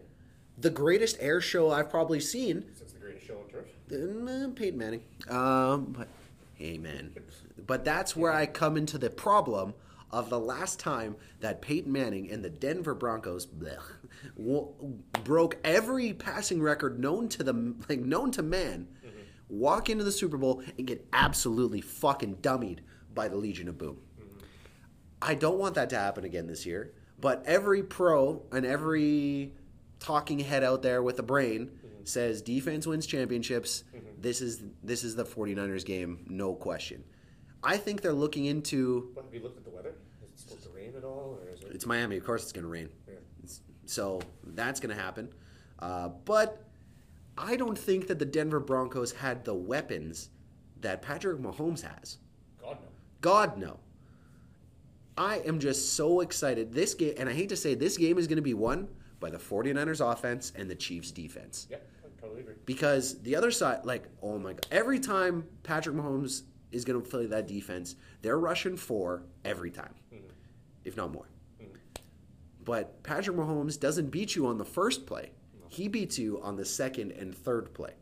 the 0.57 0.69
greatest 0.69 1.17
air 1.19 1.41
show 1.41 1.71
I've 1.71 1.89
probably 1.89 2.19
seen, 2.19 2.65
Since 2.73 2.93
the 2.93 2.99
greatest 2.99 3.25
show 3.25 3.37
on 3.39 3.47
turf. 3.49 3.65
uh, 3.91 4.49
Peyton 4.55 4.77
Manning. 4.77 5.03
Um, 5.29 5.95
but 5.97 6.07
hey, 6.55 6.77
man, 6.77 7.13
but 7.67 7.83
that's 7.85 8.15
where 8.15 8.31
I 8.31 8.45
come 8.45 8.77
into 8.77 8.97
the 8.97 9.09
problem 9.09 9.73
of 10.11 10.29
the 10.29 10.39
last 10.39 10.79
time 10.79 11.15
that 11.39 11.61
Peyton 11.61 11.91
Manning 11.91 12.29
and 12.31 12.43
the 12.43 12.49
Denver 12.49 12.93
Broncos 12.93 13.45
blech, 13.45 13.81
broke 15.23 15.57
every 15.63 16.13
passing 16.13 16.61
record 16.61 16.99
known 16.99 17.29
to 17.29 17.43
the 17.43 17.75
like 17.89 17.99
known 17.99 18.31
to 18.31 18.41
man, 18.41 18.87
walk 19.49 19.89
into 19.89 20.03
the 20.03 20.11
Super 20.11 20.37
Bowl 20.37 20.61
and 20.77 20.87
get 20.87 21.07
absolutely 21.13 21.81
fucking 21.81 22.37
dummied 22.37 22.79
by 23.13 23.27
the 23.27 23.37
Legion 23.37 23.67
of 23.67 23.77
Boom. 23.77 23.97
I 25.21 25.35
don't 25.35 25.59
want 25.59 25.75
that 25.75 25.89
to 25.91 25.97
happen 25.97 26.23
again 26.23 26.47
this 26.47 26.65
year. 26.65 26.93
But 27.19 27.43
every 27.45 27.83
pro 27.83 28.41
and 28.51 28.65
every 28.65 29.53
talking 29.99 30.39
head 30.39 30.63
out 30.63 30.81
there 30.81 31.03
with 31.03 31.19
a 31.19 31.23
brain 31.23 31.69
says 32.03 32.41
defense 32.41 32.87
wins 32.87 33.05
championships. 33.05 33.83
This 34.19 34.41
is 34.41 34.63
this 34.83 35.03
is 35.03 35.15
the 35.15 35.23
49ers 35.23 35.85
game, 35.85 36.25
no 36.27 36.55
question. 36.55 37.03
I 37.63 37.77
think 37.77 38.01
they're 38.01 38.11
looking 38.13 38.45
into 38.45 39.11
have 39.15 39.31
you 39.31 39.41
looked 39.43 39.57
at 39.59 39.65
the 39.65 39.69
weather? 39.69 39.93
Is 40.23 40.31
it 40.31 40.39
supposed 40.39 40.63
to 40.63 40.69
rain 40.71 40.90
at 41.01 41.07
all, 41.07 41.39
or 41.41 41.49
is 41.49 41.61
it? 41.61 41.71
it's 41.73 41.85
Miami, 41.85 42.17
of 42.17 42.25
course 42.25 42.43
it's 42.43 42.51
going 42.51 42.63
to 42.63 42.69
rain. 42.69 42.89
Yeah. 43.07 43.15
So 43.85 44.21
that's 44.43 44.79
going 44.79 44.95
to 44.95 45.01
happen. 45.01 45.29
Uh, 45.79 46.09
but 46.25 46.63
I 47.37 47.55
don't 47.55 47.77
think 47.77 48.07
that 48.07 48.19
the 48.19 48.25
Denver 48.25 48.59
Broncos 48.59 49.11
had 49.11 49.43
the 49.43 49.53
weapons 49.53 50.29
that 50.81 51.01
Patrick 51.01 51.39
Mahomes 51.39 51.81
has. 51.81 52.17
God 52.61 52.77
no. 52.81 52.87
God 53.21 53.57
no. 53.57 53.79
I 55.17 55.39
am 55.39 55.59
just 55.59 55.93
so 55.93 56.21
excited. 56.21 56.73
This 56.73 56.93
game, 56.93 57.15
and 57.17 57.27
I 57.27 57.33
hate 57.33 57.49
to 57.49 57.57
say, 57.57 57.75
this 57.75 57.97
game 57.97 58.17
is 58.17 58.27
going 58.27 58.37
to 58.37 58.41
be 58.41 58.53
won 58.53 58.87
by 59.19 59.29
the 59.29 59.37
49ers 59.37 59.99
offense 59.99 60.53
and 60.55 60.69
the 60.69 60.75
Chiefs 60.75 61.11
defense. 61.11 61.67
Yeah, 61.69 61.77
I 62.03 62.21
totally 62.21 62.41
agree. 62.41 62.55
Because 62.65 63.21
the 63.21 63.35
other 63.35 63.51
side, 63.51 63.85
like, 63.85 64.05
oh 64.21 64.39
my 64.39 64.53
God, 64.53 64.65
every 64.71 64.99
time 64.99 65.45
Patrick 65.63 65.95
Mahomes 65.95 66.43
is 66.71 66.85
going 66.85 67.01
to 67.01 67.07
play 67.07 67.25
that 67.27 67.47
defense, 67.47 67.95
they're 68.21 68.39
rushing 68.39 68.77
four 68.77 69.23
every 69.43 69.69
time, 69.69 69.93
if 70.85 70.95
not 70.97 71.11
more. 71.11 71.27
But 72.63 73.01
Patrick 73.03 73.35
Mahomes 73.37 73.79
doesn't 73.79 74.11
beat 74.11 74.35
you 74.35 74.45
on 74.45 74.57
the 74.57 74.65
first 74.65 75.05
play, 75.05 75.31
he 75.69 75.87
beats 75.87 76.19
you 76.19 76.39
on 76.41 76.57
the 76.57 76.65
second 76.65 77.11
and 77.13 77.33
third 77.33 77.73
play. 77.73 77.93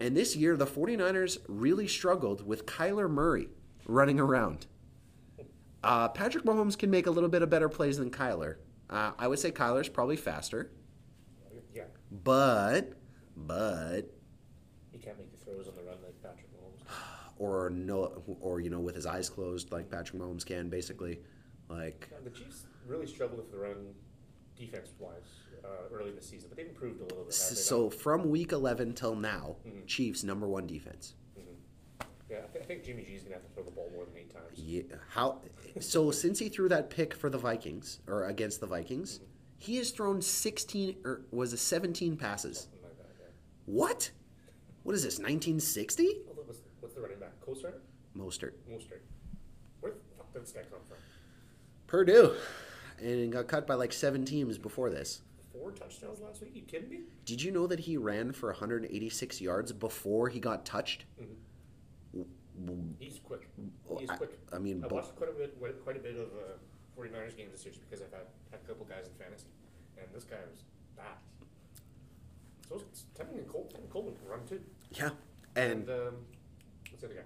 And 0.00 0.16
this 0.16 0.36
year, 0.36 0.56
the 0.56 0.66
49ers 0.66 1.38
really 1.48 1.88
struggled 1.88 2.46
with 2.46 2.66
Kyler 2.66 3.10
Murray 3.10 3.48
running 3.86 4.20
around. 4.20 4.66
Uh, 5.82 6.08
Patrick 6.08 6.44
Mahomes 6.44 6.78
can 6.78 6.90
make 6.90 7.06
a 7.06 7.10
little 7.10 7.28
bit 7.28 7.42
of 7.42 7.50
better 7.50 7.68
plays 7.68 7.98
than 7.98 8.10
Kyler. 8.10 8.56
Uh, 8.90 9.12
I 9.18 9.26
would 9.28 9.38
say 9.38 9.50
Kyler's 9.50 9.88
probably 9.88 10.16
faster, 10.16 10.70
Yeah, 11.74 11.84
but, 12.10 12.92
but, 13.36 14.10
he 14.92 14.98
can't 14.98 15.18
make 15.18 15.30
the 15.30 15.44
throws 15.44 15.68
on 15.68 15.74
the 15.76 15.82
run 15.82 15.96
like 16.04 16.20
Patrick 16.22 16.48
Mahomes. 16.52 16.92
or 17.38 17.70
no, 17.70 18.22
or 18.40 18.60
you 18.60 18.70
know, 18.70 18.80
with 18.80 18.94
his 18.94 19.06
eyes 19.06 19.28
closed 19.28 19.70
like 19.72 19.90
Patrick 19.90 20.20
Mahomes 20.20 20.44
can, 20.44 20.68
basically. 20.68 21.20
Like, 21.68 22.08
the 22.24 22.30
Chiefs 22.30 22.66
really 22.86 23.06
struggled 23.06 23.38
with 23.38 23.50
the 23.50 23.58
run 23.58 23.94
defense 24.56 24.90
wise 24.98 25.12
uh, 25.64 25.68
early 25.94 26.10
this 26.12 26.28
season, 26.28 26.48
but 26.48 26.56
they've 26.56 26.68
improved 26.68 27.00
a 27.00 27.04
little 27.04 27.24
bit. 27.24 27.34
so 27.34 27.90
from 27.90 28.30
week 28.30 28.52
11 28.52 28.94
till 28.94 29.14
now, 29.14 29.56
Mhm. 29.66 29.86
Chiefs 29.86 30.24
number 30.24 30.48
one 30.48 30.66
defense. 30.66 31.14
not? 31.36 32.08
Yeah, 32.30 32.38
I, 32.38 32.52
th- 32.52 32.62
I 32.64 32.66
think 32.66 32.84
Jimmy 32.84 33.04
G's 33.04 33.22
gonna 33.22 33.36
have 33.36 33.44
to 33.44 33.50
throw 33.54 33.62
the 33.64 33.70
ball 33.70 33.90
more 33.94 34.04
than 34.04 34.16
eight 34.16 34.30
times. 34.30 34.58
Yeah, 34.58 34.82
how? 35.10 35.40
So 35.80 36.10
since 36.10 36.38
he 36.38 36.48
threw 36.48 36.68
that 36.68 36.90
pick 36.90 37.14
for 37.14 37.30
the 37.30 37.38
Vikings 37.38 38.00
or 38.06 38.24
against 38.24 38.60
the 38.60 38.66
Vikings, 38.66 39.20
he 39.58 39.76
has 39.76 39.90
thrown 39.90 40.20
16 40.22 40.96
or 41.04 41.22
was 41.30 41.52
it 41.52 41.58
17 41.58 42.16
passes. 42.16 42.68
Like 42.82 42.96
that. 42.98 43.06
Yeah. 43.20 43.26
What? 43.66 44.10
What 44.82 44.94
is 44.94 45.02
this? 45.04 45.18
1960? 45.18 46.22
What's, 46.34 46.58
what's 46.80 46.94
the 46.94 47.00
running 47.00 47.18
back? 47.18 47.32
Coastar? 47.44 47.74
Mostert. 48.16 48.52
Mostert. 48.70 49.00
Where 49.80 49.92
the 49.92 49.98
fuck 50.16 50.32
did 50.32 50.42
this 50.42 50.52
guy 50.52 50.62
come 50.62 50.80
from? 50.88 50.96
Purdue, 51.88 52.34
and 53.00 53.32
got 53.32 53.48
cut 53.48 53.66
by 53.66 53.74
like 53.74 53.92
seven 53.92 54.24
teams 54.24 54.58
before 54.58 54.90
this. 54.90 55.22
Four 55.52 55.72
touchdowns 55.72 56.20
last 56.20 56.40
week? 56.42 56.52
you 56.54 56.62
kidding 56.62 56.90
me? 56.90 57.00
Did 57.24 57.42
you 57.42 57.50
know 57.50 57.66
that 57.66 57.80
he 57.80 57.96
ran 57.96 58.32
for 58.32 58.50
186 58.50 59.40
yards 59.40 59.72
before 59.72 60.28
he 60.28 60.38
got 60.38 60.64
touched? 60.64 61.04
He's 62.98 63.18
quick. 63.24 63.48
He's 63.98 64.10
I- 64.10 64.16
quick. 64.16 64.38
I 64.52 64.58
mean, 64.58 64.84
I 64.84 64.92
watched 64.92 65.16
quite 65.16 65.30
a 65.30 65.32
bit, 65.32 65.58
quite- 65.84 65.96
a 65.96 66.00
bit 66.00 66.16
of 66.16 66.28
uh, 66.28 67.00
49ers 67.00 67.36
games 67.36 67.52
this 67.52 67.64
year 67.64 67.74
because 67.88 68.04
I've 68.04 68.12
had, 68.12 68.26
had 68.50 68.60
a 68.64 68.68
couple 68.68 68.84
guys 68.84 69.06
in 69.06 69.14
fantasy, 69.14 69.46
and 69.96 70.06
this 70.12 70.24
guy 70.24 70.36
was 70.50 70.62
fast. 70.96 71.24
So 72.68 72.82
it's 72.90 73.06
and 73.18 73.48
Col- 73.48 73.70
Coleman 73.90 74.14
can 74.16 74.28
run 74.28 74.40
too. 74.46 74.60
Yeah, 74.90 75.10
and 75.56 75.88
um, 75.88 76.14
what's 76.90 77.00
the 77.00 77.06
other 77.06 77.14
guy? 77.14 77.22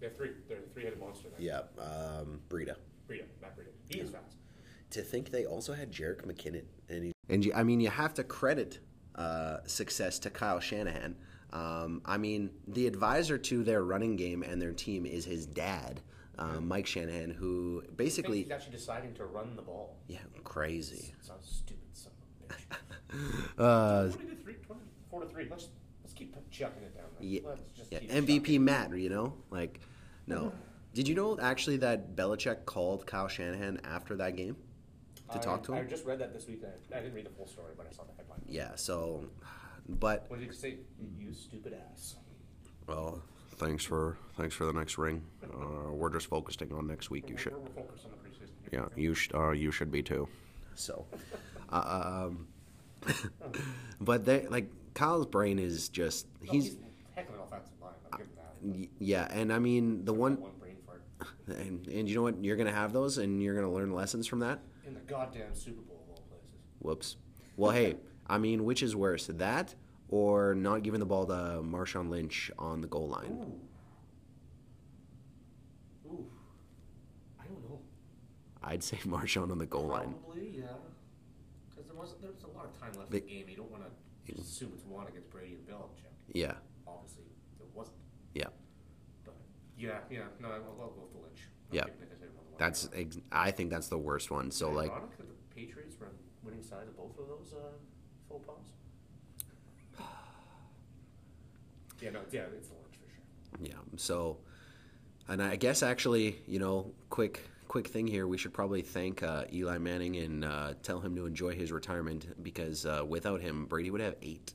They 0.00 0.06
have 0.06 0.16
three. 0.16 0.30
They're 0.48 0.60
the 0.60 0.68
three-headed 0.74 0.98
monster. 0.98 1.28
There. 1.28 1.40
yeah, 1.46 1.82
um, 1.82 2.40
Breida. 2.48 2.76
Breida, 3.08 3.24
Matt 3.40 3.56
Breida. 3.56 3.70
He 3.88 4.00
is 4.00 4.10
fast. 4.10 4.36
To 4.90 5.02
think 5.02 5.30
they 5.30 5.44
also 5.44 5.72
had 5.74 5.90
Jerick 5.92 6.24
McKinnon, 6.26 6.64
and 6.88 7.04
he, 7.04 7.12
and 7.28 7.44
you, 7.44 7.52
I 7.54 7.62
mean, 7.64 7.80
you 7.80 7.90
have 7.90 8.14
to 8.14 8.24
credit 8.24 8.78
uh, 9.16 9.58
success 9.66 10.18
to 10.20 10.30
Kyle 10.30 10.60
Shanahan. 10.60 11.16
Um, 11.52 12.02
I 12.04 12.16
mean, 12.18 12.50
the 12.68 12.86
advisor 12.86 13.36
to 13.38 13.64
their 13.64 13.82
running 13.84 14.16
game 14.16 14.42
and 14.42 14.60
their 14.62 14.72
team 14.72 15.04
is 15.06 15.24
his 15.24 15.46
dad, 15.46 16.00
um, 16.38 16.68
Mike 16.68 16.86
Shanahan, 16.86 17.30
who 17.30 17.82
basically, 17.96 18.42
he's 18.42 18.50
actually 18.50 18.72
deciding 18.72 19.14
to 19.14 19.24
run 19.24 19.56
the 19.56 19.62
ball. 19.62 19.96
yeah, 20.06 20.18
crazy. 20.44 21.14
Sounds 21.20 21.48
stupid, 21.48 21.88
son 21.92 22.12
of 22.48 22.50
a 22.50 22.54
bitch. 22.54 22.62
Uh, 23.58 24.06
what 24.08 24.20
did 24.20 24.28
he 24.30 24.34
do? 24.36 24.42
Three, 24.42 24.54
20, 24.54 24.80
four 25.10 25.20
to 25.22 25.28
three. 25.28 25.46
Let's 25.50 25.68
let's 26.02 26.12
keep 26.14 26.34
chucking 26.50 26.82
it 26.82 26.94
down 26.94 27.06
there. 27.18 27.28
yeah, 27.28 27.40
Let's 27.44 27.62
just 27.76 27.90
yeah, 27.92 28.00
keep 28.00 28.10
MVP 28.10 28.36
chucking. 28.44 28.64
Matt, 28.64 28.96
you 28.98 29.08
know, 29.08 29.34
like, 29.50 29.80
no. 30.26 30.52
Did 30.96 31.06
you 31.06 31.14
know 31.14 31.38
actually 31.38 31.76
that 31.78 32.16
Belichick 32.16 32.64
called 32.64 33.06
Kyle 33.06 33.28
Shanahan 33.28 33.78
after 33.84 34.16
that 34.16 34.34
game 34.34 34.56
to 35.30 35.36
I, 35.36 35.40
talk 35.42 35.62
to 35.64 35.74
him? 35.74 35.84
I 35.84 35.86
just 35.86 36.06
read 36.06 36.18
that 36.20 36.32
this 36.32 36.46
week. 36.48 36.62
I, 36.64 36.96
I 36.96 37.00
didn't 37.00 37.12
read 37.12 37.26
the 37.26 37.30
full 37.36 37.46
story, 37.46 37.74
but 37.76 37.86
I 37.86 37.94
saw 37.94 38.04
the 38.04 38.14
headline. 38.16 38.40
Yeah. 38.48 38.74
So, 38.76 39.26
but 39.86 40.24
What 40.28 40.40
did 40.40 40.48
he 40.50 40.56
say? 40.56 40.78
You 41.18 41.34
stupid 41.34 41.76
ass. 41.92 42.16
Well, 42.86 43.20
thanks 43.56 43.84
for 43.84 44.16
thanks 44.38 44.54
for 44.54 44.64
the 44.64 44.72
next 44.72 44.96
ring. 44.96 45.22
Uh, 45.44 45.92
we're 45.92 46.08
just 46.08 46.28
focusing 46.28 46.72
on 46.72 46.86
next 46.86 47.10
week. 47.10 47.28
You 47.28 47.36
should, 47.36 47.52
We're, 47.52 47.58
we're 47.58 47.82
focused 47.82 48.06
on 48.06 48.12
the 48.12 48.16
preseason. 48.16 48.70
here. 48.70 48.80
yeah, 48.96 49.02
you 49.02 49.12
sh- 49.12 49.28
uh, 49.34 49.50
you 49.50 49.70
should 49.70 49.90
be 49.90 50.02
too. 50.02 50.26
So, 50.76 51.04
uh, 51.70 52.28
um, 52.30 52.48
but 54.00 54.24
they 54.24 54.46
like 54.46 54.70
Kyle's 54.94 55.26
brain 55.26 55.58
is 55.58 55.90
just 55.90 56.26
No, 56.42 56.52
he's 56.52 56.78
heck 57.14 57.28
of 57.28 57.34
an 57.34 57.40
offensive 57.42 57.72
line. 57.82 57.92
I'll 58.10 58.18
give 58.18 58.28
him 58.28 58.80
that. 58.80 58.88
yeah, 58.98 59.28
and 59.30 59.52
I 59.52 59.58
mean 59.58 60.06
the 60.06 60.14
one 60.14 60.40
one 60.40 60.52
brain 60.52 60.52
fart 60.52 60.55
and, 61.46 61.86
and 61.86 62.08
you 62.08 62.14
know 62.14 62.22
what 62.22 62.42
you're 62.44 62.56
gonna 62.56 62.72
have 62.72 62.92
those 62.92 63.18
and 63.18 63.42
you're 63.42 63.54
gonna 63.54 63.72
learn 63.72 63.92
lessons 63.92 64.26
from 64.26 64.40
that. 64.40 64.60
in 64.86 64.94
the 64.94 65.00
goddamn 65.00 65.54
Super 65.54 65.80
Bowl 65.82 66.02
of 66.04 66.10
all 66.10 66.24
places. 66.30 66.56
Whoops. 66.80 67.16
Well, 67.56 67.70
hey, 67.72 67.96
I 68.26 68.38
mean, 68.38 68.64
which 68.64 68.82
is 68.82 68.94
worse, 68.94 69.26
that 69.28 69.74
or 70.08 70.54
not 70.54 70.82
giving 70.82 71.00
the 71.00 71.06
ball 71.06 71.26
to 71.26 71.60
Marshawn 71.62 72.10
Lynch 72.10 72.50
on 72.58 72.80
the 72.80 72.86
goal 72.86 73.08
line? 73.08 73.60
Ooh. 76.06 76.12
Ooh. 76.12 76.26
I 77.40 77.44
don't 77.46 77.62
know. 77.68 77.80
I'd 78.62 78.82
say 78.82 78.96
Marshawn 79.06 79.50
on 79.50 79.58
the 79.58 79.66
goal 79.66 79.86
line. 79.86 80.14
Probably, 80.24 80.50
yeah. 80.58 80.64
Because 81.70 81.86
there 81.86 81.96
was 81.96 82.14
there's 82.20 82.42
a 82.44 82.56
lot 82.56 82.66
of 82.66 82.78
time 82.80 82.92
left 82.98 83.10
They- 83.10 83.18
in 83.18 83.24
the 83.24 83.30
game. 83.30 83.48
You 83.48 83.56
don't 83.56 83.70
want 83.70 83.84
to 83.84 84.32
just 84.34 84.50
assume 84.50 84.72
it's 84.74 84.84
one 84.84 85.06
against 85.08 85.30
Brady 85.30 85.54
and 85.54 85.66
Belichick. 85.66 86.12
Yeah, 86.34 86.54
Obviously, 86.86 87.22
it 87.60 87.66
wasn't. 87.74 87.96
yeah. 88.34 88.46
But 89.24 89.34
yeah, 89.78 89.98
yeah. 90.10 90.22
No, 90.40 90.48
I'll, 90.48 90.54
I'll 90.80 90.88
go 90.90 91.02
with 91.02 91.12
the 91.12 91.18
Lynch. 91.18 91.40
I'm 91.65 91.65
Yeah. 91.76 91.84
picking 91.84 92.00
the 92.00 92.06
decision 92.06 92.34
on 92.38 92.44
the 92.44 92.50
line. 92.52 92.58
That's 92.58 92.88
ex- 92.94 93.18
I 93.32 93.50
think 93.50 93.70
that's 93.70 93.88
the 93.88 93.98
worst 93.98 94.30
one. 94.30 94.50
So 94.50 94.70
like, 94.70 94.92
the 95.18 95.24
Patriots 95.54 95.96
were 96.00 96.06
on 96.06 96.12
winning 96.42 96.62
side 96.62 96.88
of 96.88 96.96
both 96.96 97.18
of 97.18 97.28
those 97.28 97.52
uh, 97.54 97.72
faux 98.28 98.44
pas. 98.46 100.04
yeah, 102.00 102.10
no, 102.10 102.20
yeah, 102.30 102.42
it's 102.56 102.68
the 102.68 102.74
Lynch 102.74 102.96
for 103.00 103.10
sure. 103.10 103.66
yeah. 103.66 103.74
So, 103.96 104.38
and 105.28 105.42
I 105.42 105.56
guess 105.56 105.82
actually, 105.82 106.38
you 106.46 106.58
know, 106.58 106.92
quick 107.10 107.42
quick 107.68 107.88
thing 107.88 108.06
here, 108.06 108.26
we 108.26 108.38
should 108.38 108.52
probably 108.54 108.80
thank 108.82 109.22
uh, 109.22 109.44
Eli 109.52 109.78
Manning 109.78 110.16
and 110.16 110.44
uh, 110.44 110.74
tell 110.82 111.00
him 111.00 111.14
to 111.16 111.26
enjoy 111.26 111.54
his 111.54 111.72
retirement 111.72 112.42
because 112.42 112.86
uh, 112.86 113.04
without 113.06 113.40
him, 113.40 113.66
Brady 113.66 113.90
would 113.90 114.00
have 114.00 114.14
eight. 114.22 114.54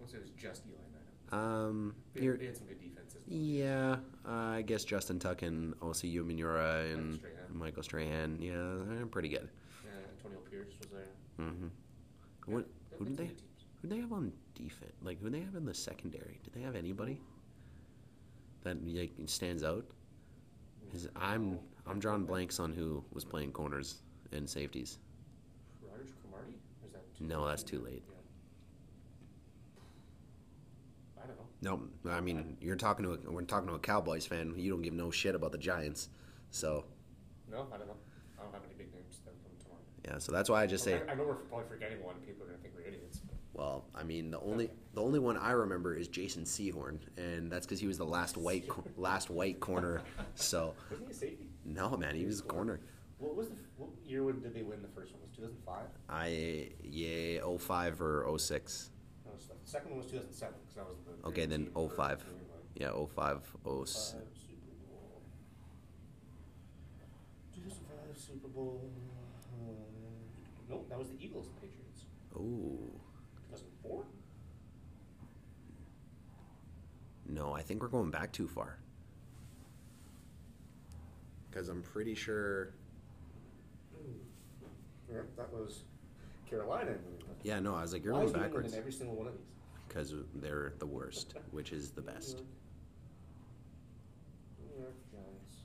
Unless 0.00 0.14
it 0.14 0.20
was 0.22 0.30
just 0.30 0.62
Eli 0.66 0.78
Manning. 0.92 1.58
Um, 1.68 1.94
They, 2.14 2.22
you're, 2.22 2.36
they 2.36 2.46
had 2.46 2.56
some 2.56 2.66
good. 2.66 2.78
Yeah, 3.34 3.96
uh, 4.28 4.30
I 4.30 4.62
guess 4.62 4.84
Justin 4.84 5.18
Tuck 5.18 5.40
and 5.40 5.74
Osi 5.80 6.14
Umenyiora 6.14 6.92
and 6.92 7.14
Strahan. 7.14 7.34
Michael 7.54 7.82
Strahan. 7.82 8.36
Yeah, 8.42 8.52
they're 8.94 9.06
pretty 9.06 9.30
good. 9.30 9.48
Yeah, 9.82 9.90
Antonio 10.18 10.38
Pierce 10.50 10.74
was 10.78 10.90
there. 10.90 11.06
hmm 11.46 11.68
What, 12.44 12.66
who 12.98 13.06
did 13.06 13.16
they? 13.16 13.26
teams. 13.28 13.40
Who 13.80 13.88
did 13.88 13.96
they 13.96 14.00
have 14.02 14.12
on 14.12 14.32
defense? 14.54 14.92
Like 15.02 15.18
who 15.18 15.30
did 15.30 15.40
they 15.40 15.44
have 15.46 15.54
in 15.54 15.64
the 15.64 15.72
secondary? 15.72 16.40
Did 16.44 16.52
they 16.52 16.60
have 16.60 16.76
anybody 16.76 17.18
that 18.64 18.76
like 18.86 19.12
stands 19.26 19.62
out? 19.64 19.86
'Cause 20.90 21.08
I'm 21.16 21.58
I'm 21.86 21.98
drawing 21.98 22.26
blanks 22.26 22.60
on 22.60 22.74
who 22.74 23.02
was 23.14 23.24
playing 23.24 23.52
corners 23.52 24.02
and 24.32 24.48
safeties. 24.48 24.98
Rodgers-Cromartie? 25.80 26.58
Is 26.84 26.92
that 26.92 27.02
No, 27.18 27.46
that's 27.46 27.62
too 27.62 27.80
late. 27.80 28.02
Yeah. 28.06 28.14
I 31.22 31.26
don't 31.26 31.36
know. 31.38 31.46
No, 31.62 31.80
I 32.10 32.20
mean 32.20 32.56
you're 32.60 32.76
talking 32.76 33.04
to 33.04 33.12
a, 33.12 33.30
we're 33.30 33.42
talking 33.42 33.68
to 33.68 33.74
a 33.74 33.78
Cowboys 33.78 34.26
fan. 34.26 34.52
You 34.56 34.70
don't 34.70 34.82
give 34.82 34.94
no 34.94 35.10
shit 35.10 35.34
about 35.34 35.52
the 35.52 35.58
Giants. 35.58 36.08
So 36.50 36.84
No, 37.50 37.66
I 37.72 37.78
don't 37.78 37.86
know. 37.86 37.96
I 38.38 38.42
don't 38.42 38.52
have 38.52 38.62
any 38.64 38.74
big 38.76 38.92
names 38.92 39.20
that 39.24 39.32
come 39.42 39.52
to 39.58 39.68
mind. 39.68 39.82
yeah, 40.04 40.18
so 40.18 40.32
that's 40.32 40.50
why 40.50 40.62
I 40.62 40.66
just 40.66 40.82
say. 40.84 41.00
I, 41.08 41.12
I 41.12 41.14
know 41.14 41.24
we're 41.24 41.34
probably 41.34 41.66
forgetting 41.68 42.02
one. 42.02 42.16
People 42.26 42.42
are 42.44 42.46
going 42.48 42.58
to 42.58 42.62
think 42.62 42.74
we're 42.74 42.82
idiots. 42.86 43.20
But 43.24 43.36
Well, 43.54 43.84
I 43.94 44.02
mean 44.02 44.30
the 44.32 44.40
only 44.40 44.70
the 44.94 45.02
only 45.02 45.20
one 45.20 45.36
I 45.36 45.52
remember 45.52 45.94
is 45.94 46.08
Jason 46.08 46.42
Sehorn, 46.44 46.98
and 47.16 47.50
that's 47.50 47.64
because 47.64 47.78
he 47.80 47.86
was 47.86 47.96
the 47.98 48.04
last 48.06 48.36
white 48.46 48.68
last 48.98 49.30
white 49.30 49.60
corner. 49.60 50.02
So 50.34 50.74
wasn't 50.90 51.08
he 51.08 51.12
a 51.12 51.16
safety? 51.16 51.46
no, 51.64 51.96
man, 51.96 52.16
he 52.16 52.24
was 52.24 52.40
a 52.40 52.44
corner. 52.44 52.80
What 53.18 53.36
was 53.36 53.50
the 53.50 53.54
what 53.76 53.90
year 54.04 54.24
when 54.24 54.40
did 54.40 54.52
they 54.52 54.62
win 54.62 54.82
the 54.82 54.88
first 54.88 55.12
one? 55.12 55.20
Was 55.22 55.30
2005? 55.36 55.76
I 56.08 56.70
yeah, 56.82 57.38
05 57.56 58.02
or 58.02 58.36
06. 58.36 58.90
No, 59.72 59.78
so 59.78 59.80
the 59.80 59.84
second 59.84 59.90
one 59.90 59.98
was 60.02 60.10
2007 60.10 60.54
because 60.60 60.76
that 60.76 60.88
was 60.88 60.98
the 61.22 61.28
Okay, 61.28 61.46
then 61.46 61.66
team 61.66 61.88
05. 61.88 62.24
New 62.26 62.84
Yeah, 62.84 62.92
05, 62.92 63.56
06. 63.86 64.12
Five 64.12 64.20
Super 64.34 64.58
Bowl. 64.88 65.22
2005 67.54 68.18
Super 68.18 68.48
Bowl. 68.48 68.90
Uh, 69.54 69.72
no, 70.68 70.84
that 70.88 70.98
was 70.98 71.08
the 71.08 71.16
Eagles 71.20 71.46
and 71.46 71.56
Patriots. 71.56 72.04
Ooh. 72.36 72.90
2004. 73.50 74.04
No, 77.28 77.52
I 77.54 77.62
think 77.62 77.82
we're 77.82 77.88
going 77.88 78.10
back 78.10 78.32
too 78.32 78.48
far. 78.48 78.78
Because 81.50 81.68
I'm 81.68 81.82
pretty 81.82 82.14
sure. 82.14 82.74
Yeah, 85.10 85.20
that 85.36 85.52
was 85.52 85.84
Carolina. 86.52 86.90
New 86.90 86.90
England. 87.18 87.36
Yeah, 87.42 87.60
no, 87.60 87.74
I 87.74 87.82
was 87.82 87.92
like, 87.92 88.04
you're 88.04 88.12
Why 88.12 88.20
going 88.20 88.28
is 88.28 88.34
New 88.34 88.44
England 88.44 88.52
backwards. 88.54 88.72
in 88.74 88.78
every 88.78 88.92
single 88.92 89.16
one 89.16 89.26
of 89.26 89.32
these. 89.32 89.42
Because 89.88 90.14
they're 90.36 90.74
the 90.78 90.86
worst, 90.86 91.34
which 91.50 91.72
is 91.72 91.90
the 91.90 92.00
best. 92.02 92.42
New 94.58 94.80
York 94.82 94.94
Giants 95.10 95.56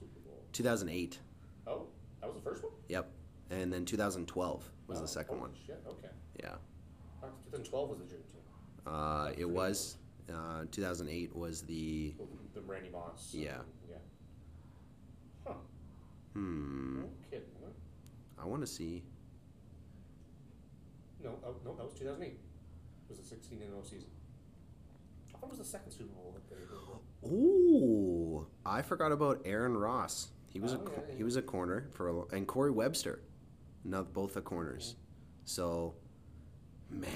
Super 0.00 0.20
Bowl. 0.20 0.38
2008. 0.52 1.18
Oh, 1.66 1.86
that 2.20 2.26
was 2.26 2.36
the 2.36 2.42
first 2.42 2.62
one. 2.62 2.72
Yep. 2.88 3.10
And 3.50 3.72
then 3.72 3.84
2012 3.84 4.70
was 4.86 4.98
Oh, 4.98 5.02
the 5.02 5.08
second 5.08 5.36
holy 5.38 5.50
one. 5.50 5.50
Shit. 5.66 5.82
Okay. 5.86 6.08
Yeah. 6.40 6.54
Uh, 7.22 7.26
2012 7.50 7.88
was 7.90 7.98
the 7.98 8.04
dream 8.06 8.20
team. 8.32 8.40
Uh, 8.86 9.30
it 9.36 9.48
was. 9.48 9.96
Uh, 10.32 10.64
2008 10.70 11.34
was 11.36 11.62
the. 11.62 12.14
Well, 12.18 12.28
the 12.54 12.60
Randy 12.62 12.88
Moss. 12.90 13.30
Yeah. 13.32 13.58
Yeah. 13.90 13.96
Huh. 15.46 15.54
Hmm. 16.32 17.00
No 17.00 17.08
kidding. 17.30 17.44
Huh? 17.62 18.42
I 18.42 18.46
want 18.46 18.62
to 18.62 18.66
see. 18.66 19.02
No, 21.22 21.30
oh, 21.44 21.54
no, 21.64 21.74
that 21.76 21.84
was 21.84 21.94
2008. 21.94 22.32
It 22.32 22.38
was 23.08 23.18
the 23.18 23.24
16 23.24 23.58
0 23.58 23.70
season. 23.82 24.08
I 25.34 25.38
thought 25.38 25.46
it 25.46 25.50
was 25.50 25.58
the 25.58 25.64
second 25.64 25.92
Super 25.92 26.12
Bowl 26.14 26.34
that 26.34 26.48
they 26.48 26.56
did. 26.56 27.32
Ooh, 27.32 28.46
I 28.66 28.82
forgot 28.82 29.12
about 29.12 29.42
Aaron 29.44 29.76
Ross. 29.76 30.30
He 30.48 30.60
was 30.60 30.72
a 30.72 30.76
Oh, 30.76 30.80
co- 30.80 30.92
yeah, 31.08 31.12
he 31.14 31.18
yeah. 31.18 31.24
was 31.24 31.36
a 31.36 31.42
corner 31.42 31.88
for 31.92 32.08
a, 32.08 32.34
and 32.34 32.46
Corey 32.46 32.70
Webster, 32.70 33.20
not 33.84 34.12
both 34.12 34.34
the 34.34 34.40
corners. 34.42 34.96
So, 35.44 35.94
man, 36.90 37.08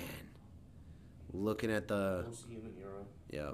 looking 1.33 1.71
at 1.71 1.87
the 1.89 2.25
and 2.49 2.79
Euro. 2.79 3.07
yeah, 3.31 3.51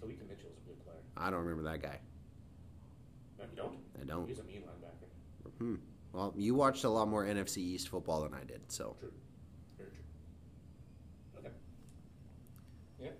Kawika 0.00 0.28
Mitchell's 0.28 0.58
a 0.64 0.68
good 0.68 0.84
player. 0.84 0.96
I 1.16 1.30
don't 1.30 1.40
remember 1.40 1.62
that 1.70 1.80
guy. 1.82 1.98
No, 3.38 3.44
you 3.50 3.56
don't? 3.56 3.78
I 4.00 4.04
don't. 4.04 4.28
He's 4.28 4.38
a 4.40 4.44
mean 4.44 4.62
linebacker. 4.62 5.48
Hmm. 5.58 5.74
Well, 6.12 6.34
you 6.36 6.54
watched 6.54 6.84
a 6.84 6.88
lot 6.88 7.08
more 7.08 7.24
NFC 7.24 7.58
East 7.58 7.88
football 7.88 8.22
than 8.22 8.34
I 8.34 8.44
did, 8.44 8.60
so. 8.68 8.96
True. 8.98 9.12
Very 9.78 9.90
true. 9.90 11.40
Okay. 11.40 11.50
Yeah. 13.00 13.10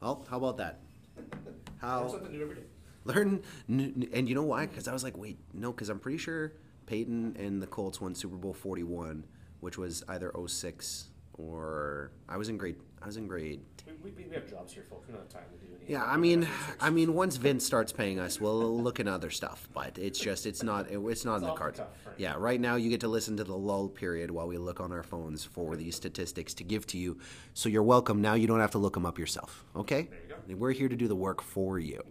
Well, 0.00 0.26
how 0.28 0.38
about 0.38 0.56
that? 0.58 0.80
Learn 1.16 1.54
How 1.78 2.08
something 2.08 2.32
new 2.32 2.42
every 2.42 2.56
day. 2.56 2.62
learn 3.04 3.42
n- 3.68 3.94
n- 3.96 4.08
and 4.12 4.28
you 4.28 4.34
know 4.34 4.42
why? 4.42 4.66
Because 4.66 4.88
I 4.88 4.92
was 4.92 5.04
like, 5.04 5.16
wait, 5.16 5.38
no, 5.52 5.72
because 5.72 5.88
I'm 5.88 5.98
pretty 6.00 6.18
sure 6.18 6.52
Peyton 6.86 7.36
and 7.38 7.62
the 7.62 7.66
Colts 7.66 8.00
won 8.00 8.14
Super 8.14 8.36
Bowl 8.36 8.52
41, 8.54 9.24
which 9.60 9.78
was 9.78 10.02
either 10.08 10.32
06 10.46 11.09
or 11.48 12.12
I 12.28 12.36
was 12.36 12.48
in 12.48 12.56
grade. 12.56 12.76
I 13.02 13.06
was 13.06 13.16
in 13.16 13.26
grade. 13.26 13.60
We, 14.02 14.10
we, 14.10 14.26
we 14.26 14.34
have 14.34 14.48
jobs 14.48 14.72
here, 14.72 14.84
folks. 14.88 15.06
We 15.06 15.14
don't 15.14 15.22
have 15.22 15.30
time 15.30 15.42
to 15.50 15.66
do 15.66 15.72
any. 15.74 15.90
Yeah, 15.90 16.04
I 16.04 16.16
mean, 16.16 16.46
I 16.80 16.90
mean, 16.90 17.14
once 17.14 17.36
Vince 17.36 17.64
starts 17.64 17.92
paying 17.92 18.18
us, 18.18 18.40
we'll 18.40 18.80
look 18.80 19.00
at 19.00 19.08
other 19.08 19.30
stuff. 19.30 19.68
But 19.74 19.98
it's 19.98 20.18
just, 20.18 20.46
it's 20.46 20.62
not, 20.62 20.90
it, 20.90 20.98
it's 20.98 21.24
not 21.24 21.36
in 21.36 21.42
the 21.42 21.54
cards. 21.54 21.80
right. 21.80 21.88
Yeah, 22.16 22.34
right 22.36 22.60
now 22.60 22.76
you 22.76 22.90
get 22.90 23.00
to 23.00 23.08
listen 23.08 23.36
to 23.38 23.44
the 23.44 23.56
lull 23.56 23.88
period 23.88 24.30
while 24.30 24.46
we 24.46 24.58
look 24.58 24.80
on 24.80 24.92
our 24.92 25.02
phones 25.02 25.44
for 25.44 25.76
these 25.76 25.96
statistics 25.96 26.54
to 26.54 26.64
give 26.64 26.86
to 26.88 26.98
you. 26.98 27.18
So 27.54 27.68
you're 27.68 27.82
welcome. 27.82 28.20
Now 28.20 28.34
you 28.34 28.46
don't 28.46 28.60
have 28.60 28.72
to 28.72 28.78
look 28.78 28.94
them 28.94 29.06
up 29.06 29.18
yourself. 29.18 29.64
Okay? 29.74 30.08
There 30.10 30.18
you 30.28 30.54
go. 30.54 30.60
We're 30.60 30.72
here 30.72 30.88
to 30.88 30.96
do 30.96 31.08
the 31.08 31.16
work 31.16 31.42
for 31.42 31.78
you. 31.78 32.02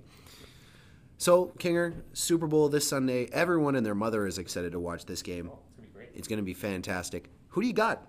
So, 1.17 1.51
Kinger, 1.59 1.95
Super 2.13 2.47
Bowl 2.47 2.69
this 2.69 2.87
Sunday. 2.87 3.27
Everyone 3.33 3.75
and 3.75 3.85
their 3.85 3.95
mother 3.95 4.25
is 4.25 4.37
excited 4.37 4.71
to 4.71 4.79
watch 4.79 5.05
this 5.05 5.21
game. 5.21 5.47
Well, 5.47 5.61
it's 5.67 5.75
gonna 5.75 5.87
be 5.87 5.93
great. 5.93 6.09
It's 6.15 6.27
going 6.29 6.39
to 6.39 6.43
be 6.43 6.53
fantastic. 6.53 7.29
Who 7.49 7.61
do 7.61 7.67
you 7.67 7.73
got? 7.73 8.07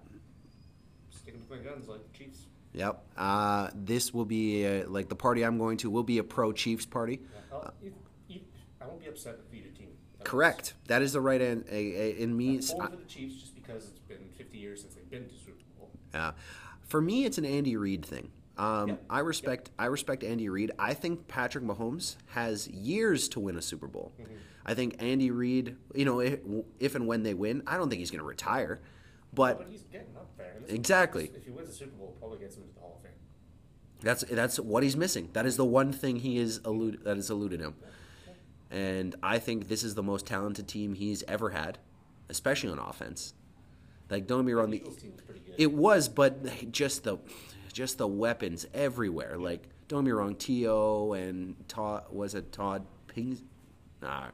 My 1.51 1.57
guns 1.59 1.89
like 1.89 2.01
the 2.11 2.17
Chiefs. 2.19 2.47
Yep. 2.73 3.05
Uh, 3.17 3.71
this 3.75 4.15
will 4.15 4.25
be 4.25 4.65
uh, 4.67 4.89
like 4.89 5.09
the 5.09 5.17
party 5.17 5.43
I'm 5.43 5.59
going 5.59 5.77
to 5.79 5.91
will 5.91 6.05
be 6.05 6.19
a 6.19 6.25
pro 6.25 6.53
Chiefs 6.53 6.87
party. 6.87 7.21
Yeah. 7.23 7.39
I'll- 7.53 7.75
you- 7.83 7.93
you- 8.29 8.41
I 8.81 8.87
won't 8.87 9.01
be 9.01 9.09
upset 9.09 9.39
if 9.47 9.53
either 9.55 9.71
team. 9.71 9.89
That 10.19 10.25
Correct. 10.25 10.75
That 10.87 11.03
is 11.03 11.13
the 11.13 11.21
right 11.21 11.41
end. 11.41 11.65
A, 11.71 11.75
a, 11.75 12.11
in 12.23 12.37
me, 12.37 12.57
was- 12.57 12.73
I'm 12.81 12.91
for 12.93 12.97
the 12.97 13.05
Chiefs 13.05 13.41
just 13.41 13.55
because 13.57 13.89
it's 13.89 13.99
been 14.01 14.29
50 14.39 14.59
years 14.59 14.83
since 14.83 14.95
they've 14.95 15.11
been 15.11 15.29
to 15.29 15.35
Super 15.35 15.63
Bowl. 15.79 15.91
uh, 16.15 16.33
for 16.85 17.01
me, 17.01 17.25
it's 17.25 17.39
an 17.39 17.45
Andy 17.45 17.77
Reid 17.77 18.05
thing. 18.05 18.31
Um, 18.57 18.89
Yeah. 18.91 18.95
I 19.09 19.21
respect. 19.21 19.71
I 19.79 19.87
respect 19.87 20.23
Andy 20.23 20.49
Reid. 20.49 20.71
I 20.79 20.95
think 20.95 21.27
Patrick 21.29 21.65
Mahomes 21.65 22.17
has 22.27 22.69
years 22.69 23.29
to 23.31 23.41
win 23.41 23.57
a 23.57 23.63
Super 23.63 23.87
Bowl. 23.89 24.13
Mm-hmm. 24.21 24.35
I 24.67 24.75
think 24.75 24.97
Andy 25.03 25.31
Reid. 25.31 25.77
You 25.95 26.05
know, 26.05 26.21
if, 26.21 26.41
if 26.79 26.95
and 26.95 27.07
when 27.07 27.23
they 27.23 27.33
win, 27.35 27.63
I 27.67 27.77
don't 27.79 27.89
think 27.89 27.99
he's 28.01 28.11
going 28.11 28.21
to 28.21 28.27
retire. 28.27 28.81
But 29.33 29.59
But 29.59 29.69
he's 29.71 29.83
getting 29.85 30.17
up 30.17 30.37
there. 30.37 30.57
This- 30.61 30.73
Exactly. 30.73 31.31
If 31.35 31.45
he 31.45 31.51
wins 31.51 31.69
the 31.69 31.75
Super 31.75 31.93
Bowl, 31.97 32.17
probably 32.19 32.39
gets 32.39 32.57
him 32.57 32.63
into 32.63 32.75
the 32.75 32.81
Hall 32.81 32.95
of 32.97 33.03
Fame. 33.03 33.13
That's 34.03 34.23
that's 34.25 34.59
what 34.59 34.83
he's 34.83 34.97
missing. 34.97 35.29
That 35.35 35.47
is 35.47 35.57
the 35.57 35.65
one 35.65 35.93
thing 35.93 36.17
he 36.17 36.39
is 36.39 36.61
elude, 36.65 37.05
that 37.05 37.17
has 37.17 37.31
eluded 37.31 37.61
him. 37.61 37.75
And 38.71 39.17
I 39.23 39.39
think 39.39 39.69
this 39.69 39.83
is 39.83 39.95
the 39.95 40.03
most 40.03 40.27
talented 40.27 40.69
team 40.69 40.95
he's 40.95 41.23
ever 41.25 41.51
had, 41.51 41.79
especially 42.29 42.71
on 42.71 42.79
offense. 42.79 43.35
Like 44.09 44.27
don't 44.27 44.41
get 44.41 44.47
me 44.47 44.53
wrong, 44.53 44.71
The 44.71 44.79
the, 44.79 44.83
Eagles 44.85 44.97
team 44.97 45.13
is 45.15 45.21
pretty 45.21 45.41
good. 45.41 45.55
it 45.59 45.73
was, 45.73 46.09
but 46.09 46.71
just 46.73 47.05
the 47.05 47.19
just 47.73 47.99
the 47.99 48.07
weapons 48.09 48.67
everywhere. 48.75 49.37
Like 49.39 49.69
don't 49.89 50.05
get 50.05 50.07
me 50.07 50.13
wrong, 50.13 50.35
To 50.37 51.13
and 51.15 51.57
Todd 51.69 52.05
was 52.11 52.35
it 52.35 52.53
Todd 52.53 52.85
Pings? 53.09 53.43
Nah, 54.03 54.29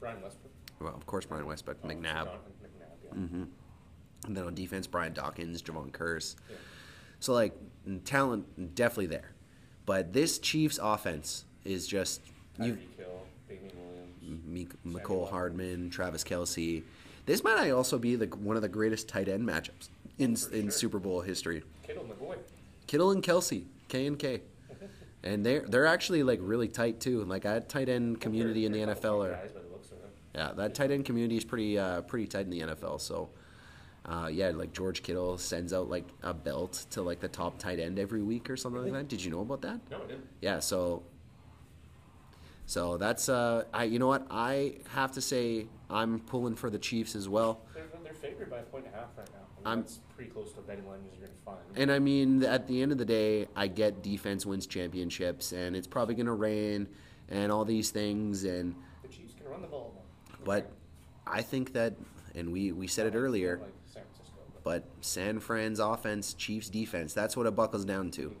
Brian 0.00 0.22
Westbrook. 0.22 0.52
well 0.80 0.94
of 0.94 1.04
course 1.06 1.24
Brian 1.26 1.46
Westbrook, 1.46 1.78
Oh, 1.82 1.88
McNabb, 1.88 2.02
McNabb, 2.02 2.28
yeah. 3.04 3.14
Mm-hmm. 3.14 3.42
And 4.26 4.36
then 4.36 4.44
on 4.44 4.54
defense 4.54 4.86
Brian 4.86 5.12
Dawkins, 5.12 5.62
Jevon 5.62 5.90
Kearse. 5.90 6.36
Yeah. 6.50 6.56
So 7.20 7.32
like 7.32 7.54
talent 8.04 8.74
definitely 8.74 9.06
there, 9.06 9.32
but 9.86 10.12
this 10.12 10.38
Chiefs 10.38 10.78
offense 10.82 11.44
is 11.64 11.86
just 11.86 12.20
you. 12.58 12.78
Damien 13.48 13.70
Williams. 13.76 14.44
Meek, 14.44 14.70
Mecole 14.84 15.30
Hardman, 15.30 15.90
Travis 15.90 16.22
Kelce. 16.24 16.82
This 17.26 17.42
might 17.42 17.70
also 17.70 17.98
be 17.98 18.14
the 18.16 18.26
one 18.26 18.56
of 18.56 18.62
the 18.62 18.68
greatest 18.68 19.08
tight 19.08 19.28
end 19.28 19.46
matchups 19.48 19.88
in 20.18 20.36
For 20.36 20.54
in 20.54 20.62
sure. 20.64 20.70
Super 20.70 20.98
Bowl 20.98 21.20
history. 21.20 21.62
Kittle, 21.86 22.04
my 22.04 22.14
boy. 22.14 22.36
Kittle 22.86 23.10
and 23.10 23.22
Kelce, 23.22 23.64
K 23.88 24.06
and 24.06 24.18
K, 24.18 24.42
and 25.22 25.44
they're 25.44 25.60
they're 25.60 25.86
actually 25.86 26.22
like 26.22 26.40
really 26.42 26.68
tight 26.68 27.00
too. 27.00 27.24
Like 27.24 27.42
that 27.42 27.68
tight 27.68 27.88
end 27.88 28.20
community 28.20 28.66
in 28.66 28.72
the 28.72 28.80
NFL 28.80 29.26
are 29.26 29.32
guys 29.32 29.52
by 29.52 29.60
the 29.60 29.68
looks 29.68 29.90
of 29.90 30.00
them. 30.00 30.10
yeah 30.34 30.52
that 30.52 30.74
tight 30.74 30.90
end 30.90 31.04
community 31.04 31.36
is 31.36 31.44
pretty 31.44 31.78
uh, 31.78 32.02
pretty 32.02 32.26
tight 32.26 32.44
in 32.44 32.50
the 32.50 32.60
NFL. 32.60 33.00
So. 33.00 33.30
Uh, 34.08 34.26
yeah, 34.28 34.48
like 34.50 34.72
George 34.72 35.02
Kittle 35.02 35.36
sends 35.36 35.72
out 35.74 35.90
like 35.90 36.06
a 36.22 36.32
belt 36.32 36.86
to 36.92 37.02
like 37.02 37.20
the 37.20 37.28
top 37.28 37.58
tight 37.58 37.78
end 37.78 37.98
every 37.98 38.22
week 38.22 38.48
or 38.48 38.56
something 38.56 38.82
like 38.82 38.92
that. 38.94 39.08
Did 39.08 39.22
you 39.22 39.30
know 39.30 39.40
about 39.40 39.60
that? 39.62 39.78
No, 39.90 39.98
I 39.98 40.06
didn't. 40.06 40.26
yeah 40.40 40.60
so 40.60 41.02
so 42.66 42.96
that's 42.98 43.28
uh 43.30 43.64
i 43.72 43.84
you 43.84 43.98
know 43.98 44.06
what 44.06 44.26
i 44.30 44.74
have 44.90 45.10
to 45.12 45.20
say 45.22 45.66
i'm 45.88 46.20
pulling 46.20 46.54
for 46.54 46.68
the 46.68 46.78
chiefs 46.78 47.14
as 47.16 47.26
well 47.28 47.62
They're, 47.74 47.84
they're 48.04 48.12
favored 48.12 48.50
by 48.50 48.58
a 48.58 48.62
point 48.64 48.84
and 48.84 48.94
a 48.94 48.98
half 48.98 49.08
right 49.16 49.26
now. 49.32 49.38
I 49.38 49.58
mean, 49.58 49.66
I'm- 49.66 49.80
that's 49.80 50.00
pretty 50.14 50.30
close 50.30 50.52
to 50.52 50.60
betting 50.60 50.86
line 50.86 50.98
as 51.06 51.16
you're 51.18 51.26
going 51.26 51.38
to 51.38 51.44
find. 51.44 51.58
and 51.76 51.90
i 51.92 51.98
mean 51.98 52.42
at 52.44 52.66
the 52.66 52.82
end 52.82 52.92
of 52.92 52.98
the 52.98 53.04
day 53.06 53.46
i 53.56 53.66
get 53.68 54.02
defense 54.02 54.44
wins 54.44 54.66
championships 54.66 55.52
and 55.52 55.74
it's 55.76 55.86
probably 55.86 56.14
going 56.14 56.26
to 56.26 56.32
rain 56.34 56.86
and 57.30 57.50
all 57.52 57.64
these 57.64 57.90
things 57.90 58.44
and 58.44 58.74
the 59.02 59.08
Chiefs 59.08 59.32
can 59.34 59.46
run 59.50 59.62
the 59.62 59.68
ball 59.68 59.94
but 60.44 60.70
i 61.26 61.40
think 61.40 61.72
that 61.72 61.94
and 62.34 62.52
we 62.52 62.72
we 62.72 62.86
said 62.86 63.06
it 63.06 63.16
earlier 63.16 63.58
Like. 63.62 63.72
But- 64.68 64.84
san 65.00 65.40
fran's 65.40 65.78
offense 65.78 66.34
chiefs 66.34 66.68
defense 66.68 67.14
that's 67.14 67.36
what 67.36 67.46
it 67.46 67.56
buckles 67.56 67.84
down 67.84 68.10
to 68.10 68.36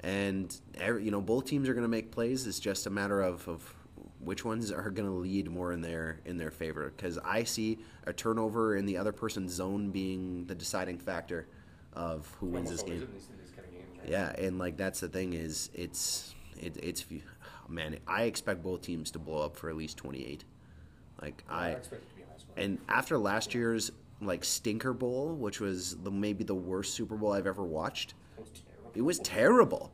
and 0.00 0.60
every, 0.78 1.04
you 1.04 1.10
know 1.10 1.20
both 1.20 1.44
teams 1.44 1.68
are 1.68 1.74
going 1.74 1.82
to 1.82 1.88
make 1.88 2.10
plays 2.12 2.46
it's 2.46 2.60
just 2.60 2.86
a 2.86 2.90
matter 2.90 3.20
of, 3.20 3.46
of 3.48 3.74
which 4.20 4.44
ones 4.44 4.70
are 4.70 4.90
going 4.90 5.08
to 5.08 5.14
lead 5.14 5.50
more 5.50 5.72
in 5.72 5.80
their 5.80 6.20
in 6.24 6.36
their 6.36 6.50
favor 6.50 6.92
because 6.96 7.18
i 7.24 7.42
see 7.42 7.78
a 8.06 8.12
turnover 8.12 8.76
in 8.76 8.86
the 8.86 8.96
other 8.96 9.12
person's 9.12 9.52
zone 9.52 9.90
being 9.90 10.44
the 10.46 10.54
deciding 10.54 10.98
factor 10.98 11.48
of 11.94 12.32
who 12.38 12.46
wins 12.46 12.70
this 12.70 12.82
game 12.82 13.00
these, 13.12 13.26
these 13.40 13.50
kind 13.56 13.66
of 13.66 13.72
games, 13.72 13.98
right? 13.98 14.08
yeah 14.08 14.32
and 14.38 14.58
like 14.58 14.76
that's 14.76 15.00
the 15.00 15.08
thing 15.08 15.32
is 15.32 15.70
it's 15.74 16.34
it, 16.60 16.76
it's 16.82 17.04
man 17.68 17.98
i 18.06 18.22
expect 18.22 18.62
both 18.62 18.82
teams 18.82 19.10
to 19.10 19.18
blow 19.18 19.44
up 19.44 19.56
for 19.56 19.68
at 19.68 19.76
least 19.76 19.96
28 19.96 20.44
like 21.20 21.42
I 21.48 21.66
i 21.66 21.70
expect 21.70 22.02
it 22.02 22.08
to 22.10 22.14
be 22.14 22.22
a 22.22 22.26
high 22.26 22.38
score. 22.38 22.54
and 22.56 22.78
after 22.88 23.18
last 23.18 23.54
year's 23.54 23.90
like 24.20 24.44
stinker 24.44 24.92
bowl 24.94 25.34
which 25.34 25.60
was 25.60 25.96
the 25.98 26.10
maybe 26.10 26.42
the 26.44 26.54
worst 26.54 26.94
super 26.94 27.16
bowl 27.16 27.32
i've 27.32 27.46
ever 27.46 27.64
watched 27.64 28.14
it 28.36 28.40
was 28.40 28.50
terrible. 28.50 28.92
it 28.94 29.02
was 29.02 29.18
terrible. 29.20 29.92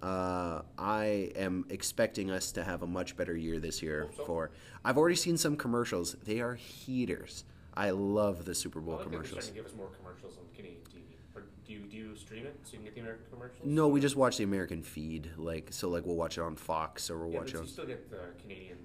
Uh, 0.00 0.62
I 0.78 1.32
am 1.34 1.64
expecting 1.70 2.30
us 2.30 2.52
to 2.52 2.62
have 2.62 2.82
a 2.82 2.86
much 2.86 3.16
better 3.16 3.36
year 3.36 3.58
this 3.58 3.82
year. 3.82 4.08
For 4.26 4.50
I've 4.84 4.96
already 4.96 5.16
seen 5.16 5.36
some 5.36 5.56
commercials. 5.56 6.14
They 6.22 6.38
are 6.40 6.54
heaters. 6.54 7.44
I 7.74 7.90
love 7.90 8.44
the 8.44 8.54
Super 8.54 8.80
I 8.80 8.82
Bowl 8.84 8.94
like 8.94 9.04
that 9.04 9.10
they're 9.10 9.18
commercials. 9.22 9.44
starting 9.46 9.64
to 9.64 9.68
give 9.70 9.72
us 9.72 9.76
more 9.76 9.88
commercials 9.88 10.36
on 10.38 10.44
Canadian 10.54 10.82
TV. 10.82 11.16
Or 11.34 11.42
do 11.66 11.72
you, 11.72 11.80
do 11.80 11.96
you 11.96 12.14
stream 12.16 12.46
it 12.46 12.60
so 12.62 12.72
you 12.74 12.78
can 12.78 12.84
get 12.84 12.94
the 12.94 13.00
American 13.00 13.24
commercials? 13.32 13.60
No, 13.64 13.88
we 13.88 14.00
just 14.00 14.14
watch 14.14 14.36
the 14.36 14.44
American 14.44 14.82
feed. 14.82 15.30
Like 15.36 15.68
so, 15.72 15.88
like 15.88 16.06
we'll 16.06 16.14
watch 16.14 16.38
it 16.38 16.42
on 16.42 16.54
Fox 16.54 17.10
or 17.10 17.18
we'll 17.18 17.32
Yeah, 17.32 17.38
watch 17.40 17.46
but 17.46 17.50
it 17.50 17.54
you 17.54 17.60
on. 17.62 17.66
still 17.66 17.86
get 17.86 18.08
the 18.08 18.20
Canadian, 18.40 18.78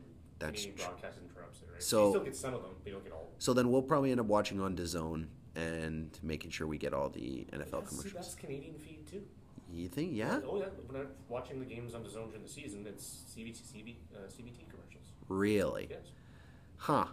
That's 0.45 0.61
Canadian 0.61 0.75
tr- 0.77 0.91
broadcast 0.91 1.17
interrupts 1.29 1.61
it, 1.61 1.67
right? 1.71 1.83
So- 1.83 2.05
you 2.07 2.11
still 2.11 2.23
get 2.23 2.35
some 2.35 2.53
of 2.53 2.61
them, 2.63 2.71
but 2.83 2.87
you 2.87 2.93
don't 2.93 3.03
get 3.03 3.13
all. 3.13 3.29
So 3.39 3.53
then 3.53 3.71
we'll 3.71 3.81
probably 3.81 4.11
end 4.11 4.19
up 4.19 4.25
watching 4.27 4.59
on 4.59 4.75
DAZN 4.75 5.27
and 5.55 6.17
making 6.23 6.51
sure 6.51 6.67
we 6.67 6.77
get 6.77 6.93
all 6.93 7.09
the 7.09 7.45
NFL 7.51 7.81
That's, 7.81 7.89
see, 7.91 7.97
commercials. 7.97 8.13
that's 8.13 8.35
Canadian 8.35 8.75
feed 8.79 9.05
too. 9.09 9.23
You 9.71 9.87
think? 9.87 10.11
Yeah. 10.13 10.39
Oh 10.47 10.57
yeah. 10.59 10.65
When 10.87 11.01
I'm 11.01 11.07
watching 11.29 11.59
the 11.59 11.65
games 11.65 11.95
on 11.95 12.07
zone 12.09 12.29
during 12.29 12.43
the 12.43 12.49
season, 12.49 12.85
it's 12.87 13.23
CBT, 13.35 13.61
CB, 13.63 13.95
uh, 14.13 14.19
CBT 14.29 14.69
commercials. 14.69 15.03
Really? 15.29 15.87
Yes. 15.89 16.11
Huh. 16.77 17.05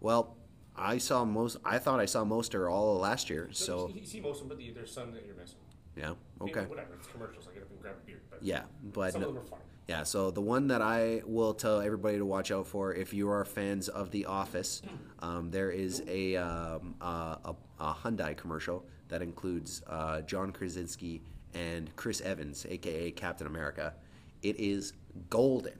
Well, 0.00 0.36
I 0.76 0.98
saw 0.98 1.24
most. 1.24 1.56
I 1.64 1.78
thought 1.78 1.98
I 1.98 2.04
saw 2.06 2.24
most 2.24 2.54
or 2.54 2.68
all 2.68 2.94
of 2.94 3.00
last 3.00 3.28
year. 3.30 3.48
So 3.52 3.88
you, 3.88 4.00
you 4.00 4.06
see 4.06 4.20
most 4.20 4.42
of 4.42 4.48
them, 4.48 4.56
but 4.56 4.58
the, 4.58 4.70
there's 4.70 4.92
some 4.92 5.10
that 5.12 5.26
you're 5.26 5.34
missing. 5.34 5.58
yeah. 5.96 6.12
Okay. 6.40 6.66
whatever. 6.66 6.94
It's 6.98 7.08
commercials. 7.08 7.48
I 7.50 7.54
get 7.54 7.62
up 7.64 7.70
and 7.70 7.80
grab 7.80 7.96
a 8.00 8.06
beer, 8.06 8.20
but 8.30 8.42
Yeah, 8.42 8.62
but 8.94 9.12
some 9.12 9.22
no- 9.22 9.28
of 9.30 9.34
them 9.34 9.42
are 9.42 9.46
fun. 9.46 9.58
Yeah, 9.88 10.02
so 10.02 10.30
the 10.30 10.42
one 10.42 10.68
that 10.68 10.82
I 10.82 11.22
will 11.24 11.54
tell 11.54 11.80
everybody 11.80 12.18
to 12.18 12.24
watch 12.26 12.50
out 12.50 12.66
for, 12.66 12.94
if 12.94 13.14
you 13.14 13.30
are 13.30 13.42
fans 13.46 13.88
of 13.88 14.10
The 14.10 14.26
Office, 14.26 14.82
um, 15.20 15.50
there 15.50 15.70
is 15.70 16.02
a, 16.06 16.36
um, 16.36 16.94
a 17.00 17.54
a 17.80 17.94
Hyundai 17.94 18.36
commercial 18.36 18.84
that 19.08 19.22
includes 19.22 19.82
uh, 19.86 20.20
John 20.22 20.52
Krasinski 20.52 21.22
and 21.54 21.94
Chris 21.96 22.20
Evans, 22.20 22.66
aka 22.68 23.10
Captain 23.12 23.46
America. 23.46 23.94
It 24.42 24.58
is 24.58 24.92
golden, 25.30 25.78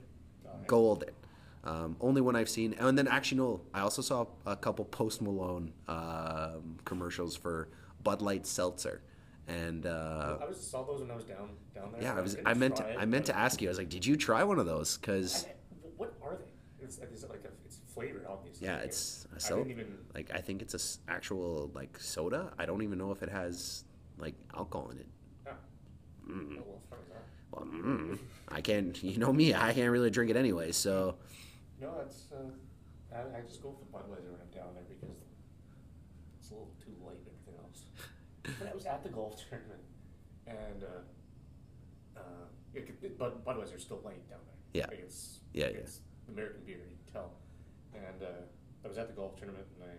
golden. 0.67 1.09
Um, 1.63 1.97
only 1.99 2.21
one 2.21 2.35
I've 2.35 2.49
seen, 2.49 2.73
and 2.79 2.97
then 2.97 3.07
actually 3.07 3.37
no, 3.37 3.61
I 3.73 3.81
also 3.81 4.01
saw 4.01 4.25
a 4.45 4.55
couple 4.55 4.85
Post 4.85 5.21
Malone 5.21 5.73
um, 5.87 6.77
commercials 6.85 7.35
for 7.35 7.67
Bud 8.01 8.21
Light 8.21 8.47
Seltzer, 8.47 9.01
and 9.49 9.85
uh, 9.85 10.37
I 10.41 10.45
was 10.47 10.59
saw 10.59 10.83
those 10.83 11.01
when 11.01 11.11
I 11.11 11.15
was 11.15 11.23
down 11.25 11.49
down 11.73 11.91
there. 11.93 12.01
yeah, 12.03 12.15
I 12.17 12.21
was. 12.21 12.35
didn't 12.35 12.47
I 12.47 12.53
meant 12.53 12.75
to. 12.77 12.83
it, 12.83 12.95
I 12.97 13.05
meant 13.05 13.25
to 13.27 13.37
ask 13.37 13.61
you. 13.61 13.67
I 13.67 13.71
was 13.71 13.77
like, 13.77 13.89
did 13.89 14.05
you 14.05 14.15
try 14.17 14.43
one 14.43 14.59
of 14.59 14.65
those? 14.65 14.97
Because 14.97 15.47
what 15.97 16.13
are 16.23 16.35
they? 16.35 16.83
It's, 16.85 16.97
is 16.99 17.23
it 17.23 17.29
like 17.29 17.43
a, 17.45 17.49
it's 17.65 17.79
flavored, 17.93 18.25
obviously. 18.27 18.67
yeah, 18.67 18.77
it's 18.77 19.27
a 19.31 19.35
I 19.35 19.39
so 19.39 19.57
didn't 19.57 19.71
even. 19.71 19.97
like 20.15 20.31
I 20.33 20.39
think 20.39 20.61
it's 20.61 20.73
a 20.73 20.77
s- 20.77 20.99
actual 21.07 21.71
like 21.73 21.99
soda. 21.99 22.51
I 22.57 22.65
don't 22.65 22.81
even 22.83 22.97
know 22.97 23.11
if 23.11 23.21
it 23.23 23.29
has 23.29 23.83
like 24.17 24.35
alcohol 24.55 24.89
in 24.91 24.97
it. 24.99 25.07
Ah, 25.47 25.51
Mm. 26.29 26.59
oh, 26.59 26.63
well, 26.67 26.81
fun 26.89 26.99
is 27.03 27.09
that? 27.09 27.23
Well, 27.51 27.65
mm, 27.65 28.17
I 28.49 28.61
can't. 28.61 29.01
You 29.03 29.17
know 29.17 29.33
me. 29.33 29.53
I 29.53 29.73
can't 29.73 29.91
really 29.91 30.09
drink 30.11 30.29
it 30.31 30.37
anyway. 30.37 30.71
So 30.71 31.15
No, 31.81 31.89
it's. 32.05 32.31
Uh, 32.31 32.51
I, 33.15 33.39
I 33.39 33.41
just 33.41 33.61
go 33.63 33.73
for 33.73 33.85
Budweiser 33.97 34.29
when 34.31 34.39
I'm 34.41 34.53
down 34.55 34.73
there 34.75 34.83
because 34.87 35.15
it's 36.39 36.49
a 36.51 36.53
little 36.53 36.71
too 36.83 36.93
light 37.05 37.17
and 37.17 37.27
everything 37.27 37.55
else. 37.65 37.81
But 38.57 38.69
I 38.69 38.73
was 38.73 38.85
at 38.85 39.03
the 39.03 39.09
golf 39.09 39.41
tournament, 39.49 39.81
and 40.47 40.83
uh, 40.83 42.19
uh, 42.19 42.21
it, 42.73 42.85
could- 42.87 43.03
it, 43.03 43.17
Bud, 43.17 43.43
Budweiser's 43.45 43.81
still 43.83 44.01
light 44.03 44.27
down 44.29 44.39
there. 44.45 44.81
Yeah. 44.81 44.87
Like 44.87 44.99
it's, 45.03 45.39
Yeah, 45.53 45.65
yeah. 45.67 45.77
it's 45.77 45.99
American 46.27 46.61
beer, 46.65 46.77
you 46.77 46.95
can 47.05 47.13
tell. 47.13 47.31
And 47.93 48.21
uh, 48.23 48.27
I 48.85 48.87
was 48.87 48.97
at 48.97 49.07
the 49.07 49.13
golf 49.13 49.35
tournament, 49.37 49.65
and 49.79 49.89
I 49.89 49.93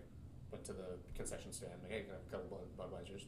went 0.51 0.63
to 0.65 0.73
the 0.73 0.97
concession 1.15 1.51
stand. 1.51 1.73
Like, 1.83 1.91
hey, 1.91 1.99
can 2.01 2.11
I 2.11 2.13
have 2.13 2.27
a 2.27 2.31
couple 2.31 2.57
Bud, 2.77 2.89
Budweisers? 2.91 3.23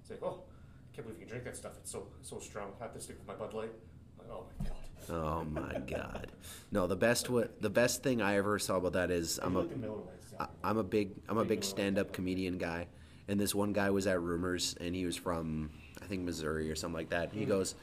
It's 0.00 0.10
like, 0.10 0.22
oh, 0.22 0.42
I 0.44 0.96
can't 0.96 1.06
believe 1.06 1.20
you 1.20 1.26
can 1.26 1.28
drink 1.28 1.44
that 1.44 1.56
stuff. 1.56 1.72
It's 1.80 1.90
so 1.90 2.06
so 2.22 2.38
strong. 2.38 2.72
I 2.80 2.84
have 2.84 2.94
to 2.94 3.00
stick 3.00 3.18
with 3.18 3.26
my 3.26 3.34
Bud 3.34 3.52
Light. 3.54 3.72
Like, 4.18 4.28
oh 4.30 4.46
my 4.58 4.64
god. 4.68 5.10
Oh 5.10 5.44
my 5.44 5.78
god. 5.86 6.32
No, 6.72 6.86
the 6.86 6.96
best 6.96 7.28
what 7.28 7.60
the 7.60 7.68
best 7.70 8.02
thing 8.02 8.22
I 8.22 8.36
ever 8.36 8.58
saw 8.58 8.76
about 8.76 8.94
that 8.94 9.10
is 9.10 9.38
I'm 9.42 9.56
a 9.56 9.60
like 9.60 9.70
the 9.70 9.76
Miller 9.76 9.96
Lights. 9.96 10.34
I- 10.40 10.48
I'm 10.64 10.78
a 10.78 10.82
big 10.84 11.10
I'm 11.28 11.38
a 11.38 11.44
big 11.44 11.64
stand-up 11.64 12.12
comedian 12.12 12.56
guy, 12.58 12.86
and 13.28 13.40
this 13.40 13.54
one 13.54 13.72
guy 13.72 13.90
was 13.90 14.06
at 14.06 14.20
Rumors, 14.20 14.76
and 14.80 14.94
he 14.94 15.04
was 15.04 15.16
from 15.16 15.70
I 16.02 16.06
think 16.06 16.22
Missouri 16.22 16.70
or 16.70 16.76
something 16.76 16.94
like 16.96 17.10
that. 17.10 17.32
He 17.32 17.42
hmm. 17.42 17.48
goes, 17.48 17.74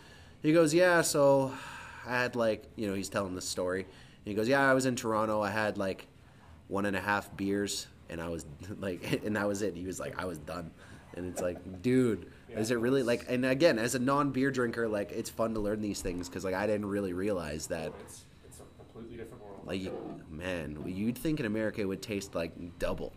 he 0.42 0.54
goes, 0.54 0.74
yeah. 0.74 1.02
So 1.02 1.52
I 2.06 2.22
had 2.22 2.36
like 2.36 2.64
you 2.76 2.88
know 2.88 2.94
he's 2.94 3.10
telling 3.10 3.36
the 3.36 3.42
story. 3.42 3.82
And 3.82 4.32
he 4.32 4.34
goes, 4.34 4.48
yeah, 4.48 4.70
I 4.70 4.74
was 4.74 4.86
in 4.86 4.96
Toronto. 4.96 5.42
I 5.42 5.50
had 5.50 5.78
like 5.78 6.08
one 6.68 6.86
and 6.86 6.96
a 6.96 7.02
half 7.02 7.36
beers, 7.36 7.88
and 8.10 8.22
I 8.22 8.30
was 8.30 8.46
like, 8.80 9.22
and 9.26 9.36
that 9.36 9.48
was 9.48 9.62
it. 9.62 9.76
He 9.76 9.86
was 9.86 10.00
like, 10.00 10.20
I 10.22 10.26
was 10.26 10.38
done, 10.40 10.72
and 11.16 11.26
it's 11.26 11.42
like, 11.42 11.82
dude. 11.82 12.28
Is 12.56 12.70
it 12.70 12.78
really 12.78 13.02
like? 13.02 13.26
And 13.30 13.48
again, 13.48 13.80
as 13.80 13.96
a 13.96 14.00
non-beer 14.00 14.52
drinker, 14.52 14.88
like 14.88 15.12
it's 15.12 15.28
fun 15.28 15.56
to 15.56 15.60
learn 15.60 15.82
these 15.82 16.04
things 16.04 16.30
because 16.30 16.44
like 16.44 16.54
I 16.54 16.68
didn't 16.68 16.86
really 16.86 17.12
realize 17.12 17.66
that 17.66 17.92
It's 18.02 18.26
it's 18.48 18.60
a 18.60 18.64
completely 18.78 19.18
different 19.18 19.44
world. 19.44 19.66
like, 19.66 19.92
man, 20.30 20.78
you'd 20.86 21.18
think 21.18 21.40
in 21.40 21.48
America 21.48 21.82
it 21.82 21.86
would 21.86 22.04
taste 22.04 22.36
like 22.36 22.52
double. 22.78 23.12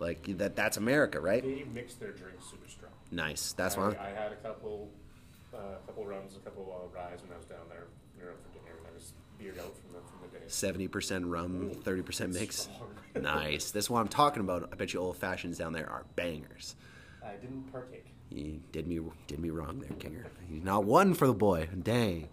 Like 0.00 0.38
that. 0.38 0.56
That's 0.56 0.76
America, 0.76 1.20
right? 1.20 1.42
they 1.42 1.64
mix 1.72 1.94
their 1.94 2.12
drinks 2.12 2.46
super 2.50 2.68
strong. 2.68 2.92
Nice. 3.10 3.52
That's 3.52 3.76
I, 3.76 3.80
why. 3.80 3.96
I 4.00 4.08
had 4.18 4.32
a 4.32 4.36
couple, 4.36 4.88
uh, 5.54 5.76
couple 5.86 6.06
runs, 6.06 6.36
a 6.36 6.40
couple 6.40 6.72
uh, 6.72 6.96
rides 6.96 7.22
when 7.22 7.32
I 7.32 7.36
was 7.36 7.46
down 7.46 7.68
there. 7.68 7.86
Were 8.18 8.30
out 8.30 8.36
for 8.42 8.58
dinner, 8.58 8.76
and 8.78 8.86
I 8.90 8.94
was 8.94 9.12
beered 9.38 9.58
out 9.58 9.76
from 9.76 9.92
the 9.92 10.00
from 10.00 10.30
the 10.32 10.38
day. 10.38 10.44
Seventy 10.48 10.88
percent 10.88 11.26
rum, 11.26 11.70
thirty 11.84 12.02
percent 12.02 12.32
mix. 12.32 12.68
Nice. 13.20 13.72
That's 13.72 13.90
what 13.90 13.98
I'm 13.98 14.06
talking 14.06 14.40
about. 14.40 14.68
I 14.72 14.76
bet 14.76 14.94
you 14.94 15.00
old 15.00 15.16
fashions 15.16 15.58
down 15.58 15.72
there 15.72 15.90
are 15.90 16.04
bangers. 16.14 16.76
I 17.26 17.32
didn't 17.32 17.64
partake. 17.72 18.06
You 18.30 18.60
did 18.70 18.86
me 18.86 19.00
did 19.26 19.40
me 19.40 19.50
wrong 19.50 19.80
there, 19.80 19.90
Kinger. 19.98 20.26
He's 20.48 20.62
not 20.62 20.84
one 20.84 21.14
for 21.14 21.26
the 21.26 21.34
boy. 21.34 21.68
Dang. 21.82 22.28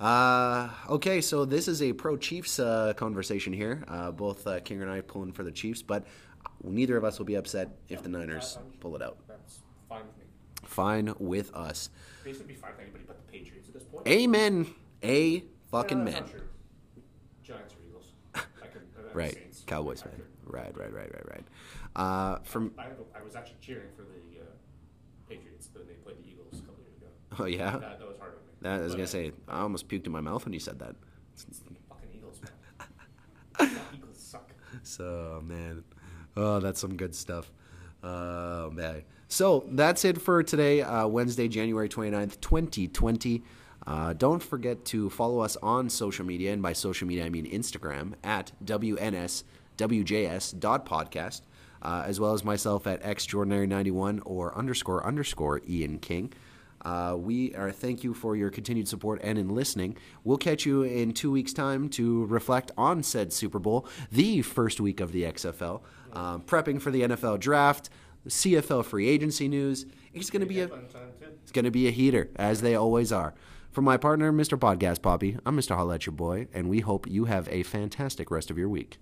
Uh, 0.00 0.68
okay, 0.88 1.20
so 1.20 1.44
this 1.44 1.68
is 1.68 1.82
a 1.82 1.92
pro 1.92 2.16
Chiefs 2.16 2.58
uh, 2.58 2.92
conversation 2.94 3.52
here. 3.52 3.84
Uh, 3.88 4.10
both 4.10 4.46
uh, 4.46 4.60
Kinger 4.60 4.82
and 4.82 4.90
I 4.90 5.00
pulling 5.00 5.32
for 5.32 5.42
the 5.44 5.52
Chiefs, 5.52 5.82
but 5.82 6.06
neither 6.62 6.96
of 6.96 7.04
us 7.04 7.18
will 7.18 7.26
be 7.26 7.34
upset 7.34 7.68
if 7.88 8.02
the 8.02 8.08
Niners 8.08 8.58
pull 8.80 8.96
it 8.96 9.02
out. 9.02 9.18
That's 9.28 9.58
fine 9.88 10.02
with 10.06 10.16
me. 10.18 10.24
Fine 10.64 11.14
with 11.18 11.54
us. 11.54 11.90
Basically, 12.24 12.54
be 12.54 12.58
fine 12.60 12.72
with 12.72 12.80
anybody 12.82 13.04
but 13.06 13.16
the 13.18 13.30
Patriots 13.32 13.68
at 13.68 13.74
this 13.74 13.84
point. 13.84 14.06
Amen. 14.08 14.66
A 15.02 15.44
fucking 15.70 15.98
Yeah, 15.98 16.04
man. 16.04 16.12
that's 16.14 16.26
not 16.32 16.38
true. 16.38 16.48
Giants 17.42 17.74
or 17.74 17.78
Eagles. 17.88 18.12
Uh, 18.34 18.40
Right. 19.12 19.34
Saints. 19.34 19.62
Cowboys 19.66 20.02
I 20.02 20.08
could- 20.08 20.24
Right, 20.46 20.76
right, 20.76 20.92
right, 20.92 21.10
right, 21.12 21.28
right. 21.30 21.44
Uh, 21.96 22.38
from 22.44 22.72
I, 22.78 22.86
I 23.18 23.22
was 23.22 23.34
actually 23.36 23.56
cheering 23.60 23.88
for 23.96 24.02
the 24.02 24.40
uh, 24.40 24.44
Patriots 25.28 25.68
when 25.72 25.86
they 25.86 25.94
played 25.94 26.16
the 26.18 26.28
Eagles 26.28 26.58
a 26.58 26.62
couple 26.62 26.82
years 26.82 26.96
ago. 26.96 27.06
oh 27.40 27.44
yeah, 27.46 27.78
That, 27.78 27.98
that 28.00 28.08
was 28.08 28.18
hard 28.18 28.32
on 28.32 28.38
me. 28.38 28.52
that, 28.62 28.80
I 28.80 28.82
was 28.82 28.92
But 28.92 28.96
gonna 28.98 29.06
say 29.06 29.32
I 29.48 29.60
almost 29.60 29.88
puked 29.88 30.06
in 30.06 30.12
my 30.12 30.20
mouth 30.20 30.44
when 30.44 30.52
you 30.52 30.60
said 30.60 30.78
that. 30.80 30.96
Fucking 31.88 32.08
Eagles, 32.14 32.40
man. 33.60 33.70
Eagles 33.94 34.18
suck. 34.18 34.50
So 34.82 35.40
man, 35.44 35.84
oh, 36.36 36.60
that's 36.60 36.80
some 36.80 36.96
good 36.96 37.14
stuff. 37.14 37.50
Oh 38.02 38.70
man. 38.70 39.02
So 39.28 39.64
that's 39.68 40.04
it 40.04 40.20
for 40.20 40.42
today, 40.42 40.82
uh, 40.82 41.06
Wednesday, 41.06 41.48
January 41.48 41.88
29th, 41.88 42.38
2020. 42.40 43.42
Uh, 43.86 44.12
don't 44.12 44.42
forget 44.42 44.84
to 44.86 45.08
follow 45.10 45.38
us 45.40 45.56
on 45.62 45.90
social 45.90 46.24
media, 46.24 46.52
and 46.52 46.62
by 46.62 46.72
social 46.72 47.08
media 47.08 47.26
I 47.26 47.30
mean 47.30 47.50
Instagram 47.50 48.12
at 48.22 48.52
wnswjs.podcast, 48.64 51.40
uh, 51.82 52.04
as 52.06 52.20
well 52.20 52.32
as 52.32 52.44
myself 52.44 52.86
at 52.86 53.02
extraordinary91 53.02 54.22
or 54.24 54.56
underscore 54.56 55.04
underscore 55.06 55.60
Ian 55.68 55.98
King. 55.98 56.32
Uh, 56.84 57.16
we 57.18 57.54
are 57.54 57.72
thank 57.72 58.04
you 58.04 58.12
for 58.12 58.36
your 58.36 58.50
continued 58.50 58.86
support 58.86 59.18
and 59.24 59.38
in 59.38 59.48
listening. 59.48 59.96
We'll 60.22 60.36
catch 60.36 60.66
you 60.66 60.82
in 60.82 61.12
two 61.12 61.30
weeks' 61.30 61.54
time 61.54 61.88
to 61.90 62.26
reflect 62.26 62.72
on 62.76 63.02
said 63.02 63.32
Super 63.32 63.58
Bowl, 63.58 63.86
the 64.12 64.42
first 64.42 64.80
week 64.80 65.00
of 65.00 65.12
the 65.12 65.22
XFL, 65.22 65.80
um, 66.14 66.42
prepping 66.42 66.80
for 66.80 66.90
the 66.90 67.02
NFL 67.02 67.40
draft, 67.40 67.90
CFL 68.26 68.84
free 68.84 69.08
agency 69.08 69.48
news. 69.48 69.86
It's 70.12 70.30
going 70.30 70.40
to 70.40 70.46
be 70.46 70.60
a 70.60 70.70
it's 71.42 71.52
going 71.52 71.64
to 71.64 71.70
be 71.70 71.88
a 71.88 71.90
heater 71.90 72.30
as 72.36 72.60
they 72.60 72.74
always 72.74 73.12
are. 73.12 73.34
For 73.70 73.82
my 73.82 73.96
partner, 73.96 74.32
Mr. 74.32 74.56
Podcast 74.56 75.02
Poppy, 75.02 75.36
I'm 75.44 75.56
Mr. 75.56 75.74
Holla 75.74 75.98
your 75.98 76.12
boy, 76.12 76.46
and 76.54 76.68
we 76.68 76.80
hope 76.80 77.08
you 77.08 77.24
have 77.24 77.48
a 77.48 77.64
fantastic 77.64 78.30
rest 78.30 78.50
of 78.50 78.56
your 78.56 78.68
week. 78.68 78.98